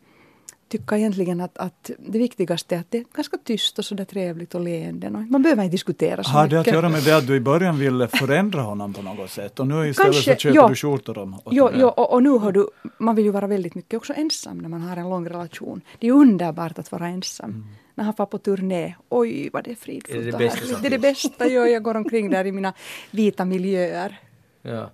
tycka 0.72 0.98
egentligen 0.98 1.42
att, 1.42 1.58
att 1.58 1.92
det 2.00 2.20
viktigaste 2.20 2.76
är 2.76 2.80
att 2.80 2.92
det 2.92 2.98
är 2.98 3.06
ganska 3.14 3.38
tyst 3.44 3.80
och 3.80 3.86
sådär 3.86 4.06
trevligt 4.06 4.56
och 4.56 4.62
leende. 4.62 5.08
Och 5.08 5.14
Man 5.14 5.42
behöver 5.42 5.64
inte 5.64 5.72
diskutera 5.72 6.24
så 6.24 6.30
Har 6.30 6.48
det 6.48 6.60
att 6.60 6.66
mycket. 6.66 6.74
göra 6.74 6.90
med 6.90 7.04
det 7.04 7.18
att 7.18 7.28
du 7.28 7.36
i 7.36 7.40
början 7.40 7.80
ville 7.80 8.08
förändra 8.08 8.62
honom 8.62 8.94
på 8.94 9.02
något 9.02 9.30
sätt 9.32 9.60
och 9.60 9.68
nu 9.68 9.90
istället 9.90 10.14
Kanske, 10.14 10.34
så 10.34 10.40
köper 10.40 10.56
ja. 10.56 10.68
du 10.68 10.76
skjortor 10.76 11.18
om 11.18 11.40
Jo, 11.52 11.70
jo 11.74 11.88
och, 11.88 12.14
och 12.14 12.24
nu 12.24 12.30
har 12.30 12.52
du, 12.52 12.68
man 12.98 13.16
vill 13.16 13.26
ju 13.26 13.32
vara 13.32 13.48
väldigt 13.48 13.76
mycket 13.76 13.98
också 13.98 14.14
ensam 14.14 14.58
när 14.58 14.70
man 14.70 14.82
har 14.82 14.98
en 14.98 15.10
lång 15.10 15.30
relation. 15.30 15.82
Det 16.00 16.08
är 16.08 16.12
underbart 16.12 16.80
att 16.80 16.92
vara 16.92 17.08
ensam. 17.08 17.66
När 17.96 18.06
han 18.06 18.14
far 18.14 18.26
på 18.26 18.38
turné, 18.38 18.96
oj 19.10 19.50
vad 19.54 19.64
det 19.64 19.72
är 19.72 19.76
fridfullt 19.76 20.20
Är 20.20 20.26
det 20.26 20.32
det 20.32 20.38
bästa 20.38 20.80
Det 20.82 20.88
är 20.88 20.92
det 20.92 21.00
bästa, 21.00 21.48
ja, 21.48 21.68
jag 21.68 21.84
går 21.84 21.96
omkring 21.96 22.30
där 22.30 22.46
i 22.46 22.52
mina 22.52 22.74
vita 23.12 23.46
miljöer. 23.46 24.20
Ja. 24.62 24.90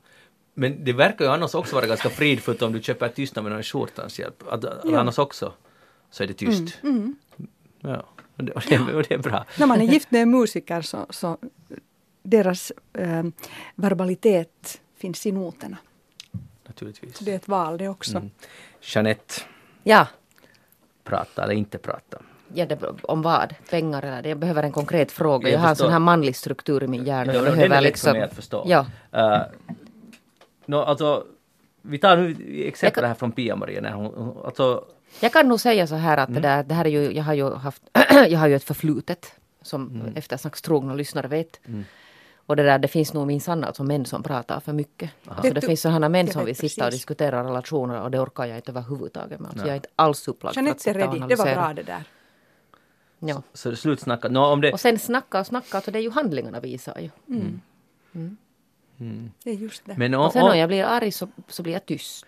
Men 0.54 0.84
det 0.84 0.94
verkar 0.94 1.26
ju 1.26 1.32
annars 1.32 1.56
också 1.56 1.76
vara 1.76 1.86
ganska 1.86 2.10
fridfullt 2.10 2.62
om 2.62 2.74
du 2.74 2.82
köper 2.82 3.08
tystnad 3.08 3.44
med 3.44 3.54
någon 3.54 3.64
skjortans 3.64 4.20
hjälp. 4.20 4.44
Att 4.50 4.64
Ja. 4.84 5.00
Annars 5.00 5.20
också 5.20 5.54
så 6.12 6.24
är 6.24 6.28
det 6.28 6.34
tyst. 6.34 6.80
Ja. 7.80 8.04
Och 8.36 8.44
det, 8.44 8.52
och, 8.52 8.64
det, 8.70 8.80
och 8.96 9.04
det 9.04 9.14
är 9.14 9.18
bra. 9.18 9.46
När 9.60 9.68
man 9.68 9.82
är 9.82 9.86
gift 9.86 10.12
med 10.12 10.22
en 10.22 10.32
musiker 10.32 10.82
så, 10.82 11.06
så 11.10 11.38
deras 12.24 12.72
eh, 12.94 13.24
verbalitet 13.76 14.82
finns 14.98 15.26
i 15.26 15.32
noterna. 15.32 15.78
Naturligtvis. 16.68 17.18
Så 17.18 17.24
det 17.24 17.32
är 17.32 17.36
ett 17.36 17.48
val 17.48 17.78
det 17.78 17.90
också. 17.90 18.18
Mm. 18.18 18.30
Jeanette, 18.82 19.34
Ja, 19.84 20.08
prata 21.04 21.44
eller 21.44 21.54
inte 21.54 21.78
prata. 21.78 22.18
ja 22.54 22.66
det, 22.66 22.80
om 23.04 23.22
vad? 23.22 23.56
Pengar 23.70 24.02
eller 24.04 24.22
det? 24.22 24.30
Jag 24.30 24.38
behöver 24.40 24.64
en 24.64 24.72
konkret 24.72 25.12
fråga. 25.12 25.48
Jag 25.50 25.54
Jag, 25.56 25.60
har 25.62 25.70
en 25.70 25.76
sån 25.76 25.92
här 25.92 26.00
manlig 26.00 26.36
struktur 26.36 26.84
i 26.84 26.88
min 26.88 27.06
hjärna. 27.06 27.34
Ja, 27.34 27.38
Jag 27.38 27.46
den 27.46 27.56
behöver 27.56 27.76
är 27.76 27.82
lätt 27.82 27.90
liksom- 27.92 28.08
för 28.08 28.14
mig 28.14 28.24
att 28.24 28.34
förstå. 28.34 28.64
Ja. 28.68 28.86
Uh, 29.16 29.42
no, 30.66 30.76
alltså, 30.76 31.26
vi 31.82 31.98
tar 31.98 32.18
nu 32.18 32.36
exempel 32.68 33.06
här 33.06 33.14
från 33.14 33.32
Pia-Maria. 33.32 34.12
Alltså, 34.46 34.86
Jag 35.20 35.34
kan 35.34 35.48
nog 35.48 35.60
säga 35.60 35.88
så 35.88 35.96
här 35.96 36.18
att 36.18 36.30
Mm. 36.30 36.42
det, 36.42 36.48
där, 36.48 36.64
det 36.64 36.74
här 36.74 36.86
är 36.86 36.90
ju, 36.90 37.12
jag 37.14 37.24
har 37.24 37.34
ju 37.34 37.54
haft, 37.54 37.84
jag 38.30 38.40
har 38.40 38.48
ju 38.48 38.56
ett 38.56 38.64
förflutet 38.64 39.32
som 39.62 39.90
Mm. 40.02 40.16
eftersnackstrogna 40.16 40.94
lyssnare 40.94 41.28
vet. 41.28 41.60
Och 42.36 42.56
det 42.56 42.64
där, 42.64 42.80
det 42.80 42.88
finns 42.88 43.14
nog 43.14 43.28
minsann 43.28 43.64
alltså 43.64 43.84
män 43.84 44.06
som 44.06 44.24
pratar 44.24 44.60
för 44.60 44.74
mycket. 44.74 45.12
Alltså 45.26 45.42
det 45.54 45.60
Det- 45.60 45.62
finns 45.68 45.82
sådana 45.82 46.10
män 46.10 46.28
som 46.28 46.46
vill 46.46 46.56
sitta 46.56 46.86
och 46.86 46.92
diskutera 46.92 47.44
relationer 47.44 48.02
och 48.02 48.12
det 48.12 48.20
orkar 48.20 48.46
jag 48.46 48.58
inte 48.58 48.72
överhuvudtaget 48.72 49.40
med. 49.40 49.50
Alltså 49.50 49.66
jag 49.66 49.72
är 49.72 49.76
inte 49.76 49.90
alls 49.96 50.28
upplagd 50.28 50.54
för 50.56 50.68
att 50.68 50.80
sitta 50.82 50.90
och 50.92 50.96
ready, 51.14 51.20
det 51.28 51.36
var 51.36 51.46
analysera. 51.46 51.56
bra 51.56 51.74
det 51.74 51.84
där. 51.84 52.04
Ja. 53.20 53.42
så 53.54 53.70
det 53.70 53.74
är 53.74 53.78
slutsnackat. 53.78 54.32
No, 54.32 54.40
om 54.40 54.62
det, 54.62 54.72
Och 54.74 54.80
sen 54.80 55.00
snacka 55.00 55.40
och 55.40 55.48
snacka, 55.48 55.78
alltså 55.78 55.92
det 55.92 56.00
är 56.00 56.04
ju 56.04 56.12
handlingarna 56.12 56.60
visar 56.60 56.98
ju. 57.00 57.10
Det 59.44 59.50
är 59.52 59.54
just 59.56 59.86
det. 59.86 59.98
men 59.98 60.14
Och 60.14 60.26
om, 60.26 60.32
sen 60.32 60.42
om, 60.44 60.58
jag 60.58 60.70
blir 60.70 60.84
arg 60.84 61.12
så, 61.12 61.28
så 61.48 61.64
blir 61.64 61.74
jag 61.74 61.86
tyst. 61.86 62.26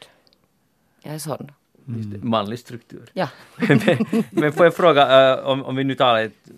Jag 1.02 1.14
är 1.14 1.20
sån. 1.20 1.52
Just 1.98 2.12
det, 2.12 2.24
manlig 2.24 2.60
struktur. 2.60 3.10
Ja. 3.14 3.30
men, 3.68 3.80
men 4.32 4.52
får 4.54 4.66
jag 4.66 4.76
fråga, 4.76 5.34
eh, 5.34 5.46
om, 5.46 5.66
om 5.66 5.76
vi 5.76 5.84
nu 5.84 5.96
talar 5.96 6.22
ett, 6.22 6.50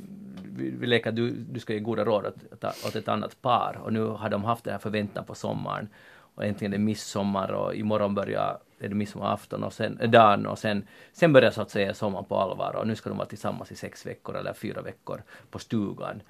vi, 0.56 0.70
vi 0.80 0.88
leker 0.88 1.12
du, 1.12 1.30
du 1.32 1.60
ska 1.60 1.74
ge 1.74 1.80
goda 1.80 2.06
råd 2.06 2.26
åt, 2.26 2.64
åt- 2.64 2.96
ett 2.96 3.08
annat 3.08 3.42
par 3.42 3.78
och 3.84 3.94
nu 3.94 4.04
har 4.04 4.30
de 4.30 4.44
haft 4.44 4.64
den 4.64 4.72
här 4.72 4.80
förväntan 4.80 5.26
på 5.26 5.36
sommaren 5.36 5.88
och 6.36 6.46
äntligen 6.46 6.74
är 6.74 6.78
det 6.78 6.84
midsommar 6.84 7.52
och 7.52 7.76
imorgon 7.76 8.16
börjar 8.16 8.58
är 8.80 8.90
det 8.90 8.96
midsommarafton 8.96 9.64
och 9.64 9.74
sen 9.74 10.00
äh, 10.00 10.10
dagen 10.10 10.46
och 10.46 10.60
sen, 10.60 10.88
sen 11.14 11.34
börjar 11.34 11.52
så 11.52 11.62
att 11.62 11.70
säga 11.70 11.94
sommaren 11.94 12.26
på 12.26 12.38
allvar 12.38 12.76
och 12.76 12.88
nu 12.88 12.96
ska 12.96 13.10
de 13.10 13.18
vara 13.18 13.28
tillsammans 13.28 13.72
i 13.72 13.76
sex 13.76 14.06
veckor 14.06 14.36
eller 14.38 14.54
fyra 14.54 14.82
veckor 14.82 15.24
på 15.52 15.60
stugan. 15.60 16.22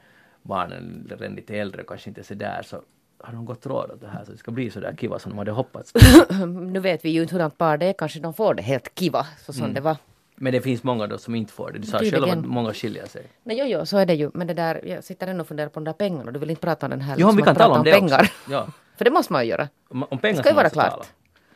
Barnen 0.41 1.12
är 1.22 1.30
lite 1.30 1.58
äldre 1.58 1.84
kanske 1.88 2.10
inte 2.10 2.24
så 2.24 2.34
där 2.34 2.62
så 2.66 2.82
har 3.24 3.34
de 3.34 3.45
gått 3.45 3.65
råd 3.65 3.91
åt 3.91 4.01
det 4.01 4.07
här 4.07 4.26
så 4.26 4.32
det 4.32 4.38
ska 4.38 4.51
bli 4.51 4.69
så 4.69 4.80
där 4.80 4.95
kiva 4.95 5.19
som 5.19 5.32
de 5.32 5.38
hade 5.38 5.51
hoppats. 5.51 5.93
nu 6.72 6.80
vet 6.80 7.05
vi 7.05 7.09
ju 7.09 7.22
inte 7.22 7.34
hurdant 7.36 7.57
par 7.57 7.78
det 7.78 7.86
är, 7.86 7.93
kanske 7.93 8.19
de 8.19 8.34
får 8.34 8.53
det 8.53 8.61
helt 8.61 8.95
kiva, 8.95 9.26
så 9.45 9.53
som 9.53 9.61
Mm. 9.63 9.74
det 9.74 9.82
var. 9.82 9.97
Men 10.36 10.53
det 10.53 10.61
finns 10.61 10.84
många 10.84 11.07
då 11.07 11.17
som 11.17 11.36
inte 11.36 11.53
får 11.53 11.72
det. 11.72 11.80
Du 11.80 11.88
sa 11.88 11.97
själv 11.99 12.11
Tydligen. 12.11 12.39
att 12.39 12.45
många 12.45 12.74
skiljer 12.74 13.05
sig. 13.07 13.26
Nej, 13.43 13.57
jo, 13.59 13.65
jo, 13.65 13.86
så 13.86 13.97
är 13.97 14.05
det 14.05 14.13
ju. 14.13 14.32
Men 14.34 14.47
det 14.47 14.53
där, 14.53 14.86
jag 14.88 15.03
sitter 15.03 15.28
ändå 15.28 15.41
och 15.41 15.47
funderar 15.47 15.69
på 15.69 15.80
de 15.80 15.84
där 15.84 15.93
pengarna. 15.93 16.32
Du 16.32 16.39
vill 16.39 16.49
inte 16.49 16.61
prata 16.61 16.86
om 16.86 16.89
den 16.89 17.01
här 17.01 17.15
Jo, 17.19 17.28
liksom, 17.28 17.36
vi 17.36 17.41
att 17.41 17.45
kan 17.45 17.55
tala 17.55 17.78
om 17.78 17.84
det 17.84 17.91
pengar. 17.91 18.22
också. 18.22 18.51
Ja. 18.51 18.67
För 18.97 19.05
det 19.05 19.11
måste 19.11 19.34
man 19.34 19.43
ju 19.43 19.49
göra. 19.51 19.69
Om, 19.89 20.03
om 20.03 20.07
Det 20.11 20.17
pengar 20.17 20.39
ska 20.41 20.49
ju 20.49 20.55
vara 20.55 20.69
klart. 20.69 20.89
tala. 20.91 21.03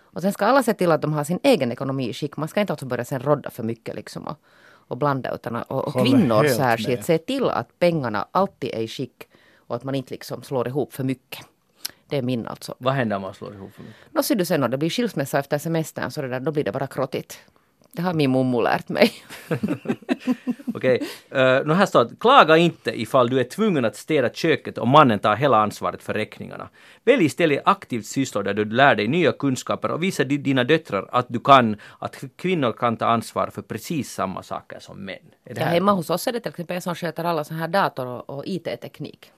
Och 0.02 0.22
sen 0.22 0.34
ska 0.34 0.46
alla 0.46 0.64
se 0.64 0.74
till 0.74 0.92
att 0.92 1.02
de 1.02 1.14
har 1.14 1.24
sin 1.24 1.40
egen 1.44 1.72
ekonomi 1.72 2.10
i 2.10 2.14
skick. 2.14 2.38
Man 2.38 2.48
ska 2.48 2.62
inte 2.62 2.74
alltså 2.74 2.86
börja 2.86 3.06
sen 3.06 3.20
rodda 3.22 3.50
för 3.50 3.64
mycket 3.64 3.96
liksom 3.96 4.28
och, 4.28 4.40
och 4.88 4.98
blanda 4.98 5.36
utan 5.36 5.56
att- 5.56 5.68
och, 5.72 5.88
och 5.88 6.04
kvinnor 6.06 6.48
särskilt 6.48 7.06
se 7.06 7.18
till 7.18 7.50
att 7.50 7.80
pengarna 7.80 8.28
alltid 8.32 8.70
är 8.74 8.80
i 8.80 8.88
skick 8.88 9.28
och 9.68 9.76
att 9.76 9.84
man 9.84 9.96
inte 9.96 10.12
liksom 10.14 10.44
slår 10.44 10.68
ihop 10.68 10.94
för 10.94 11.04
mycket. 11.04 11.46
Det 12.10 12.18
är 12.18 12.22
min 12.22 12.48
alltså. 12.48 12.76
Vad 12.78 12.94
händer 12.94 13.16
om 13.16 13.22
man 13.22 13.34
slår 13.34 13.54
ihop 13.54 13.74
för 13.74 13.82
mycket? 13.82 13.98
Nå 14.12 14.24
ser 14.24 14.36
du 14.36 14.46
sen 14.46 14.64
om 14.64 14.72
det 14.72 14.78
blir 14.78 14.90
skilsmässa 14.90 15.40
efter 15.40 15.58
semestern 15.58 16.12
så 16.12 16.22
det 16.22 16.28
där, 16.28 16.40
då 16.40 16.52
blir 16.52 16.64
det 16.64 16.72
bara 16.72 16.88
krottigt. 16.88 17.40
Det 17.96 18.02
har 18.02 18.14
min 18.14 18.30
mommo 18.30 18.62
lärt 18.62 18.90
mig. 18.90 19.12
Okej, 20.76 21.02
okay. 21.32 21.64
nu 21.66 21.74
här 21.74 21.86
står 21.86 22.02
att 22.02 22.20
klaga 22.20 22.58
inte 22.58 23.02
ifall 23.02 23.30
du 23.30 23.40
är 23.40 23.44
tvungen 23.44 23.86
att 23.86 23.96
städa 23.96 24.30
köket 24.30 24.78
och 24.78 24.88
mannen 24.88 25.20
tar 25.20 25.36
hela 25.36 25.58
ansvaret 25.58 26.04
för 26.04 26.14
räkningarna. 26.14 26.70
Välj 27.04 27.26
istället 27.26 27.62
aktivt 27.66 28.06
sysslor 28.06 28.44
där 28.44 28.54
du 28.54 28.66
lär 28.66 28.96
dig 28.96 29.08
nya 29.08 29.32
kunskaper 29.32 29.92
och 29.92 30.04
visa 30.04 30.24
di- 30.24 30.38
dina 30.38 30.64
döttrar 30.64 31.10
att 31.12 31.26
du 31.30 31.40
kan, 31.40 31.76
att 32.00 32.24
kvinnor 32.36 32.72
kan 32.72 32.98
ta 32.98 33.06
ansvar 33.06 33.48
för 33.48 33.62
precis 33.62 34.12
samma 34.12 34.44
saker 34.44 34.80
som 34.80 35.06
män. 35.06 35.16
Är 35.46 35.56
det 35.56 35.62
Ja, 35.62 35.68
hemma 35.68 35.92
hos 35.92 36.10
oss 36.10 36.28
är 36.28 36.32
det 36.32 36.40
till 36.40 36.50
exempel 36.50 36.74
jag 36.74 36.84
som 36.84 36.96
sköter 36.96 37.24
alla 37.24 37.44
sån 37.44 37.58
här 37.58 37.68
dator 37.68 38.06
och, 38.06 38.30
och 38.30 38.44
IT-teknik. 38.46 39.32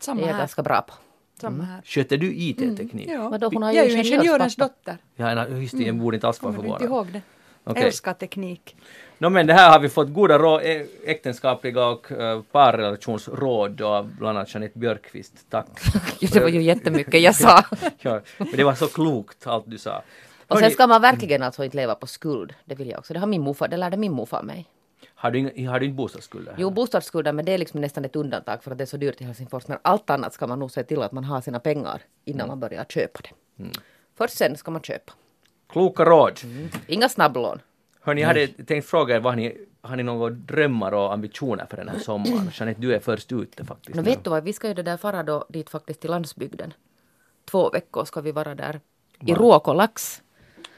Samma 0.00 0.20
Det 0.20 0.26
är 0.26 0.30
jag 0.30 0.38
ganska 0.38 0.62
bra 0.62 0.82
på. 0.82 0.94
Samma 1.40 1.64
här. 1.64 1.80
Sköter 1.84 2.16
du 2.18 2.34
IT-teknik? 2.34 3.08
Ja. 3.10 3.28
Vadå, 3.28 3.50
hon 3.52 3.62
har 3.62 3.72
jag 3.72 3.86
är 3.86 3.90
ju 3.90 4.02
ingenjörens 4.04 4.56
dotter. 4.56 4.96
Ja, 5.16 5.48
just 5.48 5.78
det, 5.78 5.82
jag 5.84 5.96
borde 5.96 6.16
inte 6.16 6.26
alls 6.26 6.42
vara 6.42 6.52
Kommer 6.54 6.68
du 6.68 6.72
inte 6.74 6.80
förvånad. 6.84 7.06
ihåg 7.06 7.12
det? 7.12 7.22
Okej. 7.64 7.82
Älskar 7.82 8.14
teknik. 8.14 8.76
No, 9.18 9.28
men 9.28 9.46
det 9.46 9.52
här 9.54 9.70
har 9.72 9.80
vi 9.80 9.88
fått 9.88 10.12
goda 10.12 10.38
råd, 10.38 10.60
ä- 10.62 10.86
äktenskapliga 11.04 11.86
och 11.86 12.12
uh, 12.12 12.42
parrelationsråd 12.52 13.80
av 13.82 14.10
bland 14.18 14.38
annat 14.38 14.54
Jeanette 14.54 14.78
Björkqvist. 14.78 15.34
Tack. 15.50 15.66
Ja, 16.20 16.28
det 16.32 16.40
var 16.40 16.48
ju 16.48 16.62
jättemycket 16.62 17.20
jag 17.22 17.34
sa. 17.34 17.62
ja, 18.00 18.20
men 18.38 18.56
det 18.56 18.64
var 18.64 18.74
så 18.74 18.86
klokt 18.86 19.46
allt 19.46 19.64
du 19.66 19.78
sa. 19.78 20.02
Och 20.46 20.58
sen 20.58 20.70
ska 20.70 20.86
man 20.86 21.02
verkligen 21.02 21.42
alltså 21.42 21.64
inte 21.64 21.76
leva 21.76 21.94
på 21.94 22.06
skuld. 22.06 22.54
Det 22.64 22.74
vill 22.74 22.88
jag 22.88 22.98
också. 22.98 23.14
Det 23.14 23.20
har 23.20 23.26
min 23.26 23.40
morfar, 23.42 23.68
det 23.68 23.76
lärde 23.76 23.96
min 23.96 24.12
morfar 24.12 24.42
mig. 24.42 24.66
Har, 25.20 25.30
du, 25.30 25.38
inga- 25.38 25.70
har 25.70 25.80
du 25.80 25.86
inte 25.86 25.96
bostadsskulder? 25.96 26.54
Jo, 26.58 26.70
bostadsskulden, 26.70 27.36
men 27.36 27.44
det 27.44 27.52
är 27.52 27.58
liksom 27.58 27.80
nästan 27.80 28.04
ett 28.04 28.16
undantag 28.16 28.62
för 28.64 28.70
att 28.70 28.78
det 28.78 28.84
är 28.84 28.86
så 28.86 28.96
dyrt 28.96 29.20
i 29.20 29.24
Helsingfors. 29.24 29.68
Men 29.68 29.78
allt 29.82 30.10
annat 30.10 30.32
ska 30.34 30.46
man 30.46 30.58
nog 30.58 30.70
se 30.70 30.84
till 30.84 31.02
att 31.02 31.12
man 31.12 31.24
har 31.24 31.40
sina 31.40 31.60
pengar 31.60 32.02
innan 32.24 32.48
man 32.48 32.60
börjar 32.60 32.84
köpa 32.84 33.20
det. 33.22 33.64
Först 34.18 34.36
sen 34.36 34.56
ska 34.56 34.70
man 34.70 34.82
köpa. 34.82 35.12
Kloka 35.68 36.04
råd. 36.04 36.40
Inga 36.86 37.08
snabblån. 37.08 37.60
Hörni, 38.00 38.20
jag 38.20 38.28
hade 38.28 38.46
tänkt 38.46 38.86
fråga 38.88 39.16
er, 39.16 39.20
vad 39.20 39.36
ni, 39.36 39.58
har 39.82 39.96
ni 39.96 40.02
några 40.02 40.30
drömmar 40.30 40.92
och 40.92 41.12
ambitioner 41.12 41.66
för 41.70 41.76
den 41.76 41.88
här 41.88 41.98
sommaren? 41.98 42.50
Jeanette, 42.52 42.80
du 42.80 42.94
är 42.94 43.00
först 43.00 43.32
ute 43.32 43.64
faktiskt. 43.64 43.96
Nå 43.96 44.02
vet 44.02 44.24
du 44.24 44.30
vad, 44.30 44.44
vi 44.44 44.52
ska 44.52 44.68
ju 44.68 44.74
det 44.74 44.82
där 44.82 44.96
fara 44.96 45.22
då 45.22 45.46
dit 45.48 45.70
faktiskt 45.70 46.00
till 46.00 46.10
landsbygden. 46.10 46.72
Två 47.50 47.70
veckor 47.70 48.04
ska 48.04 48.20
vi 48.20 48.32
vara 48.32 48.54
där. 48.54 48.80
I 49.26 49.34
Ruokolax. 49.34 50.22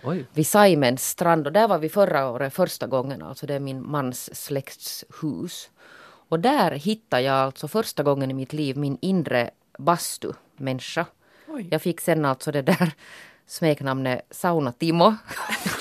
Oj. 0.02 0.26
vid 0.32 0.46
Saimens 0.46 1.08
strand 1.08 1.46
och 1.46 1.52
där 1.52 1.68
var 1.68 1.78
vi 1.78 1.88
förra 1.88 2.30
året 2.30 2.54
första 2.54 2.86
gången, 2.86 3.22
alltså 3.22 3.46
det 3.46 3.54
är 3.54 3.60
min 3.60 3.90
mans 3.90 4.44
släkts 4.44 5.04
hus. 5.22 5.70
Och 6.28 6.40
där 6.40 6.70
hittade 6.70 7.22
jag 7.22 7.34
alltså 7.34 7.68
första 7.68 8.02
gången 8.02 8.30
i 8.30 8.34
mitt 8.34 8.52
liv 8.52 8.76
min 8.76 8.98
inre 9.00 9.50
bastu-människa. 9.78 11.06
Oj. 11.48 11.68
Jag 11.70 11.82
fick 11.82 12.00
sen 12.00 12.24
alltså 12.24 12.52
det 12.52 12.62
där 12.62 12.92
smeknamnet 13.46 14.26
Sauna-Timo. 14.30 15.14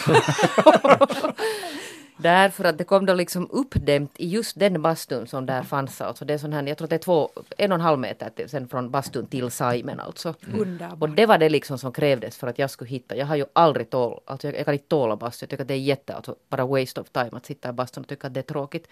Därför 2.22 2.64
att 2.64 2.78
det 2.78 2.84
kom 2.84 3.06
då 3.06 3.14
liksom 3.14 3.48
uppdämt 3.52 4.12
i 4.16 4.28
just 4.28 4.60
den 4.60 4.82
bastun 4.82 5.28
som 5.28 5.46
där 5.46 5.64
fanns. 5.64 6.02
Alltså 6.02 6.26
det 6.26 6.34
är 6.34 6.38
sån 6.38 6.54
här, 6.54 6.68
jag 6.68 6.78
tror 6.78 6.88
det 6.88 6.96
är 6.96 7.00
två, 7.00 7.30
en 7.58 7.72
och 7.72 7.76
en 7.76 7.82
halv 7.82 8.00
meter 8.00 8.30
till, 8.30 8.50
sen 8.50 8.68
från 8.68 8.92
bastun 8.92 9.26
till 9.26 9.52
Saimen 9.52 10.00
alltså. 10.00 10.34
Underbart. 10.60 11.02
Och 11.02 11.10
det 11.10 11.26
var 11.26 11.38
det 11.38 11.50
liksom 11.50 11.78
som 11.78 11.92
krävdes 11.92 12.38
för 12.38 12.48
att 12.48 12.60
jag 12.60 12.70
skulle 12.70 12.90
hitta. 12.90 13.16
Jag 13.16 13.26
har 13.26 13.36
ju 13.36 13.46
aldrig 13.54 13.90
tål, 13.90 14.20
alltså 14.26 14.48
jag, 14.48 14.56
jag 14.56 14.66
kan 14.66 14.74
inte 14.74 14.88
tåla 14.88 15.16
bastu. 15.16 15.44
Jag 15.44 15.50
tycker 15.50 15.64
att 15.64 15.68
det 15.68 15.74
är 15.74 15.78
jätte, 15.78 16.16
alltså 16.16 16.36
bara 16.50 16.66
waste 16.66 17.02
of 17.02 17.10
time 17.10 17.30
att 17.32 17.46
sitta 17.46 17.70
i 17.70 17.72
bastun 17.72 18.04
och 18.04 18.08
tycka 18.08 18.28
att 18.28 18.34
det 18.34 18.40
är 18.40 18.54
tråkigt. 18.54 18.88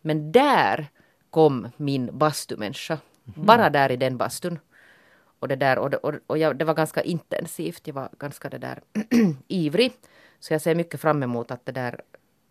Men 0.00 0.32
där 0.32 0.86
kom 1.30 1.68
min 1.76 2.18
bastumänniska. 2.18 2.98
Bara 3.24 3.70
där 3.70 3.92
i 3.92 3.96
den 3.96 4.16
bastun. 4.16 4.58
Och 5.38 5.48
det 5.48 5.56
där, 5.56 5.78
och, 5.78 5.90
det, 5.90 5.96
och, 5.96 6.14
och 6.26 6.38
jag, 6.38 6.56
det 6.56 6.64
var 6.64 6.74
ganska 6.74 7.02
intensivt. 7.02 7.86
Jag 7.86 7.94
var 7.94 8.08
ganska 8.18 8.48
det 8.48 8.58
där 8.58 8.80
ivrig. 9.48 9.92
Så 10.40 10.54
jag 10.54 10.60
ser 10.60 10.74
mycket 10.74 11.00
fram 11.00 11.22
emot 11.22 11.50
att 11.50 11.66
det 11.66 11.72
där 11.72 12.00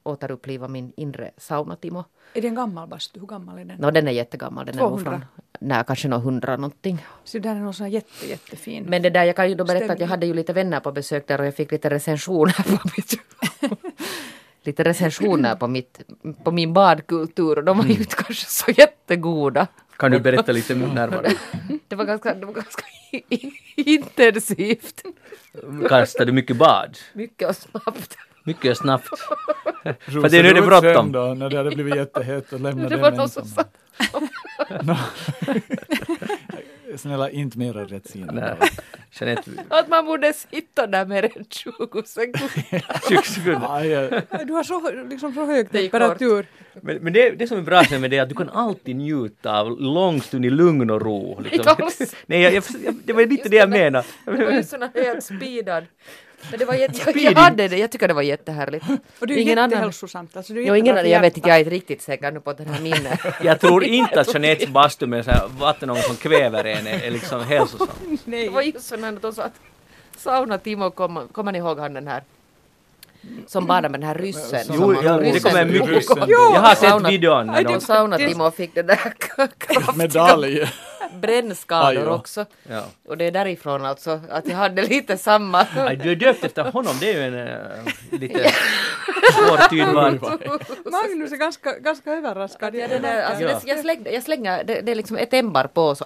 återuppliva 0.04 0.68
min 0.68 0.94
inre 0.98 1.32
sauna-Timo. 1.38 2.04
Är 2.34 2.42
det 2.42 2.48
en 2.48 2.56
gammal 2.56 2.88
bastu? 2.88 3.20
Hur 3.20 3.28
gammal 3.28 3.60
är 3.60 3.66
den? 3.66 3.78
Nå, 3.80 3.92
den 3.92 4.08
är 4.08 4.12
jättegammal. 4.12 4.66
Den 4.66 4.76
är 4.76 4.80
nog 4.80 4.90
200. 4.90 5.12
från, 5.12 5.26
nej, 5.60 5.84
kanske 5.88 6.08
någon 6.08 6.22
hundra 6.22 6.56
någonting. 6.58 7.06
Så 7.24 7.40
där 7.40 7.56
är 7.56 7.60
någon 7.60 7.74
sån 7.74 7.90
jätte, 7.90 8.28
jättefin. 8.30 8.84
Men 8.88 9.02
det 9.02 9.10
där, 9.10 9.24
jag 9.24 9.36
kan 9.36 9.50
ju 9.50 9.56
då 9.56 9.64
berätta 9.64 9.78
att 9.78 9.88
Stämning. 9.88 10.02
jag 10.02 10.08
hade 10.08 10.26
ju 10.26 10.34
lite 10.34 10.54
vänner 10.54 10.80
på 10.80 10.92
besök 10.92 11.28
där 11.28 11.40
och 11.40 11.46
jag 11.46 11.56
fick 11.56 11.72
lite 11.72 11.90
recensioner 11.90 12.78
på 12.78 12.90
mitt 12.98 13.14
lite 14.64 14.84
recensioner 14.84 15.56
på, 15.56 15.68
mitt, 15.68 16.02
på 16.44 16.52
min 16.52 16.74
badkultur 16.74 17.58
och 17.58 17.64
de 17.64 17.78
var 17.78 17.86
ju 17.86 17.92
inte 17.94 18.16
kanske 18.16 18.46
så 18.46 18.72
jättegoda. 18.72 19.68
Kan 19.98 20.12
du 20.12 20.20
berätta 20.20 20.52
lite 20.52 20.76
närmare? 20.76 21.32
Det 21.88 21.96
var 21.96 22.06
ganska, 22.06 22.34
det 22.34 22.46
var 22.46 22.54
ganska 22.54 22.84
intensivt. 23.76 25.02
Kastar 25.90 26.26
du 26.26 26.32
mycket 26.32 26.58
bad? 26.58 26.98
Mycket 27.14 27.50
och 27.50 27.56
snabbt. 27.56 28.18
Mycket 28.44 28.78
snabbt. 28.78 29.08
För 29.84 30.30
det, 30.30 30.42
nu 30.42 30.50
är 30.50 30.54
det 30.54 30.54
ser 30.54 30.54
ut 30.54 30.58
sen 30.58 30.68
bråttom. 30.68 31.12
Då, 31.12 31.34
när 31.34 31.50
det 31.50 31.58
hade 31.58 31.72
blivit 31.72 31.96
jättehett 31.96 32.54
och 32.54 32.60
lämna 32.60 32.90
Det 32.90 32.98
var 32.98 33.12
någon 33.12 33.30
som 33.30 33.46
Snälla, 36.98 37.30
inte 37.30 37.58
mera 37.58 37.86
rättsinne. 37.86 38.56
Att 39.68 39.90
man 39.90 40.06
borde 40.06 40.34
sitta 40.34 40.88
där 40.88 41.06
mer 41.06 41.24
än 41.24 41.46
20 41.50 42.04
sekunder. 42.06 43.10
20 43.10 43.22
sekunder. 43.24 43.68
Aj, 43.70 43.96
aj. 43.96 44.24
Du 44.46 44.54
har 44.54 44.64
så, 44.64 44.92
liksom, 45.10 45.34
så 45.34 45.46
hög 45.46 45.68
Det 45.72 45.82
temperatur. 45.82 46.46
Men, 46.82 46.98
men 46.98 47.14
det, 47.14 47.30
det 47.30 47.48
som 47.48 47.58
är 47.58 47.62
bra 47.62 47.84
med 48.00 48.12
det 48.12 48.18
är 48.18 48.22
att 48.22 48.30
du 48.30 48.36
kan 48.36 48.50
alltid 48.50 48.96
njuta 48.96 49.60
av 49.60 49.82
lång 49.82 50.22
stund 50.22 50.46
i 50.46 50.50
lugn 50.50 50.90
och 50.90 51.02
ro. 51.02 51.40
Liksom. 51.40 51.60
Inte 51.60 51.72
alls. 51.72 52.16
Nej, 52.26 52.42
jag, 52.42 52.54
jag, 52.54 52.64
jag, 52.86 52.96
det 53.06 53.14
var 53.14 53.26
lite 53.26 53.50
det 53.50 53.56
jag 53.56 53.70
menade. 53.70 54.08
Det 54.26 54.46
var 54.46 54.52
ju 54.52 54.64
såna 54.64 54.90
helt 54.94 55.24
speedad. 55.24 55.84
Men 56.50 56.60
det 56.60 56.66
var 56.66 56.74
jätte, 56.74 57.02
jag, 57.06 57.18
jag 57.18 57.40
hade 57.40 57.68
det, 57.68 57.78
jag 57.78 57.92
tycker 57.92 58.08
det 58.08 58.14
var 58.14 58.22
jättehärligt. 58.22 58.86
Och 59.20 59.28
det 59.28 59.34
är 59.34 59.38
Ingen 59.38 59.58
jättehälsosamt. 59.58 60.38
Alltså, 60.38 60.54
det 60.54 60.60
är 60.60 60.66
Jo, 60.66 60.76
ingen 60.76 60.98
annan, 60.98 61.10
jag 61.10 61.22
vet 61.22 61.38
inte, 61.38 61.50
jag 61.50 61.56
är 61.56 61.60
inte 61.60 61.72
riktigt 61.72 62.02
säker 62.02 62.32
nu 62.32 62.40
på 62.40 62.54
den 62.54 62.68
här 62.68 62.82
minnet. 62.88 63.20
Jag 63.44 63.60
tror 63.60 63.84
inte 64.00 64.22
att 64.22 64.34
Jeanettes 64.34 64.70
bastu 64.70 65.08
med 65.08 65.26
så 65.26 65.32
här 65.32 65.48
vattenånga 65.60 66.02
som 66.02 66.16
kväver 66.16 66.64
en 66.64 66.88
är, 66.88 67.04
är 67.04 67.12
liksom 67.12 67.44
hälsosam. 67.44 67.88
Det 68.26 68.50
var 68.50 68.62
just 68.62 68.88
sån 68.88 69.04
här 69.04 69.14
att 69.14 69.22
de 69.22 69.34
sa 69.34 69.44
att 69.44 69.60
Sauna-Timo, 70.18 70.92
kommer 70.92 71.28
kommer 71.28 71.52
ni 71.52 71.58
ihåg 71.58 71.80
han 71.80 71.94
den 71.94 72.08
här 72.08 72.24
som 73.48 73.66
badade 73.68 73.90
med 73.90 74.00
den 74.00 74.08
här 74.08 74.16
ryssen? 74.16 74.60
Jo, 74.74 74.94
ja, 75.04 75.18
det 75.18 75.40
kommer 75.44 75.66
mycket. 75.66 75.88
ryssen. 75.90 76.24
Jag 76.28 76.52
har 76.52 76.76
sett 76.76 77.12
videon. 77.12 77.48
när 77.48 77.64
de- 77.64 77.80
Sauna-Timo 77.82 78.52
fick 78.52 78.76
den 78.76 78.88
där 78.88 78.96
kraftiga 79.18 79.94
Medalj. 79.96 80.72
brännskador 81.22 82.10
också. 82.10 82.46
Ja. 82.70 82.84
Och 83.08 83.18
det 83.18 83.26
är 83.26 83.32
därifrån 83.32 83.86
alltså 83.86 84.20
att 84.30 84.48
jag 84.48 84.56
hade 84.58 84.82
lite 84.82 85.18
samma. 85.18 85.66
Aj, 85.76 85.96
du 85.96 86.12
är 86.12 86.16
döpt 86.16 86.44
efter 86.44 86.64
honom, 86.72 86.94
det 87.00 87.10
är 87.14 87.14
ju 87.14 87.24
en 87.40 87.48
äh, 87.48 88.20
lite 88.20 88.52
svårtydbar. 89.34 90.12
Magnus 90.92 91.32
är 91.32 91.38
ganska, 91.38 91.80
ganska 91.80 92.12
överraskad. 92.12 92.76
Ja, 92.76 92.88
det 92.88 93.00
där, 93.00 93.22
alltså, 93.24 93.44
Ja. 93.44 93.48
det, 93.48 93.68
jag, 93.70 93.80
slängde, 93.80 94.12
jag 94.12 94.24
slänger, 94.24 94.64
det, 94.64 94.82
det 94.82 94.92
är 94.92 94.96
liksom 94.96 95.18
ett 95.18 95.34
ämbar 95.34 95.64
på 95.74 95.96
så. 95.96 96.06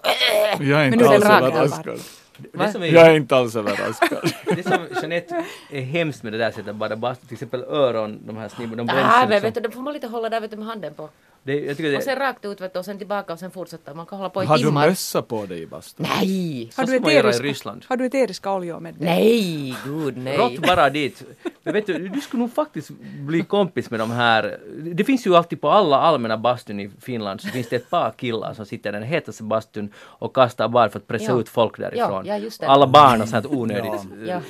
Jag 0.60 0.62
är 0.62 0.90
Men 0.90 0.94
inte 0.94 0.98
nu 0.98 1.16
är 1.16 1.16
alls 1.16 1.26
överraskad. 1.26 2.00
Det 2.38 2.72
som, 2.72 2.82
Jag 2.86 2.94
är, 3.08 3.10
är 3.10 3.16
inte 3.16 3.36
alls 3.36 3.56
överraskad. 3.56 4.32
det 4.56 4.64
som 4.64 4.88
Jeanette 5.02 5.46
är 5.72 5.82
hemskt 5.82 6.24
med 6.24 6.34
det 6.34 6.38
där 6.38 6.52
sättet 6.52 6.68
att 6.68 6.76
bada 6.76 6.96
bastu, 6.96 7.26
till 7.28 7.34
exempel 7.34 7.64
öron, 7.64 8.20
de 8.26 8.38
här 8.38 8.50
snibborna, 8.50 8.84
de 8.84 8.90
Ah, 8.90 8.96
bränns 8.96 9.12
men 9.22 9.30
liksom. 9.30 9.42
vet 9.48 9.54
du, 9.56 9.62
det 9.62 9.72
får 9.72 9.82
man 9.82 9.94
lite 9.94 10.08
hålla 10.08 10.30
där 10.30 10.42
vet 10.42 10.52
du, 10.52 10.58
med 10.58 10.68
handen 10.68 10.94
på. 10.94 11.10
Det, 11.46 11.60
jag 11.60 11.78
tycker 11.78 11.90
Och 11.94 12.00
det, 12.00 12.06
sen 12.06 12.16
rakt 12.20 12.46
ut 12.46 12.62
vet 12.62 12.74
du, 12.74 12.80
och 12.80 12.86
sen 12.86 12.98
tillbaka 12.98 13.34
och 13.34 13.40
sen 13.40 13.52
fortsätta. 13.52 13.94
Man 13.94 14.06
kan 14.06 14.18
hålla 14.18 14.30
på 14.30 14.44
i 14.44 14.46
Har 14.46 14.58
du 14.58 14.64
timmar. 14.64 14.88
mössa 14.90 15.22
på 15.22 15.46
dig 15.46 15.62
i 15.62 15.66
bastun? 15.68 16.06
Nej! 16.20 16.70
så 16.74 16.82
Har 16.82 16.88
du 16.88 16.96
eteriska- 16.98 17.44
Ryssland. 17.44 17.86
Har 17.88 17.98
du 17.98 18.06
eteriska 18.06 18.54
oljor 18.54 18.80
med 18.80 18.94
dig? 18.94 19.06
Nej, 19.06 19.76
gud 19.86 20.18
nej. 20.18 20.38
Rått 20.38 20.60
bara 20.68 20.90
dit. 20.90 21.24
Men 21.64 21.74
vet 21.74 21.86
du, 21.88 22.08
du 22.08 22.22
skulle 22.22 22.42
nog 22.42 22.54
faktiskt 22.54 22.90
bli 23.20 23.42
kompis 23.44 23.90
med 23.92 24.00
de 24.00 24.12
här. 24.12 24.58
Det 24.94 25.04
finns 25.04 25.28
ju 25.28 25.36
alltid 25.36 25.62
på 25.62 25.70
alla 25.70 25.98
allmänna 25.98 26.38
bastun 26.38 26.80
i 26.80 26.92
Finland 27.02 27.42
så 27.42 27.48
finns 27.48 27.70
det 27.70 27.76
ett 27.76 27.90
par 27.90 28.12
killar 28.12 28.54
som 28.54 28.66
sitter 28.66 28.90
i 28.90 28.94
den 28.94 29.04
hetaste 29.04 29.44
bastun 29.44 29.94
och 29.98 30.36
kastar 30.36 30.68
bad 30.68 30.92
för 30.92 31.00
att 31.00 31.08
pressa 31.08 31.32
Ja. 31.32 31.40
ut 31.40 31.50
folk 31.50 31.78
därifrån. 31.78 32.26
Ja, 32.26 32.34
ja, 32.34 32.38
just 32.38 32.62
det. 32.62 32.68
Alla 32.68 32.88
barn 32.88 33.22
och 33.22 33.30
sånt 33.30 33.46
onödigt 33.46 34.02
Ja. 34.28 34.42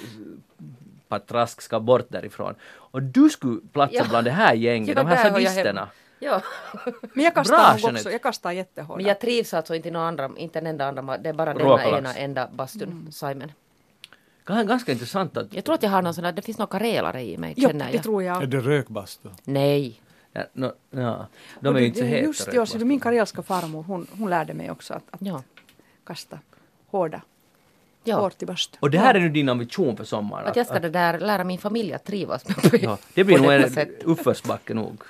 patrask 1.07 1.61
ska 1.61 1.79
bort 1.79 2.05
därifrån. 2.09 2.55
Och 2.91 3.01
du 3.03 3.29
skulle 3.29 3.59
platsa 3.73 3.95
Ja. 3.95 4.03
bland 4.09 4.27
det 4.27 4.31
här 4.31 4.53
gänget, 4.53 4.89
Ja, 4.97 5.03
de 5.03 5.07
här 5.07 5.23
har 5.23 5.29
sadisterna. 5.31 5.87
Ja. 6.20 6.41
Men 7.13 7.24
jag 7.24 7.34
kastar 7.34 7.78
Bra, 7.78 7.88
nog 7.89 7.95
också. 7.95 8.11
Jag 8.11 8.22
kastar 8.22 8.51
jättehårt. 8.51 8.97
Men 8.97 9.05
jag 9.05 9.20
trivs 9.20 9.53
alltså 9.53 9.76
inte 9.76 9.88
i 9.88 9.91
någon 9.91 10.01
andra, 10.03 10.30
inte 10.38 10.59
en 10.59 10.68
enda 10.68 10.88
andra, 10.88 11.18
det 11.18 11.30
är 11.30 11.34
bara 11.34 11.53
denna 11.53 11.86
ena 11.97 12.13
enda 12.16 12.47
bastun, 12.53 13.07
Simon. 13.11 13.51
Ganska, 14.45 14.63
ganska 14.63 14.91
intressant 14.91 15.38
att... 15.38 15.53
Jag 15.53 15.66
tror 15.66 15.76
att 15.76 15.84
jag 15.84 15.89
har 15.89 16.01
någon 16.01 16.13
sån 16.13 16.24
där, 16.24 16.32
det 16.32 16.41
finns 16.41 16.57
några 16.57 16.80
karelare 16.80 17.24
i 17.24 17.38
mig, 17.38 17.53
Jo, 17.57 17.70
känner 17.70 17.86
det 17.88 17.93
jag. 17.93 18.03
tror 18.03 18.22
Är 18.22 18.26
jag. 18.26 18.49
det 18.49 18.59
rökbastu? 18.59 19.30
Nej. 19.43 20.01
Ja, 20.32 20.43
no, 20.53 20.72
ja. 20.89 21.28
De 21.59 21.68
är 21.70 21.74
det- 21.74 21.80
ju 21.80 21.86
inte 21.88 21.99
så 21.99 22.03
det- 22.05 22.09
heta. 22.09 22.26
Just 22.26 22.53
ja, 22.53 22.66
så 22.66 22.78
min 22.78 22.99
karelska 22.99 23.41
farmor 23.41 23.84
hon, 23.84 24.07
hon 24.18 24.30
lärde 24.30 24.53
mig 24.53 24.72
också 24.72 24.93
att, 24.93 25.03
att 25.11 25.20
Ja. 25.22 25.43
kasta 26.05 26.39
hårda, 26.91 27.22
Ja. 28.03 28.20
hårt 28.20 28.41
i 28.43 28.45
bastun. 28.45 28.78
Och 28.82 28.91
det 28.91 28.97
här 28.97 29.16
är 29.16 29.20
nu 29.20 29.30
din 29.30 29.49
ambition 29.49 29.97
för 29.97 30.03
sommaren? 30.03 30.47
Att 30.47 30.55
jag 30.55 30.66
ska 30.68 30.80
det 30.80 30.89
där 30.89 31.20
lära 31.20 31.43
min 31.43 31.57
familj 31.59 31.93
att 31.93 32.03
trivas 32.05 32.47
med 32.47 32.84
ja, 32.84 32.97
det 33.13 33.24
blir 33.24 33.39
nog 33.41 33.53
en 33.53 33.88
uppförsbacke 34.03 34.74
nog. 34.74 35.01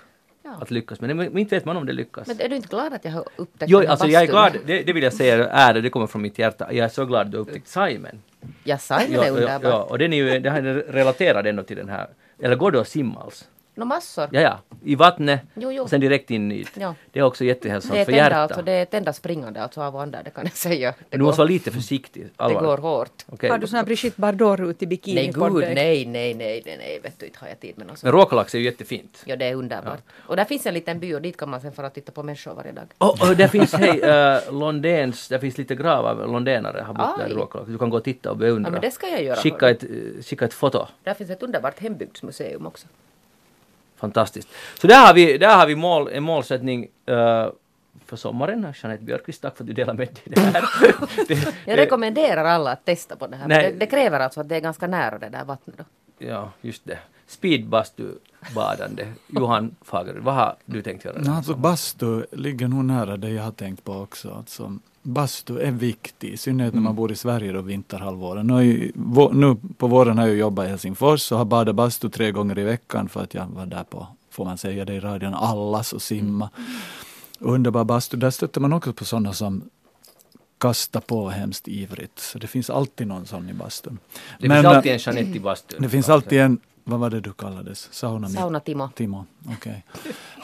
Ja. 0.45 0.57
Att 0.61 0.71
lyckas 0.71 1.01
med. 1.01 1.15
Men 1.15 1.37
inte 1.37 1.55
vet 1.55 1.65
man 1.65 1.77
om 1.77 1.85
det 1.85 1.93
lyckas. 1.93 2.27
Men 2.27 2.41
är 2.41 2.49
du 2.49 2.55
inte 2.55 2.67
glad 2.67 2.93
att 2.93 3.05
jag 3.05 3.11
har 3.11 3.25
upptäckt 3.35 3.71
Jo, 3.71 3.79
den 3.79 3.89
alltså 3.89 4.07
jag 4.07 4.23
är 4.23 4.27
glad, 4.27 4.57
det, 4.65 4.83
det 4.83 4.93
vill 4.93 5.03
jag 5.03 5.13
säga 5.13 5.47
är 5.49 5.73
det, 5.73 5.89
kommer 5.89 6.07
från 6.07 6.21
mitt 6.21 6.39
hjärta. 6.39 6.73
Jag 6.73 6.85
är 6.85 6.89
så 6.89 7.05
glad 7.05 7.21
att 7.25 7.31
du 7.31 7.37
har 7.37 7.41
upptäckt 7.41 7.67
Simon. 7.67 8.21
Ja, 8.63 8.77
Simon 8.77 9.05
Ja, 9.11 9.23
är 9.25 9.31
underbar. 9.31 9.69
ja, 9.69 9.83
och 9.83 9.97
den 9.97 10.13
är 10.13 10.17
ju, 10.17 10.29
är 10.29 10.73
relaterad 10.91 11.47
ändå 11.47 11.63
till 11.63 11.77
den 11.77 11.89
här. 11.89 12.07
Eller 12.41 12.55
går 12.55 12.71
du 12.71 12.79
att 12.79 12.87
simma 12.87 13.21
alls? 13.21 13.47
Nå 13.75 13.85
massor. 13.85 14.29
Ja, 14.31 14.41
ja. 14.41 14.59
I 14.83 14.95
vattnet, 14.95 15.41
Jo, 15.53 15.71
jo. 15.71 15.83
och 15.83 15.89
sen 15.89 16.01
direkt 16.01 16.31
in 16.31 16.51
i 16.51 16.65
Ja. 16.79 16.95
Det 17.11 17.19
är 17.19 17.23
också 17.23 17.43
jättehälsosamt 17.43 17.95
Det 17.95 18.01
är, 18.01 18.05
för 18.05 18.11
hjärtat. 18.11 18.37
alltså, 18.37 18.61
det 18.61 18.71
är 18.71 18.83
ett 18.83 18.93
enda 18.93 19.13
springande 19.13 19.61
alltså 19.63 19.81
av 19.81 19.95
och 19.95 20.01
an 20.01 20.11
där, 20.11 20.21
det 20.23 20.29
kan 20.29 20.43
jag 20.43 20.53
säga. 20.53 20.91
Det, 20.91 21.05
du 21.09 21.17
går, 21.17 21.25
måste 21.25 21.39
vara 21.39 21.47
lite 21.47 21.71
försiktig. 21.71 22.23
det 22.23 22.29
allvarligt. 22.43 22.67
går 22.69 22.77
hårt. 22.77 23.23
Okej. 23.27 23.49
Har 23.49 23.57
du 23.57 23.67
sån 23.67 23.77
här 23.77 23.85
Brigitte 23.85 24.21
Bardot 24.21 24.81
i 24.81 24.87
bikini 24.87 25.15
Nej 25.15 25.33
på 25.33 25.49
gud, 25.49 25.63
dig? 25.63 25.75
nej, 25.75 26.05
nej, 26.05 26.33
nej, 26.33 26.63
nej, 26.65 26.77
nej, 26.77 26.99
vet 27.03 27.19
du, 27.19 27.25
inte 27.25 27.39
har 27.39 27.47
jag 27.47 27.59
tid 27.59 27.77
med 27.77 27.87
något 27.87 28.03
Men 28.03 28.11
sånt. 28.11 28.13
råkalax 28.13 28.55
är 28.55 28.59
ju 28.59 28.65
jättefint. 28.65 29.23
Ja, 29.25 29.35
det 29.35 29.45
är 29.45 29.55
underbart. 29.55 29.99
Och 30.17 30.35
där 30.35 30.45
finns 30.45 30.65
en 30.65 30.73
liten 30.73 30.99
by 30.99 31.13
och 31.15 31.21
dit 31.21 31.37
kan 31.37 31.49
man 31.49 31.61
sen 31.61 31.71
fara 31.71 31.87
och 31.87 31.93
titta 31.93 32.11
på 32.11 32.23
människor 32.23 32.53
varje 32.53 32.71
dag. 32.71 32.85
Och, 32.97 33.21
och 33.29 33.35
där 33.35 33.47
finns, 33.47 33.73
hej, 33.73 34.01
uh, 34.01 34.59
Londens, 34.59 35.27
där 35.27 35.39
finns 35.39 35.57
lite 35.57 35.75
gravar, 35.75 36.27
londänare 36.27 36.81
har 36.81 36.93
bott 36.93 37.17
där 37.17 37.27
i 37.27 37.29
Aj. 37.31 37.37
Råkalax. 37.37 37.69
Du 37.71 37.77
kan 37.77 37.89
gå 37.89 37.97
och 37.97 38.03
titta 38.03 38.31
och 38.31 38.37
beundra. 38.37 38.67
Ja, 38.69 38.71
men 38.71 38.81
det 38.81 38.91
ska 38.91 39.07
jag 39.07 39.23
göra. 39.23 39.35
Skicka 39.35 39.69
ett, 39.69 39.83
eh, 39.83 39.89
skicka 40.23 40.45
ett 40.45 40.53
foto. 40.53 40.87
Där 41.03 41.13
finns 41.13 41.29
ett 41.29 41.43
underbart 41.43 41.79
hembygdsmuseum 41.79 42.65
också. 42.65 42.87
Fantastiskt. 43.95 44.47
Så 44.81 44.87
där 44.87 45.07
har 45.07 45.13
vi, 45.13 45.37
där 45.37 45.57
har 45.57 45.67
vi 45.67 45.75
mål, 45.75 46.09
en 46.11 46.23
målsättning 46.23 46.87
eh, 47.05 47.47
för 48.05 48.15
sommaren. 48.15 48.73
Jeanette 48.83 49.03
Björkqvist, 49.03 49.41
tack 49.41 49.57
för 49.57 49.63
att 49.63 49.67
du 49.67 49.73
delar 49.73 49.93
med 49.93 50.07
dig 50.07 50.23
det 50.25 50.39
här. 50.39 50.63
det, 51.27 51.53
Jag 51.65 51.77
rekommenderar 51.77 52.45
alla 52.45 52.71
att 52.71 52.85
testa 52.85 53.15
på 53.15 53.27
det 53.27 53.35
här. 53.35 53.47
Nej. 53.47 53.71
Det, 53.71 53.79
det 53.79 53.85
kräver 53.85 54.19
alltså 54.19 54.39
att 54.41 54.49
det 54.49 54.55
är 54.55 54.59
ganska 54.61 54.87
nära 54.87 55.17
det 55.19 55.29
där 55.29 55.45
vattnet 55.45 55.77
då. 55.77 55.83
ja, 56.17 56.51
just 56.61 56.85
det. 56.85 56.99
Speedbastu-badande. 57.27 59.07
Johan 59.27 59.75
Fagerud, 59.81 60.23
vad 60.23 60.33
har 60.35 60.55
du 60.65 60.81
tänkt 60.81 61.05
göra? 61.05 61.31
Alltså, 61.35 61.55
bastu 61.55 62.25
ligger 62.31 62.67
nog 62.67 62.85
nära 62.85 63.17
det 63.17 63.29
jag 63.29 63.43
har 63.43 63.51
tänkt 63.51 63.83
på 63.83 63.93
också. 63.93 64.33
Alltså, 64.33 64.77
bastu 65.05 65.59
är 65.59 65.71
viktig, 65.71 66.33
i 66.33 66.37
synnerhet 66.37 66.73
när 66.73 66.81
man 66.81 66.95
bor 66.95 67.11
i 67.11 67.15
Sverige 67.15 67.51
då 67.51 67.61
vinterhalvåret. 67.61 68.45
Nu, 68.45 68.91
nu 69.31 69.55
på 69.77 69.87
våren 69.87 70.17
har 70.17 70.27
jag 70.27 70.35
jobbat 70.35 70.65
i 70.65 70.69
Helsingfors 70.69 71.31
och 71.31 71.37
har 71.37 71.45
badat 71.45 71.75
bastu 71.75 72.09
tre 72.09 72.31
gånger 72.31 72.59
i 72.59 72.63
veckan 72.63 73.09
för 73.09 73.23
att 73.23 73.33
jag 73.33 73.47
var 73.47 73.65
där 73.65 73.83
på, 73.83 74.07
får 74.29 74.45
man 74.45 74.57
säga 74.57 74.85
det 74.85 74.93
i 74.93 74.99
radion, 74.99 75.33
allas 75.33 75.93
och 75.93 76.01
simma. 76.01 76.49
Underbar 77.39 77.83
bastu. 77.83 78.17
Där 78.17 78.29
stöter 78.29 78.61
man 78.61 78.73
också 78.73 78.93
på 78.93 79.05
sådana 79.05 79.33
som 79.33 79.69
kastar 80.57 80.99
på 80.99 81.29
hemskt 81.29 81.67
ivrigt. 81.67 82.19
Så 82.19 82.37
det 82.37 82.47
finns 82.47 82.69
alltid 82.69 83.07
någon 83.07 83.25
sån 83.25 83.49
i 83.49 83.53
bastun. 83.53 83.99
Det 84.39 84.47
Men, 84.47 84.63
finns 84.63 84.75
alltid 84.75 84.91
eh, 84.91 84.93
en 84.93 84.99
Jeanette 84.99 85.37
i 85.37 85.39
bastun. 85.39 85.81
Det 85.81 85.89
finns 85.89 86.09
alltid 86.09 86.39
en, 86.39 86.59
vad 86.87 86.99
var 86.99 87.09
det 87.09 87.21
du 87.21 87.33
kallades? 87.33 87.89
Sauna 87.91 88.29
Sauna 88.29 88.59
Timo. 88.59 88.89
Timo, 88.95 89.25
okej. 89.57 89.83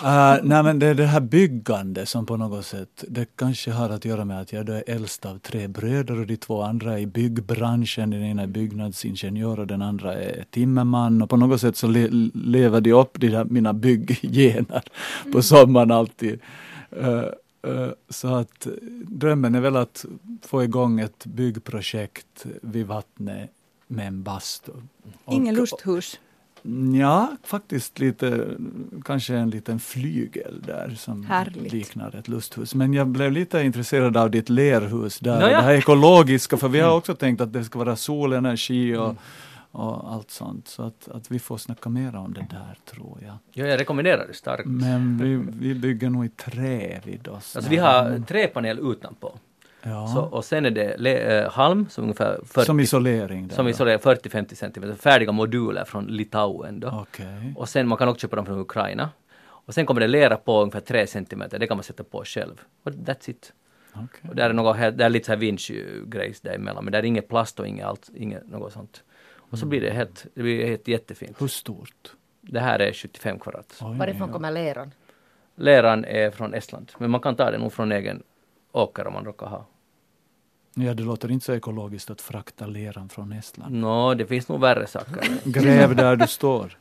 Eh, 0.04 0.38
nej 0.44 0.64
men 0.64 0.80
det 0.80 0.88
är 0.88 0.96
det 0.96 1.06
här 1.06 1.20
byggande 1.20 2.06
som 2.06 2.26
på 2.26 2.38
något 2.38 2.66
sätt, 2.66 3.04
det 3.08 3.26
kanske 3.36 3.72
har 3.72 3.90
att 3.90 4.06
göra 4.06 4.26
med 4.26 4.42
att 4.42 4.54
jag 4.54 4.66
då 4.66 4.74
är 4.74 4.84
äldst 4.88 5.26
av 5.26 5.38
tre 5.38 5.68
bröder 5.68 6.20
och 6.20 6.28
de 6.28 6.38
två 6.38 6.62
andra 6.62 6.94
är 6.94 6.98
i 6.98 7.06
byggbranschen. 7.06 8.10
Den 8.10 8.24
ena 8.24 8.42
är 8.44 8.48
byggnadsingenjör 8.48 9.60
och 9.60 9.68
den 9.68 9.82
andra 9.82 10.14
är 10.14 10.46
timmerman 10.50 11.22
och 11.22 11.30
på 11.30 11.38
något 11.38 11.62
sätt 11.62 11.78
så 11.78 11.88
le, 11.88 12.08
lever 12.34 12.82
de 12.82 12.94
upp 12.94 13.20
de 13.20 13.30
där, 13.30 13.46
mina 13.46 13.74
bygggener 13.74 14.84
på 15.32 15.42
sommaren 15.42 15.92
alltid. 15.92 16.40
Eh, 16.92 17.24
så 18.10 18.36
att 18.36 18.68
drömmen 19.08 19.56
är 19.56 19.62
väl 19.62 19.76
att 19.76 20.06
få 20.42 20.64
igång 20.64 21.00
ett 21.00 21.26
byggprojekt 21.26 22.46
vid 22.62 22.88
vattnet 22.88 23.50
med 23.88 24.08
en 24.08 24.24
bastu. 24.24 24.72
Ingen 25.26 25.56
lusthus. 25.56 26.20
Ja, 27.00 27.32
faktiskt 27.44 28.00
lite, 28.00 28.48
kanske 29.06 29.36
en 29.36 29.50
liten 29.50 29.80
flygel 29.80 30.62
där 30.68 30.90
som 30.98 31.24
Härligt. 31.26 31.72
liknar 31.74 32.16
ett 32.16 32.28
lusthus. 32.28 32.76
Men 32.76 32.94
jag 32.94 33.08
blev 33.08 33.32
lite 33.32 33.62
intresserad 33.62 34.18
av 34.18 34.32
ditt 34.32 34.50
lerhus 34.50 35.20
där, 35.20 35.40
Nåja. 35.40 35.58
det 35.58 35.64
här 35.64 35.74
ekologiska, 35.74 36.58
för 36.58 36.68
vi 36.68 36.80
har 36.80 36.98
också 36.98 37.16
tänkt 37.16 37.42
att 37.42 37.54
det 37.54 37.64
ska 37.64 37.80
vara 37.80 37.96
solenergi 37.96 38.96
och, 38.96 39.16
och 39.72 40.14
allt 40.14 40.32
sånt. 40.32 40.68
Så 40.68 40.84
att, 40.84 41.08
att 41.08 41.32
vi 41.32 41.40
får 41.40 41.58
snacka 41.58 41.90
mer 41.90 42.16
om 42.16 42.34
det 42.34 42.48
där 42.50 42.78
tror 42.86 43.18
jag. 43.22 43.38
Ja, 43.54 43.68
jag 43.68 43.80
rekommenderar 43.80 44.28
det 44.28 44.34
starkt. 44.34 44.66
Men 44.66 45.18
vi, 45.18 45.44
vi 45.68 45.76
bygger 45.76 46.10
nog 46.10 46.26
i 46.26 46.30
trä 46.30 47.02
vid 47.06 47.28
oss. 47.28 47.56
Alltså 47.56 47.72
vi 47.72 47.78
har 47.78 48.24
träpanel 48.28 48.80
utanpå. 48.92 49.34
Ja. 49.84 50.08
Så, 50.08 50.22
och 50.22 50.45
sen 50.45 50.66
är 50.66 50.72
det 50.72 50.98
le, 50.98 51.40
äh, 51.40 51.49
halm 51.52 51.90
som 51.90 52.03
ungefär 52.03 52.40
40, 52.45 52.66
Som 52.66 52.80
isolering? 52.80 53.48
Där 53.48 53.56
som 53.56 53.66
då. 53.66 53.70
isolerar 53.72 53.98
40-50 53.98 54.56
centimeter. 54.56 54.95
Färdiga 54.95 55.32
moduler 55.32 55.86
från 55.86 56.06
Litauen 56.06 56.80
då. 56.80 56.90
Okej. 57.02 57.53
Och 57.56 57.70
sen 57.70 57.88
man 57.88 57.98
kan 57.98 58.08
också 58.10 58.22
köpa 58.28 58.36
dem 58.36 58.45
från 58.45 58.60
Ukraina. 58.60 59.10
Och 59.44 59.74
sen 59.74 59.86
kommer 59.86 60.02
det 60.02 60.08
lera 60.08 60.38
på 60.38 60.62
ungefär 60.62 60.80
3 60.80 61.08
centimeter. 61.08 61.60
Det 61.60 61.68
kan 61.68 61.78
man 61.78 61.84
sätta 61.84 62.03
på 62.03 62.24
själv. 62.26 62.62
Och 62.84 62.91
that's 62.91 63.30
it. 63.30 63.53
okej. 63.94 64.30
Och 64.30 64.36
där 64.36 64.49
är, 64.49 64.53
något, 64.53 64.78
där 64.78 65.02
är 65.06 65.10
lite 65.10 65.26
så 65.26 65.32
här 65.32 65.40
vinsch-grejs 65.40 66.41
däremellan. 66.41 66.84
Men 66.86 66.91
där 66.91 66.99
är 66.99 67.03
inget 67.03 67.28
plast 67.28 67.60
och 67.60 67.68
inget, 67.68 67.86
allt, 67.86 68.10
inget 68.16 68.48
något 68.49 68.74
sånt. 68.74 69.03
Och 69.52 69.60
så 69.60 69.66
blir 69.66 69.82
det 69.82 69.91
helt, 69.91 70.26
det 70.34 70.41
blir 70.44 70.68
helt 70.68 70.88
jättefint. 70.88 71.41
Hur 71.41 71.48
stort? 71.48 72.12
Det 72.41 72.60
här 72.60 72.80
är 72.80 72.94
75 72.94 73.40
kvadrat. 73.40 73.78
Oj, 73.82 73.98
Varifrån 73.98 74.32
kommer 74.32 74.52
leran? 74.52 74.91
Leran 75.56 76.06
är 76.06 76.32
från 76.32 76.53
Estland. 76.53 76.91
Men 76.98 77.12
man 77.12 77.22
kan 77.22 77.36
ta 77.36 77.52
den 77.52 77.62
nog 77.62 77.74
från 77.74 77.91
egen 77.91 78.24
åker 78.72 79.08
om 79.08 79.14
man 79.14 79.26
råkar 79.26 79.45
ha. 79.48 79.66
Ja, 80.73 80.93
det 80.93 81.03
låter 81.03 81.31
inte 81.31 81.45
så 81.45 81.53
ekologiskt 81.53 82.10
att 82.10 82.22
frakta 82.22 82.65
leran 82.65 83.10
från 83.10 83.31
Estland. 83.31 83.76
Nå, 83.76 84.14
det 84.14 84.26
finns 84.26 84.48
nog 84.49 84.60
värre 84.61 84.88
saker. 84.88 85.23
Gräv 85.49 85.95
där 85.95 86.15
du 86.15 86.27
står. 86.27 86.77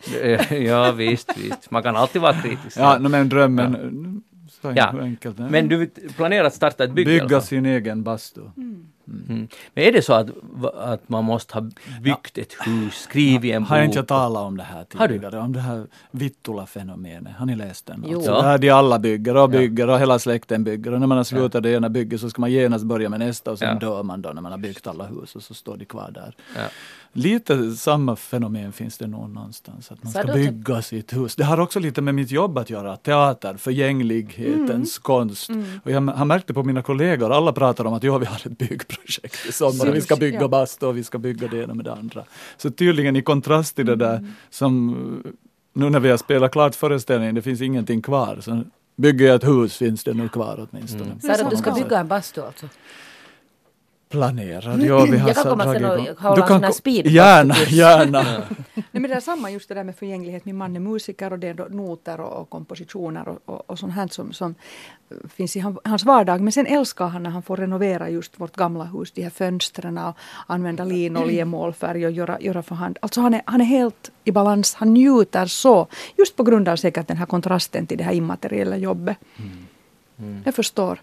ja, 0.55 0.93
visst, 0.93 1.37
visst. 1.39 1.71
Man 1.71 1.83
kan 1.83 1.97
alltid 1.97 2.23
vara 2.23 2.33
kritisk. 2.35 2.77
Ja, 2.79 2.99
no, 2.99 3.09
men 3.09 3.29
drömmen, 3.29 4.23
så 4.63 4.73
Ja. 4.77 5.01
enkelt. 5.01 5.39
Men 5.39 5.69
du 5.69 5.87
planerar 6.17 6.45
att 6.45 6.55
starta 6.55 6.85
ett 6.85 6.93
bygge? 6.93 7.11
Bygga 7.11 7.29
fall? 7.29 7.43
sin 7.43 7.67
egen 7.67 8.03
bastu. 8.03 8.41
Mm. 8.57 8.87
Men 9.75 9.85
är 9.85 9.93
det 9.93 10.03
så 10.03 10.13
att, 10.13 10.27
att 10.75 11.09
man 11.09 11.25
måste 11.25 11.55
ha 11.55 11.71
byggt 12.03 12.39
ett 12.39 12.53
hus, 12.67 12.95
skrivit 12.95 13.53
en 13.55 13.63
bok? 13.63 13.71
Har 13.71 13.77
jag 13.77 13.87
inte 13.87 14.03
talat 14.03 14.43
om 14.43 14.57
det 14.57 14.63
här 14.63 14.85
tidigare? 14.85 15.39
Om 15.39 15.53
det 15.53 15.61
här 15.61 15.87
Vittula-fenomenet. 16.11 17.33
Har 17.39 17.47
ni 17.47 17.57
läst 17.57 17.87
den? 17.87 18.05
Jo. 18.09 18.17
Alltså, 18.17 18.31
Ja. 18.31 18.59
de 18.59 18.71
alla 18.71 18.99
bygger 18.99 19.35
och 19.35 19.43
Ja. 19.43 19.47
bygger 19.47 19.89
och 19.89 19.99
hela 20.01 20.19
släkten 20.19 20.65
bygger. 20.65 20.93
Och 20.93 21.01
när 21.01 21.07
man 21.07 21.17
har 21.17 21.25
slutat 21.25 21.63
det 21.63 21.71
ena 21.71 21.89
bygget 21.89 22.21
så 22.21 22.31
ska 22.31 22.41
man 22.41 22.51
genast 22.53 22.85
börja 22.85 23.09
med 23.09 23.19
nästa 23.21 23.51
och 23.51 23.59
sen 23.59 23.69
Ja. 23.69 23.75
dör 23.89 24.03
man 24.03 24.23
då 24.23 24.29
när 24.31 24.43
man 24.43 24.53
har 24.53 24.59
byggt 24.59 24.87
alla 24.87 25.07
hus 25.07 25.37
och 25.37 25.43
så 25.43 25.55
står 25.55 25.77
de 25.77 25.85
kvar 25.85 26.11
där. 26.15 26.35
Lite 27.13 27.73
samma 27.77 28.17
fenomen 28.17 28.73
finns 28.73 28.99
det 28.99 29.07
nog 29.07 29.31
någonstans. 29.31 29.93
Att 29.93 30.03
man 30.05 30.13
Så 30.13 30.19
ska 30.19 30.33
typ- 30.33 30.35
bygga 30.51 30.83
sitt 30.83 31.13
hus. 31.17 31.37
Det 31.37 31.45
har 31.45 31.61
också 31.61 31.81
lite 31.81 32.01
med 32.03 32.15
mitt 32.15 32.31
jobb 32.31 32.59
att 32.59 32.71
göra. 32.71 32.97
Teater, 32.97 33.55
förgänglighetens 33.57 34.99
konst. 34.99 35.51
Och 35.85 35.91
jag 35.91 36.01
har 36.01 36.25
märkt 36.25 36.47
det 36.47 36.55
på 36.55 36.63
mina 36.63 36.83
kollegor. 36.83 37.33
Alla 37.33 37.53
pratar 37.53 37.85
om 37.85 37.93
att 37.93 38.03
ja, 38.03 38.19
vi 38.19 38.27
har 38.27 38.37
ett 38.47 38.59
byggprojekt 38.59 39.47
i 39.49 39.53
sommar. 39.53 39.89
och 39.89 39.95
Vi 39.95 40.01
ska 40.01 40.17
bygga 40.17 40.41
Ja. 40.41 40.49
bastu 40.49 40.87
och 40.87 40.97
vi 40.97 41.05
ska 41.05 41.19
bygga 41.19 41.49
det 41.49 41.63
ena 41.63 41.75
med 41.75 41.85
det 41.85 41.93
andra. 41.93 42.25
Så 42.57 42.71
tydligen 42.71 43.17
i 43.17 43.23
kontrast 43.23 43.77
till 43.77 43.87
det 43.87 43.97
där 43.97 44.27
som 44.51 44.97
nu 45.73 45.91
när 45.91 46.01
vi 46.01 46.11
har 46.11 46.17
spelat 46.17 46.53
klart 46.53 46.75
föreställningen, 46.75 47.35
det 47.35 47.43
finns 47.43 47.61
ingenting 47.61 48.03
kvar. 48.03 48.39
Så 48.41 48.63
bygger 48.97 49.27
jag 49.27 49.35
ett 49.35 49.45
hus 49.49 49.77
finns 49.77 50.05
det 50.05 50.15
nu 50.15 50.29
kvar 50.29 50.67
åtminstone. 50.71 51.05
Mm. 51.05 51.19
Du 51.23 51.31
att 51.33 51.51
du 51.51 51.57
ska 51.57 51.73
bygga 51.73 51.99
en 52.01 52.09
bastu 52.09 52.41
alltså? 52.43 52.67
Planerad, 54.11 54.83
ja 54.83 55.05
vi 55.05 55.19
har 55.19 55.29
Jag 55.29 55.37
kan 55.37 55.45
komma 55.45 55.65
sen 55.73 55.85
och 55.85 55.91
hålla 56.21 56.35
Du 56.37 56.43
en 56.43 56.49
kan 56.49 56.49
sån 56.49 56.63
här 56.63 56.71
ko- 56.71 56.75
speed- 56.85 57.07
Gärna, 57.11 57.55
gärna. 57.69 58.23
Nej, 58.75 58.85
men 58.91 59.03
det 59.03 59.15
är 59.15 59.21
samma 59.21 59.51
just 59.51 59.69
det 59.69 59.75
där 59.75 59.85
med 59.85 59.97
förgänglighet. 59.97 60.45
Min 60.45 60.57
man 60.57 60.77
är 60.77 60.81
musiker 60.81 61.33
och 61.33 61.39
det 61.39 61.49
är 61.49 61.55
då 61.55 61.65
noter 61.71 62.21
och, 62.21 62.41
och 62.41 62.51
kompositioner 62.51 63.29
och, 63.29 63.39
och, 63.45 63.71
och 63.71 63.79
sånt 63.79 63.93
här 63.93 64.09
som, 64.11 64.33
som 64.33 64.55
finns 65.35 65.57
i 65.57 65.61
han, 65.61 65.79
hans 65.85 66.05
vardag. 66.05 66.41
Men 66.41 66.53
sen 66.53 66.67
älskar 66.67 67.07
han 67.07 67.23
när 67.23 67.31
han 67.31 67.43
får 67.43 67.57
renovera 67.57 68.11
just 68.11 68.41
vårt 68.41 68.57
gamla 68.57 68.85
hus, 68.85 69.13
de 69.13 69.23
här 69.23 69.31
fönstren 69.31 69.99
och 69.99 70.17
använda 70.47 70.85
linoljemålfärg 70.85 72.07
och 72.07 72.13
göra, 72.13 72.41
göra 72.41 72.63
för 72.63 72.75
hand. 72.75 72.99
Alltså 73.03 73.21
han 73.21 73.35
är, 73.35 73.43
han 73.45 73.61
är 73.61 73.65
helt 73.65 74.11
i 74.25 74.33
balans, 74.33 74.75
han 74.75 74.93
njuter 74.95 75.47
så. 75.47 75.87
Just 76.19 76.37
på 76.37 76.43
grund 76.43 76.69
av 76.69 76.77
säkert 76.77 77.09
den 77.09 77.17
här 77.17 77.27
kontrasten 77.27 77.87
till 77.87 77.99
det 77.99 78.05
här 78.05 78.13
immateriella 78.13 78.77
jobbet. 78.77 79.17
Jag 80.45 80.55
förstår. 80.55 81.01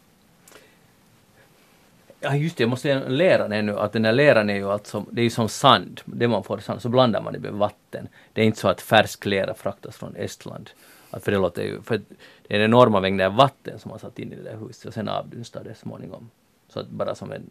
Ja 2.19 2.35
just 2.35 2.57
det, 2.57 2.63
jag 2.63 2.69
måste 2.69 2.81
säga 2.81 3.07
leran 3.07 3.51
ännu, 3.51 3.79
att 3.79 3.93
den 3.93 4.05
här 4.05 4.11
leran 4.11 4.49
är 4.49 4.55
ju 4.55 4.71
alltså, 4.71 5.05
det 5.11 5.21
är 5.21 5.23
ju 5.23 5.29
som 5.29 5.49
sand, 5.49 6.01
det 6.05 6.27
man 6.27 6.43
får 6.43 6.57
sand, 6.57 6.81
så 6.81 6.89
blandar 6.89 7.21
man 7.21 7.33
det 7.33 7.39
med 7.39 7.53
vatten. 7.53 8.07
Det 8.33 8.41
är 8.41 8.45
inte 8.45 8.59
så 8.59 8.67
att 8.67 8.81
färsk 8.81 9.25
lera 9.25 9.53
fraktas 9.53 9.97
från 9.97 10.15
Estland. 10.15 10.69
Att 11.11 11.23
för 11.23 11.31
det 11.31 11.37
låter 11.37 11.63
ju, 11.63 11.81
för 11.81 12.01
det 12.47 12.55
är 12.55 12.59
enorma 12.59 12.99
mängder 12.99 13.29
vatten 13.29 13.79
som 13.79 13.89
man 13.89 13.99
satt 13.99 14.19
in 14.19 14.33
i 14.33 14.35
det 14.35 14.43
där 14.43 14.57
huset 14.57 14.85
och 14.85 14.93
sen 14.93 15.09
avdunstar 15.09 15.63
det 15.63 15.75
småningom. 15.75 16.29
Så 16.69 16.79
att 16.79 16.89
bara 16.89 17.15
som 17.15 17.31
en 17.31 17.49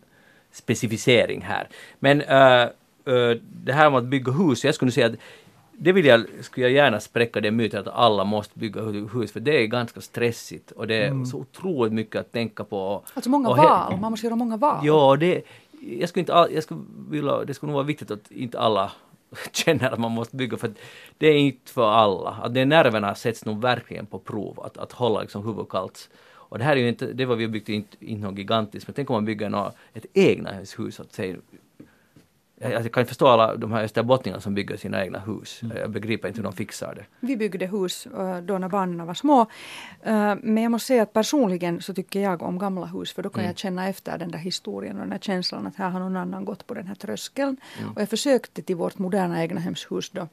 specificering 0.52 1.42
här. 1.42 1.68
Men 1.98 2.20
äh, 2.20 2.62
äh, 3.14 3.36
det 3.64 3.72
här 3.72 3.90
med 3.90 3.98
att 3.98 4.04
bygga 4.04 4.32
hus, 4.32 4.64
jag 4.64 4.74
skulle 4.74 4.92
säga 4.92 5.06
att 5.06 5.16
det 5.78 5.92
vill 5.92 6.06
jag, 6.06 6.24
skulle 6.40 6.66
jag 6.66 6.72
gärna 6.72 7.00
spräcka 7.00 7.40
den 7.40 7.56
myten 7.56 7.80
att 7.80 7.88
alla 7.88 8.24
måste 8.24 8.58
bygga 8.58 8.80
hu- 8.80 9.20
hus, 9.20 9.32
för 9.32 9.40
det 9.40 9.62
är 9.62 9.66
ganska 9.66 10.00
stressigt 10.00 10.70
och 10.70 10.86
det 10.86 10.94
är 10.94 11.24
så 11.24 11.36
otroligt 11.38 11.92
mycket 11.92 12.20
att 12.20 12.32
tänka 12.32 12.64
på. 12.64 13.02
Alltså 13.14 13.30
många 13.30 13.48
val, 13.48 14.00
man 14.00 14.10
måste 14.10 14.26
göra 14.26 14.36
många 14.36 14.56
val. 14.56 14.86
Ja, 14.86 15.16
det, 15.20 15.42
jag 15.80 16.08
skulle 16.08 16.20
inte 16.20 16.34
all, 16.34 16.52
jag 16.52 16.62
skulle 16.62 16.80
vilja, 17.08 17.44
det 17.44 17.54
skulle 17.54 17.70
nog 17.70 17.74
vara 17.76 17.86
viktigt 17.86 18.10
att 18.10 18.30
inte 18.30 18.58
alla 18.58 18.92
känner 19.52 19.90
att 19.90 19.98
man 19.98 20.10
måste 20.12 20.36
bygga 20.36 20.56
för 20.56 20.70
det 21.18 21.26
är 21.26 21.38
inte 21.38 21.72
för 21.72 21.90
alla. 21.90 22.30
Att 22.30 22.54
det 22.54 22.64
nerverna 22.64 23.14
sätts 23.14 23.44
nog 23.44 23.60
verkligen 23.62 24.06
på 24.06 24.18
prov, 24.18 24.60
att, 24.60 24.78
att 24.78 24.92
hålla 24.92 25.20
liksom 25.20 25.46
huvudet 25.46 25.68
kallt. 25.68 26.10
Och 26.48 26.58
det 26.58 26.64
här 26.64 26.76
är 26.76 26.80
ju 26.80 26.88
inte, 26.88 27.06
det 27.06 27.24
var 27.24 27.36
vi 27.36 27.44
har 27.44 27.50
byggt 27.50 27.68
inte, 27.68 27.96
inte 28.00 28.26
något 28.28 28.38
gigantiskt, 28.38 28.88
men 28.88 28.94
tänk 28.94 29.10
om 29.10 29.14
man 29.14 29.24
bygger 29.24 29.48
nå, 29.48 29.72
ett 29.94 30.06
egna 30.12 30.50
hus, 30.78 31.00
att 31.00 31.12
säga 31.12 31.36
jag, 32.58 32.72
jag 32.72 32.92
kan 32.92 33.06
förstå 33.06 33.26
alla 33.26 33.56
de 33.56 33.72
här 33.72 33.84
österbottningarna 33.84 34.40
som 34.40 34.54
bygger 34.54 34.76
sina 34.76 35.04
egna 35.04 35.18
hus. 35.18 35.60
Jag 35.74 35.90
begriper 35.90 36.28
inte 36.28 36.38
hur 36.38 36.44
de 36.44 36.52
fixar 36.52 36.94
det. 36.94 37.04
Vi 37.20 37.36
byggde 37.36 37.66
hus 37.66 38.06
eh, 38.06 38.38
då 38.38 38.58
när 38.58 38.68
barnen 38.68 39.06
var 39.06 39.14
små. 39.14 39.40
Eh, 40.02 40.34
Men 40.42 40.62
jag 40.62 40.70
måste 40.72 40.86
säga 40.86 41.02
att 41.02 41.12
personligen 41.12 41.80
så 41.82 41.94
tycker 41.94 42.20
jag 42.20 42.42
om 42.42 42.58
gamla 42.58 42.86
hus 42.86 43.12
för 43.12 43.22
då 43.22 43.28
kan 43.28 43.44
jag 43.44 43.58
känna 43.58 43.88
efter 43.88 44.18
den 44.18 44.30
där 44.30 44.38
historien 44.38 44.94
och 44.96 45.00
den 45.00 45.10
där 45.10 45.18
känslan 45.18 45.66
att 45.66 45.76
här 45.76 45.90
har 45.90 46.00
någon 46.00 46.16
annan 46.16 46.44
gått 46.44 46.66
på 46.66 46.74
den 46.74 46.86
här 46.86 46.94
tröskeln. 46.94 47.56
Och 47.94 48.00
jag 48.00 48.08
försökte 48.08 48.62
till 48.62 48.76
vårt 48.76 48.98
moderna 48.98 49.42
egnahemshus 49.42 50.10
då 50.10 50.28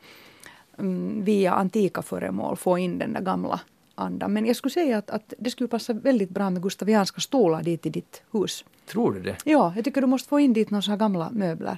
mm, 0.78 1.24
via 1.24 1.54
antika 1.54 2.02
föremål 2.02 2.56
få 2.58 2.78
in 2.78 3.00
den 3.00 3.14
där 3.14 3.22
gamla 3.22 3.60
andan. 3.96 4.34
Men 4.34 4.46
jag 4.46 4.56
skulle 4.56 4.72
säga 4.72 4.98
att, 4.98 5.10
att 5.10 5.34
det 5.38 5.50
skulle 5.50 5.68
passa 5.68 5.94
väldigt 5.94 6.30
bra 6.30 6.50
med 6.50 6.62
gustavianska 6.62 7.22
stolar 7.22 7.64
dit 7.64 7.86
i 7.86 7.90
ditt 7.90 8.24
hus. 8.32 8.66
Tror 8.86 9.14
du 9.14 9.22
det? 9.22 9.36
Ja, 9.44 9.74
jag 9.76 9.86
tycker 9.86 10.02
du 10.02 10.08
måste 10.08 10.30
få 10.30 10.40
in 10.40 10.54
dit 10.54 10.70
några 10.70 10.96
gamla 10.96 11.30
möbler. 11.32 11.78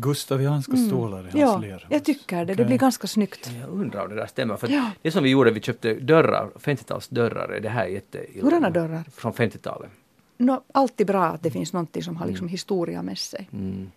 Gustavianska 0.00 0.76
stolar 0.76 1.18
i 1.18 1.22
hans 1.22 1.34
Ja, 1.34 1.58
lerhus. 1.58 1.82
jag 1.88 2.04
tycker 2.04 2.44
det. 2.44 2.54
Det 2.54 2.64
blir 2.64 2.78
ganska 2.78 3.06
snyggt. 3.06 3.50
Jag 3.60 3.70
undrar 3.70 4.02
om 4.02 4.08
det 4.08 4.14
där 4.16 4.26
stämmer. 4.26 4.56
För 4.56 4.68
Ja. 4.68 4.90
Det 5.02 5.10
som 5.10 5.22
vi 5.22 5.30
gjorde, 5.30 5.50
vi 5.50 5.60
köpte 5.60 5.94
dörrar, 5.94 6.50
50-talsdörrar, 6.60 7.60
det 7.60 7.68
här 7.68 7.84
är 7.84 7.88
jätteilla. 7.88 8.42
Hurdana 8.42 8.70
dörrar? 8.70 9.04
Från 9.14 9.32
50-talet. 9.32 9.90
Nå, 10.36 10.62
alltid 10.72 11.06
bra 11.06 11.24
att 11.24 11.42
det 11.42 11.50
finns 11.50 11.72
någonting 11.72 12.02
som 12.02 12.16
har 12.16 12.26
liksom 12.26 12.48
historia 12.48 13.02
med 13.02 13.18
sig. 13.18 13.48
Mm. 13.52 13.90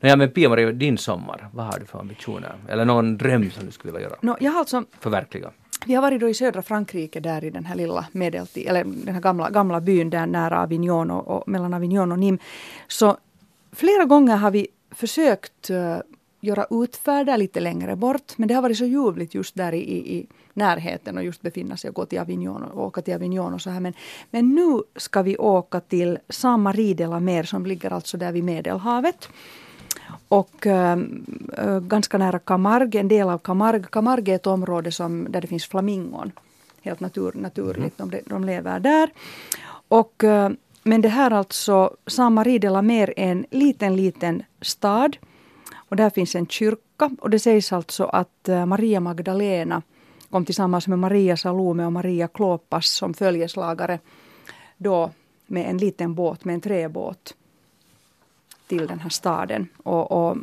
Nåja, 0.00 0.16
men 0.16 0.30
Pia-Maria, 0.30 0.72
din 0.72 0.98
sommar, 0.98 1.48
vad 1.52 1.66
har 1.66 1.78
du 1.80 1.86
för 1.86 1.98
ambitioner? 1.98 2.54
Eller 2.68 2.84
någon 2.84 3.18
dröm 3.18 3.50
som 3.50 3.66
du 3.66 3.72
skulle 3.72 3.92
vilja 3.92 4.08
göra? 4.08 4.18
Nå, 4.22 4.36
jag 4.40 4.52
har 4.52 4.58
alltså, 4.58 4.84
Förverkliga? 5.00 5.50
vi 5.86 5.94
har 5.94 6.02
varit 6.02 6.20
då 6.20 6.28
i 6.28 6.34
södra 6.34 6.62
Frankrike 6.62 7.20
där 7.20 7.44
i 7.44 7.50
den 7.50 7.64
här 7.64 7.74
lilla 7.74 8.06
medeltid, 8.12 8.66
eller 8.68 8.84
den 8.84 9.14
här 9.14 9.20
gamla, 9.20 9.50
gamla 9.50 9.80
byn 9.80 10.10
där 10.10 10.26
nära 10.26 10.62
Avignon 10.62 11.10
och, 11.10 11.28
och 11.28 11.48
mellan 11.48 11.74
Avignon 11.74 12.12
och 12.12 12.18
Nîmes. 12.18 12.38
Så 12.88 13.16
flera 13.72 14.04
gånger 14.04 14.36
har 14.36 14.50
vi 14.50 14.66
försökt 14.98 15.70
uh, 15.70 15.98
göra 16.40 16.66
utfärder 16.70 17.36
lite 17.36 17.60
längre 17.60 17.96
bort, 17.96 18.32
men 18.38 18.48
det 18.48 18.54
har 18.54 18.62
varit 18.62 18.78
så 18.78 18.84
ljuvligt 18.84 19.34
just 19.34 19.54
där 19.54 19.72
i, 19.72 20.16
i, 20.16 20.26
närheten 20.54 21.16
och 21.16 21.24
just 21.24 21.42
befinna 21.42 21.76
sig 21.76 21.88
och 21.88 21.94
gå 21.94 22.04
till 22.04 22.18
Avignon 22.18 22.62
och 22.62 22.86
åka 22.86 23.02
till 23.02 23.14
Avignon 23.14 23.54
och 23.54 23.60
så 23.60 23.70
här. 23.70 23.80
Men, 23.80 23.92
men 24.30 24.54
nu 24.54 24.82
ska 24.96 25.22
vi 25.22 25.36
åka 25.36 25.80
till 25.80 26.18
Saint-Marie 26.28 26.94
de 26.94 27.06
la 27.06 27.20
Mer 27.20 27.42
som 27.42 27.66
ligger 27.66 27.92
alltså 27.92 28.16
där 28.16 28.32
vid 28.32 28.44
Medelhavet. 28.44 29.28
Och 30.28 30.66
äh, 30.66 30.98
ganska 31.82 32.18
nära 32.18 32.38
Camargue, 32.38 33.00
en 33.00 33.08
del 33.08 33.28
av 33.28 33.38
Camargue. 33.38 33.88
Camargue 33.90 34.34
är 34.34 34.36
ett 34.36 34.46
område 34.46 34.92
som, 34.92 35.26
där 35.30 35.40
det 35.40 35.46
finns 35.46 35.66
flamingon. 35.66 36.32
Helt 36.82 37.00
natur, 37.00 37.32
naturligt, 37.34 37.98
de, 37.98 38.12
de 38.26 38.44
lever 38.44 38.80
där. 38.80 39.10
Och, 39.88 40.24
äh, 40.24 40.50
men 40.88 41.00
det 41.00 41.08
här 41.08 41.30
alltså, 41.30 41.96
Saint-Marie 42.06 42.58
de 42.58 42.68
la 42.68 42.82
Mer 42.82 43.14
är 43.16 43.30
en 43.30 43.46
liten, 43.50 43.96
liten 43.96 44.42
stad. 44.60 45.16
Och 45.74 45.96
där 45.96 46.10
finns 46.10 46.34
en 46.34 46.46
kyrka. 46.46 47.10
Och 47.20 47.30
det 47.30 47.38
sägs 47.38 47.72
alltså 47.72 48.04
att 48.04 48.48
eh, 48.48 48.66
Maria 48.66 49.00
Magdalena 49.00 49.82
kom 50.30 50.44
tillsammans 50.44 50.88
med 50.88 50.98
Maria 50.98 51.36
Salome 51.36 51.86
och 51.86 51.92
Maria 51.92 52.28
Klopas 52.28 52.86
som 52.86 53.14
följeslagare 53.14 53.98
då 54.76 55.10
med 55.46 55.70
en 55.70 55.78
liten 55.78 56.14
båt, 56.14 56.44
med 56.44 56.54
en 56.54 56.60
träbåt 56.60 57.34
till 58.66 58.86
den 58.86 59.00
här 59.00 59.10
staden. 59.10 59.68
Och, 59.76 60.12
och, 60.12 60.36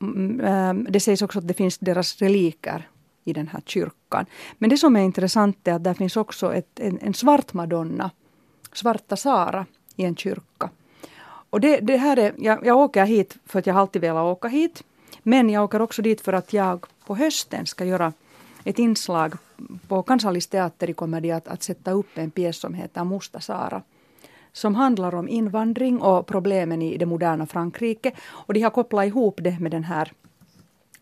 mm, 0.00 0.40
eh, 0.40 0.74
det 0.92 1.00
sägs 1.00 1.22
också 1.22 1.38
att 1.38 1.48
det 1.48 1.54
finns 1.54 1.78
deras 1.78 2.18
reliker 2.18 2.88
i 3.24 3.32
den 3.32 3.48
här 3.48 3.62
kyrkan. 3.66 4.26
Men 4.58 4.70
det 4.70 4.76
som 4.76 4.96
är 4.96 5.00
intressant 5.00 5.68
är 5.68 5.72
att 5.72 5.84
där 5.84 5.94
finns 5.94 6.16
också 6.16 6.54
ett, 6.54 6.80
en, 6.80 6.98
en 6.98 7.14
svart 7.14 7.52
madonna, 7.52 8.10
Svarta 8.76 9.16
Sara, 9.16 9.66
i 9.96 10.04
en 10.04 10.16
kyrka. 10.16 10.70
Och 11.50 11.60
det, 11.60 11.80
det 11.80 11.96
här 11.96 12.16
är, 12.16 12.34
jag, 12.38 12.66
jag 12.66 12.76
åker 12.76 13.04
hit 13.04 13.36
för 13.46 13.58
att 13.58 13.66
jag 13.66 13.76
alltid 13.76 14.02
velat 14.02 14.24
åka 14.24 14.48
hit. 14.48 14.82
Men 15.22 15.50
jag 15.50 15.64
åker 15.64 15.82
också 15.82 16.02
dit 16.02 16.20
för 16.20 16.32
att 16.32 16.52
jag 16.52 16.86
på 17.06 17.14
hösten 17.14 17.66
ska 17.66 17.84
göra 17.84 18.12
ett 18.64 18.78
inslag 18.78 19.34
på 19.88 20.02
Kansallisteater 20.02 20.90
i 20.90 20.92
komedi 20.92 21.32
att, 21.32 21.48
att 21.48 21.62
sätta 21.62 21.90
upp 21.90 22.18
en 22.18 22.30
pjäs 22.30 22.60
som 22.60 22.74
heter 22.74 23.04
Musta 23.04 23.40
Sara 23.40 23.82
som 24.56 24.74
handlar 24.74 25.14
om 25.14 25.28
invandring 25.28 26.00
och 26.02 26.26
problemen 26.26 26.82
i 26.82 26.96
det 26.96 27.06
moderna 27.06 27.46
Frankrike. 27.46 28.12
Och 28.28 28.54
de 28.54 28.60
har 28.60 28.70
kopplat 28.70 29.06
ihop 29.06 29.40
det 29.42 29.58
med 29.60 29.70
den 29.70 29.84
här 29.84 30.12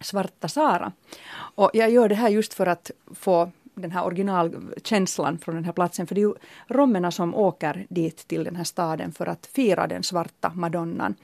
Svarta 0.00 0.48
Sara. 0.48 0.92
Och 1.34 1.70
jag 1.74 1.90
gör 1.90 2.08
det 2.08 2.14
här 2.14 2.28
just 2.28 2.54
för 2.54 2.66
att 2.66 2.90
få 3.14 3.50
den 3.74 3.90
här 3.90 4.04
originalkänslan 4.04 5.38
från 5.38 5.54
den 5.54 5.64
här 5.64 5.72
platsen. 5.72 6.06
För 6.06 6.14
det 6.14 6.20
är 6.20 6.26
ju 6.28 6.34
romerna 6.68 7.10
som 7.10 7.34
åker 7.34 7.86
dit 7.88 8.28
till 8.28 8.44
den 8.44 8.56
här 8.56 8.64
staden 8.64 9.12
för 9.12 9.26
att 9.26 9.46
fira 9.46 9.86
den 9.86 10.02
svarta 10.02 10.52
madonnan. 10.54 11.14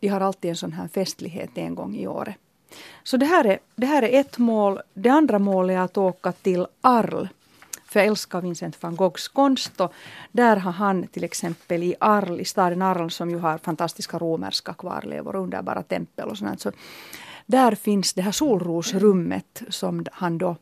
De 0.00 0.08
har 0.08 0.20
alltid 0.20 0.50
en 0.50 0.56
sån 0.56 0.72
här 0.72 0.88
festlighet 0.88 1.50
en 1.54 1.74
gång 1.74 1.96
i 1.96 2.06
året. 2.06 2.36
Så 3.02 3.16
det 3.16 3.26
här, 3.26 3.44
är, 3.44 3.58
det 3.76 3.86
här 3.86 4.02
är 4.02 4.20
ett 4.20 4.38
mål. 4.38 4.80
Det 4.94 5.08
andra 5.08 5.38
målet 5.38 5.74
är 5.74 5.80
att 5.80 5.96
åka 5.96 6.32
till 6.32 6.66
Arles. 6.80 7.28
För 7.84 8.00
jag 8.00 8.06
älskar 8.06 8.40
Vincent 8.40 8.82
van 8.82 8.96
Goghs 8.96 9.28
konst. 9.28 9.80
Och 9.80 9.92
där 10.32 10.56
har 10.56 10.72
han 10.72 11.06
till 11.06 11.24
exempel 11.24 11.82
i 11.82 11.94
Arl, 12.00 12.40
i 12.40 12.44
staden 12.44 12.82
Arles 12.82 13.14
som 13.14 13.30
ju 13.30 13.38
har 13.38 13.58
fantastiska 13.58 14.18
romerska 14.18 14.74
kvarlevor 14.74 15.36
och 15.36 15.42
underbara 15.42 15.82
tempel 15.82 16.28
och 16.28 16.38
sånt. 16.38 16.60
Så 16.60 16.72
där 17.46 17.74
finns 17.74 18.12
det 18.12 18.22
här 18.22 18.32
solrosrummet 18.32 19.62
som 19.68 20.06
han 20.12 20.38
då 20.38 20.56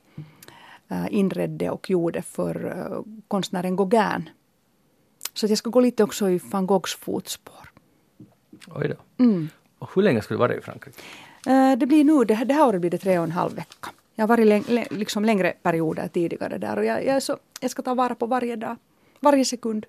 inredde 1.10 1.70
och 1.70 1.90
gjorde 1.90 2.22
för 2.22 2.66
äh, 2.66 3.02
konstnären 3.28 3.76
Gauguin. 3.76 4.30
Så 5.34 5.46
jag 5.46 5.58
ska 5.58 5.70
gå 5.70 5.80
lite 5.80 6.04
också 6.04 6.30
i 6.30 6.40
van 6.50 6.66
Goghs 6.66 6.94
fotspår. 6.94 7.70
Oj 8.74 8.88
då. 8.88 9.24
Mm. 9.24 9.48
Och 9.78 9.90
hur 9.94 10.02
länge 10.02 10.22
ska 10.22 10.34
du 10.34 10.38
vara 10.38 10.54
i 10.54 10.60
Frankrike? 10.60 10.98
Äh, 11.46 11.72
det 11.78 11.86
blir 11.86 12.04
nu, 12.04 12.24
det, 12.24 12.34
här- 12.34 12.44
det 12.44 12.54
här 12.54 12.66
året 12.68 12.80
blir 12.80 12.90
det 12.90 12.98
tre 12.98 13.18
och 13.18 13.24
en 13.24 13.32
halv 13.32 13.54
vecka. 13.54 13.90
Jag 14.14 14.22
har 14.22 14.28
varit 14.28 14.46
läng, 14.46 14.64
lä- 14.68 14.86
liksom 14.90 15.24
längre 15.24 15.52
perioder 15.62 16.08
tidigare 16.08 16.58
där 16.58 16.76
och 16.78 16.84
jag, 16.84 17.04
jag, 17.06 17.22
så, 17.22 17.38
jag 17.60 17.70
ska 17.70 17.82
ta 17.82 17.94
vara 17.94 18.14
på 18.14 18.26
varje 18.26 18.56
dag, 18.56 18.76
varje 19.20 19.44
sekund. 19.44 19.86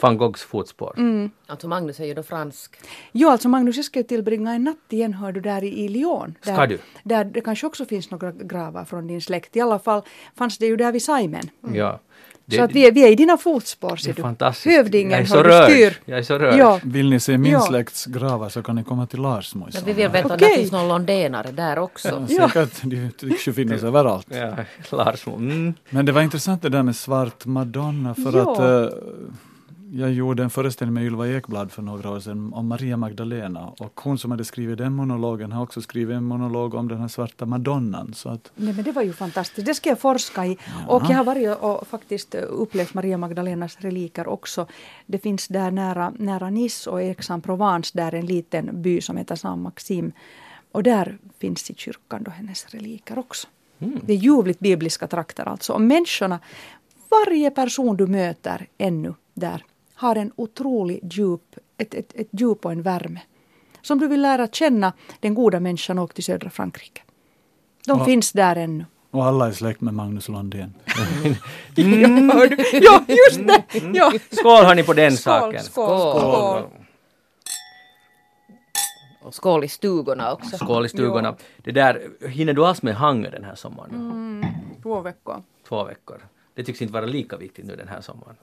Van 0.00 0.16
Goghs 0.16 0.42
fotspår. 0.42 0.94
Mm. 0.96 1.30
Alltså 1.46 1.68
Magnus 1.68 2.00
är 2.00 2.04
ju 2.04 2.14
då 2.14 2.22
fransk. 2.22 2.76
Jo, 3.12 3.28
alltså 3.28 3.48
Magnus, 3.48 3.76
jag 3.76 3.84
ska 3.84 3.98
ju 3.98 4.02
tillbringa 4.02 4.52
en 4.54 4.64
natt 4.64 4.76
igen, 4.88 5.14
hör 5.14 5.32
du, 5.32 5.40
där 5.40 5.64
i, 5.64 5.84
i 5.84 5.88
Lyon. 5.88 6.34
Där, 6.44 6.52
Ska 6.54 6.66
du? 6.66 6.78
Där 7.02 7.24
det 7.24 7.40
kanske 7.40 7.66
också 7.66 7.84
finns 7.84 8.10
några 8.10 8.32
gravar 8.32 8.84
från 8.84 9.06
din 9.06 9.20
släkt. 9.20 9.56
I 9.56 9.60
alla 9.60 9.78
fall 9.78 10.02
fanns 10.38 10.58
det 10.58 10.66
ju 10.66 10.76
där 10.76 10.92
vid 10.92 11.02
Simon. 11.02 11.50
Ja. 11.74 12.00
Det, 12.46 12.56
så 12.56 12.62
att 12.62 12.72
vi 12.72 12.86
är, 12.86 12.92
vi 12.92 13.04
är 13.04 13.08
i 13.12 13.14
dina 13.14 13.36
fotspår, 13.36 13.90
det 13.90 14.02
ser 14.02 14.10
är 14.10 14.14
du. 14.14 14.22
fantastiskt. 14.22 14.76
Hövdingen, 14.76 15.10
jag 15.10 15.20
är 15.20 15.24
så 15.26 15.36
hör 15.36 15.44
du, 15.44 15.50
rörd. 15.50 15.70
styr. 15.70 15.98
Jag 16.04 16.18
är 16.18 16.22
så 16.22 16.38
rörd. 16.38 16.58
Ja. 16.58 16.80
Vill 16.84 17.10
ni 17.10 17.20
se 17.20 17.38
min 17.38 17.52
Ja. 17.52 17.60
släkts 17.60 18.06
gravar 18.06 18.48
så 18.48 18.62
kan 18.62 18.76
ni 18.76 18.84
komma 18.84 19.06
till 19.06 19.20
Larsmo 19.20 19.68
Men 19.74 19.84
vi 19.84 19.92
vill 19.92 20.08
veta 20.08 20.28
om 20.32 20.38
det 20.38 20.48
finns 20.56 20.72
någon 20.72 20.88
londenare 20.88 21.50
där 21.52 21.78
också. 21.78 22.26
Ja. 22.28 22.48
Säkert, 22.48 22.82
de 22.82 23.10
tycks 23.18 23.48
ju 23.48 23.52
finnas 23.52 23.82
överallt. 23.82 24.26
Ja, 24.30 24.54
Lars. 24.96 25.26
Mm. 25.26 25.74
Men 25.90 26.06
det 26.06 26.12
var 26.12 26.22
intressant 26.22 26.62
det 26.62 26.68
där 26.68 26.82
med 26.82 26.96
svart 26.96 27.44
madonna 27.46 28.14
för 28.14 28.36
Ja. 28.36 28.52
att 28.52 28.58
eh, 28.92 28.98
jag 29.92 30.12
gjorde 30.12 30.42
en 30.42 30.50
föreställning 30.50 30.94
med 30.94 31.04
Ylva 31.04 31.28
Ekblad 31.28 31.72
för 31.72 31.82
några 31.82 32.10
år 32.10 32.20
sedan 32.20 32.52
om 32.54 32.66
Maria 32.66 32.96
Magdalena 32.96 33.66
och 33.78 34.00
hon 34.00 34.18
som 34.18 34.30
hade 34.30 34.44
skrivit 34.44 34.78
den 34.78 34.92
monologen 34.92 35.52
har 35.52 35.62
också 35.62 35.82
skrivit 35.82 36.16
en 36.16 36.24
monolog 36.24 36.74
om 36.74 36.88
den 36.88 37.00
här 37.00 37.08
svarta 37.08 37.46
madonnan. 37.46 38.14
Så 38.14 38.28
att, 38.28 38.52
Nej, 38.54 38.74
men 38.74 38.84
det 38.84 38.92
var 38.92 39.02
ju 39.02 39.12
fantastiskt. 39.12 39.66
Det 39.66 39.74
ska 39.74 39.88
jag 39.88 40.00
forska 40.00 40.46
i. 40.46 40.58
Och 40.88 41.02
jag 41.02 41.16
har 41.16 41.24
varit 41.24 41.58
och 41.60 41.86
faktiskt 41.86 42.34
upplevt 42.34 42.94
Maria 42.94 43.18
Magdalenas 43.18 43.76
reliker 43.80 44.28
också. 44.28 44.66
Det 45.06 45.18
finns 45.18 45.48
där 45.48 45.70
nära, 45.70 46.12
nära 46.18 46.50
Nice 46.50 46.90
och 46.90 46.98
Aix-en-Provence 46.98 47.90
där 47.94 48.14
en 48.14 48.26
liten 48.26 48.82
by 48.82 49.00
som 49.00 49.16
heter 49.16 49.34
Saint-Maxime. 49.34 50.12
Och 50.72 50.82
där 50.82 51.18
finns 51.38 51.70
i 51.70 51.74
kyrkan 51.74 52.22
då 52.22 52.30
hennes 52.30 52.66
reliker 52.66 53.18
också. 53.18 53.48
Det 53.78 54.12
är 54.12 54.16
ljuvligt 54.16 54.60
bibliska 54.60 55.06
trakter 55.06 55.48
alltså. 55.48 55.72
Och 55.72 55.80
människorna, 55.80 56.38
varje 57.10 57.50
person 57.50 57.96
du 57.96 58.06
möter 58.06 58.66
ännu 58.78 59.14
där 59.34 59.64
har 59.94 60.16
en 60.16 60.32
otrolig 60.36 61.00
djup, 61.12 61.56
ett, 61.78 61.94
ett, 61.94 62.12
ett 62.14 62.28
djup 62.30 62.64
och 62.64 62.72
en 62.72 62.82
värme. 62.82 63.20
Som 63.82 63.98
du 63.98 64.08
vill 64.08 64.22
lära 64.22 64.48
känna 64.48 64.92
den 65.20 65.34
goda 65.34 65.60
människan 65.60 65.98
och 65.98 66.14
till 66.14 66.24
södra 66.24 66.50
Frankrike. 66.50 67.02
De 67.86 67.98
Ja. 67.98 68.04
finns 68.04 68.32
där 68.32 68.56
ännu. 68.56 68.84
och 69.10 69.24
alla 69.24 69.46
är 69.46 69.52
släkt 69.52 69.80
med 69.80 69.94
Magnus 69.94 70.28
hör 72.32 72.46
du? 72.56 72.78
ja, 72.78 73.04
just 73.08 73.46
det! 73.46 73.64
Ja. 73.94 74.12
Skål 74.30 74.64
hörni 74.64 74.82
på 74.82 74.92
den 74.92 75.16
Skål, 75.16 75.40
saken. 75.40 75.62
skål, 75.62 75.98
skål. 76.20 76.62
Och 79.22 79.34
skål 79.34 79.64
i 79.64 79.68
stugorna 79.68 80.32
också. 80.32 80.56
Skål 80.56 80.86
i 80.86 80.88
stugorna. 80.88 81.34
Det 81.56 81.72
där, 81.72 82.10
hinner 82.28 82.52
du 82.52 82.64
alls 82.66 82.82
med 82.82 82.94
Hangö 82.94 83.30
den 83.30 83.44
här 83.44 83.54
sommaren? 83.54 83.94
Mm, 83.94 84.44
två 84.82 85.00
veckor. 85.00 85.42
Två 85.68 85.84
veckor. 85.84 86.22
Det 86.54 86.64
tycks 86.64 86.82
inte 86.82 86.92
vara 86.94 87.06
lika 87.06 87.36
viktigt 87.36 87.64
nu 87.66 87.76
den 87.76 87.88
här 87.88 88.00
sommaren. 88.00 88.36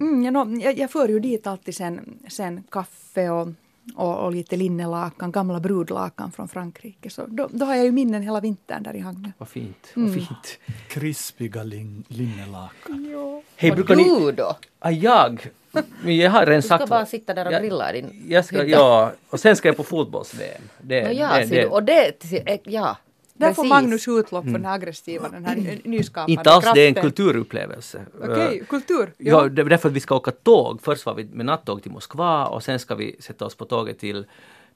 Mm, 0.00 0.22
ja, 0.24 0.30
no, 0.30 0.60
jag, 0.60 0.78
jag 0.78 0.90
för 0.90 1.08
ju 1.08 1.20
dit 1.20 1.46
alltid 1.46 1.74
sen, 1.76 2.18
sen 2.28 2.62
kaffe 2.70 3.30
och, 3.30 3.48
och, 3.96 4.16
och 4.24 4.32
lite 4.32 4.56
linnelakan, 4.56 5.32
gamla 5.32 5.60
brudlakan 5.60 6.32
från 6.32 6.48
Frankrike. 6.48 7.10
Så 7.10 7.26
då, 7.26 7.48
då 7.52 7.64
har 7.64 7.74
jag 7.74 7.84
ju 7.84 7.92
minnen 7.92 8.22
hela 8.22 8.40
vintern 8.40 8.82
där 8.82 8.96
i 8.96 8.98
Hangö. 9.00 9.30
Vad 9.38 9.48
fint. 9.48 9.92
Mm. 9.96 10.08
Vad 10.08 10.14
fint. 10.16 10.58
Krispiga 10.88 11.62
lin- 11.62 12.04
linnelakan. 12.08 13.14
Hej, 13.56 13.70
och 13.70 13.76
ni... 13.96 14.04
du 14.20 14.32
då? 14.32 14.56
Ah, 14.78 14.90
jag? 14.90 15.46
Men 16.02 16.16
jag 16.16 16.30
har 16.30 16.40
redan 16.40 16.54
Du 16.54 16.62
ska 16.62 16.78
sagt... 16.78 16.90
bara 16.90 17.06
sitta 17.06 17.34
där 17.34 17.46
och 17.46 17.52
Jag- 17.52 17.62
grilla 17.62 17.94
i 17.94 18.00
din 18.00 18.24
Jag 18.28 18.44
ska, 18.44 18.64
ja, 18.64 19.12
och 19.30 19.40
sen 19.40 19.56
ska 19.56 19.68
jag 19.68 19.76
på 19.76 19.84
fotbolls-VM. 19.84 20.62
Det, 20.80 21.02
Nå 21.04 21.12
ja, 21.12 21.38
det, 21.38 21.44
det, 21.44 21.66
Och 21.66 21.82
det, 21.82 22.60
ja. 22.64 22.96
Där 23.38 23.52
får. 23.52 23.64
Magnus 23.64 24.08
utlopp 24.08 24.44
för 24.44 24.52
den 24.52 24.64
här 24.64 24.74
aggressiva, 24.74 25.28
den 25.28 25.44
här 25.44 25.56
ny- 25.56 25.80
nyskapande 25.84 26.32
inte 26.32 26.50
alls, 26.50 26.66
det 26.74 26.80
är 26.80 26.88
en 26.88 26.94
kraften. 26.94 27.10
kulturupplevelse. 27.10 28.06
Okej, 28.22 28.64
kultur. 28.68 29.12
Ja, 29.18 29.48
det 29.48 29.62
är 29.62 29.64
därför 29.64 29.88
att 29.88 29.94
vi 29.94 30.00
ska 30.00 30.14
åka 30.16 30.30
tåg. 30.30 30.80
Först 30.82 31.06
var 31.06 31.14
vi 31.14 31.24
med 31.24 31.46
nattåg 31.46 31.82
till 31.82 31.90
Moskva 31.92 32.46
och 32.46 32.62
sen 32.62 32.78
ska 32.78 32.94
vi 32.94 33.16
sätta 33.20 33.46
oss 33.46 33.54
på 33.54 33.64
tåget 33.64 33.98
till 33.98 34.26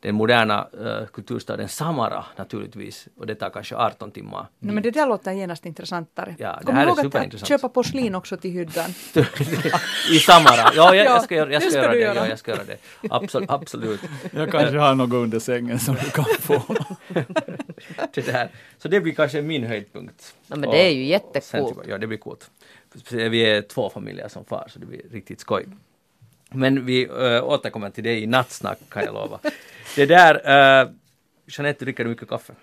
den 0.03 0.15
moderna 0.15 0.67
uh, 0.81 1.07
kulturstaden 1.07 1.69
Samara 1.69 2.25
naturligtvis. 2.37 3.09
Och 3.17 3.27
det 3.27 3.35
tar 3.35 3.51
kanske 3.51 3.77
18 3.77 4.11
timmar. 4.11 4.47
Nej, 4.59 4.75
men 4.75 4.83
det 4.83 4.91
där 4.91 5.07
låter 5.07 5.33
genast 5.33 5.67
intressantare. 5.67 6.35
Ja, 6.39 6.57
det 6.61 6.67
Kom 6.67 6.75
här 6.75 6.83
är 6.83 6.87
ihåg 6.89 6.99
att- 6.99 7.05
superintressant. 7.05 7.43
att 7.43 7.49
köpa 7.49 7.69
porslin 7.69 8.15
också 8.15 8.37
till 8.37 8.51
hyddan. 8.51 8.91
I 10.11 10.19
Samara. 10.19 10.57
Ja, 10.57 10.95
jag, 10.95 10.97
jag 10.97 11.07
Ja, 11.07 11.21
ska 11.21 11.35
göra, 11.35 11.53
jag 11.53 11.63
det 11.63 11.71
ska 11.71 11.71
ska 11.71 11.81
göra 11.83 11.93
det. 11.93 11.99
göra. 12.01 12.15
Ja, 12.15 12.29
jag 12.29 12.39
ska 12.39 12.51
göra 12.51 12.65
det. 12.65 12.77
Absolut. 13.11 13.51
absolut. 13.51 14.01
Jag 14.35 14.51
kanske 14.51 14.79
har 14.79 14.95
något 14.95 15.13
under 15.13 15.39
sängen 15.39 15.79
som 15.79 15.95
du 15.95 16.11
kan 16.11 16.25
få. 16.41 16.63
Det 18.15 18.27
där. 18.27 18.49
Så 18.79 18.89
det 18.89 19.01
blir 19.01 19.13
kanske 19.15 19.43
min 19.43 19.65
höjdpunkt. 19.65 20.35
Ja, 20.47 20.57
men 20.57 20.71
det 20.71 20.87
är 20.87 20.91
ju 20.91 21.05
jättecoolt. 21.05 21.79
Ja, 21.89 21.99
det 21.99 22.07
blir 22.07 22.19
coolt. 22.19 22.51
Vi 23.11 23.41
är 23.41 23.63
två 23.63 23.91
familjer 23.91 24.29
som 24.29 24.45
far, 24.45 24.67
så 24.73 24.79
det 24.79 24.87
blir 24.87 25.01
riktigt 25.13 25.41
skoj. 25.41 25.67
Men 26.55 26.87
vi 26.87 27.05
äh, 27.05 27.45
återkommer 27.45 27.91
till 27.91 28.05
det 28.05 28.19
i 28.19 28.27
nattsnack, 28.27 28.79
kan 28.89 29.05
jag 29.05 29.15
lova. 29.15 29.39
Det 29.97 30.07
där, 30.07 30.35
äh, 30.83 30.91
Jeanette, 31.47 31.85
dricker 31.85 32.05
du 32.05 32.11
mycket 32.11 32.29
kaffe? 32.29 32.55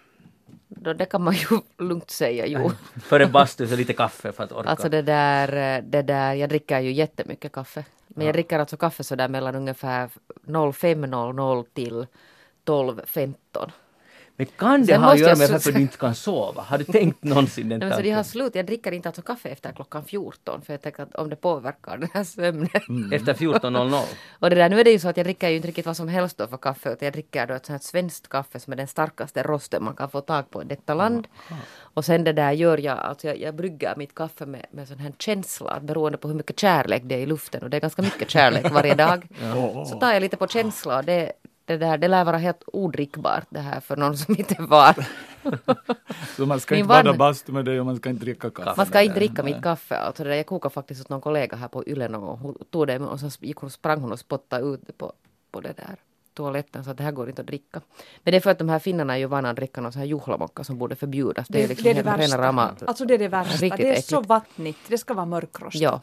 Då, 0.68 0.94
det 0.94 1.06
kan 1.06 1.24
man 1.24 1.34
ju 1.34 1.48
lugnt 1.78 2.10
säga, 2.12 2.46
jo. 2.46 2.72
Före 3.04 3.28
bastu 3.28 3.68
så 3.68 3.76
lite 3.76 3.94
kaffe 3.94 4.32
för 4.32 4.44
att 4.44 4.52
orka. 4.52 4.70
Alltså 4.70 4.90
det 4.90 5.02
där, 5.02 5.78
eh, 5.78 5.84
det 5.84 6.02
där, 6.02 6.34
jag 6.34 6.50
dricker 6.50 6.80
ju 6.80 6.92
jättemycket 6.92 7.52
kaffe. 7.52 7.86
Men 8.08 8.26
jag 8.26 8.30
Ja. 8.30 8.34
dricker 8.34 8.60
alltså 8.60 8.78
kaffe 8.78 9.04
sådär 9.04 9.28
mellan 9.28 9.56
ungefär 9.56 10.10
05.00 10.48 11.66
till 11.74 12.08
12.15. 12.66 13.72
Men 14.40 14.48
kan 14.58 14.82
det 14.82 14.88
Sen 14.88 15.04
ha 15.04 15.14
att 15.14 15.20
göra 15.20 15.36
med 15.36 15.50
varför 15.50 15.72
du 15.72 15.82
inte 15.82 15.98
kan 15.98 16.16
sova? 16.16 16.62
Har 16.62 16.78
du 16.78 16.84
tänkt 16.84 17.24
någonsin 17.24 17.70
den 17.70 17.80
Nej, 17.80 17.90
men 17.90 17.98
så 17.98 18.04
de 18.04 18.10
har 18.10 18.16
tanken? 18.16 18.32
slut, 18.32 18.56
jag 18.56 18.66
dricker 18.66 18.92
inte 18.92 19.10
alltså 19.10 19.22
kaffe 19.22 19.50
efter 19.50 19.72
klockan 19.72 20.06
14 20.06 20.62
för 20.62 20.74
jag 20.74 20.82
tänker 20.82 21.04
att 21.04 21.16
om 21.16 21.30
det 21.30 21.36
påverkar 21.36 21.98
den 21.98 22.10
här 22.14 22.24
sömnen. 22.24 22.70
Efter 23.14 23.34
14.00? 23.34 24.04
Och 24.40 24.50
det 24.50 24.56
där, 24.56 24.70
nu 24.70 24.80
är 24.80 24.84
det 24.84 24.92
ju 24.92 25.00
så 25.00 25.10
att 25.10 25.18
jag 25.18 25.26
dricker 25.26 25.50
ju 25.50 25.56
inte 25.56 25.68
riktigt 25.68 25.86
vad 25.86 25.98
som 25.98 26.08
helst 26.08 26.38
då 26.38 26.48
för 26.48 26.58
kaffe 26.58 26.90
utan 26.90 27.06
jag 27.06 27.14
dricker 27.14 27.48
då 27.48 27.54
ett 27.54 27.66
sånt 27.66 27.82
här 27.82 27.88
svenskt 27.88 28.30
kaffe 28.30 28.60
som 28.60 28.74
är 28.74 28.78
den 28.78 28.88
starkaste 28.88 29.44
rosten 29.44 29.84
man 29.84 29.96
kan 29.96 30.10
få 30.10 30.22
tag 30.22 30.50
på 30.50 30.62
i 30.62 30.66
detta 30.66 30.94
land. 30.94 31.28
Och 31.82 32.06
sen 32.06 32.24
det 32.24 32.34
där 32.34 32.52
gör 32.52 32.78
jag, 32.78 32.98
alltså 32.98 33.28
jag, 33.28 33.40
jag 33.40 33.56
brygger 33.56 33.94
mitt 33.98 34.16
kaffe 34.16 34.46
med, 34.46 34.66
med 34.72 34.88
sån 34.88 35.00
här 35.00 35.14
känsla 35.20 35.70
att 35.70 35.84
beroende 35.84 36.18
på 36.18 36.28
hur 36.28 36.36
mycket 36.36 36.60
kärlek 36.60 37.02
det 37.06 37.16
är 37.16 37.20
i 37.20 37.26
luften 37.26 37.64
och 37.64 37.70
det 37.70 37.78
är 37.78 37.82
ganska 37.82 38.02
mycket 38.02 38.30
kärlek 38.30 38.72
varje 38.72 38.96
dag. 38.96 39.28
Så 39.90 40.00
tar 40.00 40.14
jag 40.14 40.22
lite 40.22 40.38
på 40.38 40.48
känsla 40.48 40.98
och 40.98 41.06
det, 41.06 41.32
det 41.70 41.78
där, 41.78 41.98
det 41.98 42.08
lär 42.08 42.26
vara 42.26 42.38
helt 42.38 42.64
odrickbart 42.74 43.44
det 43.50 43.60
här 43.60 43.80
för 43.80 43.98
någon 43.98 44.18
som 44.18 44.36
inte 44.40 44.56
var. 44.62 44.96
Så 46.36 46.46
man 46.46 46.60
ska 46.60 46.76
Min 46.76 46.80
inte 46.80 46.88
bada 46.88 47.10
van- 47.12 47.18
bastu 47.18 47.52
med 47.52 47.66
dig 47.66 47.80
och 47.80 47.86
man 47.86 47.96
ska 47.98 48.10
inte 48.10 48.26
dricka 48.26 48.50
kaffe. 48.50 48.74
Man 48.78 48.86
ska 48.86 49.02
inte 49.02 49.16
dricka 49.16 49.44
mitt 49.44 49.64
kaffe. 49.64 49.98
Alltså 49.98 50.24
det 50.24 50.30
där, 50.30 50.36
jag 50.38 50.46
kokade 50.46 50.74
faktiskt 50.74 51.02
åt 51.02 51.10
någon 51.10 51.22
kollega 51.22 51.58
här 51.58 51.68
på 51.68 51.84
Yle 51.88 52.08
någon 52.08 52.22
gång. 52.22 52.38
Hon 52.40 52.58
tog 52.72 52.88
det 52.88 53.00
och 53.00 53.20
så 53.20 53.30
gick 53.40 53.58
hon, 53.58 53.70
sprang 53.70 54.02
hon 54.02 54.12
och 54.12 54.20
spottade 54.20 54.66
ut 54.66 54.82
det 54.88 54.94
på, 54.94 55.14
på 55.52 55.62
det 55.62 55.74
där 55.78 55.96
toaletten 56.34 56.84
så 56.84 56.92
att 56.92 56.98
det 56.98 57.04
här 57.04 57.12
går 57.12 57.30
inte 57.30 57.42
att 57.42 57.48
dricka. 57.48 57.82
Men 58.24 58.32
det 58.32 58.38
är 58.38 58.42
för 58.42 58.52
att 58.52 58.60
de 58.60 58.70
här 58.70 58.80
finnarna 58.80 59.14
är 59.14 59.18
ju 59.18 59.26
vana 59.26 59.50
att 59.50 59.56
dricka 59.56 59.82
någon 59.82 59.92
sån 59.92 60.00
här 60.00 60.08
juhlamocka 60.08 60.64
som 60.64 60.78
borde 60.78 60.96
förbjudas. 60.96 61.48
Det, 61.48 61.58
är 61.58 61.62
det, 61.62 61.68
liksom 61.68 61.88
är 61.90 61.94
det 61.94 62.00
rena 62.02 62.18
värsta. 62.18 62.38
rama- 62.38 62.72
Alltså 62.88 63.06
det 63.06 63.14
är 63.14 63.18
det 63.18 63.28
värsta. 63.28 63.76
Det 63.76 63.90
är 63.98 64.02
så 64.02 64.16
äckligt. 64.18 64.30
vattnigt. 64.30 64.80
Det 64.88 64.98
ska 64.98 65.14
vara 65.14 65.26
mörkrostigt. 65.26 65.84
Ja. 65.84 66.02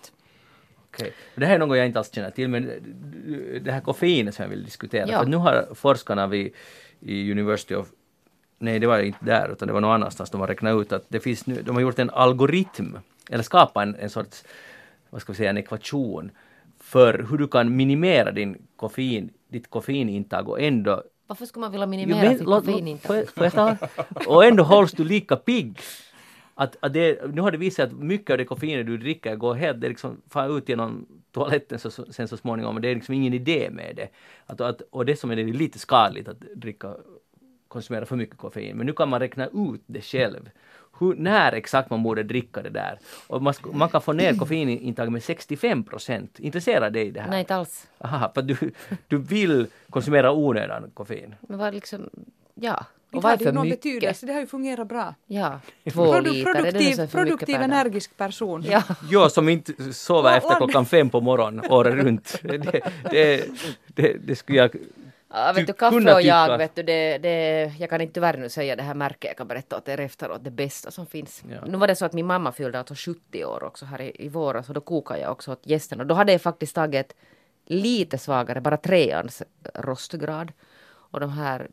Okej. 0.99 1.13
Det 1.35 1.47
här 1.47 1.55
är 1.55 1.59
något 1.59 1.77
jag 1.77 1.87
inte 1.87 1.99
alls 1.99 2.15
känner 2.15 2.31
till, 2.31 2.49
men 2.49 2.71
det 3.65 3.73
här 3.73 3.81
koffeinet 3.81 4.35
som 4.35 4.43
jag 4.43 4.51
vill 4.51 4.65
diskutera. 4.65 5.09
Ja. 5.09 5.19
För 5.23 5.27
nu 5.27 5.37
har 5.37 5.69
forskarna 5.75 6.27
vid 6.27 6.53
i 7.01 7.31
University 7.31 7.75
of 7.75 7.89
Nej, 8.59 8.79
det 8.79 8.87
var 8.87 8.99
inte 8.99 9.25
där, 9.25 9.53
utan 9.53 9.69
det 9.69 9.75
var 9.75 9.81
någon 9.81 9.95
annanstans. 9.95 10.31
De 10.31 10.41
har 10.41 10.49
räknat 10.49 10.81
ut 10.81 10.93
att 10.93 11.05
det 11.09 11.21
finns 11.21 11.47
nu, 11.47 11.63
de 11.63 11.75
har 11.75 11.83
gjort 11.83 11.99
en 11.99 12.11
algoritm, 12.11 12.97
eller 13.31 13.43
skapat 13.43 13.83
en, 13.83 13.95
en 13.95 14.11
sorts, 14.11 14.45
vad 15.11 15.21
ska 15.21 15.33
vi 15.33 15.37
säga, 15.37 15.51
en 15.51 15.59
ekvation 15.59 16.31
för 16.81 17.27
hur 17.31 17.39
du 17.39 17.49
kan 17.49 17.77
minimera 17.77 18.33
din 18.33 18.67
koffein, 18.77 19.31
ditt 19.49 19.71
koffeinintag 19.71 20.49
och 20.49 20.61
ändå 20.61 21.03
Varför 21.27 21.47
skulle 21.47 21.61
man 21.61 21.71
vilja 21.71 21.87
minimera 21.87 22.31
sitt 22.31 22.45
koffeinintag? 22.45 23.77
Och 24.27 24.45
ändå 24.45 24.63
hålls 24.63 24.93
du 24.93 25.05
lika 25.05 25.37
pigg. 25.37 25.79
Att, 26.59 26.77
att 26.81 26.93
det, 26.93 27.35
nu 27.35 27.41
har 27.41 27.51
det 27.51 27.59
visat 27.59 27.89
att 27.89 27.99
mycket 27.99 28.31
av 28.31 28.39
det 28.39 28.45
koffeinet 28.45 28.87
du 28.87 28.97
dricker 28.97 29.37
går 29.37 29.55
helt, 29.55 29.81
det 29.81 29.89
liksom 29.89 30.21
far 30.31 30.59
ut 30.59 30.69
genom 30.69 31.07
toaletten 31.33 31.79
så, 31.79 31.91
sen 31.91 32.29
så 32.29 32.37
småningom, 32.37 32.75
men 32.75 32.83
det 32.83 32.89
är 32.89 32.95
liksom 32.95 33.15
ingen 33.15 33.33
idé 33.33 33.71
med 33.71 33.97
det. 33.97 34.09
Att, 34.47 34.61
att, 34.61 34.81
och 34.91 35.07
det 35.07 35.17
som 35.17 35.31
är 35.31 35.37
det 35.37 35.45
lite 35.45 35.79
skadligt 35.79 36.29
att 36.29 36.41
dricka, 36.41 36.95
konsumera 37.69 38.07
för 38.07 38.17
mycket 38.17 38.37
koffein, 38.37 38.77
men 38.77 38.87
nu 38.87 38.93
kan 38.93 39.09
man 39.09 39.21
räkna 39.21 39.47
ut 39.47 39.83
det 39.87 40.01
själv. 40.01 40.51
Hur, 40.99 41.15
när 41.15 41.53
exakt 41.53 41.91
man 41.91 42.03
borde 42.03 42.23
dricka 42.23 42.63
det 42.63 42.71
där. 42.71 42.99
Och 43.27 43.43
man, 43.43 43.55
man 43.73 43.89
kan 43.89 44.01
få 44.03 44.13
ner 44.13 44.35
koffeinintaget 44.35 45.13
med 45.13 45.23
65 45.23 45.85
procent. 45.85 46.39
Intresserar 46.39 46.91
dig 46.91 47.11
det 47.11 47.21
här? 47.21 47.31
Nej, 47.31 47.41
inte 47.41 47.55
alls. 47.55 47.87
Aha, 47.99 48.33
för 48.35 48.43
du, 48.43 48.57
du 49.09 49.19
vill 49.19 49.67
konsumera 49.91 50.33
onödan 50.33 50.91
koffein. 50.95 51.35
Men 51.41 51.59
var 51.59 51.73
liksom, 51.73 52.11
ja. 52.55 52.87
Och 53.17 53.39
det 53.39 53.53
någon 53.53 53.69
mycket? 53.69 53.83
betydelse, 53.83 54.27
det 54.27 54.33
har 54.33 54.41
ju 54.41 54.47
fungerat 54.47 54.89
bra. 54.89 55.15
Ja, 55.27 55.61
två 55.93 56.15
Produ- 56.15 56.33
liter, 56.33 56.55
produktiv, 56.55 57.01
är 57.01 57.07
produktiv 57.07 57.57
energisk 57.57 58.17
person. 58.17 58.65
Ja. 58.69 58.83
Jag 59.11 59.33
som 59.33 59.49
inte 59.49 59.93
sover 59.93 60.31
Ja, 60.31 60.37
efter 60.37 60.51
och- 60.51 60.57
klockan 60.57 60.87
fem 60.87 61.11
på 61.11 61.21
morgonen 61.21 61.71
året 61.71 61.95
runt. 61.95 62.39
Det, 62.43 62.59
det, 63.11 63.45
det, 63.95 64.17
det 64.27 64.37
skulle 64.37 64.59
jag... 64.59 64.71
Ja, 65.31 65.53
vet 65.53 65.67
du, 65.67 65.73
kaffe 65.73 65.97
kunna 65.97 66.15
och 66.15 66.23
jag, 66.23 66.59
vet 66.59 66.75
du, 66.75 66.83
det, 66.83 67.19
det, 67.19 67.73
jag 67.79 67.91
kan 67.91 68.01
inte 68.01 68.15
tyvärr 68.15 68.37
nu 68.37 68.49
säga 68.49 68.77
det 68.77 68.83
här 68.83 68.95
märket, 68.95 69.25
jag 69.25 69.37
kan 69.37 69.49
berätta 69.49 69.77
åt 69.77 69.89
er 69.89 70.01
efteråt, 70.01 70.45
det 70.45 70.51
bästa 70.51 70.91
som 70.91 71.07
finns. 71.07 71.43
Ja. 71.51 71.67
Nu 71.67 71.77
var 71.79 71.87
det 71.87 71.97
så 71.97 72.05
att 72.05 72.13
min 72.13 72.27
mamma 72.27 72.53
fyllde 72.53 72.79
alltså 72.79 72.95
70 72.95 73.45
år 73.45 73.65
också 73.65 73.85
här 73.85 74.01
i, 74.01 74.13
i 74.25 74.29
våras 74.29 74.69
och 74.69 74.75
då 74.75 74.81
kokade 74.81 75.21
jag 75.21 75.33
också 75.33 75.53
åt 75.53 75.61
gästerna. 75.67 76.05
Då 76.05 76.15
hade 76.15 76.33
jag 76.33 76.43
faktiskt 76.43 76.75
tagit 76.75 77.15
lite 77.67 78.19
svagare, 78.19 78.61
bara 78.61 78.77
treans 78.77 79.43
rostgrad. 79.75 80.53
Och 80.89 81.21
de 81.21 81.31
här, 81.31 81.69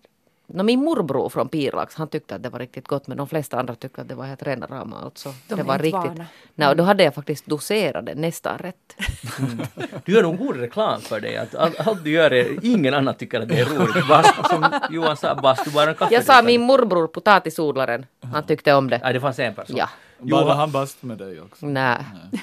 no, 0.47 0.63
min 0.63 0.83
morbror 0.83 1.29
från 1.29 1.49
Pirlax, 1.49 1.95
han 1.95 2.07
tyckte 2.07 2.35
att 2.35 2.43
det 2.43 2.49
var 2.49 2.59
riktigt 2.59 2.87
gott 2.87 3.07
men 3.07 3.17
de 3.17 3.27
flesta 3.27 3.59
andra 3.59 3.75
tyckte 3.75 4.01
att 4.01 4.07
det 4.07 4.15
var 4.15 4.25
helt 4.25 4.43
rena 4.43 4.65
rama 4.65 5.01
alltså. 5.01 5.33
De 5.47 5.55
det 5.55 5.63
var 5.63 5.77
riktigt. 5.77 5.93
vana. 5.93 6.25
Nej, 6.55 6.67
och 6.67 6.75
då 6.75 6.83
hade 6.83 7.03
jag 7.03 7.15
faktiskt 7.15 7.45
doserat 7.45 8.05
det 8.05 8.15
nästan 8.15 8.57
rätt. 8.57 8.95
Du 10.05 10.11
gör 10.11 10.23
nog 10.23 10.37
god 10.37 10.57
reklam 10.57 11.01
för 11.01 11.19
dig. 11.19 11.37
Att 11.37 11.55
allt, 11.55 11.87
allt 11.87 12.03
du 12.03 12.09
gör 12.09 12.33
är... 12.33 12.65
Ingen 12.65 12.93
annan 12.93 13.15
tycker 13.15 13.41
att 13.41 13.49
det 13.49 13.59
är 13.59 13.65
roligt. 13.65 14.07
Bast, 14.07 14.49
som 14.49 14.79
Johan 14.89 15.17
sa, 15.17 15.35
bastu 15.35 15.71
bara 15.71 15.89
en 15.89 15.95
kaffe. 15.95 16.13
Jag 16.13 16.23
sa 16.23 16.41
min 16.41 16.61
morbror, 16.61 17.07
potatisodlaren, 17.07 18.05
han 18.33 18.43
tyckte 18.43 18.73
om 18.73 18.89
det. 18.89 18.99
Nej, 19.03 19.13
det 19.13 19.19
fanns 19.19 19.39
en 19.39 19.53
person. 19.53 19.75
Ja. 19.77 19.89
Badade 20.31 20.53
han 20.53 20.71
bast 20.71 21.03
med 21.03 21.17
dig 21.17 21.41
också? 21.41 21.65
Nej, 21.65 21.97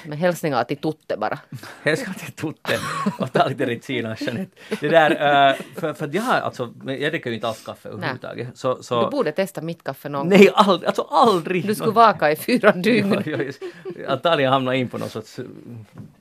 men 0.05 0.17
hälsningar 0.17 0.63
till 0.63 0.77
Tutte 0.77 1.17
bara. 1.17 1.39
Ska 1.97 2.13
till 2.13 2.31
Tutte 2.33 2.79
och 3.19 3.33
ta 3.33 3.47
lite 3.47 3.65
Retsina 3.65 4.15
Jeanette. 4.19 4.51
Det 4.79 4.87
där, 4.89 5.55
för, 5.79 5.93
för 5.93 6.05
att 6.05 6.13
jag 6.13 6.21
har 6.21 6.33
alltså, 6.33 6.73
jag 6.85 7.11
dricker 7.11 7.29
ju 7.29 7.35
inte 7.35 7.47
alls 7.47 7.65
kaffe 7.65 7.89
överhuvudtaget. 7.89 8.47
Så, 8.57 8.75
Du 8.77 8.83
så, 8.83 9.09
borde 9.09 9.31
testa 9.31 9.61
mitt 9.61 9.83
kaffe 9.83 10.09
någon 10.09 10.29
gång. 10.29 10.39
nej, 10.39 10.49
aldrig, 10.53 10.87
alltså 10.87 11.01
aldrig. 11.01 11.67
Du 11.67 11.75
skulle 11.75 11.91
vaka 11.91 12.31
i 12.31 12.35
fyra 12.35 12.71
Ja, 12.75 12.81
dygn. 12.81 13.11
jag 13.25 13.41
är 13.41 13.53
antagligen 14.07 14.53
hamnar 14.53 14.73
in 14.73 14.87
på 14.89 14.97
någon 14.97 15.09
sorts 15.09 15.39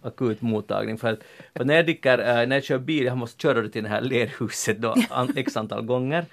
akut 0.02 0.42
mottagning. 0.42 0.98
För, 0.98 1.12
att, 1.12 1.18
för 1.56 1.64
när 1.64 1.74
jag 1.74 1.84
dricker, 1.84 2.18
uh, 2.18 2.48
när 2.48 2.56
jag 2.56 2.64
kör 2.64 2.78
bil, 2.78 3.04
jag 3.04 3.16
måste 3.18 3.42
köra 3.42 3.68
till 3.68 3.82
det 3.82 3.88
här 3.88 4.00
lerhuset 4.00 4.78
då 4.78 4.94
an, 5.10 5.32
x 5.36 5.56
antal 5.56 5.82
gånger 5.82 6.26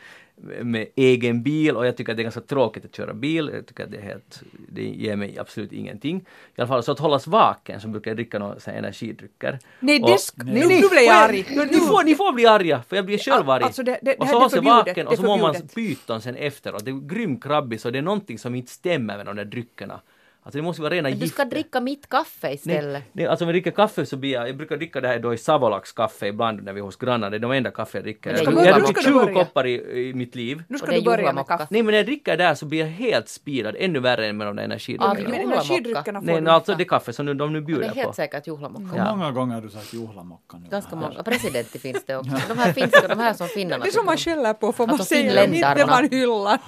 med 0.64 0.88
egen 0.96 1.44
bil 1.44 1.76
och 1.76 1.88
jag 1.88 1.98
tycker 1.98 2.12
att 2.12 2.18
det 2.18 2.22
är 2.22 2.24
ganska 2.24 2.42
tråkigt 2.42 2.86
att 2.86 2.96
köra 2.96 3.14
bil. 3.14 3.50
Jag 3.54 3.66
tycker 3.68 3.84
att 3.84 3.92
det 3.92 3.98
är 3.98 4.02
helt, 4.02 4.42
det 4.70 4.84
ger 4.84 5.16
mig 5.16 5.40
absolut 5.40 5.72
ingenting. 5.74 6.18
I 6.18 6.62
alla 6.62 6.68
fall 6.68 6.84
så 6.84 6.92
att 6.92 7.00
hållas 7.00 7.28
vaken 7.28 7.82
så 7.82 7.88
brukar 7.88 8.12
jag 8.12 8.18
dricka 8.18 8.40
några 8.40 8.60
så 8.60 8.72
energidrycker. 8.72 9.60
Nej, 9.80 10.02
Och- 10.04 10.10
det 10.10 10.16
sk- 10.16 10.44
nu, 10.44 10.54
nu 10.54 10.68
blir 10.68 11.06
jag 11.06 11.16
arg. 11.16 11.46
Nu, 11.50 11.66
ni, 11.66 11.78
får, 11.78 12.04
ni 12.04 12.16
får 12.16 12.34
bli 12.34 12.46
arga, 12.46 12.84
för 12.90 12.96
jag 12.96 13.06
blir 13.06 13.18
själv 13.18 13.50
arg. 13.50 13.64
Alltså 13.64 13.84
det- 13.84 14.00
det- 14.02 14.16
och 14.16 14.28
så 14.28 14.40
hålls 14.40 14.56
jag 14.56 14.62
vaken 14.64 15.08
och 15.08 15.16
så 15.16 15.22
mår 15.24 15.38
man 15.38 15.56
pyton 15.76 16.22
sen 16.22 16.36
efteråt. 16.36 16.86
Det 16.86 16.92
är 16.92 17.08
grym 17.08 17.40
krabbis 17.40 17.86
och 17.86 17.92
det 17.92 17.98
är 17.98 18.02
någonting 18.02 18.40
som 18.40 18.56
inte 18.56 18.72
stämmer 18.72 19.18
med 19.18 19.26
de 19.26 19.36
där 19.36 19.46
dryckerna. 19.46 20.02
Alltså 20.48 20.58
det 20.58 20.64
måste 20.64 20.82
vara 20.82 20.94
rena 20.94 21.10
Men 21.10 21.20
du 21.20 21.28
ska 21.28 21.44
gifter. 21.44 21.56
dricka 21.56 21.80
mitt 21.82 22.10
kaffe 22.10 22.52
istället. 22.54 22.92
Nej, 22.94 23.04
nej, 23.12 23.26
alltså 23.28 23.46
om 23.46 23.50
jag 23.50 23.54
dricker 23.54 23.72
kaffe 23.72 24.06
så 24.06 24.18
blir 24.18 24.32
jag, 24.34 24.50
jag 24.50 24.58
brukar 24.58 24.78
dricka 24.78 25.02
det 25.02 25.08
här 25.08 25.20
då 25.20 25.34
i 25.34 25.38
Savolax 25.38 25.92
kaffe 25.92 26.28
ibland 26.28 26.64
när 26.64 26.74
vi 26.74 26.80
är 26.80 26.84
hos 26.84 26.96
grannar, 26.96 27.30
det 27.30 27.38
är 27.38 27.40
de 27.40 27.52
enda 27.52 27.72
kaffe 27.72 27.98
jag 27.98 28.06
dricker. 28.06 28.34
Det 28.34 28.44
Jag, 28.44 28.74
har 28.74 28.80
druckit 28.80 28.96
Nu 28.96 29.02
ska 29.02 29.12
du 29.12 29.18
20 29.20 29.26
börja. 29.26 29.34
koppar 29.46 29.68
i, 29.68 30.08
i 30.10 30.14
mitt 30.14 30.36
liv. 30.36 30.64
Nu 30.68 30.78
ska 30.78 30.88
det 30.88 30.96
du 30.98 31.02
börja 31.02 31.34
med 31.34 31.48
kaffe. 31.48 31.68
Nej 31.70 31.84
men 31.84 31.92
när 31.92 31.98
jag 31.98 32.06
dricker 32.06 32.38
där 32.38 32.56
så 32.56 32.66
blir 32.66 32.80
jag 32.80 32.88
helt 32.88 33.30
speedad, 33.30 33.76
ännu 33.80 34.00
värre 34.00 34.28
än 34.28 34.38
med 34.38 34.48
de 34.48 34.56
där 34.56 34.64
energidryckerna. 34.64 36.20
Får 36.20 36.26
Nej, 36.26 36.42
du 36.42 36.50
alltså 36.50 36.76
det 36.76 36.86
kaffe 36.86 37.14
som 37.14 37.26
nu, 37.26 37.34
de 37.34 37.54
nu 37.54 37.60
Det 37.60 37.66
bjuder 37.66 37.84
är 37.84 37.90
helt 37.90 38.08
på. 38.08 38.14
säkert 38.14 38.48
julamocka. 38.48 39.04
Hur 39.04 39.16
många 39.18 39.32
gånger 39.32 39.56
har 39.56 39.62
du 39.62 39.70
sagt 39.70 39.94
juhlamocka 39.94 40.58
nu? 40.58 40.68
Ganska 40.70 40.96
många. 40.96 41.24
Presidenti 41.24 41.80
finns 41.80 42.06
det 42.06 42.18
också. 42.18 42.32
De 42.48 42.58
här 42.58 42.74
finska, 42.74 43.08
de 43.08 43.20
här 43.20 43.34
som 43.34 43.48
finnarna 43.48 43.84
Det 43.84 43.90
är 43.90 43.92
som 43.92 44.06
man 44.06 44.18
skäller 44.18 44.54
på 44.54 44.74
får 44.74 44.88
man 44.88 44.98
säga, 45.00 45.44
inte 45.46 45.74
det 45.74 45.86
man 45.86 46.10
hyllar. 46.12 46.60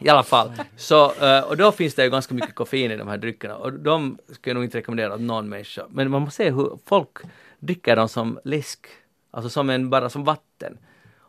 I 0.00 0.08
alla 0.08 0.22
fall. 0.22 0.50
Så, 0.76 1.12
eh, 1.12 1.40
och 1.40 1.56
då 1.56 1.72
finns 1.72 1.94
det 1.94 2.04
ju 2.04 2.10
ganska 2.10 2.34
mycket 2.34 2.54
koffein 2.54 2.90
i 2.90 2.96
de 2.96 3.08
här 3.08 3.18
dryckerna 3.18 3.56
och 3.56 3.72
de 3.72 4.18
skulle 4.26 4.50
jag 4.50 4.54
nog 4.54 4.64
inte 4.64 4.78
rekommendera 4.78 5.14
åt 5.14 5.20
någon 5.20 5.48
människa. 5.48 5.86
Men 5.90 6.10
man 6.10 6.22
måste 6.22 6.36
se 6.36 6.50
hur 6.50 6.78
folk 6.86 7.18
dricker 7.58 7.96
dem 7.96 8.08
som 8.08 8.38
läsk. 8.44 8.86
Alltså 9.30 9.50
som 9.50 9.70
en, 9.70 9.90
bara 9.90 10.10
som 10.10 10.24
vatten. 10.24 10.78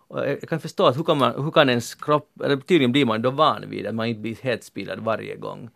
Och 0.08 0.20
jag 0.20 0.30
jag 0.30 0.50
kan 0.50 0.60
förstå 0.60 0.86
att 0.86 0.98
hur 0.98 1.04
kan, 1.04 1.18
man, 1.18 1.44
hur 1.44 1.52
kan 1.52 1.70
ens 1.70 1.96
kropp, 1.96 2.42
eller 2.44 2.58
tydligen 2.58 2.92
blir 2.92 3.06
man 3.06 3.22
då 3.22 3.30
van 3.30 3.70
vid 3.70 3.88
att 3.88 3.96
man 3.96 4.08
inte 4.08 4.22
blir 4.22 4.36
helt 4.42 4.64
spillad 4.64 5.00
varje 5.00 5.36
gång. 5.36 5.70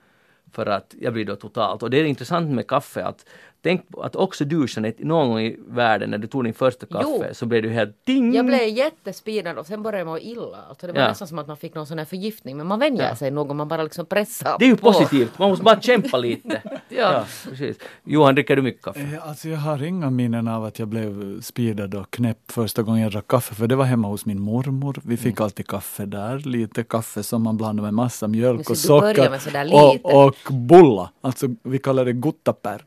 För 0.51 0.65
att 0.65 0.95
jag 0.99 1.13
blir 1.13 1.25
då 1.25 1.35
totalt. 1.35 1.83
Och 1.83 1.89
det 1.89 1.97
är 1.97 2.03
intressant 2.03 2.51
med 2.51 2.67
kaffe 2.67 3.05
att 3.05 3.25
tänk 3.63 3.89
på 3.89 4.01
att 4.01 4.15
också 4.15 4.45
du 4.45 4.65
Jeanette, 4.69 5.03
någon 5.05 5.29
gång 5.29 5.39
i 5.39 5.57
världen 5.67 6.09
när 6.09 6.17
du 6.17 6.27
tog 6.27 6.43
din 6.43 6.53
första 6.53 6.85
kaffe 6.85 7.05
Jo. 7.07 7.23
så 7.33 7.45
blev 7.45 7.61
du 7.63 7.69
helt 7.69 8.05
ding! 8.05 8.33
Jag 8.35 8.45
blev 8.45 8.67
jättespinad 8.67 9.57
och 9.57 9.65
sen 9.65 9.83
började 9.83 9.97
jag 9.99 10.07
må 10.07 10.19
illa. 10.19 10.57
Alltså 10.69 10.87
det 10.87 10.93
var 10.93 10.99
Ja. 11.01 11.07
nästan 11.07 11.27
som 11.27 11.39
att 11.39 11.47
man 11.47 11.57
fick 11.57 11.75
någon 11.75 11.87
sån 11.87 11.97
här 11.97 12.05
förgiftning. 12.05 12.57
Men 12.57 12.67
man 12.67 12.79
vänjer 12.79 13.07
Ja. 13.09 13.15
sig 13.15 13.31
nog 13.31 13.55
man 13.55 13.67
bara 13.67 13.83
liksom 13.83 14.05
pressar 14.05 14.55
Det 14.59 14.65
är 14.65 14.69
ju 14.69 14.75
på. 14.77 14.91
positivt, 14.93 15.39
man 15.39 15.49
måste 15.49 15.63
bara 15.63 15.81
kämpa 15.81 16.17
lite. 16.17 16.61
Ja. 16.89 17.25
precis. 17.49 17.77
Johan, 18.03 18.35
dricker 18.35 18.55
du 18.55 18.61
mycket 18.61 18.81
kaffe? 18.81 18.99
Eh, 19.01 19.27
Alltså 19.29 19.49
jag 19.49 19.57
har 19.57 19.83
inga 19.83 20.09
minnen 20.09 20.47
av 20.47 20.65
att 20.65 20.79
jag 20.79 20.87
blev 20.87 21.41
speedad 21.41 21.95
och 21.95 22.11
knäpp 22.11 22.51
första 22.51 22.81
gången 22.83 23.01
jag 23.01 23.11
drack 23.11 23.27
kaffe, 23.27 23.55
för 23.55 23.67
det 23.67 23.75
var 23.75 23.85
hemma 23.85 24.07
hos 24.07 24.25
min 24.25 24.39
mormor. 24.41 24.99
Vi 25.03 25.17
fick 25.17 25.35
Mm. 25.37 25.43
alltid 25.43 25.67
kaffe 25.67 26.05
där, 26.05 26.37
lite 26.39 26.83
kaffe 26.83 27.23
som 27.23 27.43
man 27.43 27.57
blandade 27.57 27.85
med 27.85 27.93
massa 27.93 28.27
mjölk 28.27 28.69
och 28.69 28.77
socker 28.77 29.31
och, 29.73 30.25
och 30.25 30.53
bulla. 30.53 31.09
Alltså 31.21 31.47
vi 31.63 31.79
kallar 31.79 32.05
det 32.05 32.13
guttaperka. 32.13 32.85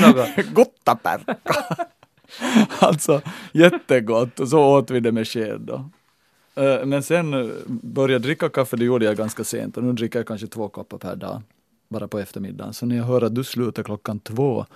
Något? 0.00 0.36
guttaperka! 0.54 1.36
alltså 2.78 3.20
jättegott 3.52 4.40
och 4.40 4.48
så 4.48 4.60
åt 4.78 4.90
vi 4.90 5.00
det 5.00 5.12
med 5.12 5.28
sked 5.28 5.60
då. 5.60 5.90
Eh, 6.62 6.84
Men 6.86 7.02
sen 7.02 7.52
började 7.66 8.12
jag 8.12 8.22
dricka 8.22 8.48
kaffe, 8.48 8.76
det 8.76 8.84
gjorde 8.84 9.04
jag 9.04 9.16
ganska 9.16 9.44
sent 9.44 9.76
och 9.76 9.84
nu 9.84 9.92
dricker 9.92 10.18
jag 10.18 10.26
kanske 10.26 10.46
två 10.46 10.68
koppar 10.68 10.98
per 10.98 11.16
dag. 11.16 11.42
Bara 11.88 12.08
på 12.08 12.18
eftermiddagen. 12.18 12.72
Så 12.74 12.86
när 12.86 12.96
jag 12.96 13.04
hör 13.04 13.22
att 13.22 13.34
du 13.34 13.44
slutar 13.44 13.82
klockan 13.82 14.20
två 14.20 14.66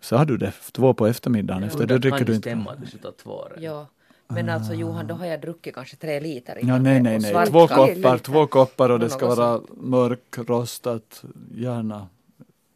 så 0.00 0.16
har 0.16 0.24
du 0.24 0.36
det 0.36 0.52
två 0.72 0.94
på 0.94 1.06
eftermiddagen. 1.06 1.62
Efter 1.64 1.86
det 1.86 1.98
dricker 1.98 2.18
kan 2.18 2.26
du 2.26 2.32
det 2.32 2.36
inte. 2.36 2.48
stämma 2.48 2.70
att 2.70 2.80
du 2.80 2.86
slutar 2.86 3.12
två? 3.22 3.44
Ja. 3.58 3.86
Men 4.28 4.48
alltså 4.48 4.74
Johan, 4.74 5.06
då 5.06 5.14
har 5.14 5.26
jag 5.26 5.40
druckit 5.40 5.74
kanske 5.74 5.96
tre 5.96 6.20
liter 6.20 6.58
Ja, 6.62 6.78
nej, 6.78 6.94
det. 6.94 7.00
nej, 7.02 7.18
nej. 7.32 7.46
Två 7.46 7.68
koppar, 7.68 8.18
två 8.18 8.46
koppar 8.46 8.90
och 8.90 8.98
det 9.00 9.10
ska 9.10 9.34
vara 9.34 9.60
mörkrostat, 9.76 11.24
gärna 11.54 12.06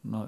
nå, 0.09 0.27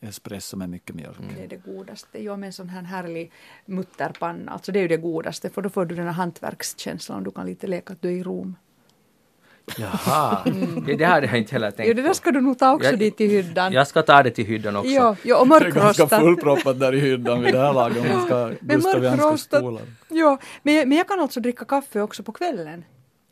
espresso 0.00 0.56
med 0.56 0.70
mycket 0.70 0.96
mjölk. 0.96 1.16
Det 1.36 1.44
är 1.44 1.48
det 1.48 1.56
godaste. 1.72 2.22
Jo, 2.22 2.36
med 2.36 2.46
en 2.46 2.52
sån 2.52 2.68
här 2.68 2.82
härlig 2.82 3.32
mutterpanna. 3.66 4.52
Alltså 4.52 4.72
det 4.72 4.78
är 4.78 4.82
ju 4.82 4.88
det 4.88 4.96
godaste, 4.96 5.50
för 5.50 5.62
då 5.62 5.68
får 5.70 5.84
du 5.84 5.94
den 5.94 6.06
här 6.06 6.12
hantverkskänslan 6.12 7.18
och 7.18 7.24
du 7.24 7.30
kan 7.30 7.46
lite 7.46 7.66
leka 7.66 7.92
att 7.92 8.02
du 8.02 8.08
är 8.08 8.12
i 8.12 8.22
Rom. 8.22 8.56
Jaha, 9.78 10.42
det, 10.86 10.96
det 10.96 11.04
hade 11.04 11.26
jag 11.26 11.38
inte 11.38 11.52
heller 11.52 11.70
tänkt 11.70 11.88
Jo, 11.88 11.94
det 11.94 12.02
där 12.02 12.12
ska 12.12 12.30
du 12.30 12.40
nog 12.40 12.58
ta 12.58 12.72
också 12.74 12.90
Jag- 12.90 12.98
dit 12.98 13.20
i 13.20 13.26
hyddan. 13.26 13.72
Jag 13.72 13.86
ska 13.88 14.02
ta 14.02 14.22
det 14.22 14.30
till 14.30 14.46
hyddan 14.46 14.76
också. 14.76 14.90
Jo, 14.90 15.16
jo, 15.24 15.36
och 15.36 15.48
Det 15.48 15.66
är 15.66 15.70
ganska 15.70 16.06
fullproppat 16.08 16.80
där 16.80 16.94
i 16.94 17.00
hyddan 17.00 17.42
vid 17.42 17.54
det 17.54 17.58
här 17.60 17.72
laget 17.74 18.02
om 18.02 18.08
man 18.18 18.26
ska 18.26 18.52
Men 18.60 18.76
gustavianska 18.76 19.24
mörkrostat. 19.24 19.60
stolar. 19.60 19.82
Jo, 20.08 20.38
men, 20.62 20.88
men 20.88 20.98
jag 20.98 21.08
kan 21.08 21.20
alltså 21.20 21.40
dricka 21.40 21.64
kaffe 21.64 22.00
också 22.00 22.22
på 22.22 22.32
kvällen. 22.32 22.84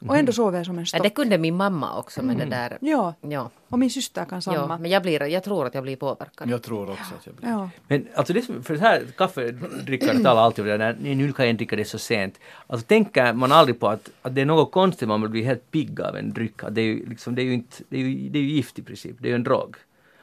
Och 0.08 0.16
ändå 0.16 0.32
sover 0.32 0.58
jag 0.58 0.66
som 0.66 0.74
en 0.78 0.80
Ja, 0.80 0.86
stock. 0.86 1.02
det 1.02 1.10
kunde 1.10 1.38
min 1.38 1.56
mamma 1.56 1.98
också 1.98 2.22
med 2.22 2.36
det 2.36 2.42
Mm. 2.42 2.58
där. 2.58 2.78
Ja, 2.80 3.14
Ja, 3.20 3.50
och 3.68 3.78
min 3.78 3.90
syster 3.90 4.24
kan 4.24 4.36
ja. 4.36 4.40
samma. 4.40 4.78
men 4.78 4.90
jag, 4.90 5.02
blir, 5.02 5.22
jag 5.26 5.44
tror 5.44 5.66
att 5.66 5.74
jag 5.74 5.82
blir 5.82 5.96
påverkad. 5.96 6.50
Jag 6.50 6.62
tror 6.62 6.90
också 6.90 7.14
att 7.18 7.26
jag 7.26 7.34
blir. 7.34 7.48
Ja. 7.50 7.70
Men 7.88 8.06
alltså 8.14 8.32
det 8.32 8.42
som, 8.42 8.62
för 8.62 8.74
det 8.74 8.80
här 8.80 9.02
kaffedrickare 9.16 10.18
talar 10.18 10.42
alltid 10.42 10.64
om 10.64 10.68
det 10.70 10.76
där, 10.78 10.96
nu 11.00 11.32
kan 11.32 11.44
jag 11.46 11.50
inte 11.50 11.58
dricka 11.58 11.76
det 11.76 11.84
så 11.84 11.98
sent. 11.98 12.40
Alltså 12.66 12.86
tänker 12.86 13.32
man 13.32 13.52
aldrig 13.52 13.80
på 13.80 13.88
att, 13.88 14.08
att 14.22 14.34
det 14.34 14.40
är 14.40 14.44
något 14.46 14.72
konstigt 14.72 15.08
man 15.08 15.30
blir 15.30 15.44
helt 15.44 15.70
pigg 15.70 16.00
av 16.00 16.16
en 16.16 16.32
dryck. 16.32 16.64
Att 16.64 16.74
Det 16.74 16.80
är 16.80 16.84
ju 16.84 17.06
liksom, 17.08 17.34
det 17.34 17.42
är 17.42 17.44
ju 17.44 17.54
inte, 17.54 17.76
det 17.88 17.96
är 17.96 18.00
ju, 18.00 18.28
det 18.28 18.38
är 18.38 18.42
ju 18.42 18.48
gift 18.50 18.78
i 18.78 18.82
princip, 18.82 19.16
det 19.18 19.28
är 19.28 19.30
ju 19.30 19.34
en 19.34 19.44
drog. 19.44 19.76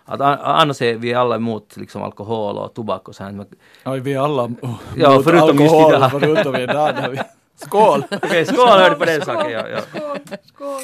Att 0.10 0.22
annars 0.22 0.82
är 0.82 0.95
vi 0.95 1.14
alla 1.14 1.36
emot 1.36 1.78
liksom 1.78 2.04
alkohol 2.04 2.58
och 2.58 2.74
tobak 2.74 3.08
och 3.10 3.16
sånt. 3.16 3.49
Ja, 3.84 3.91
vi 3.91 4.14
är 4.14 4.20
alla 4.20 4.52
Ja, 4.98 5.16
mot 5.16 5.24
förutom 5.24 5.58
just 5.60 5.74
alkohol, 5.76 5.94
idag. 5.94 6.12
förutom 6.12 6.56
idag. 6.56 7.20
Skål! 7.57 8.03
Okej, 8.11 8.45
skål 8.45 8.67
hörde 8.67 8.95
på 8.95 9.05
den 9.05 9.21
saken. 9.25 9.51
Ja, 9.51 9.67
ja. 9.69 9.81
Skål, 9.81 10.38
skål. 10.43 10.81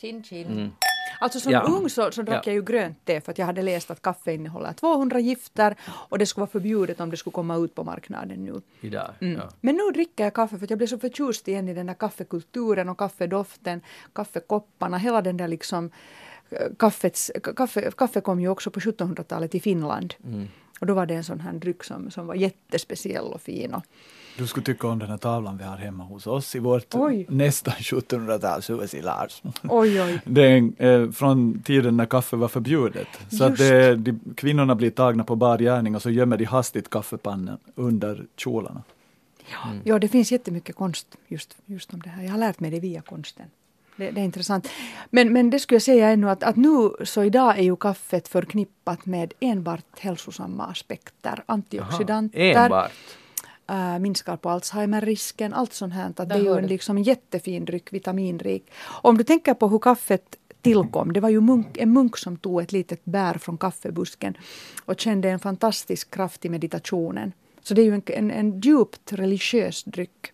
Chin 0.00 0.22
chin. 0.24 0.46
Mm. 0.46 0.70
Alltså 1.20 1.40
som 1.40 1.52
Ja. 1.52 1.60
ung 1.60 1.90
så, 1.90 2.10
så 2.12 2.22
drack 2.22 2.46
Ja. 2.46 2.50
jag 2.50 2.54
ju 2.54 2.62
grönt 2.62 3.04
te 3.04 3.20
för 3.20 3.32
att 3.32 3.38
jag 3.38 3.46
hade 3.46 3.62
läst 3.62 3.90
att 3.90 4.02
kaffe 4.02 4.32
innehåller 4.32 4.72
200 4.72 5.20
gifter 5.20 5.76
och 5.84 6.18
det 6.18 6.26
skulle 6.26 6.40
vara 6.42 6.50
förbjudet 6.50 7.00
om 7.00 7.10
det 7.10 7.16
skulle 7.16 7.32
komma 7.32 7.56
ut 7.56 7.74
på 7.74 7.84
marknaden 7.84 8.44
nu. 8.44 8.60
Idag. 8.80 9.10
Mm. 9.20 9.36
Ja. 9.38 9.48
Men 9.60 9.76
nu 9.76 9.90
dricker 9.94 10.24
jag 10.24 10.34
kaffe 10.34 10.58
för 10.58 10.64
att 10.64 10.70
jag 10.70 10.76
blev 10.78 10.86
så 10.86 10.98
förtjust 10.98 11.48
igen 11.48 11.68
i 11.68 11.74
den 11.74 11.86
där 11.86 11.94
kaffekulturen 11.94 12.88
och 12.88 12.98
kaffedoften, 12.98 13.80
kaffekopparna, 14.12 14.98
hela 14.98 15.22
den 15.22 15.36
där 15.36 15.48
liksom 15.48 15.90
eh, 16.50 16.66
kaffets, 16.78 17.30
kaffe, 17.56 17.90
kaffe 17.96 18.20
kom 18.20 18.40
ju 18.40 18.48
också 18.48 18.70
på 18.70 18.80
1700-talet 18.80 19.54
i 19.54 19.60
Finland. 19.60 20.14
Mm. 20.24 20.48
Och 20.80 20.86
då 20.86 20.94
var 20.94 21.06
det 21.06 21.14
en 21.14 21.24
sån 21.24 21.40
här 21.40 21.52
dryck 21.52 21.84
som, 21.84 22.10
som 22.10 22.26
var 22.26 22.34
jättespeciell 22.34 23.24
och 23.24 23.40
fin. 23.40 23.74
Och, 23.74 23.82
Du 24.38 24.46
skulle 24.46 24.64
tycka 24.66 24.88
om 24.88 24.98
den 24.98 25.08
här 25.08 25.16
tavlan 25.16 25.58
vi 25.58 25.64
har 25.64 25.76
hemma 25.76 26.04
hos 26.04 26.26
oss 26.26 26.54
i 26.54 26.58
vårt 26.58 26.94
Oj. 26.94 27.26
nästan 27.28 27.74
1700-talshus 27.74 28.94
i 28.94 29.02
Lars. 29.02 29.42
oj, 29.62 30.02
oj. 30.02 30.20
Det 30.24 30.42
är 30.42 30.84
eh, 30.86 31.10
från 31.10 31.62
tiden 31.62 31.96
när 31.96 32.06
kaffe 32.06 32.36
var 32.36 32.48
förbjudet. 32.48 33.08
Så 33.30 33.44
att 33.44 33.56
det, 33.56 33.96
de, 33.96 34.20
kvinnorna 34.36 34.74
blir 34.74 34.90
tagna 34.90 35.24
på 35.24 35.36
bar 35.36 35.58
gärning 35.58 35.96
och 35.96 36.02
så 36.02 36.10
gömmer 36.10 36.36
de 36.36 36.44
hastigt 36.44 36.90
kaffepannen 36.90 37.58
under 37.74 38.26
kjolarna. 38.36 38.82
Ja, 39.84 39.98
det 39.98 40.08
finns 40.08 40.32
jättemycket 40.32 40.76
konst 40.76 41.06
just, 41.28 41.56
just 41.66 41.94
om 41.94 42.00
det 42.00 42.08
här. 42.10 42.22
Jag 42.22 42.30
har 42.30 42.38
lärt 42.38 42.60
mig 42.60 42.70
det 42.70 42.80
via 42.80 43.00
konsten. 43.00 43.46
Det, 43.96 44.10
det 44.10 44.20
är 44.20 44.24
intressant. 44.24 44.68
Men, 45.10 45.32
men 45.32 45.50
det 45.50 45.58
skulle 45.58 45.74
jag 45.74 45.82
säga 45.82 46.10
ännu 46.10 46.30
att, 46.30 46.42
att 46.42 46.56
nu 46.56 46.90
så 47.04 47.24
idag 47.24 47.58
är 47.58 47.62
ju 47.62 47.76
kaffet 47.76 48.28
förknippat 48.28 49.06
med 49.06 49.32
enbart 49.40 49.98
hälsosamma 49.98 50.64
aspekter. 50.66 51.42
Antioxidanter, 51.46 52.40
Enbart. 52.40 52.92
Äh, 53.70 53.98
minskar 53.98 54.36
på 54.36 54.50
Alzheimer-risken, 54.50 55.52
allt 55.54 55.72
sånt 55.72 55.94
här. 55.94 56.12
Att 56.16 56.28
det 56.28 56.34
är 56.34 56.38
ju 56.38 56.58
en 56.58 56.66
liksom 56.66 56.98
jättefin 56.98 57.64
dryck, 57.64 57.92
vitaminrik. 57.92 58.70
Om 59.02 59.18
du 59.18 59.24
tänker 59.24 59.54
på 59.54 59.68
hur 59.68 59.78
kaffet 59.78 60.36
tillkom. 60.60 61.12
Det 61.12 61.20
var 61.20 61.28
ju 61.28 61.40
munk, 61.40 61.76
en 61.76 61.92
munk 61.92 62.16
som 62.16 62.36
tog 62.36 62.62
ett 62.62 62.72
litet 62.72 63.04
bär 63.04 63.34
från 63.34 63.58
kaffebusken 63.58 64.34
och 64.84 65.00
kände 65.00 65.30
en 65.30 65.38
fantastisk 65.38 66.10
kraft 66.14 66.44
i 66.44 66.48
meditationen. 66.48 67.32
Så 67.62 67.74
det 67.74 67.82
är 67.82 67.84
ju 67.84 67.94
en, 67.94 68.02
en, 68.06 68.30
en 68.30 68.60
djupt 68.60 69.12
religiös 69.12 69.84
dryck. 69.84 70.32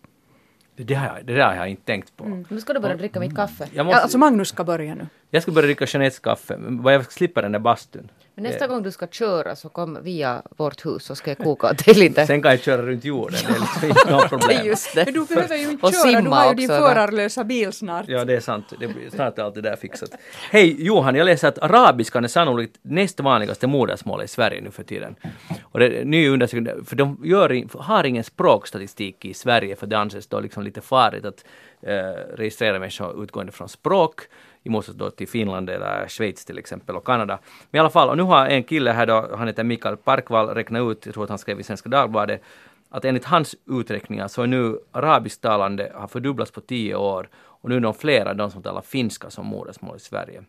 Det, 0.75 0.93
jag- 0.93 1.25
det 1.25 1.33
där 1.33 1.47
har 1.47 1.55
jag 1.55 1.69
inte 1.69 1.83
tänkt 1.85 2.17
på. 2.17 2.43
Nu 2.49 2.59
ska 2.61 2.73
du 2.73 2.79
börja 2.79 2.95
dricka 2.95 3.19
mitt 3.19 3.35
kaffe. 3.35 3.67
Jag, 3.73 3.85
måste, 3.85 3.97
Ja, 3.97 4.01
alltså 4.03 4.17
Magnus 4.17 4.47
ska 4.49 4.63
börja 4.63 4.95
nu. 4.95 5.07
Jag 5.31 5.43
ska 5.43 5.51
börja 5.51 5.65
dricka 5.65 5.85
Jeanettes 5.85 6.19
kaffe, 6.19 6.57
men 6.57 6.81
bara 6.81 6.93
jag 6.93 7.03
ska 7.03 7.11
slippa 7.11 7.41
den 7.41 7.51
där 7.51 7.59
bastun. 7.59 8.11
Men 8.35 8.43
nästa 8.43 8.67
gång 8.67 8.83
du 8.83 8.91
ska 8.91 9.07
köra 9.07 9.55
så 9.55 9.69
kom 9.69 9.97
via 10.03 10.41
vårt 10.57 10.85
hus 10.85 11.03
så 11.03 11.15
ska 11.15 11.31
jag 11.31 11.37
koka 11.37 11.73
dig 11.85 11.93
lite. 11.95 12.25
Sen 12.25 12.41
kan 12.41 12.51
jag 12.51 12.61
köra 12.61 12.81
runt 12.81 13.05
jorden, 13.05 13.39
det 13.81 13.87
är 13.87 13.89
liksom 13.89 14.39
problem. 14.39 14.65
Just 14.65 14.95
det. 14.95 15.05
Men 15.05 15.13
du 15.13 15.25
behöver 15.25 15.55
ju 15.55 15.69
inte 15.69 15.91
köra, 15.91 16.21
du 16.21 16.29
har 16.29 16.49
ju 16.49 16.55
din 16.55 16.67
förarlösa 16.67 17.43
bil 17.43 17.73
snart. 17.73 18.05
Ja, 18.07 18.25
det 18.25 18.35
är 18.35 18.39
sant. 18.39 18.73
Det 18.79 18.87
blir, 18.87 19.09
snart 19.09 19.37
är 19.37 19.43
allt 19.43 19.55
det 19.55 19.61
där 19.61 19.75
fixat. 19.75 20.09
Hej 20.51 20.85
Johan, 20.85 21.15
jag 21.15 21.25
läser 21.25 21.47
att 21.47 21.59
arabiskan 21.59 22.23
är 22.23 22.27
sannolikt 22.27 22.77
näst 22.81 23.19
vanligaste 23.19 23.67
modersmålet 23.67 24.25
i 24.25 24.27
Sverige 24.27 24.61
nu 24.61 24.71
för 24.71 24.83
tiden. 24.83 25.15
Och 25.61 25.79
det 25.79 25.99
är 25.99 26.05
ny 26.05 26.29
undersökning, 26.29 26.85
för 26.85 26.95
de 26.95 27.21
gör, 27.23 27.77
har 27.79 28.03
ingen 28.03 28.23
språkstatistik 28.23 29.25
i 29.25 29.33
Sverige 29.33 29.75
för 29.75 29.87
det 29.87 29.97
anses 29.97 30.27
då 30.27 30.39
liksom 30.39 30.63
lite 30.63 30.81
farligt 30.81 31.25
att 31.25 31.45
eh, 31.81 31.93
registrera 32.37 32.79
människor 32.79 33.23
utgående 33.23 33.51
från 33.51 33.69
språk 33.69 34.21
i 34.63 34.69
motsats 34.69 34.97
då 34.97 35.09
till 35.11 35.27
Finland 35.27 35.69
eller 35.69 36.07
Schweiz 36.07 36.45
till 36.45 36.57
exempel 36.57 36.95
och 36.95 37.05
Kanada. 37.05 37.39
Men 37.71 37.79
i 37.79 37.79
alla 37.79 37.89
fall, 37.89 38.09
och 38.09 38.17
nu 38.17 38.23
har 38.23 38.45
en 38.47 38.63
kille 38.63 38.91
här 38.91 39.05
då, 39.05 39.29
han 39.37 39.47
heter 39.47 39.63
Mikael 39.63 39.97
Parkvall, 39.97 40.47
räknat 40.47 40.91
ut, 40.91 41.05
jag 41.05 41.13
tror 41.13 41.23
att 41.23 41.29
han 41.29 41.39
skrev 41.39 41.59
i 41.59 41.63
Svenska 41.63 41.89
Dagbladet, 41.89 42.41
att 42.89 43.05
enligt 43.05 43.25
hans 43.25 43.55
uträkningar 43.65 44.27
så 44.27 44.41
är 44.41 44.47
nu 44.47 44.79
arabisktalande 44.91 45.91
har 45.95 46.07
fördubblats 46.07 46.51
på 46.51 46.61
tio 46.61 46.95
år 46.95 47.29
och 47.35 47.69
nu 47.69 47.75
är 47.75 47.79
de 47.79 47.93
flera 47.93 48.33
de 48.33 48.51
som 48.51 48.63
talar 48.63 48.81
finska 48.81 49.29
som 49.29 49.45
modersmål 49.45 49.95
i 49.97 49.99
Sverige. 49.99 50.43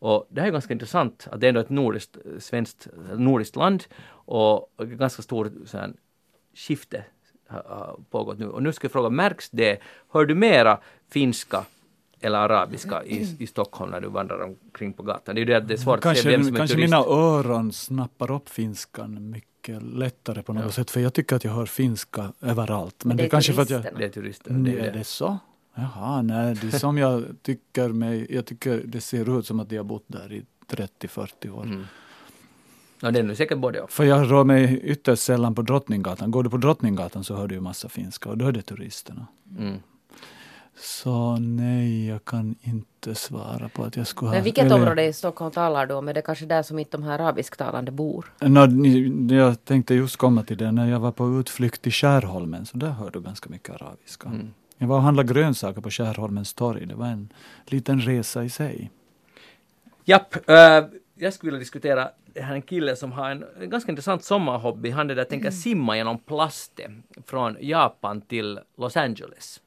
Och 0.00 0.26
det 0.30 0.40
här 0.40 0.48
är 0.48 0.52
ganska 0.52 0.72
intressant 0.72 1.28
att 1.32 1.40
det 1.40 1.46
är 1.46 1.48
ändå 1.48 1.60
ett 1.60 1.70
nordiskt, 1.70 2.16
svenskt, 2.38 2.88
nordiskt 3.14 3.56
land 3.56 3.84
och 4.08 4.70
ganska 4.78 5.22
stort 5.22 5.52
så 5.66 5.78
här, 5.78 5.90
skifte 6.54 7.04
har- 7.48 7.62
har 7.68 8.00
pågått 8.10 8.38
nu. 8.38 8.48
Och 8.48 8.62
nu 8.62 8.72
ska 8.72 8.84
jag 8.84 8.92
fråga, 8.92 9.10
märks 9.10 9.50
det, 9.50 9.78
hör 10.12 10.24
du 10.26 10.34
mera 10.34 10.78
finska 11.10 11.64
eller 12.20 12.38
arabiska 12.38 13.04
i, 13.04 13.36
i 13.38 13.46
Stockholm 13.46 13.90
när 13.90 14.00
du 14.00 14.08
vandrar 14.08 14.40
omkring 14.44 14.92
på 14.92 15.02
gatan? 15.02 15.34
Det 15.34 15.38
är 15.38 15.42
ju 15.42 15.46
det 15.46 15.56
att 15.56 15.68
det 15.68 15.74
är 15.74 15.78
svårt 15.78 15.96
att 15.96 16.02
se 16.02 16.08
Kanske, 16.08 16.30
vem 16.30 16.44
som 16.44 16.54
är 16.54 16.58
kanske 16.58 16.76
turist. 16.76 16.90
mina 16.90 17.02
öron 17.04 17.72
snappar 17.72 18.30
upp 18.30 18.48
finskan 18.48 19.30
mycket 19.30 19.82
lättare 19.82 20.42
på 20.42 20.52
något 20.52 20.64
Ja. 20.64 20.70
sätt, 20.70 20.90
för 20.90 21.00
jag 21.00 21.14
tycker 21.14 21.36
att 21.36 21.44
jag 21.44 21.52
hör 21.52 21.66
finska 21.66 22.32
överallt. 22.40 23.04
Men 23.04 23.16
det 23.16 23.22
det, 23.22 23.24
är 23.24 23.26
är 23.26 23.30
kanske 23.30 23.52
för 23.52 23.62
att 23.62 23.70
jag... 23.70 23.82
Det 23.98 24.04
är 24.04 24.08
turister. 24.08 24.52
Nej, 24.52 24.72
Det 24.72 24.80
är 24.80 24.84
är 24.88 24.92
det. 24.92 24.98
det 24.98 25.04
så? 25.04 25.38
Jaha, 25.74 26.22
nej, 26.22 26.54
det 26.62 26.66
är 26.74 26.78
som 26.78 26.98
jag 26.98 27.24
tycker 27.42 27.88
mig, 27.88 28.26
jag 28.34 28.46
tycker 28.46 28.82
det 28.84 29.00
ser 29.00 29.38
ut 29.38 29.46
som 29.46 29.60
att 29.60 29.68
de 29.68 29.76
har 29.76 29.84
bott 29.84 30.04
där 30.06 30.32
i 30.32 30.44
30-40 30.70 31.50
år. 31.50 31.62
Mm. 31.62 31.84
Ja, 33.00 33.10
det 33.10 33.18
är 33.18 33.22
nu 33.22 33.34
säkert 33.34 33.58
både 33.58 33.80
och. 33.80 33.90
För 33.90 34.04
jag 34.04 34.30
rör 34.30 34.44
mig 34.44 34.80
ytterst 34.84 35.22
sällan 35.22 35.54
på 35.54 35.62
Drottninggatan. 35.62 36.30
Går 36.30 36.42
du 36.42 36.50
på 36.50 36.56
Drottninggatan 36.56 37.24
så 37.24 37.36
hör 37.36 37.48
du 37.48 37.54
ju 37.54 37.60
massa 37.60 37.88
finska 37.88 38.28
och 38.30 38.38
då 38.38 38.46
är 38.46 38.52
det 38.52 38.62
turisterna. 38.62 39.26
Mm. 39.58 39.76
Så 40.80 41.36
nej, 41.36 42.06
jag 42.08 42.24
kan 42.24 42.54
inte 42.60 43.14
svara 43.14 43.68
på 43.68 43.84
att 43.84 43.96
jag 43.96 44.06
skulle 44.06 44.28
ha... 44.28 44.34
Men 44.34 44.44
vilket 44.44 44.64
eller- 44.64 44.74
område 44.74 45.04
i 45.04 45.12
Stockholm 45.12 45.50
talar 45.50 45.86
du 45.86 45.94
om? 45.94 46.08
Är 46.08 46.14
det 46.14 46.22
kanske 46.22 46.46
där 46.46 46.62
som 46.62 46.78
inte 46.78 46.96
de 46.96 47.02
här 47.02 47.18
arabisktalande 47.18 47.90
bor? 47.90 48.32
Nå, 48.40 48.66
ni- 48.66 49.34
jag 49.34 49.64
tänkte 49.64 49.94
just 49.94 50.16
komma 50.16 50.42
till 50.42 50.56
det, 50.56 50.72
när 50.72 50.90
jag 50.90 51.00
var 51.00 51.12
på 51.12 51.40
utflykt 51.40 51.82
till 51.82 51.92
Skärholmen, 51.92 52.66
så 52.66 52.76
där 52.76 52.90
hör 52.90 53.10
du 53.10 53.20
ganska 53.20 53.50
mycket 53.50 53.82
arabiska. 53.82 54.28
Mm. 54.28 54.50
Jag 54.78 54.88
var 54.88 54.96
och 54.96 55.02
handlade 55.02 55.32
grönsaker 55.32 55.80
på 55.80 55.90
Skärholmens 55.90 56.54
torg, 56.54 56.86
det 56.86 56.94
var 56.94 57.06
en 57.06 57.32
liten 57.66 58.00
resa 58.00 58.44
i 58.44 58.50
sig. 58.50 58.90
Japp, 60.04 60.48
äh, 60.50 60.56
jag 61.14 61.32
skulle 61.34 61.50
vilja 61.50 61.58
diskutera 61.58 62.10
det 62.34 62.40
här 62.42 62.52
är 62.52 62.56
en 62.56 62.62
kille 62.62 62.96
som 62.96 63.12
har 63.12 63.30
en, 63.30 63.44
en 63.60 63.70
ganska 63.70 63.92
intressant 63.92 64.24
sommarhobby. 64.24 64.90
Han 64.90 65.10
är 65.10 65.14
där 65.14 65.24
tänker 65.24 65.50
simma 65.50 65.96
genom 65.96 66.18
plaste 66.18 66.90
från 67.26 67.56
Japan 67.60 68.20
till 68.20 68.60
Los 68.76 68.96
Angeles 68.96 69.60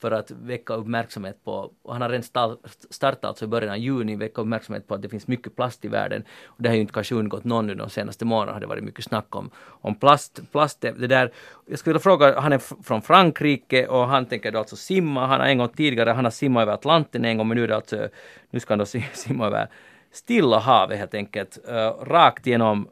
för 0.00 0.10
att 0.10 0.30
väcka 0.30 0.74
uppmärksamhet 0.74 1.44
på, 1.44 1.72
och 1.82 1.92
han 1.92 2.02
har 2.02 2.08
redan 2.08 2.56
startat 2.90 3.24
alltså 3.24 3.44
i 3.44 3.48
början 3.48 3.70
av 3.70 3.78
juni, 3.78 4.16
väcka 4.16 4.40
uppmärksamhet 4.40 4.86
på 4.88 4.94
att 4.94 5.02
det 5.02 5.08
finns 5.08 5.26
mycket 5.26 5.56
plast 5.56 5.84
i 5.84 5.88
världen. 5.88 6.24
Och 6.44 6.62
det 6.62 6.68
har 6.68 6.76
ju 6.76 6.80
inte 6.80 6.92
kanske 6.92 7.14
undgått 7.14 7.44
någon 7.44 7.66
nu 7.66 7.74
de 7.74 7.90
senaste 7.90 8.24
månaderna, 8.24 8.52
har 8.52 8.60
det 8.60 8.66
varit 8.66 8.84
mycket 8.84 9.04
snack 9.04 9.36
om, 9.36 9.50
om 9.66 9.94
plast. 9.94 10.40
plast 10.52 10.80
det, 10.80 11.06
där. 11.06 11.32
Jag 11.66 11.78
skulle 11.78 11.92
vilja 11.92 12.02
fråga, 12.02 12.40
han 12.40 12.52
är 12.52 12.82
från 12.82 13.02
Frankrike 13.02 13.86
och 13.86 14.06
han 14.08 14.26
tänker 14.26 14.52
då 14.52 14.58
alltså 14.58 14.76
simma, 14.76 15.26
han 15.26 15.40
har 15.40 15.46
en 15.46 15.58
gång 15.58 15.68
tidigare, 15.68 16.10
han 16.10 16.24
har 16.24 16.30
simmat 16.30 16.62
över 16.62 16.72
Atlanten 16.72 17.24
en 17.24 17.38
gång, 17.38 17.48
men 17.48 17.56
nu 17.56 17.64
är 17.64 17.68
det 17.68 17.76
alltså, 17.76 18.08
nu 18.50 18.60
ska 18.60 18.72
han 18.72 18.78
då 18.78 18.86
simma 19.12 19.46
över 19.46 19.68
Stilla 20.12 20.58
havet 20.58 20.98
helt 20.98 21.14
enkelt, 21.14 21.58
uh, 21.68 21.74
rakt 22.04 22.46
genom 22.46 22.88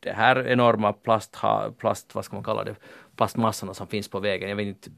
det 0.00 0.12
här 0.12 0.48
enorma 0.48 0.92
plast, 0.92 1.36
plast, 1.78 2.14
vad 2.14 2.24
ska 2.24 2.36
man 2.36 2.44
kalla 2.44 2.64
det, 2.64 2.74
plastmassorna 3.16 3.74
som 3.74 3.86
finns 3.86 4.08
på 4.08 4.20
vägen. 4.20 4.48
Jag 4.48 4.56
vet 4.56 4.66
inte 4.66 4.90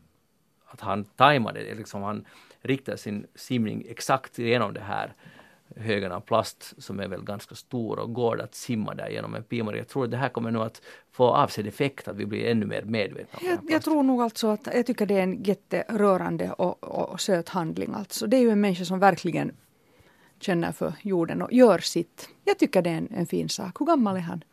att 0.75 0.81
han 0.81 1.05
tajmade 1.05 1.63
det, 1.63 1.75
liksom 1.75 2.03
han 2.03 2.25
riktar 2.63 2.97
sin 2.97 3.27
simning 3.35 3.87
exakt 3.89 4.39
genom 4.39 4.75
det 4.75 4.81
här 4.81 5.15
högen 5.77 6.13
av 6.13 6.21
plast 6.21 6.75
som 6.79 7.01
är 7.01 7.09
väl 7.09 7.23
ganska 7.25 7.55
stor 7.55 7.99
och 7.99 8.15
går 8.15 8.41
att 8.41 8.55
simma 8.55 8.95
där 8.95 9.09
genom 9.09 9.35
en 9.35 9.43
pimare. 9.43 9.79
Jag 9.79 9.89
tror 9.89 10.05
att 10.05 10.11
det 10.11 10.17
här 10.17 10.29
kommer 10.29 10.51
nog 10.51 10.63
att 10.63 10.83
få 11.13 11.25
avsedd 11.25 11.67
effekt, 11.67 12.09
att 12.09 12.17
vi 12.17 12.27
blir 12.27 12.47
ännu 12.51 12.67
mer 12.67 12.83
medvetna 12.83 13.39
Jag, 13.43 13.59
jag 13.69 13.83
tror 13.83 14.03
nog 14.03 14.23
alltså 14.23 14.49
att 14.49 14.69
jag 14.75 14.87
tycker 14.87 15.07
det 15.07 15.15
är 15.15 15.23
en 15.23 15.43
jätterörande 15.43 16.53
och, 16.53 16.85
och, 16.85 17.09
och 17.09 17.21
söt 17.21 17.49
handling. 17.49 17.95
Alltså. 17.95 18.27
Det 18.27 18.37
är 18.37 18.41
ju 18.41 18.51
en 18.51 18.61
människa 18.61 18.85
som 18.85 18.99
verkligen 18.99 19.53
känner 20.41 20.73
för 20.73 20.93
jorden 21.03 21.43
och 21.43 21.53
gör 21.53 21.79
sitt. 21.79 22.29
Jag 22.45 22.59
tycker 22.59 22.83
det 22.83 22.91
är 22.91 22.97
en, 22.97 23.09
en 23.15 23.27
fin 23.27 23.49
sak. 23.49 23.81
Hur 23.81 23.87
gammal 23.87 24.17
är 24.17 24.21
han? 24.21 24.45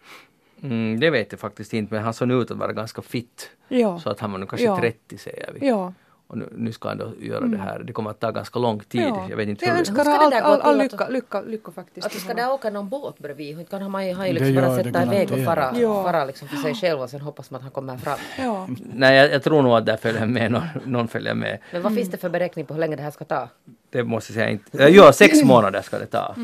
Mm, 0.64 1.00
det 1.00 1.10
vet 1.10 1.32
jag 1.32 1.40
faktiskt 1.40 1.74
inte, 1.74 1.94
men 1.94 2.04
han 2.04 2.14
såg 2.14 2.32
ut 2.32 2.52
att 2.52 2.58
vara 2.58 2.74
ganska 2.74 3.02
fit. 3.02 3.52
Ja. 3.68 4.00
Så 4.00 4.10
att 4.10 4.20
han 4.20 4.32
var 4.32 4.40
nog 4.40 4.50
kanske 4.50 4.66
Ja. 4.66 4.80
30 4.80 5.18
säger 5.18 5.54
vi. 5.54 5.68
Ja. 5.68 5.94
Och 6.32 6.38
nu, 6.38 6.50
nu 6.52 6.72
ska 6.72 6.88
han 6.90 6.98
då 6.98 7.12
göra 7.20 7.46
det 7.46 7.58
här. 7.58 7.80
Det 7.80 7.94
kommer 7.94 8.10
att 8.10 8.20
ta 8.20 8.32
ganska 8.32 8.60
lång 8.60 8.80
tid. 8.80 9.02
ja. 9.02 9.28
Jag 9.30 9.38
vet 9.38 9.48
inte 9.50 9.66
jag 9.66 9.72
hur 9.72 9.80
önskar 9.80 10.04
ska 10.04 10.04
det 10.04 10.18
all, 10.18 10.34
all, 10.34 10.62
all 10.62 10.78
lycka, 10.78 11.08
lycka, 11.10 11.42
lycka 11.42 11.72
faktiskt. 11.72 12.08
Att 12.08 12.14
ska 12.14 12.34
där 12.34 12.52
åka 12.52 12.70
någon 12.70 12.90
båt 12.90 13.20
bredvid? 13.20 13.60
Inte 13.60 13.72
kan 13.72 13.82
han 13.82 14.08
ju, 14.08 14.14
Det 14.14 14.34
liksom 14.34 14.56
bara 14.56 14.70
det 14.76 14.84
sätta 14.84 15.04
iväg 15.04 15.32
och 15.32 15.44
fara. 15.46 15.74
Ja. 15.76 16.04
fara 16.04 16.26
liksom 16.26 16.48
för 16.48 16.58
sig 16.58 16.76
själv 16.76 17.02
och 17.02 17.10
sen 17.10 17.22
hoppas 17.22 17.52
man 17.52 17.58
att 17.58 17.64
han 17.64 17.72
kommer 17.72 17.98
fram. 17.98 18.18
Ja. 18.40 18.68
Nej, 18.94 19.18
jag, 19.18 19.32
jag 19.32 19.44
tror 19.44 19.62
nog 19.62 19.72
att 19.72 19.86
där 19.86 19.98
följer 19.98 20.26
med 20.26 20.52
någon, 20.52 20.64
någon 20.86 21.08
följer 21.08 21.34
med. 21.34 21.58
Men 21.72 21.82
vad 21.82 21.96
finns 21.96 22.12
det 22.12 22.18
för 22.18 22.30
beräkning 22.30 22.66
på 22.66 22.74
hur 22.74 22.80
länge 22.82 22.96
det 22.96 23.04
här 23.04 23.12
ska 23.12 23.26
ta? 23.26 23.50
Det 23.90 24.04
måste 24.04 24.32
jag 24.32 24.36
säga 24.36 24.50
inte. 24.50 24.78
Ja, 24.78 24.88
ja, 24.88 25.14
sex 25.14 25.44
månader 25.54 25.82
ska 25.82 26.00
det 26.00 26.06
ta. 26.06 26.36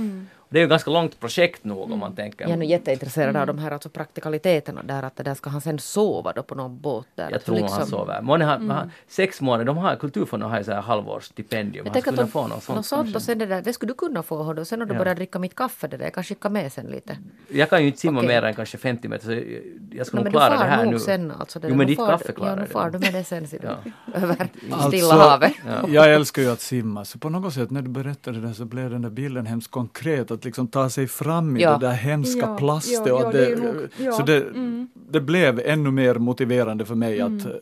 Det 0.49 0.60
är 0.60 0.61
ju 0.61 0.68
ganska 0.68 0.91
långt 0.91 1.19
projekt 1.19 1.64
nog 1.64 1.91
om 1.91 1.99
man 1.99 2.15
tänker. 2.15 2.45
Jag 2.45 2.52
är 2.52 2.57
nu 2.57 2.65
jätteintresserad 2.65 3.36
av 3.36 3.48
de 3.48 3.57
här 3.60 3.72
alltså 3.72 3.90
praktikaliteterna 3.90 4.84
där 4.84 5.03
att 5.03 5.15
det 5.15 5.24
där 5.24 5.34
ska 5.34 5.49
han 5.49 5.61
sen 5.61 5.80
sova 5.80 6.34
då 6.34 6.44
på 6.44 6.56
någon 6.56 6.80
båt 6.82 7.07
där. 7.15 7.32
Jag 7.32 7.44
tror 7.45 7.56
liksom- 7.56 7.78
han 7.78 7.88
sover. 7.88 8.22
Månne 8.22 8.45
har, 8.45 8.57
har, 8.60 8.90
sex 9.07 9.41
månader, 9.41 9.65
de 9.65 9.78
har, 9.78 9.95
Kulturfonden 9.95 10.49
har 10.49 10.57
ju 10.57 10.64
så 10.64 10.72
här 10.72 10.82
halvårsstipendium. 10.82 11.86
Jag 11.86 11.91
Han 11.91 11.94
tänker 11.94 12.11
skulle 12.11 12.24
att 12.24 12.30
få 12.32 12.48
något 12.48 12.64
sånt. 12.64 12.76
något 12.76 12.86
sånt 12.86 13.15
och 13.15 13.22
sen 13.22 13.38
det 13.40 13.45
där, 13.45 13.61
det 13.61 13.74
skulle 13.74 13.90
du 13.91 13.98
kunna 13.98 14.24
få 14.24 14.44
Hoddo. 14.44 14.65
Sen 14.65 14.80
när 14.80 14.86
du 14.86 14.94
Ja. 14.94 14.98
börjar 14.99 15.15
dricka 15.15 15.40
mitt 15.40 15.56
kaffe 15.56 15.88
det 15.88 15.98
där, 15.98 16.03
jag 16.06 16.14
kan 16.14 16.24
skicka 16.24 16.49
med 16.49 16.72
sen 16.74 16.86
lite. 16.86 17.18
Jag 17.49 17.69
kan 17.69 17.82
ju 17.82 17.88
inte 17.88 17.99
simma 17.99 18.19
Okej. 18.19 18.28
mer 18.28 18.41
än 18.44 18.53
kanske 18.53 18.78
50 18.78 19.07
meter 19.07 19.26
så 19.26 19.32
jag- 19.34 19.44
jag 19.91 20.07
ska 20.07 20.18
No, 20.18 20.24
nog 20.24 20.32
klara 20.32 20.49
det 20.57 20.64
här 20.64 20.86
nu. 20.86 20.99
sen 20.99 21.32
alltså. 21.32 21.60
Det 21.60 21.68
jo 21.68 21.76
men 21.76 21.88
ditt 21.88 21.98
far 21.98 22.07
kaffe 22.07 22.32
klarar 22.32 22.49
Ja, 22.52 22.56
nu 22.56 22.65
far 22.65 22.90
du 22.90 22.99
med 22.99 23.14
det 23.14 23.24
sen 23.24 23.48
ser 23.48 23.60
du. 23.60 23.68
Ja. 23.68 23.78
Över 24.22 24.48
Alltså, 24.72 24.88
Stilla 24.88 25.14
havet. 25.14 25.53
Jag 25.88 26.14
älskar 26.14 26.41
ju 26.41 26.52
att 26.52 26.61
simma, 26.61 27.06
så 27.06 27.19
på 27.19 27.30
något 27.30 27.53
sätt 27.53 27.72
när 27.72 27.82
du 27.82 27.90
berättade 27.90 28.40
det 28.41 28.53
så 28.53 28.65
blev 28.65 28.90
den 28.90 29.02
där 29.02 29.10
bilden 29.10 29.45
hemskt 29.45 29.72
konkret, 29.72 30.32
att 30.38 30.45
liksom 30.45 30.68
ta 30.68 30.89
sig 30.89 31.07
fram 31.07 31.57
i 31.57 31.61
Ja. 31.61 31.77
det 31.77 31.88
där 31.88 31.93
hemska 31.93 32.39
Ja, 32.39 32.57
plastet. 32.57 33.07
ja, 33.07 33.14
och 33.14 33.22
ja, 33.22 33.31
det, 33.31 33.55
det 33.97 34.11
Så 34.14 34.23
det, 34.23 34.41
mm. 34.43 34.88
det 35.09 35.22
blev 35.22 35.59
ännu 35.65 35.91
mer 35.91 36.15
motiverande 36.15 36.85
för 36.85 36.95
mig 36.95 37.22
att 37.22 37.27
Mm. 37.30 37.47
eh, 37.47 37.53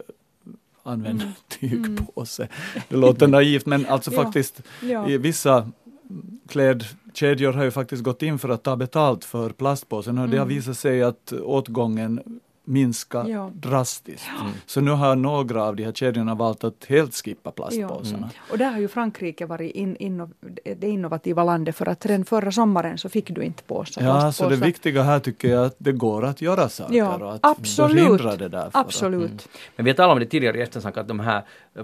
använda 0.83 1.25
tygpåse. 1.47 2.47
Det 2.89 2.95
låter 2.97 3.27
naivt 3.37 3.65
men 3.65 3.85
alltså 3.85 4.11
Ja. 4.13 4.23
faktiskt 4.23 4.61
Ja. 4.81 5.09
i 5.09 5.17
vissa 5.17 5.71
klädkedjor 6.47 7.53
har 7.53 7.63
ju 7.63 7.71
faktiskt 7.71 8.03
gått 8.03 8.21
in 8.21 8.39
för 8.39 8.49
att 8.49 8.63
ta 8.63 8.75
betalt 8.75 9.25
för 9.25 9.49
plastpåsen 9.49 10.17
och 10.17 10.29
det 10.29 10.37
har 10.37 10.45
visat 10.45 10.77
sig 10.77 11.03
att 11.03 11.31
åtgången 11.33 12.19
minskar 12.65 13.25
Ja. 13.29 13.51
drastiskt. 13.53 14.27
Så 14.65 14.81
nu 14.81 14.91
har 14.91 15.15
några 15.15 15.63
av 15.63 15.75
de 15.75 15.83
här 15.83 15.91
kedjorna 15.91 16.35
valt 16.35 16.63
att 16.63 16.85
helt 16.87 17.15
skippa 17.15 17.51
plastpåsarna. 17.51 18.29
Och 18.51 18.57
där 18.57 18.71
har 18.71 18.79
ju 18.79 18.87
Frankrike 18.87 19.45
varit 19.45 19.71
in, 19.75 19.95
inno, 19.95 20.29
det 20.77 20.87
innovativa 20.87 21.43
landet 21.43 21.75
för 21.75 21.89
att 21.89 22.05
redan 22.05 22.25
förra 22.25 22.51
sommaren 22.51 22.97
så 22.97 23.09
fick 23.09 23.29
du 23.29 23.41
inte 23.43 23.63
påsa 23.63 24.03
Ja, 24.03 24.31
så 24.31 24.49
det 24.49 24.55
viktiga 24.55 25.03
här 25.03 25.19
tycker 25.19 25.47
jag 25.49 25.65
att 25.65 25.75
det 25.77 25.91
går 25.91 26.25
att 26.25 26.41
göra 26.41 26.69
saker 26.69 26.95
Ja, 26.95 27.15
och 27.17 27.33
att 27.33 27.45
absolut. 27.45 27.97
förhindra 27.97 28.35
det 28.35 28.49
där. 28.49 28.65
att- 28.67 28.75
Absolut. 28.75 29.49
Men 29.75 29.85
vi 29.85 29.91
har 29.91 29.95
talat 29.95 30.13
om 30.13 30.19
det 30.19 30.25
tidigare 30.25 30.57
i 30.57 30.61
eftersnack 30.61 30.97
att 30.97 31.07
de 31.07 31.19
här 31.19 31.43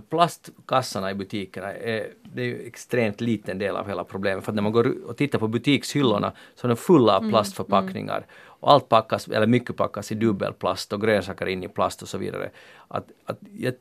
plastkassarna 0.09 1.11
i 1.11 1.13
butikerna 1.15 1.73
är, 1.73 2.07
det 2.23 2.41
är 2.41 2.45
ju 2.45 2.61
extremt 2.67 3.21
liten 3.21 3.57
del 3.57 3.75
av 3.75 3.87
hela 3.87 4.03
problemet. 4.03 4.43
För 4.45 4.51
att 4.51 4.55
när 4.55 4.61
man 4.63 4.71
går 4.71 4.93
och 5.09 5.17
tittar 5.17 5.39
på 5.39 5.47
butikshyllorna 5.47 6.31
så 6.55 6.67
är 6.67 6.69
de 6.69 6.75
fulla 6.77 7.17
av 7.17 7.29
plastförpackningar. 7.29 8.25
Och 8.61 8.71
allt 8.71 8.89
packas, 8.89 9.27
eller 9.27 9.47
mycket 9.47 9.77
packas 9.77 10.11
i 10.11 10.15
dubbelplast 10.15 10.93
och 10.93 11.01
grönsaker 11.01 11.45
in 11.45 11.63
i 11.63 11.67
plast 11.67 12.01
och 12.01 12.09
så 12.09 12.17
vidare. 12.17 12.51
Att, 12.87 13.11
att 13.25 13.39
jag 13.57 13.73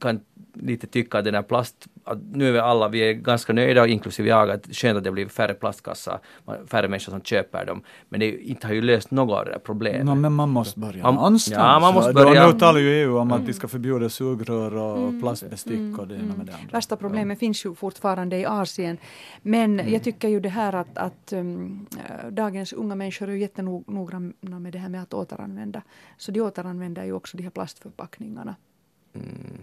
kan 0.00 0.20
lite 0.54 0.86
tycka 0.86 1.18
att 1.18 1.24
den 1.24 1.34
här 1.34 1.42
plast, 1.42 1.86
att 2.04 2.18
nu 2.32 2.48
är 2.48 2.52
vi 2.52 2.58
alla, 2.58 2.88
vi 2.88 2.98
är 3.00 3.12
ganska 3.12 3.52
nöjda, 3.52 3.86
inklusive 3.86 4.28
jag, 4.28 4.50
att 4.50 4.66
skönt 4.76 4.98
att 4.98 5.04
det 5.04 5.10
blir 5.12 5.28
färre 5.28 5.54
plastkassar, 5.54 6.18
färre 6.66 6.88
människor 6.88 7.10
som 7.12 7.20
köper 7.22 7.66
dem. 7.66 7.82
Men 8.08 8.20
det 8.20 8.26
är 8.26 8.38
inte 8.38 8.66
har 8.66 8.74
ju 8.74 8.82
löst 8.82 9.10
något 9.10 9.38
av 9.38 9.44
det 9.44 9.50
här 9.52 9.58
problemet. 9.58 10.06
No, 10.06 10.14
men 10.14 10.32
man 10.32 10.48
måste 10.50 10.80
börja 10.80 11.02
Man- 11.02 11.14
någonstans. 11.14 11.56
ja, 11.58 11.78
man 11.80 11.94
måste 11.94 12.12
Då- 12.12 12.24
börja- 12.24 12.46
Nu 12.52 12.58
talar 12.58 12.80
ju 12.80 12.88
EU 13.02 13.18
om 13.18 13.32
att 13.32 13.46
de 13.46 13.52
ska 13.52 13.68
förbjuda 13.68 14.08
sugrör 14.08 14.74
och 14.76 15.20
plastbestick 15.20 15.98
och 15.98 16.08
det 16.08 16.14
ena 16.14 16.36
med 16.36 16.46
det 16.46 16.52
andra. 16.54 16.68
Värsta 16.72 16.96
problemet 16.96 17.38
finns 17.38 17.64
ju 17.66 17.74
fortfarande 17.74 18.36
i 18.36 18.44
Asien. 18.46 18.98
Men 19.42 19.92
jag 19.92 20.02
tycker 20.02 20.28
ju 20.28 20.40
det 20.40 20.48
här 20.48 20.72
att, 20.72 20.98
att 20.98 21.32
um, 21.32 21.86
äh, 21.96 22.30
dagens 22.30 22.72
unga 22.72 22.94
människor 22.94 23.28
är 23.28 23.32
ju 23.32 23.38
jättenoggranna 23.40 24.32
med 24.60 24.72
det 24.72 24.78
här 24.78 24.88
med 24.88 25.02
att 25.02 25.14
återanvända. 25.14 25.82
Så 26.16 26.32
de 26.32 26.40
återanvänder 26.40 27.04
ju 27.04 27.12
också 27.12 27.36
de 27.36 27.42
här 27.42 27.50
plastförpackningarna. 27.50 28.54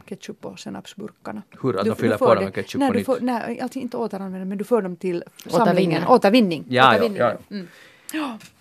Ketchup 0.06 0.46
och 0.46 0.60
senapsburkarna. 0.60 1.42
Hur? 1.62 1.78
Att 1.78 1.84
Du- 1.84 1.90
de 1.90 1.96
fyller 1.96 2.18
får 2.18 2.26
på 2.28 2.36
dem 2.36 2.44
med 2.44 2.54
ketchup 2.56 2.80
nej, 2.80 2.88
på 2.90 2.94
du 2.94 2.98
nytt? 3.00 3.06
får, 3.06 3.18
nej, 3.22 3.60
alltså 3.62 3.80
inte 3.80 3.98
återanvända 3.98 4.46
men 4.46 4.58
du 4.58 4.64
för 4.64 4.82
dem 4.82 4.96
till 4.96 5.24
samlingen. 5.48 6.08
Återvinning. 6.08 6.66
Ja, 6.70 6.84
ja, 6.84 6.90
Återvinning. 6.98 7.18
ja. 7.20 7.38
Mm. 7.52 7.68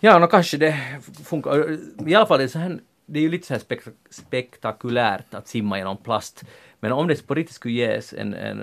Ja, 0.00 0.18
no, 0.18 0.26
kanske 0.26 0.56
det 0.56 0.78
funkar. 1.24 1.78
I 2.08 2.14
alla 2.14 2.26
fall 2.26 2.38
det 2.38 2.44
är 2.44 2.48
så 2.48 2.58
här, 2.58 2.78
det 3.06 3.18
är 3.18 3.22
ju 3.22 3.28
lite 3.30 3.46
så 3.46 3.54
här 3.54 3.60
spek- 3.60 3.92
spektakulärt 4.10 5.34
att 5.34 5.48
simma 5.48 5.78
genom 5.78 5.96
plast. 5.96 6.42
Men 6.80 6.92
om 6.92 7.08
det 7.08 7.26
på 7.26 7.34
riktigt 7.34 7.54
skulle 7.56 7.74
ges 7.74 8.12
en, 8.12 8.34
en 8.34 8.62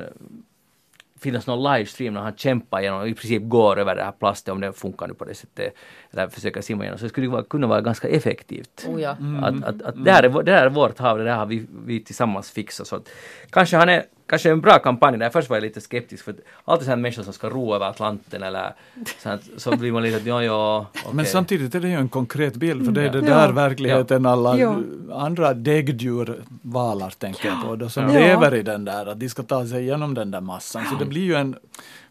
finnas 1.19 1.47
någon 1.47 1.73
livestream 1.73 2.13
när 2.13 2.21
han 2.21 2.35
kämpar 2.35 2.81
genom, 2.81 3.07
i 3.07 3.13
princip 3.13 3.43
går 3.43 3.79
över 3.79 3.95
det 3.95 4.03
här 4.03 4.11
plastet 4.11 4.51
om 4.51 4.61
det 4.61 4.73
funkar 4.73 5.07
nu 5.07 5.13
på 5.13 5.25
det 5.25 5.33
sättet, 5.35 5.73
eller 6.13 6.27
försöker 6.27 6.61
simma 6.61 6.83
igenom, 6.83 6.97
så 6.99 7.05
det 7.05 7.09
skulle 7.09 7.27
vara, 7.27 7.43
kunna 7.43 7.67
vara 7.67 7.81
ganska 7.81 8.07
effektivt. 8.07 8.85
Oh 8.87 9.01
ja. 9.01 9.17
Att, 9.41 9.63
att, 9.63 9.81
att 9.81 10.05
det, 10.05 10.11
här 10.11 10.23
är, 10.23 10.43
det 10.43 10.51
här 10.51 10.65
är 10.65 10.69
vårt 10.69 10.99
hav, 10.99 11.17
det 11.17 11.23
där 11.23 11.35
har 11.35 11.45
vi, 11.45 11.65
vi 11.85 11.99
tillsammans 12.03 12.51
fixat. 12.51 12.87
Så 12.87 12.95
att, 12.95 13.09
kanske 13.49 13.77
han 13.77 13.89
är 13.89 14.03
kanske 14.25 14.51
en 14.51 14.61
bra 14.61 14.79
kampanj 14.79 15.17
där. 15.17 15.29
Först 15.29 15.49
var 15.49 15.57
jag 15.57 15.61
lite 15.63 15.81
skeptisk 15.81 16.25
för 16.25 16.35
alltid 16.65 16.85
så 16.85 16.89
här 16.91 16.97
människor 16.97 17.23
som 17.23 17.33
ska 17.33 17.49
ro 17.49 17.75
över 17.75 17.85
Atlanten 17.85 18.43
eller 18.43 18.73
så, 19.19 19.29
att, 19.29 19.41
så 19.57 19.75
blir 19.77 19.91
man 19.91 20.03
lite 20.03 20.17
att 20.17 20.25
ja, 20.25 20.43
ja, 20.43 20.85
okej. 20.93 21.11
Men 21.13 21.25
samtidigt 21.25 21.75
är 21.75 21.79
det 21.79 21.87
ju 21.87 21.93
en 21.95 22.09
konkret 22.09 22.55
bild, 22.55 22.85
för 22.85 22.91
det 22.91 23.01
är 23.03 23.09
det 23.09 23.17
Ja. 23.17 23.23
där 23.25 23.51
verkligheten 23.51 24.25
alla 24.25 24.57
Ja. 24.57 24.75
andra 25.13 25.53
däggdjur 25.53 26.43
valar, 26.61 27.09
tänker 27.09 27.47
jag 27.47 27.63
på, 27.63 27.75
då, 27.75 27.89
som 27.89 28.03
Ja. 28.03 28.19
lever 28.19 28.55
i 28.55 28.61
den 28.61 28.85
där, 28.85 29.05
att 29.05 29.19
de 29.19 29.29
ska 29.29 29.43
ta 29.43 29.65
sig 29.67 29.81
igenom 29.81 30.13
den 30.13 30.31
där 30.31 30.41
massan. 30.41 30.85
Så 30.85 30.95
det 30.95 31.05
blir 31.05 31.23
ju 31.23 31.35
en 31.35 31.55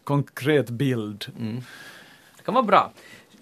konkret 0.03 0.69
bild. 0.69 1.25
Det 2.37 2.43
kan 2.45 2.53
vara 2.53 2.65
bra. 2.65 2.91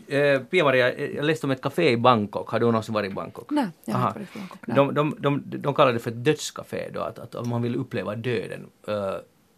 Eh, 0.07 0.41
Pia-Maria, 0.41 0.99
jag 0.99 1.25
läste 1.25 1.47
om 1.47 1.51
ett 1.51 1.61
café 1.61 1.91
i 1.91 1.97
Bangkok. 1.97 2.49
Har 2.49 2.59
du 2.59 2.65
någonsin 2.65 2.93
varit 2.93 3.11
i 3.11 3.13
Bangkok? 3.13 3.51
Nej, 3.51 3.67
jag 3.85 3.95
har 3.95 4.07
inte 4.07 4.19
varit 4.19 4.35
i 4.35 4.39
Bangkok. 4.39 4.59
De, 4.65 4.93
de, 4.93 5.15
de, 5.19 5.43
de 5.61 5.73
kallar 5.73 5.93
det 5.93 5.99
för 5.99 6.11
ett 6.11 6.23
dödscafé 6.23 6.89
då, 6.93 7.01
att, 7.01 7.19
att 7.19 7.35
om 7.35 7.49
man 7.49 7.61
vill 7.61 7.75
uppleva 7.75 8.15
döden. 8.15 8.69
eh, 8.87 9.13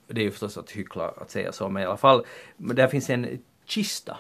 det 0.08 0.22
är 0.22 0.26
ju 0.26 0.32
förstås 0.32 0.58
att 0.58 0.72
hyckla 0.72 1.08
att 1.08 1.32
säga 1.32 1.52
så, 1.52 1.70
men 1.70 1.84
i 1.84 1.86
alla 1.86 1.98
fall, 1.98 2.26
där 2.58 2.88
finns 2.88 3.10
en 3.10 3.40
kista 3.66 4.18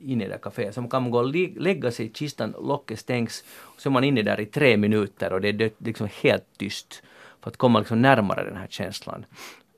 inne 0.00 0.24
i 0.24 0.28
det 0.28 0.38
kaféet. 0.42 0.74
Så 0.74 0.80
man 0.80 0.90
kan 0.90 1.10
gå 1.10 1.18
och 1.18 1.34
lägga 1.56 1.90
sig 1.90 2.06
i 2.06 2.08
kistan, 2.08 2.54
locket 2.60 2.98
stängs, 2.98 3.44
och 3.58 3.80
så 3.80 3.88
är 3.88 3.90
man 3.90 4.04
inne 4.04 4.22
där 4.22 4.40
i 4.40 4.46
tre 4.46 4.76
minuter 4.76 5.32
och 5.32 5.40
det 5.40 5.48
är 5.48 5.52
dött, 5.52 5.74
liksom 5.78 6.08
helt 6.22 6.44
tyst. 6.58 7.02
För 7.40 7.50
att 7.50 7.56
komma 7.56 7.78
liksom 7.78 8.02
närmare 8.02 8.44
den 8.44 8.56
här 8.56 8.66
känslan. 8.70 9.24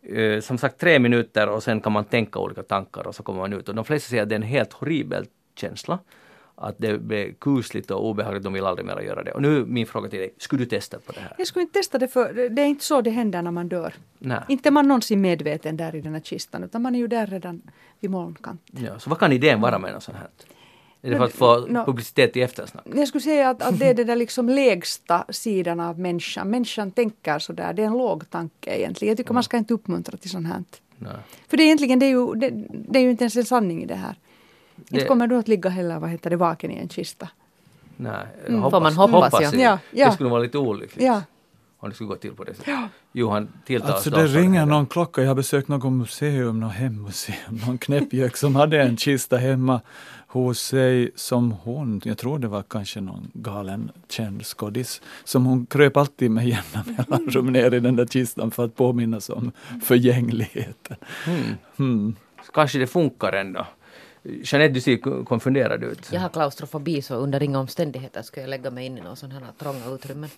Eh, 0.03 0.41
som 0.41 0.59
sagt 0.59 0.81
tre 0.81 0.99
minuter 0.99 1.49
och 1.49 1.63
sen 1.63 1.81
kan 1.81 1.93
man 1.93 2.05
tänka 2.05 2.39
olika 2.39 2.63
tankar 2.63 3.07
och 3.07 3.15
så 3.15 3.23
kommer 3.23 3.41
man 3.41 3.53
ut. 3.53 3.69
Och 3.69 3.75
de 3.75 3.85
flesta 3.85 4.09
säger 4.09 4.23
att 4.23 4.29
det 4.29 4.35
är 4.35 4.37
en 4.37 4.43
helt 4.43 4.73
horribel 4.73 5.27
känsla. 5.61 5.99
Att 6.55 6.75
det 6.79 6.99
blir 6.99 7.33
kusligt 7.33 7.91
och 7.91 8.09
obehagligt, 8.09 8.43
de 8.43 8.53
vill 8.53 8.65
aldrig 8.65 8.87
mer 8.87 9.01
göra 9.01 9.23
det. 9.23 9.33
Och 9.33 9.43
nu 9.43 9.65
min 9.67 9.87
fråga 9.87 10.09
till 10.09 10.19
dig, 10.19 10.35
skulle 10.39 10.65
du 10.65 10.69
testa 10.69 10.99
på 10.99 11.13
det 11.13 11.21
här? 11.21 11.35
Jag 11.39 11.47
skulle 11.47 11.63
inte 11.63 11.79
testa 11.79 11.99
det 11.99 12.09
för 12.09 12.49
det 12.49 12.63
är 12.63 12.67
inte 12.67 12.85
så 12.85 13.01
det 13.01 13.11
händer 13.11 13.43
när 13.43 13.51
man 13.51 13.69
dör. 13.69 13.95
Nej. 14.19 14.41
Inte 14.49 14.69
är 14.69 14.71
man 14.71 14.89
någonsin 14.89 15.21
medveten 15.21 15.77
där 15.77 15.95
i 15.95 16.01
den 16.01 16.13
här 16.13 16.21
kistan 16.21 16.65
utan 16.65 16.83
man 16.83 16.95
är 16.95 16.99
ju 16.99 17.07
där 17.07 17.27
redan 17.27 17.63
vid 18.01 18.11
molnkanten. 18.11 18.85
Ja, 18.85 18.99
så 18.99 19.11
vad 19.11 19.19
kan 19.19 19.33
idén 19.33 19.61
vara 19.61 19.79
med 19.79 19.93
något 19.93 20.03
sånt 20.03 20.19
här? 20.19 20.29
Är 21.03 21.11
det 21.11 21.17
för 21.17 21.25
att 21.25 21.33
få 21.33 21.67
no- 21.67 21.85
publicitet 21.85 22.37
i 22.37 22.43
eftersnack? 22.43 22.85
Jag 22.95 23.09
skulle 23.09 23.23
säga 23.23 23.51
att, 23.51 23.63
att 23.63 23.79
det 23.79 23.89
är 23.89 23.95
den 23.95 24.07
där 24.07 24.17
liksom 24.17 24.49
lägsta 24.49 25.25
sidan 25.29 25.81
av 25.81 25.99
människan. 25.99 26.51
Människan 26.51 26.91
tänker 26.91 27.39
sådär, 27.39 27.73
det 27.73 27.83
är 27.83 27.87
en 27.87 27.93
låg 27.93 28.31
tanke 28.31 28.79
egentligen. 28.79 29.11
Jag 29.11 29.17
tycker 29.17 29.35
man 29.35 29.43
ska 29.43 29.57
inte 29.57 29.75
uppmuntra 29.75 30.17
till 30.17 30.31
sånt 30.31 30.47
här. 30.47 30.65
Nej. 30.99 31.13
För 31.49 31.57
det 31.57 31.63
är 31.63 31.65
egentligen, 31.65 31.99
det 31.99 32.07
är 32.07 32.11
ju, 32.11 32.35
det, 32.35 32.51
det 32.71 32.99
är 32.99 33.03
ju 33.03 33.11
inte 33.11 33.25
ens 33.25 33.37
en 33.37 33.45
sanning 33.45 33.83
i 33.83 33.87
det 33.87 33.95
här. 33.95 34.15
Det- 34.89 34.97
Inte 34.97 35.07
kommer 35.09 35.27
du 35.27 35.37
att 35.37 35.49
ligga 35.49 35.71
heller, 35.71 35.99
vad 35.99 36.11
heter 36.11 36.31
det, 36.31 36.37
vaken 36.37 36.71
i 36.71 36.77
en 36.79 36.89
kista. 36.89 37.29
Nej, 37.97 38.27
Mm. 38.49 38.61
hoppas, 38.63 38.95
Får 38.95 39.09
man 39.09 39.23
hoppas, 39.23 39.41
ja. 39.43 39.53
ju. 39.53 39.61
Ja, 39.61 39.79
ja. 39.91 40.07
Det 40.07 40.13
skulle 40.15 40.31
vara 40.31 40.43
lite 40.43 40.59
olyckligt. 40.59 41.05
Ja. 41.07 41.23
Om 41.83 41.89
det 41.89 41.95
skulle 41.95 42.09
gå 42.09 42.17
till 42.17 42.33
på 42.33 42.45
det 42.45 42.55
sättet. 42.55 42.75
Johan 43.13 43.49
tilltalas 43.67 43.95
Alltså 43.95 44.11
det 44.11 44.27
ringer 44.27 44.67
någon 44.67 44.87
klocka, 44.87 45.21
jag 45.21 45.29
har 45.29 45.35
besökt 45.35 45.69
något 45.69 45.93
museum, 45.93 46.61
något 46.61 46.73
hemmuseum, 46.73 47.61
någon 47.67 47.79
knäppjök 47.79 48.37
som 48.37 48.57
hade 48.57 48.83
en 48.83 48.97
kista 48.97 49.37
hemma 49.37 49.81
hos 50.27 50.61
sig 50.61 51.11
som 51.15 51.53
hon, 51.53 52.01
jag 52.05 52.19
tror 52.19 52.39
det 52.39 52.49
var 52.49 52.63
kanske 52.63 53.01
någon 53.01 53.31
galen 53.35 53.91
känd 54.09 54.45
skådis, 54.47 55.01
som 55.25 55.47
hon 55.47 55.67
kröp 55.67 55.97
alltid 55.97 56.31
med 56.31 56.49
jämna 56.49 56.85
mellanrum 56.97 57.47
ner 57.53 57.75
i 57.75 57.81
den 57.81 57.97
där 57.97 58.07
kistan 58.07 58.51
för 58.51 58.65
att 58.65 58.77
påminnas 58.77 59.31
om 59.31 59.53
förgängligheten. 59.83 60.97
Mm. 61.79 62.17
Så 62.47 62.53
kanske 62.53 62.79
det 62.79 62.87
funkar 62.87 63.33
ändå. 63.33 63.67
Jeanette, 64.23 64.75
du 64.75 64.81
ser 64.81 65.25
konfunderad 65.25 65.85
ut. 65.85 66.09
Jag 66.13 66.21
har 66.21 66.29
klaustrofobi 66.29 67.03
så 67.03 67.15
under 67.15 67.43
inga 67.43 67.59
omständigheter 67.61 68.23
ska 68.23 68.41
jag 68.41 68.51
lägga 68.51 68.71
mig 68.71 68.87
in 68.87 68.99
i 68.99 69.01
någon 69.01 69.17
sån 69.17 69.31
här 69.33 69.41
trånga 69.59 69.95
utrymmen. 69.95 70.31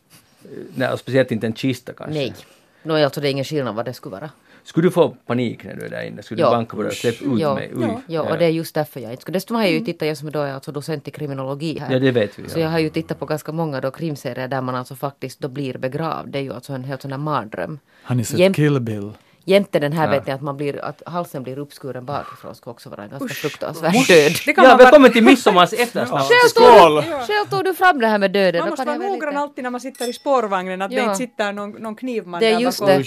Nej, 0.74 0.92
och 0.92 0.98
speciellt 0.98 1.30
inte 1.32 1.46
en 1.46 1.54
kista 1.54 1.92
kanske. 1.92 2.14
Nej. 2.14 2.34
Nå, 2.82 2.94
alltså 2.94 3.20
det 3.20 3.28
är 3.28 3.30
ingen 3.30 3.44
skillnad 3.44 3.74
vad 3.74 3.84
det 3.84 3.92
skulle 3.94 4.12
vara. 4.16 4.30
Skulle 4.64 4.86
du 4.86 4.90
få 4.90 5.08
panik 5.26 5.64
när 5.64 5.74
du 5.76 5.84
är 5.84 5.90
där 5.90 6.02
inne? 6.02 6.22
Skulle 6.22 6.40
Ja. 6.40 6.46
du 6.50 6.56
banka 6.56 6.76
på 6.76 6.82
dörren? 6.82 6.94
Släpp 6.94 7.22
ut 7.22 7.40
Ja. 7.40 7.54
mig? 7.54 7.70
Oj. 7.76 7.98
Ja, 8.06 8.20
och 8.32 8.38
det 8.38 8.44
är 8.44 8.48
just 8.48 8.74
därför 8.74 9.00
jag 9.00 9.10
inte 9.10 9.20
skulle. 9.22 9.36
Dessutom 9.36 9.56
har 9.56 9.62
jag 9.62 9.72
ju 9.72 9.80
tittat, 9.80 10.08
jag 10.08 10.16
som 10.16 10.30
då 10.30 10.40
är 10.40 10.52
alltså 10.52 10.72
docent 10.72 11.08
i 11.08 11.10
kriminologi 11.10 11.78
här. 11.78 11.92
Ja, 11.92 11.98
det 11.98 12.10
vet 12.10 12.38
vi. 12.38 12.48
Så 12.48 12.58
jag 12.58 12.68
har 12.68 12.78
ju 12.78 12.90
tittat 12.90 13.18
på 13.18 13.26
ganska 13.26 13.52
många 13.52 13.80
då 13.80 13.90
krimserier 13.90 14.48
där 14.48 14.60
man 14.60 14.74
alltså 14.74 14.94
faktiskt 14.96 15.40
då 15.40 15.48
blir 15.48 15.78
begravd. 15.78 16.28
Det 16.32 16.38
är 16.38 16.42
ju 16.42 16.52
alltså 16.52 16.72
en 16.72 16.84
helt 16.84 17.02
sån 17.02 17.10
här 17.12 17.18
mardröm. 17.18 17.78
Har 18.02 18.14
ni 18.14 18.24
sett 18.24 18.38
Jäm- 18.38 18.52
Kill 18.54 18.80
Bill? 18.80 19.10
Jämte 19.44 19.78
den 19.78 19.92
här 19.92 20.04
Ja. 20.04 20.10
vet 20.10 20.26
ni 20.26 20.32
att, 20.32 20.40
man 20.42 20.56
blir, 20.56 20.84
att 20.84 21.02
halsen 21.06 21.42
blir 21.42 21.58
uppskuren 21.58 22.04
bakifrån 22.04 22.54
ska 22.54 22.70
också 22.70 22.88
vara 22.88 23.02
en 23.02 23.08
ganska 23.10 23.24
Usch. 23.26 23.40
fruktansvärd 23.40 23.92
död. 24.08 24.32
Det 24.46 24.52
kan 24.52 24.64
Ja, 24.64 24.76
välkommen 24.76 25.12
till 25.12 25.22
midsommars 25.24 25.72
eftersnack! 25.78 26.28
Du, 26.28 27.02
själv 27.26 27.48
tog 27.50 27.64
du 27.64 27.74
fram 27.74 27.98
det 28.00 28.06
här 28.06 28.18
med 28.18 28.30
döden. 28.32 28.58
man 28.60 28.66
Då 28.66 28.70
måste 28.70 28.84
vara 28.86 28.96
noggrann 28.96 29.30
lite- 29.30 29.40
alltid 29.40 29.64
när 29.64 29.70
man 29.70 29.80
sitter 29.80 30.08
i 30.08 30.12
spårvagnen 30.12 30.82
att 30.82 30.90
det 30.90 30.96
Ja. 30.96 31.02
inte 31.04 31.14
sitter 31.16 31.52
någon, 31.52 31.70
någon 31.70 31.96
knivman 31.96 32.40
Det 32.40 32.46
är 32.46 32.52
där 32.54 32.60
just 32.60 32.80
bakom. 32.80 32.98
det. 32.98 33.04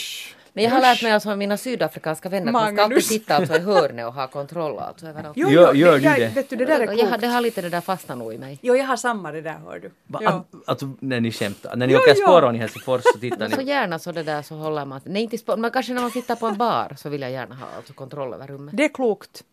Men 0.55 0.63
jag 0.63 0.71
har 0.71 0.81
lärt 0.81 1.03
mig 1.03 1.11
alltså 1.11 1.29
av 1.31 1.37
mina 1.37 1.57
sydafrikanska 1.57 2.29
vänner 2.29 2.47
att 2.47 2.53
man 2.53 2.73
ska 2.75 2.83
alltid 2.83 3.05
sitta 3.05 3.35
alltså 3.35 3.55
i 3.55 3.59
hörnet 3.59 4.05
och 4.07 4.13
ha 4.13 4.27
kontroll 4.27 4.79
alltså 4.79 5.07
överallt. 5.07 5.37
Jo, 5.37 5.47
jo, 5.51 5.61
gör 5.73 5.73
du 5.97 6.03
jag, 6.03 6.19
det? 6.19 6.27
Vet 6.35 6.49
du, 6.49 6.55
det 6.55 6.65
där 6.65 6.75
är 6.79 6.81
jag, 6.81 6.87
har- 6.87 6.95
klokt. 7.07 7.21
det 7.21 7.27
har 7.27 7.41
lite 7.41 7.61
det 7.61 7.69
där 7.69 7.81
fastnat 7.81 8.17
nog 8.17 8.33
i 8.33 8.37
mig. 8.37 8.59
Jo, 8.61 8.75
jag 8.75 8.85
har 8.85 8.97
samma 8.97 9.31
det 9.31 9.41
där, 9.41 9.55
hör 9.65 9.79
du. 9.79 9.91
Va, 10.07 10.19
Ja. 10.23 10.29
att, 10.29 10.45
alltså, 10.69 10.89
när 10.99 11.19
ni 11.21 11.31
skämtar, 11.31 11.75
när 11.75 11.87
ni 11.87 11.93
Jo, 11.93 11.99
åker 11.99 12.15
spåron 12.15 12.55
i 12.55 12.59
Helsingfors 12.59 13.01
så 13.13 13.19
tittar 13.19 13.49
Så 13.49 13.57
ni. 13.57 13.63
gärna 13.63 13.99
så 13.99 14.11
det 14.11 14.23
där 14.23 14.41
så 14.41 14.55
håller 14.55 14.85
man, 14.85 15.01
nej 15.03 15.23
inte 15.23 15.35
sp- 15.37 15.57
men 15.57 15.71
kanske 15.71 15.93
när 15.93 16.01
man 16.01 16.11
sitter 16.11 16.35
på 16.35 16.47
en 16.47 16.57
bar 16.57 16.93
så 16.97 17.09
vill 17.09 17.21
jag 17.21 17.31
gärna 17.31 17.55
ha 17.55 17.67
alltså 17.77 17.93
kontroll 17.93 18.33
över 18.33 18.47
rummet. 18.47 18.77
Det 18.77 18.83
är 18.85 18.93
klokt. 18.93 19.43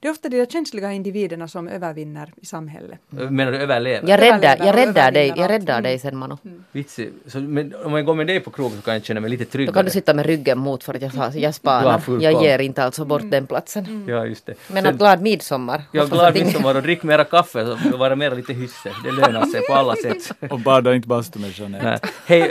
Det 0.00 0.08
är 0.08 0.12
ofta 0.12 0.28
de 0.28 0.36
där 0.38 0.46
känsliga 0.46 0.92
individerna 0.92 1.48
som 1.48 1.68
övervinner 1.68 2.32
i 2.36 2.46
samhället. 2.46 2.98
Menar 3.08 3.52
du 3.52 3.58
överlever? 3.58 4.08
Jag 4.08 4.20
räddar, 4.20 4.56
jag 4.66 4.76
räddar 4.76 5.10
dig, 5.12 5.32
jag 5.36 5.50
räddar 5.50 5.82
dig 5.82 5.98
sen 5.98 6.16
Mano. 6.16 6.38
Vitsi. 6.72 7.10
Så, 7.26 7.38
men 7.40 7.74
om 7.84 7.92
jag 7.92 8.04
går 8.04 8.14
med 8.14 8.26
dig 8.26 8.40
på 8.40 8.50
krog 8.50 8.72
så 8.72 8.82
kan 8.82 8.94
jag 8.94 9.04
känna 9.04 9.20
mig 9.20 9.30
lite 9.30 9.44
Då 9.44 9.50
tryggare. 9.50 9.74
kan 9.74 9.84
du 9.84 9.90
sitta 9.90 10.14
med 10.14 10.26
ryggen 10.26 10.58
mot 10.58 10.84
för 10.84 10.94
att 10.94 11.02
jag, 11.02 11.12
sa- 11.14 11.32
jag 11.38 11.54
spanar. 11.54 12.02
Jag 12.20 12.42
ger 12.42 12.58
inte 12.58 12.84
alltså 12.84 13.04
bort 13.04 13.22
den 13.30 13.46
platsen. 13.46 14.04
Ja, 14.08 14.26
just 14.26 14.46
det. 14.46 14.54
Men 14.68 14.82
Sen- 14.84 14.92
att 14.92 14.98
glad 14.98 15.22
midsommar. 15.22 15.82
Jag 15.92 16.00
är 16.02 16.04
Hoppas 16.06 16.18
glad 16.18 16.34
midsommar 16.46 16.74
och 16.76 16.82
drick 16.82 17.02
mera 17.02 17.24
kaffe 17.24 17.62
och 17.62 17.98
vara 17.98 18.16
mera 18.16 18.34
lite 18.34 18.52
hysse. 18.52 18.90
Det 19.04 19.10
lönar 19.12 19.46
sig 19.46 19.60
på 19.66 19.74
alla 19.74 19.96
sätt. 19.96 20.32
Och 20.50 20.60
bada 20.60 20.94
inte 20.94 21.08
bastu 21.08 21.38
med 21.38 21.50
Jeanette. 21.58 21.98
Nej. 22.26 22.48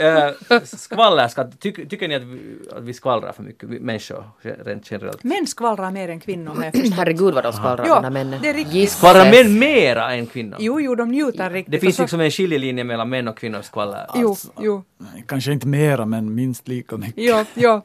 äh, 0.50 0.60
skvallerskatt. 0.64 1.60
Tyck, 1.60 1.88
tycker 1.90 2.08
ni 2.08 2.14
att 2.14 2.22
vi, 2.22 2.38
att 2.76 2.82
vi 2.84 2.94
skvallrar 2.94 3.32
för 3.32 3.42
mycket, 3.42 3.68
vi 3.68 3.80
människor 3.80 4.24
rent 4.64 4.90
generellt? 4.90 5.24
Män 5.24 5.46
skvallrar 5.46 5.90
mer 5.90 6.08
än 6.08 6.20
kvinnor. 6.20 6.64
Herregud 7.18 7.34
vad 7.34 7.44
de 7.44 7.52
skvallrar 7.52 7.86
Ja, 7.86 7.94
de 7.94 8.02
där 8.02 8.10
männen. 8.10 8.42
det 8.42 8.48
är 8.48 8.54
riktigt. 8.54 8.90
Skvallrar 8.90 9.30
män 9.30 9.58
mera 9.58 10.12
än 10.14 10.26
kvinnor? 10.26 10.56
Jo, 10.60 10.80
jo, 10.80 10.94
de 10.94 11.08
njuter 11.10 11.50
riktigt. 11.50 11.72
Det 11.72 11.78
finns 11.80 11.96
så- 11.96 12.02
liksom 12.02 12.20
en 12.20 12.30
skiljelinje 12.30 12.84
mellan 12.84 13.08
män 13.08 13.28
och 13.28 13.38
kvinnors 13.38 13.64
skvaller. 13.64 14.06
Jo, 14.14 14.36
jo, 14.60 14.82
Nej, 14.98 15.24
Kanske 15.28 15.52
inte 15.52 15.66
mera, 15.66 16.06
men 16.06 16.34
minst 16.34 16.68
lika 16.68 16.96
mycket. 16.96 17.14
jo, 17.16 17.44
jo. 17.54 17.80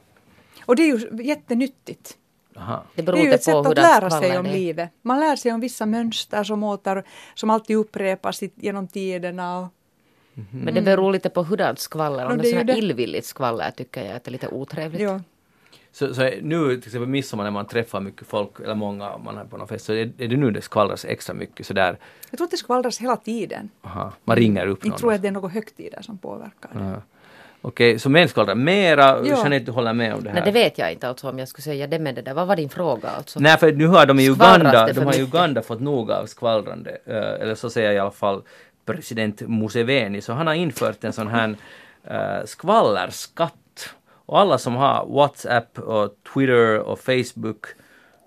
Och 0.66 0.76
det 0.76 0.82
är 0.82 0.86
ju 0.98 1.22
jättenyttigt. 1.24 2.14
Aha. 2.56 2.84
Det 2.94 3.02
Det 3.02 3.06
beror 3.06 3.18
är 3.18 3.24
ju 3.24 3.32
ett 3.32 3.42
sätt 3.42 3.54
att 3.54 3.76
lära 3.76 4.10
sig 4.10 4.38
om 4.38 4.44
det 4.44 4.50
är. 4.50 4.54
livet. 4.54 4.90
Man 5.02 5.20
lär 5.20 5.36
sig 5.36 5.52
om 5.52 5.60
vissa 5.60 5.86
mönster 5.86 6.44
som, 6.44 6.62
åter, 6.62 7.04
som 7.34 7.50
alltid 7.50 7.76
upprepas 7.76 8.40
genom 8.54 8.88
tiderna. 8.88 9.58
Och, 9.58 9.68
Men 10.50 10.74
det 10.74 10.82
beror 10.82 11.12
lite 11.12 11.28
på 11.30 11.42
hurdant 11.42 11.78
skvaller. 11.78 12.22
Ja, 12.24 12.30
Om 12.32 12.36
det 12.38 12.42
det 12.42 12.52
är 12.52 12.64
det. 12.64 12.72
illvilligt 12.78 13.26
skvaller 13.26 13.70
tycker 13.70 14.04
jag 14.04 14.16
att 14.16 14.24
det 14.24 14.28
är 14.28 14.32
lite 14.32 14.48
otrevligt. 14.48 15.00
ja. 15.00 15.20
Så, 15.94 16.14
så 16.14 16.30
nu 16.42 16.76
till 16.76 16.88
exempel 16.88 17.08
midsommar 17.08 17.44
när 17.44 17.50
man 17.50 17.66
träffar 17.66 18.00
mycket 18.00 18.26
folk, 18.26 18.60
eller 18.60 18.74
många, 18.74 19.18
man 19.18 19.38
är 19.38 19.44
på 19.44 19.56
någon 19.56 19.68
fest, 19.68 19.84
så 19.84 19.92
är, 19.92 20.12
är 20.18 20.28
det 20.28 20.36
nu 20.36 20.50
det 20.50 20.60
skvallras 20.62 21.04
extra 21.04 21.34
mycket 21.34 21.66
sådär, 21.66 21.98
Jag 22.30 22.38
tror 22.38 22.44
att 22.44 22.50
det 22.50 22.56
skvallras 22.56 22.98
hela 22.98 23.16
tiden. 23.16 23.70
aha, 23.82 24.12
man 24.24 24.36
ringer 24.36 24.66
upp 24.66 24.84
någon. 24.84 24.98
tror 24.98 25.12
jag 25.12 25.16
att 25.16 25.22
det 25.22 25.28
är 25.28 25.32
några 25.32 25.48
högtider 25.48 26.02
som 26.02 26.18
påverkar 26.18 26.70
det. 26.72 26.84
Ja. 26.84 27.02
Okej, 27.62 27.98
så 27.98 28.08
män 28.10 28.28
skvallrar 28.28 28.54
mera, 28.54 29.02
Ja. 29.02 29.24
Jeanette 29.24 29.64
du 29.66 29.72
håller 29.72 29.92
med 29.92 30.14
om 30.14 30.22
det 30.24 30.30
här? 30.30 30.34
Nej, 30.34 30.44
det 30.44 30.50
vet 30.60 30.78
jag 30.78 30.92
inte 30.92 31.08
alltså 31.08 31.28
om 31.28 31.38
jag 31.38 31.48
skulle 31.48 31.62
säga 31.62 31.86
det 31.86 31.98
med 31.98 32.14
det 32.14 32.22
där. 32.22 32.34
Vad 32.34 32.46
var 32.46 32.56
din 32.56 32.68
fråga 32.68 33.08
alltså? 33.08 33.40
Nej, 33.40 33.58
för 33.58 33.72
nu 33.72 33.86
har 33.86 34.06
de 34.06 34.20
i 34.20 34.28
Uganda, 34.30 34.92
de 34.92 35.00
har 35.04 35.14
i? 35.14 35.22
Uganda 35.22 35.62
fått 35.62 35.80
nog 35.80 36.10
av 36.10 36.26
skvallrande, 36.26 36.90
eh, 37.04 37.16
eller 37.16 37.54
så 37.54 37.70
säger 37.70 37.92
i 37.92 37.98
alla 37.98 38.10
fall 38.10 38.42
president 38.84 39.40
Museveni, 39.40 40.20
så 40.20 40.32
han 40.32 40.46
har 40.46 40.54
infört 40.54 41.04
en 41.04 41.12
sån 41.12 41.28
här 41.28 41.48
uh, 42.10 42.44
skvallerskatt. 42.46 43.54
Och 44.26 44.40
alla 44.40 44.58
som 44.58 44.74
har 44.74 45.06
WhatsApp 45.06 45.78
och 45.78 46.16
Twitter 46.34 46.78
och 46.78 46.98
Facebook 46.98 47.66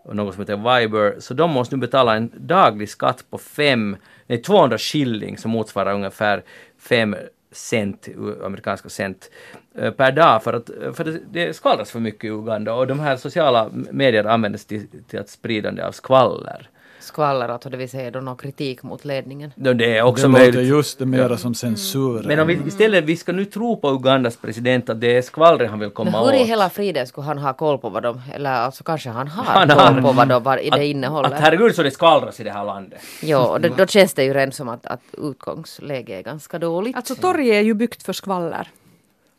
och 0.03 0.15
något 0.15 0.33
som 0.33 0.41
heter 0.41 0.79
Viber, 0.79 1.19
så 1.19 1.33
de 1.33 1.51
måste 1.51 1.75
nu 1.75 1.79
betala 1.79 2.15
en 2.15 2.31
daglig 2.37 2.89
skatt 2.89 3.25
på 3.29 3.37
fem, 3.37 3.97
nej 4.27 4.41
200 4.41 4.77
shilling 4.77 5.37
som 5.37 5.51
motsvarar 5.51 5.93
ungefär 5.93 6.43
5 6.79 7.15
cent, 7.51 8.07
amerikanska 8.43 8.89
cent, 8.89 9.31
eh, 9.75 9.91
per 9.91 10.11
dag 10.11 10.43
för 10.43 10.53
att 10.53 10.69
för 10.93 11.03
det, 11.03 11.19
det 11.31 11.53
skvallras 11.53 11.91
för 11.91 11.99
mycket 11.99 12.23
i 12.23 12.27
Uganda 12.27 12.73
och 12.73 12.87
de 12.87 12.99
här 12.99 13.15
sociala 13.15 13.69
medierna 13.91 14.31
används 14.31 14.65
till, 14.65 14.87
till 15.07 15.19
att 15.19 15.29
spridande 15.29 15.83
av 15.83 15.91
skvaller. 15.91 16.69
Skvaller 17.07 17.49
alltså, 17.49 17.69
det 17.69 17.77
vill 17.77 17.89
säga 17.89 18.11
då 18.11 18.19
någon 18.19 18.37
kritik 18.37 18.83
mot 18.83 19.05
ledningen. 19.05 19.51
Det 19.55 19.97
är 19.97 20.01
också 20.03 20.23
det 20.23 20.29
möjligt. 20.29 20.55
låter 20.55 20.67
just 20.67 20.99
det 20.99 21.05
mera 21.05 21.37
som 21.37 21.55
censur. 21.55 22.23
Men 22.25 22.39
om 22.39 22.47
vi 22.47 22.59
istället, 22.67 23.03
vi 23.03 23.17
ska 23.17 23.31
nu 23.31 23.45
tro 23.45 23.77
på 23.77 23.89
Ugandas 23.89 24.37
president 24.37 24.89
att 24.89 25.01
det 25.01 25.17
är 25.17 25.21
skvallret 25.21 25.69
han 25.69 25.79
vill 25.79 25.87
Men 25.87 25.95
komma 25.95 26.25
hur 26.25 26.33
i 26.33 26.41
åt. 26.41 26.47
hela 26.47 26.69
friden 26.69 27.07
skulle 27.07 27.25
han 27.27 27.37
ha 27.37 27.53
koll 27.53 27.77
på 27.77 27.89
vad 27.89 28.03
de, 28.03 28.21
eller 28.33 28.51
alltså 28.51 28.83
kanske 28.83 29.09
han 29.09 29.27
har 29.27 29.43
Han 29.43 29.67
koll 29.69 29.77
har- 29.77 30.01
på 30.01 30.11
vad 30.11 30.27
de, 30.27 30.43
vad 30.43 30.57
det 30.57 30.71
Att, 30.71 30.81
innehåller. 30.81 31.29
att 31.29 31.39
herregud 31.39 31.75
så 31.75 31.83
det 31.83 31.91
skvallras 31.91 32.39
i 32.39 32.43
det 32.43 32.51
här 32.51 32.65
landet. 32.65 32.99
Jo, 33.21 33.39
och 33.39 33.61
då, 33.61 33.69
då 33.77 33.85
känns 33.87 34.13
det 34.13 34.23
ju 34.23 34.33
redan 34.33 34.51
som 34.51 34.69
att, 34.69 34.85
att 34.85 35.01
utgångsläget 35.17 36.19
är 36.19 36.23
ganska 36.23 36.59
dåligt. 36.59 36.95
Alltså 36.95 37.15
torget 37.15 37.53
är 37.53 37.61
ju 37.61 37.73
byggt 37.73 38.03
för 38.03 38.13
skvaller. 38.13 38.67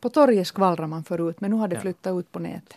På 0.00 0.08
torget 0.08 0.46
skvallrar 0.46 0.86
man 0.86 1.04
förut 1.04 1.36
men 1.40 1.50
nu 1.50 1.56
har 1.56 1.68
det 1.68 1.80
flyttat 1.80 2.18
ut 2.18 2.32
på 2.32 2.38
nätet. 2.38 2.76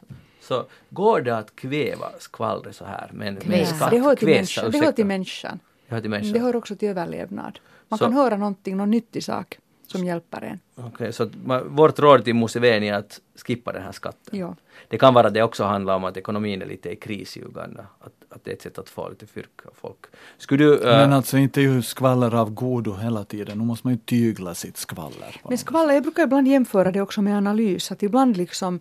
Så 0.51 0.65
går 0.89 1.21
det 1.21 1.37
att 1.37 1.55
kväva 1.55 2.07
skvallret 2.19 2.75
så 2.75 2.85
här 2.85 3.09
med 3.13 3.27
en 3.27 3.33
med 3.33 3.43
en 3.43 3.49
Kväsa. 3.49 3.75
skatt? 3.75 3.91
Det 3.91 3.99
hör 3.99 4.15
till, 4.15 4.27
Kväsa, 4.27 4.61
människan. 4.61 4.71
det 4.71 4.85
hör 4.85 4.91
till 4.91 5.05
människan. 5.05 5.59
Det 5.87 5.95
hör 5.95 6.01
till 6.01 6.09
människan. 6.09 6.33
Det 6.33 6.39
hör 6.39 6.55
också 6.55 6.75
till 6.75 6.89
överlevnad. 6.89 7.59
Man 7.89 7.97
Så- 7.99 8.05
kan 8.05 8.13
höra 8.13 8.37
någonting, 8.37 8.77
någon 8.77 8.91
nyttig 8.91 9.23
sak 9.23 9.57
som 9.87 10.05
hjälper 10.05 10.41
en. 10.41 10.59
Okej, 10.87 11.13
så 11.13 11.29
vårt 11.69 11.99
råd 11.99 12.23
till 12.25 12.35
Museveni 12.35 12.87
är 12.89 12.93
att 12.93 13.19
skippa 13.45 13.71
den 13.71 13.83
här 13.83 13.91
skatten. 13.91 14.39
Ja. 14.39 14.55
Det 14.87 14.97
kan 14.97 15.13
vara 15.13 15.27
att 15.27 15.33
det 15.33 15.43
också 15.43 15.63
handlar 15.63 15.95
om 15.95 16.03
att 16.03 16.17
ekonomin 16.17 16.61
är 16.61 16.65
lite 16.65 16.89
i 16.91 16.95
kris 16.95 17.37
i 17.37 17.41
Uganda. 17.41 17.85
Att, 17.99 18.13
att 18.29 18.43
det 18.45 18.51
är 18.51 18.55
ett 18.55 18.61
sätt 18.61 18.77
att 18.77 18.89
få 18.89 19.09
lite 19.09 19.25
fyrk 19.27 19.65
av 19.65 19.71
folk. 19.81 19.97
Skulle 20.37 20.63
du... 20.63 20.73
eh, 20.75 20.83
Men 20.97 21.13
alltså 21.13 21.37
inte 21.37 21.61
ju 21.61 21.81
skvaller 21.81 22.35
av 22.35 22.49
godo 22.53 22.93
hela 22.95 23.23
tiden. 23.23 23.57
Nu 23.57 23.63
måste 23.63 23.87
man 23.87 23.93
ju 23.93 23.99
tygla 23.99 24.53
sitt 24.55 24.77
skvaller. 24.77 25.41
Men 25.49 25.57
skvaller, 25.57 25.93
jag 25.93 26.03
brukar 26.03 26.23
ibland 26.23 26.47
jämföra 26.47 26.91
det 26.91 27.01
också 27.01 27.21
med 27.21 27.37
analys. 27.37 27.91
Att 27.91 28.03
ibland 28.03 28.37
liksom 28.37 28.79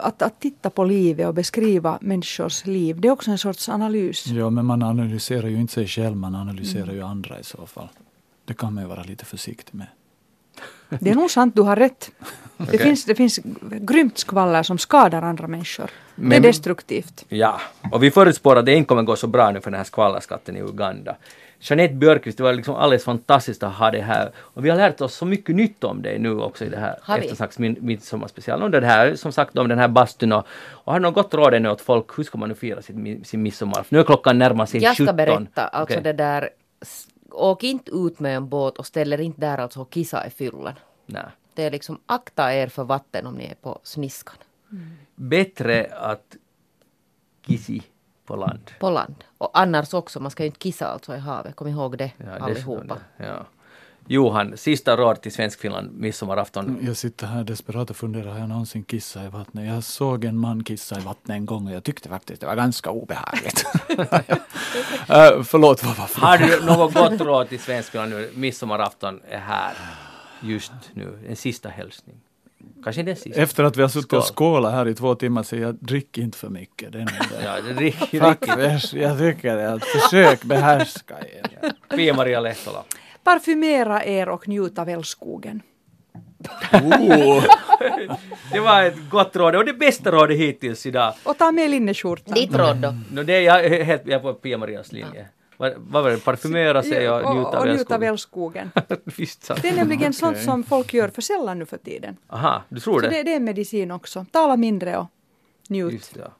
att, 0.00 0.22
att 0.22 0.40
titta 0.40 0.70
på 0.70 0.84
livet 0.84 1.26
och 1.28 1.34
beskriva 1.34 1.98
människors 2.00 2.66
liv, 2.66 3.00
det 3.00 3.08
är 3.08 3.12
också 3.12 3.30
en 3.30 3.38
sorts 3.38 3.68
analys. 3.68 4.26
Ja, 4.26 4.50
men 4.50 4.66
man 4.66 4.82
analyserar 4.82 5.48
ju 5.48 5.56
inte 5.60 5.72
sig 5.72 5.86
själv, 5.86 6.16
man 6.16 6.34
analyserar 6.34 6.82
Mm. 6.82 6.94
ju 6.96 7.02
andra 7.02 7.38
i 7.40 7.44
så 7.44 7.66
fall. 7.66 7.88
Det 8.44 8.54
kan 8.54 8.74
man 8.74 8.82
ju 8.84 8.88
vara 8.88 9.02
lite 9.02 9.24
försiktig 9.24 9.74
med. 9.74 9.86
Det 11.00 11.10
är 11.10 11.14
nog 11.14 11.30
sant, 11.30 11.54
du 11.56 11.62
har 11.62 11.76
rätt. 11.76 12.10
Det, 12.70 12.78
finns, 12.78 13.04
det 13.04 13.14
finns 13.14 13.40
grymt 13.80 14.18
skvaller 14.18 14.62
som 14.62 14.78
skadar 14.78 15.22
andra 15.22 15.46
människor. 15.48 15.90
Det 16.16 16.22
är 16.22 16.26
Men- 16.28 16.42
destruktivt. 16.42 17.24
Ja, 17.28 17.60
och 17.92 18.02
vi 18.02 18.10
förutspår 18.10 18.56
att 18.56 18.66
det 18.66 18.74
inte 18.74 18.88
kommer 18.88 19.02
gå 19.02 19.16
så 19.16 19.26
bra 19.26 19.50
nu 19.50 19.60
för 19.60 19.70
den 19.70 19.78
här 19.78 19.84
skvallerskatten 19.84 20.56
i 20.56 20.60
Uganda. 20.60 21.16
Jeanette 21.60 21.94
Björkqvist, 21.94 22.38
det 22.38 22.44
var 22.44 22.52
liksom 22.52 22.74
alldeles 22.74 23.04
fantastiskt 23.04 23.62
att 23.62 23.74
ha 23.74 23.90
det 23.90 24.00
här. 24.00 24.32
Och 24.36 24.64
vi 24.64 24.70
har 24.70 24.76
lärt 24.76 25.00
oss 25.00 25.14
så 25.14 25.26
mycket 25.26 25.56
nytt 25.56 25.84
om 25.84 26.02
dig 26.02 26.18
nu 26.18 26.40
också 26.40 26.64
i 26.64 26.68
det 26.68 26.76
här 26.76 27.18
eftersnacks 27.18 27.58
min, 27.58 27.76
midsommarspecial. 27.80 28.62
Och 28.62 28.70
det 28.70 28.86
här, 28.86 29.14
som 29.14 29.32
sagt, 29.32 29.58
om 29.58 29.68
den 29.68 29.78
här 29.78 29.88
bastun 29.88 30.32
och, 30.32 30.46
och 30.70 30.92
har 30.92 31.00
du 31.00 31.02
något 31.02 31.14
gott 31.14 31.34
råd 31.34 31.54
ännu 31.54 31.70
åt 31.70 31.80
folk? 31.80 32.18
Hur 32.18 32.24
ska 32.24 32.38
man 32.38 32.48
nu 32.48 32.54
fira 32.54 32.82
sin, 32.82 33.24
sin 33.24 33.42
midsommar? 33.42 33.86
Nu 33.88 33.98
är 33.98 34.04
klockan 34.04 34.38
närmar 34.38 34.66
sig 34.66 34.82
Jag 34.82 34.96
17. 34.96 35.06
ska 35.06 35.12
berätta, 35.12 35.66
alltså 35.66 35.94
Okej. 35.94 36.02
det 36.02 36.12
där, 36.12 36.50
åk 37.30 37.64
inte 37.64 37.90
ut 37.90 38.20
med 38.20 38.36
en 38.36 38.48
båt 38.48 38.78
och 38.78 38.86
ställ 38.86 39.12
er 39.12 39.20
inte 39.20 39.40
där 39.40 39.58
alltså 39.58 39.80
och 39.80 39.90
kissa 39.90 40.26
i 40.26 40.30
fyllan. 40.30 40.74
Nej. 41.06 41.22
Det 41.54 41.64
är 41.64 41.70
liksom 41.70 42.00
akta 42.06 42.54
er 42.54 42.66
för 42.66 42.84
vatten 42.84 43.26
om 43.26 43.34
ni 43.34 43.44
är 43.44 43.54
på 43.54 43.78
sniskan. 43.82 44.36
Bättre 45.14 45.86
att 45.92 46.36
kissi 47.46 47.82
på 48.28 48.36
land. 48.36 48.70
På 48.80 48.90
land. 48.90 49.24
Och 49.38 49.50
annars 49.58 49.94
också, 49.94 50.20
man 50.20 50.30
ska 50.30 50.42
ju 50.42 50.46
inte 50.46 50.58
kissa 50.58 50.86
alltså 50.86 51.14
i 51.14 51.18
havet, 51.18 51.56
kom 51.56 51.68
ihåg 51.68 51.98
det 51.98 52.10
Ja, 52.16 52.38
allihopa. 52.44 52.96
det- 53.16 53.26
Ja. 53.26 53.46
Johan, 54.10 54.56
sista 54.56 54.96
råd 54.96 55.20
till 55.22 55.32
Svenskfinland 55.32 55.90
midsommarafton. 55.92 56.78
Jag 56.82 56.96
sitter 56.96 57.26
här 57.26 57.44
desperat 57.44 57.90
och 57.90 57.96
funderar, 57.96 58.30
har 58.32 58.38
jag 58.38 58.48
någonsin 58.48 58.84
kissat 58.84 59.24
i 59.24 59.28
vattnet? 59.28 59.66
Jag 59.68 59.84
såg 59.84 60.24
en 60.24 60.38
man 60.38 60.64
kissa 60.64 60.98
i 60.98 61.00
vattnet 61.00 61.34
en 61.34 61.46
gång 61.46 61.66
och 61.66 61.72
jag 61.72 61.84
tyckte 61.84 62.08
faktiskt 62.08 62.40
det 62.40 62.46
var 62.46 62.54
ganska 62.56 62.90
obehagligt. 62.90 63.64
uh, 63.90 65.42
förlåt, 65.42 65.84
vad 65.84 65.96
var 65.96 66.06
frågan? 66.06 66.30
Har 66.30 66.38
du 66.38 66.66
något 66.66 66.94
gott 66.94 67.20
råd 67.20 67.48
till 67.48 67.60
Svenskfinland 67.60 68.10
nu? 68.10 68.30
Midsommarafton 68.34 69.20
är 69.28 69.38
här 69.38 69.74
just 70.40 70.72
nu. 70.92 71.18
En 71.28 71.36
sista 71.36 71.68
hälsning. 71.68 72.16
Kanske 72.84 73.00
inte 73.00 73.14
sista. 73.16 73.40
Efter 73.40 73.64
att 73.64 73.76
vi 73.76 73.82
har 73.82 73.88
suttit 73.88 74.12
och 74.12 74.24
Skål. 74.24 74.34
skålat 74.34 74.72
här 74.72 74.88
i 74.88 74.94
två 74.94 75.14
timmar 75.14 75.42
så 75.42 75.56
jag 75.56 75.74
drick 75.74 76.18
inte 76.18 76.38
för 76.38 76.48
mycket. 76.48 76.92
Det 76.92 76.98
är. 76.98 77.08
Ja, 77.44 77.56
riktigt. 77.76 78.20
Faktiskt, 78.20 78.92
jag 78.92 79.18
tycker 79.18 79.56
det. 79.56 79.72
Att 79.72 79.84
försök 79.84 80.44
behärska 80.44 81.14
er. 81.18 81.72
Pia-Maria 81.96 82.40
Lehtola. 82.40 82.84
Parfymera 83.24 84.04
er 84.04 84.28
och 84.28 84.48
njut 84.48 84.78
av 84.78 84.88
älskogen. 84.88 85.62
Oh. 86.72 87.44
Det 88.52 88.60
var 88.60 88.82
ett 88.84 89.10
gott 89.10 89.36
råd 89.36 89.56
och 89.56 89.64
det 89.64 89.72
bästa 89.72 90.10
rådet 90.12 90.38
hittills 90.38 90.86
idag. 90.86 91.14
Och 91.22 91.38
ta 91.38 91.52
med 91.52 91.70
linneskjortan. 91.70 92.34
Ditt 92.34 92.54
råd 92.54 92.76
då? 92.76 92.94
No, 93.12 93.22
det 93.22 93.32
är 93.32 93.40
jag 93.40 93.84
helt 93.84 94.02
jag 94.06 94.14
är 94.14 94.18
på 94.18 94.34
Pia-Marias 94.34 94.92
linje. 94.92 95.26
Vad, 95.60 95.72
vad 95.76 96.02
var 96.02 96.10
det? 96.10 96.24
Parfymera 96.24 96.82
sig 96.82 97.10
och 97.10 97.34
njuta 97.34 97.48
av 97.58 97.62
och 97.62 97.68
njuta 97.68 97.94
av 97.94 98.02
älskogen. 98.04 98.70
älskogen. 98.74 98.98
Visst 99.16 99.44
sant. 99.44 99.62
Det 99.62 99.68
är 99.68 99.76
nämligen 99.76 100.12
sånt 100.12 100.38
som 100.42 100.62
folk 100.64 100.94
gör 100.94 101.08
för 101.08 101.22
sällan 101.22 101.58
nu 101.58 101.66
för 101.66 101.78
tiden. 101.78 102.16
Aha, 102.28 102.62
du 102.68 102.80
tror 102.80 102.94
Så 103.00 103.00
det? 103.00 103.08
det, 103.16 103.22
det 103.22 103.34
är 103.34 103.40
medicin 103.40 103.90
också. 103.90 104.26
Tala 104.32 104.56
mindre 104.56 104.96
och 104.96 105.06
njut. 105.68 105.92
Just 105.92 106.14
det. 106.14 106.20
ja. 106.20 106.32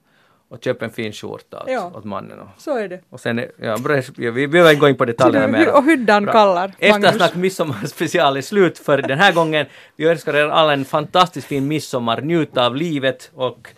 och 0.50 0.64
köp 0.64 0.82
en 0.82 0.90
fin 0.90 1.12
skjorta 1.12 1.60
åt, 1.62 1.70
Ja. 1.70 1.92
åt 1.94 2.04
mannen. 2.04 2.40
Och, 2.40 2.48
Så 2.58 2.76
är 2.76 2.88
det. 2.88 3.00
och 3.10 3.20
sen, 3.20 3.44
ja, 3.62 3.78
bra- 3.78 4.02
vi 4.16 4.48
behöver 4.48 4.70
inte 4.70 4.80
gå 4.80 4.88
in 4.88 4.96
på 4.96 5.04
detaljerna 5.04 5.46
mer. 5.58 5.76
och 5.76 5.84
hyddan 5.84 6.26
kallar 6.26 6.74
Magnus. 6.80 6.96
Eftersnack 7.06 7.34
midsommarspecial 7.34 8.36
är 8.36 8.42
slut 8.42 8.78
för 8.78 9.02
den 9.02 9.18
här 9.18 9.32
gången. 9.32 9.66
Vi 9.96 10.08
önskar 10.08 10.34
er 10.36 10.48
alla 10.48 10.72
en 10.72 10.84
fantastiskt 10.84 11.46
fin 11.46 11.68
midsommar, 11.68 12.20
njut 12.20 12.56
av 12.56 12.76
livet 12.76 13.30
och 13.34 13.68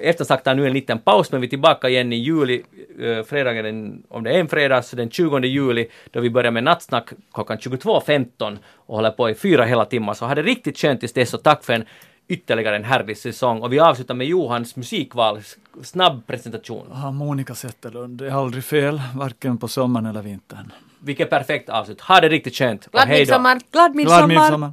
Eftersnack 0.00 0.44
tar 0.44 0.54
nu 0.54 0.66
en 0.66 0.72
liten 0.72 0.98
paus 0.98 1.32
men 1.32 1.40
vi 1.40 1.46
är 1.46 1.50
tillbaka 1.50 1.88
igen 1.88 2.12
i 2.12 2.16
juli, 2.16 2.62
eh, 3.00 3.24
fredagen, 3.24 3.64
den, 3.64 4.02
om 4.08 4.24
det 4.24 4.30
är 4.30 4.40
en 4.40 4.48
fredag, 4.48 4.82
så 4.82 4.96
den 4.96 5.10
20 5.10 5.38
juli 5.38 5.88
då 6.10 6.20
vi 6.20 6.30
börjar 6.30 6.50
med 6.50 6.64
nattsnack 6.64 7.08
klockan 7.34 7.58
22.15 7.58 8.58
och 8.74 8.96
håller 8.96 9.10
på 9.10 9.30
i 9.30 9.34
fyra 9.34 9.64
hela 9.64 9.84
timmar. 9.84 10.14
Så 10.14 10.26
ha 10.26 10.34
det 10.34 10.42
riktigt 10.42 10.78
skönt 10.78 11.00
tills 11.00 11.12
dess 11.12 11.34
och 11.34 11.42
tack 11.42 11.64
för 11.64 11.72
en 11.72 11.84
ytterligare 12.28 12.76
en 12.76 12.84
härlig 12.84 13.16
säsong. 13.16 13.62
Och 13.62 13.72
vi 13.72 13.80
avslutar 13.80 14.14
med 14.14 14.26
Johans 14.26 14.76
musikval, 14.76 15.40
snabb 15.82 16.26
presentation. 16.26 16.86
Ja, 16.92 17.10
Monica 17.10 17.54
Zetterlund, 17.54 18.18
det 18.18 18.26
är 18.26 18.30
aldrig 18.30 18.64
fel, 18.64 19.00
varken 19.14 19.58
på 19.58 19.68
sommaren 19.68 20.06
eller 20.06 20.22
vintern. 20.22 20.72
Vilket 21.00 21.30
perfekt 21.30 21.68
avslut. 21.68 22.00
Ha 22.00 22.20
det 22.20 22.28
riktigt 22.28 22.54
skönt 22.54 22.90
Glad 22.90 23.08
midsommar! 23.08 23.60
Glad 23.72 23.94
midsommar! 23.94 24.72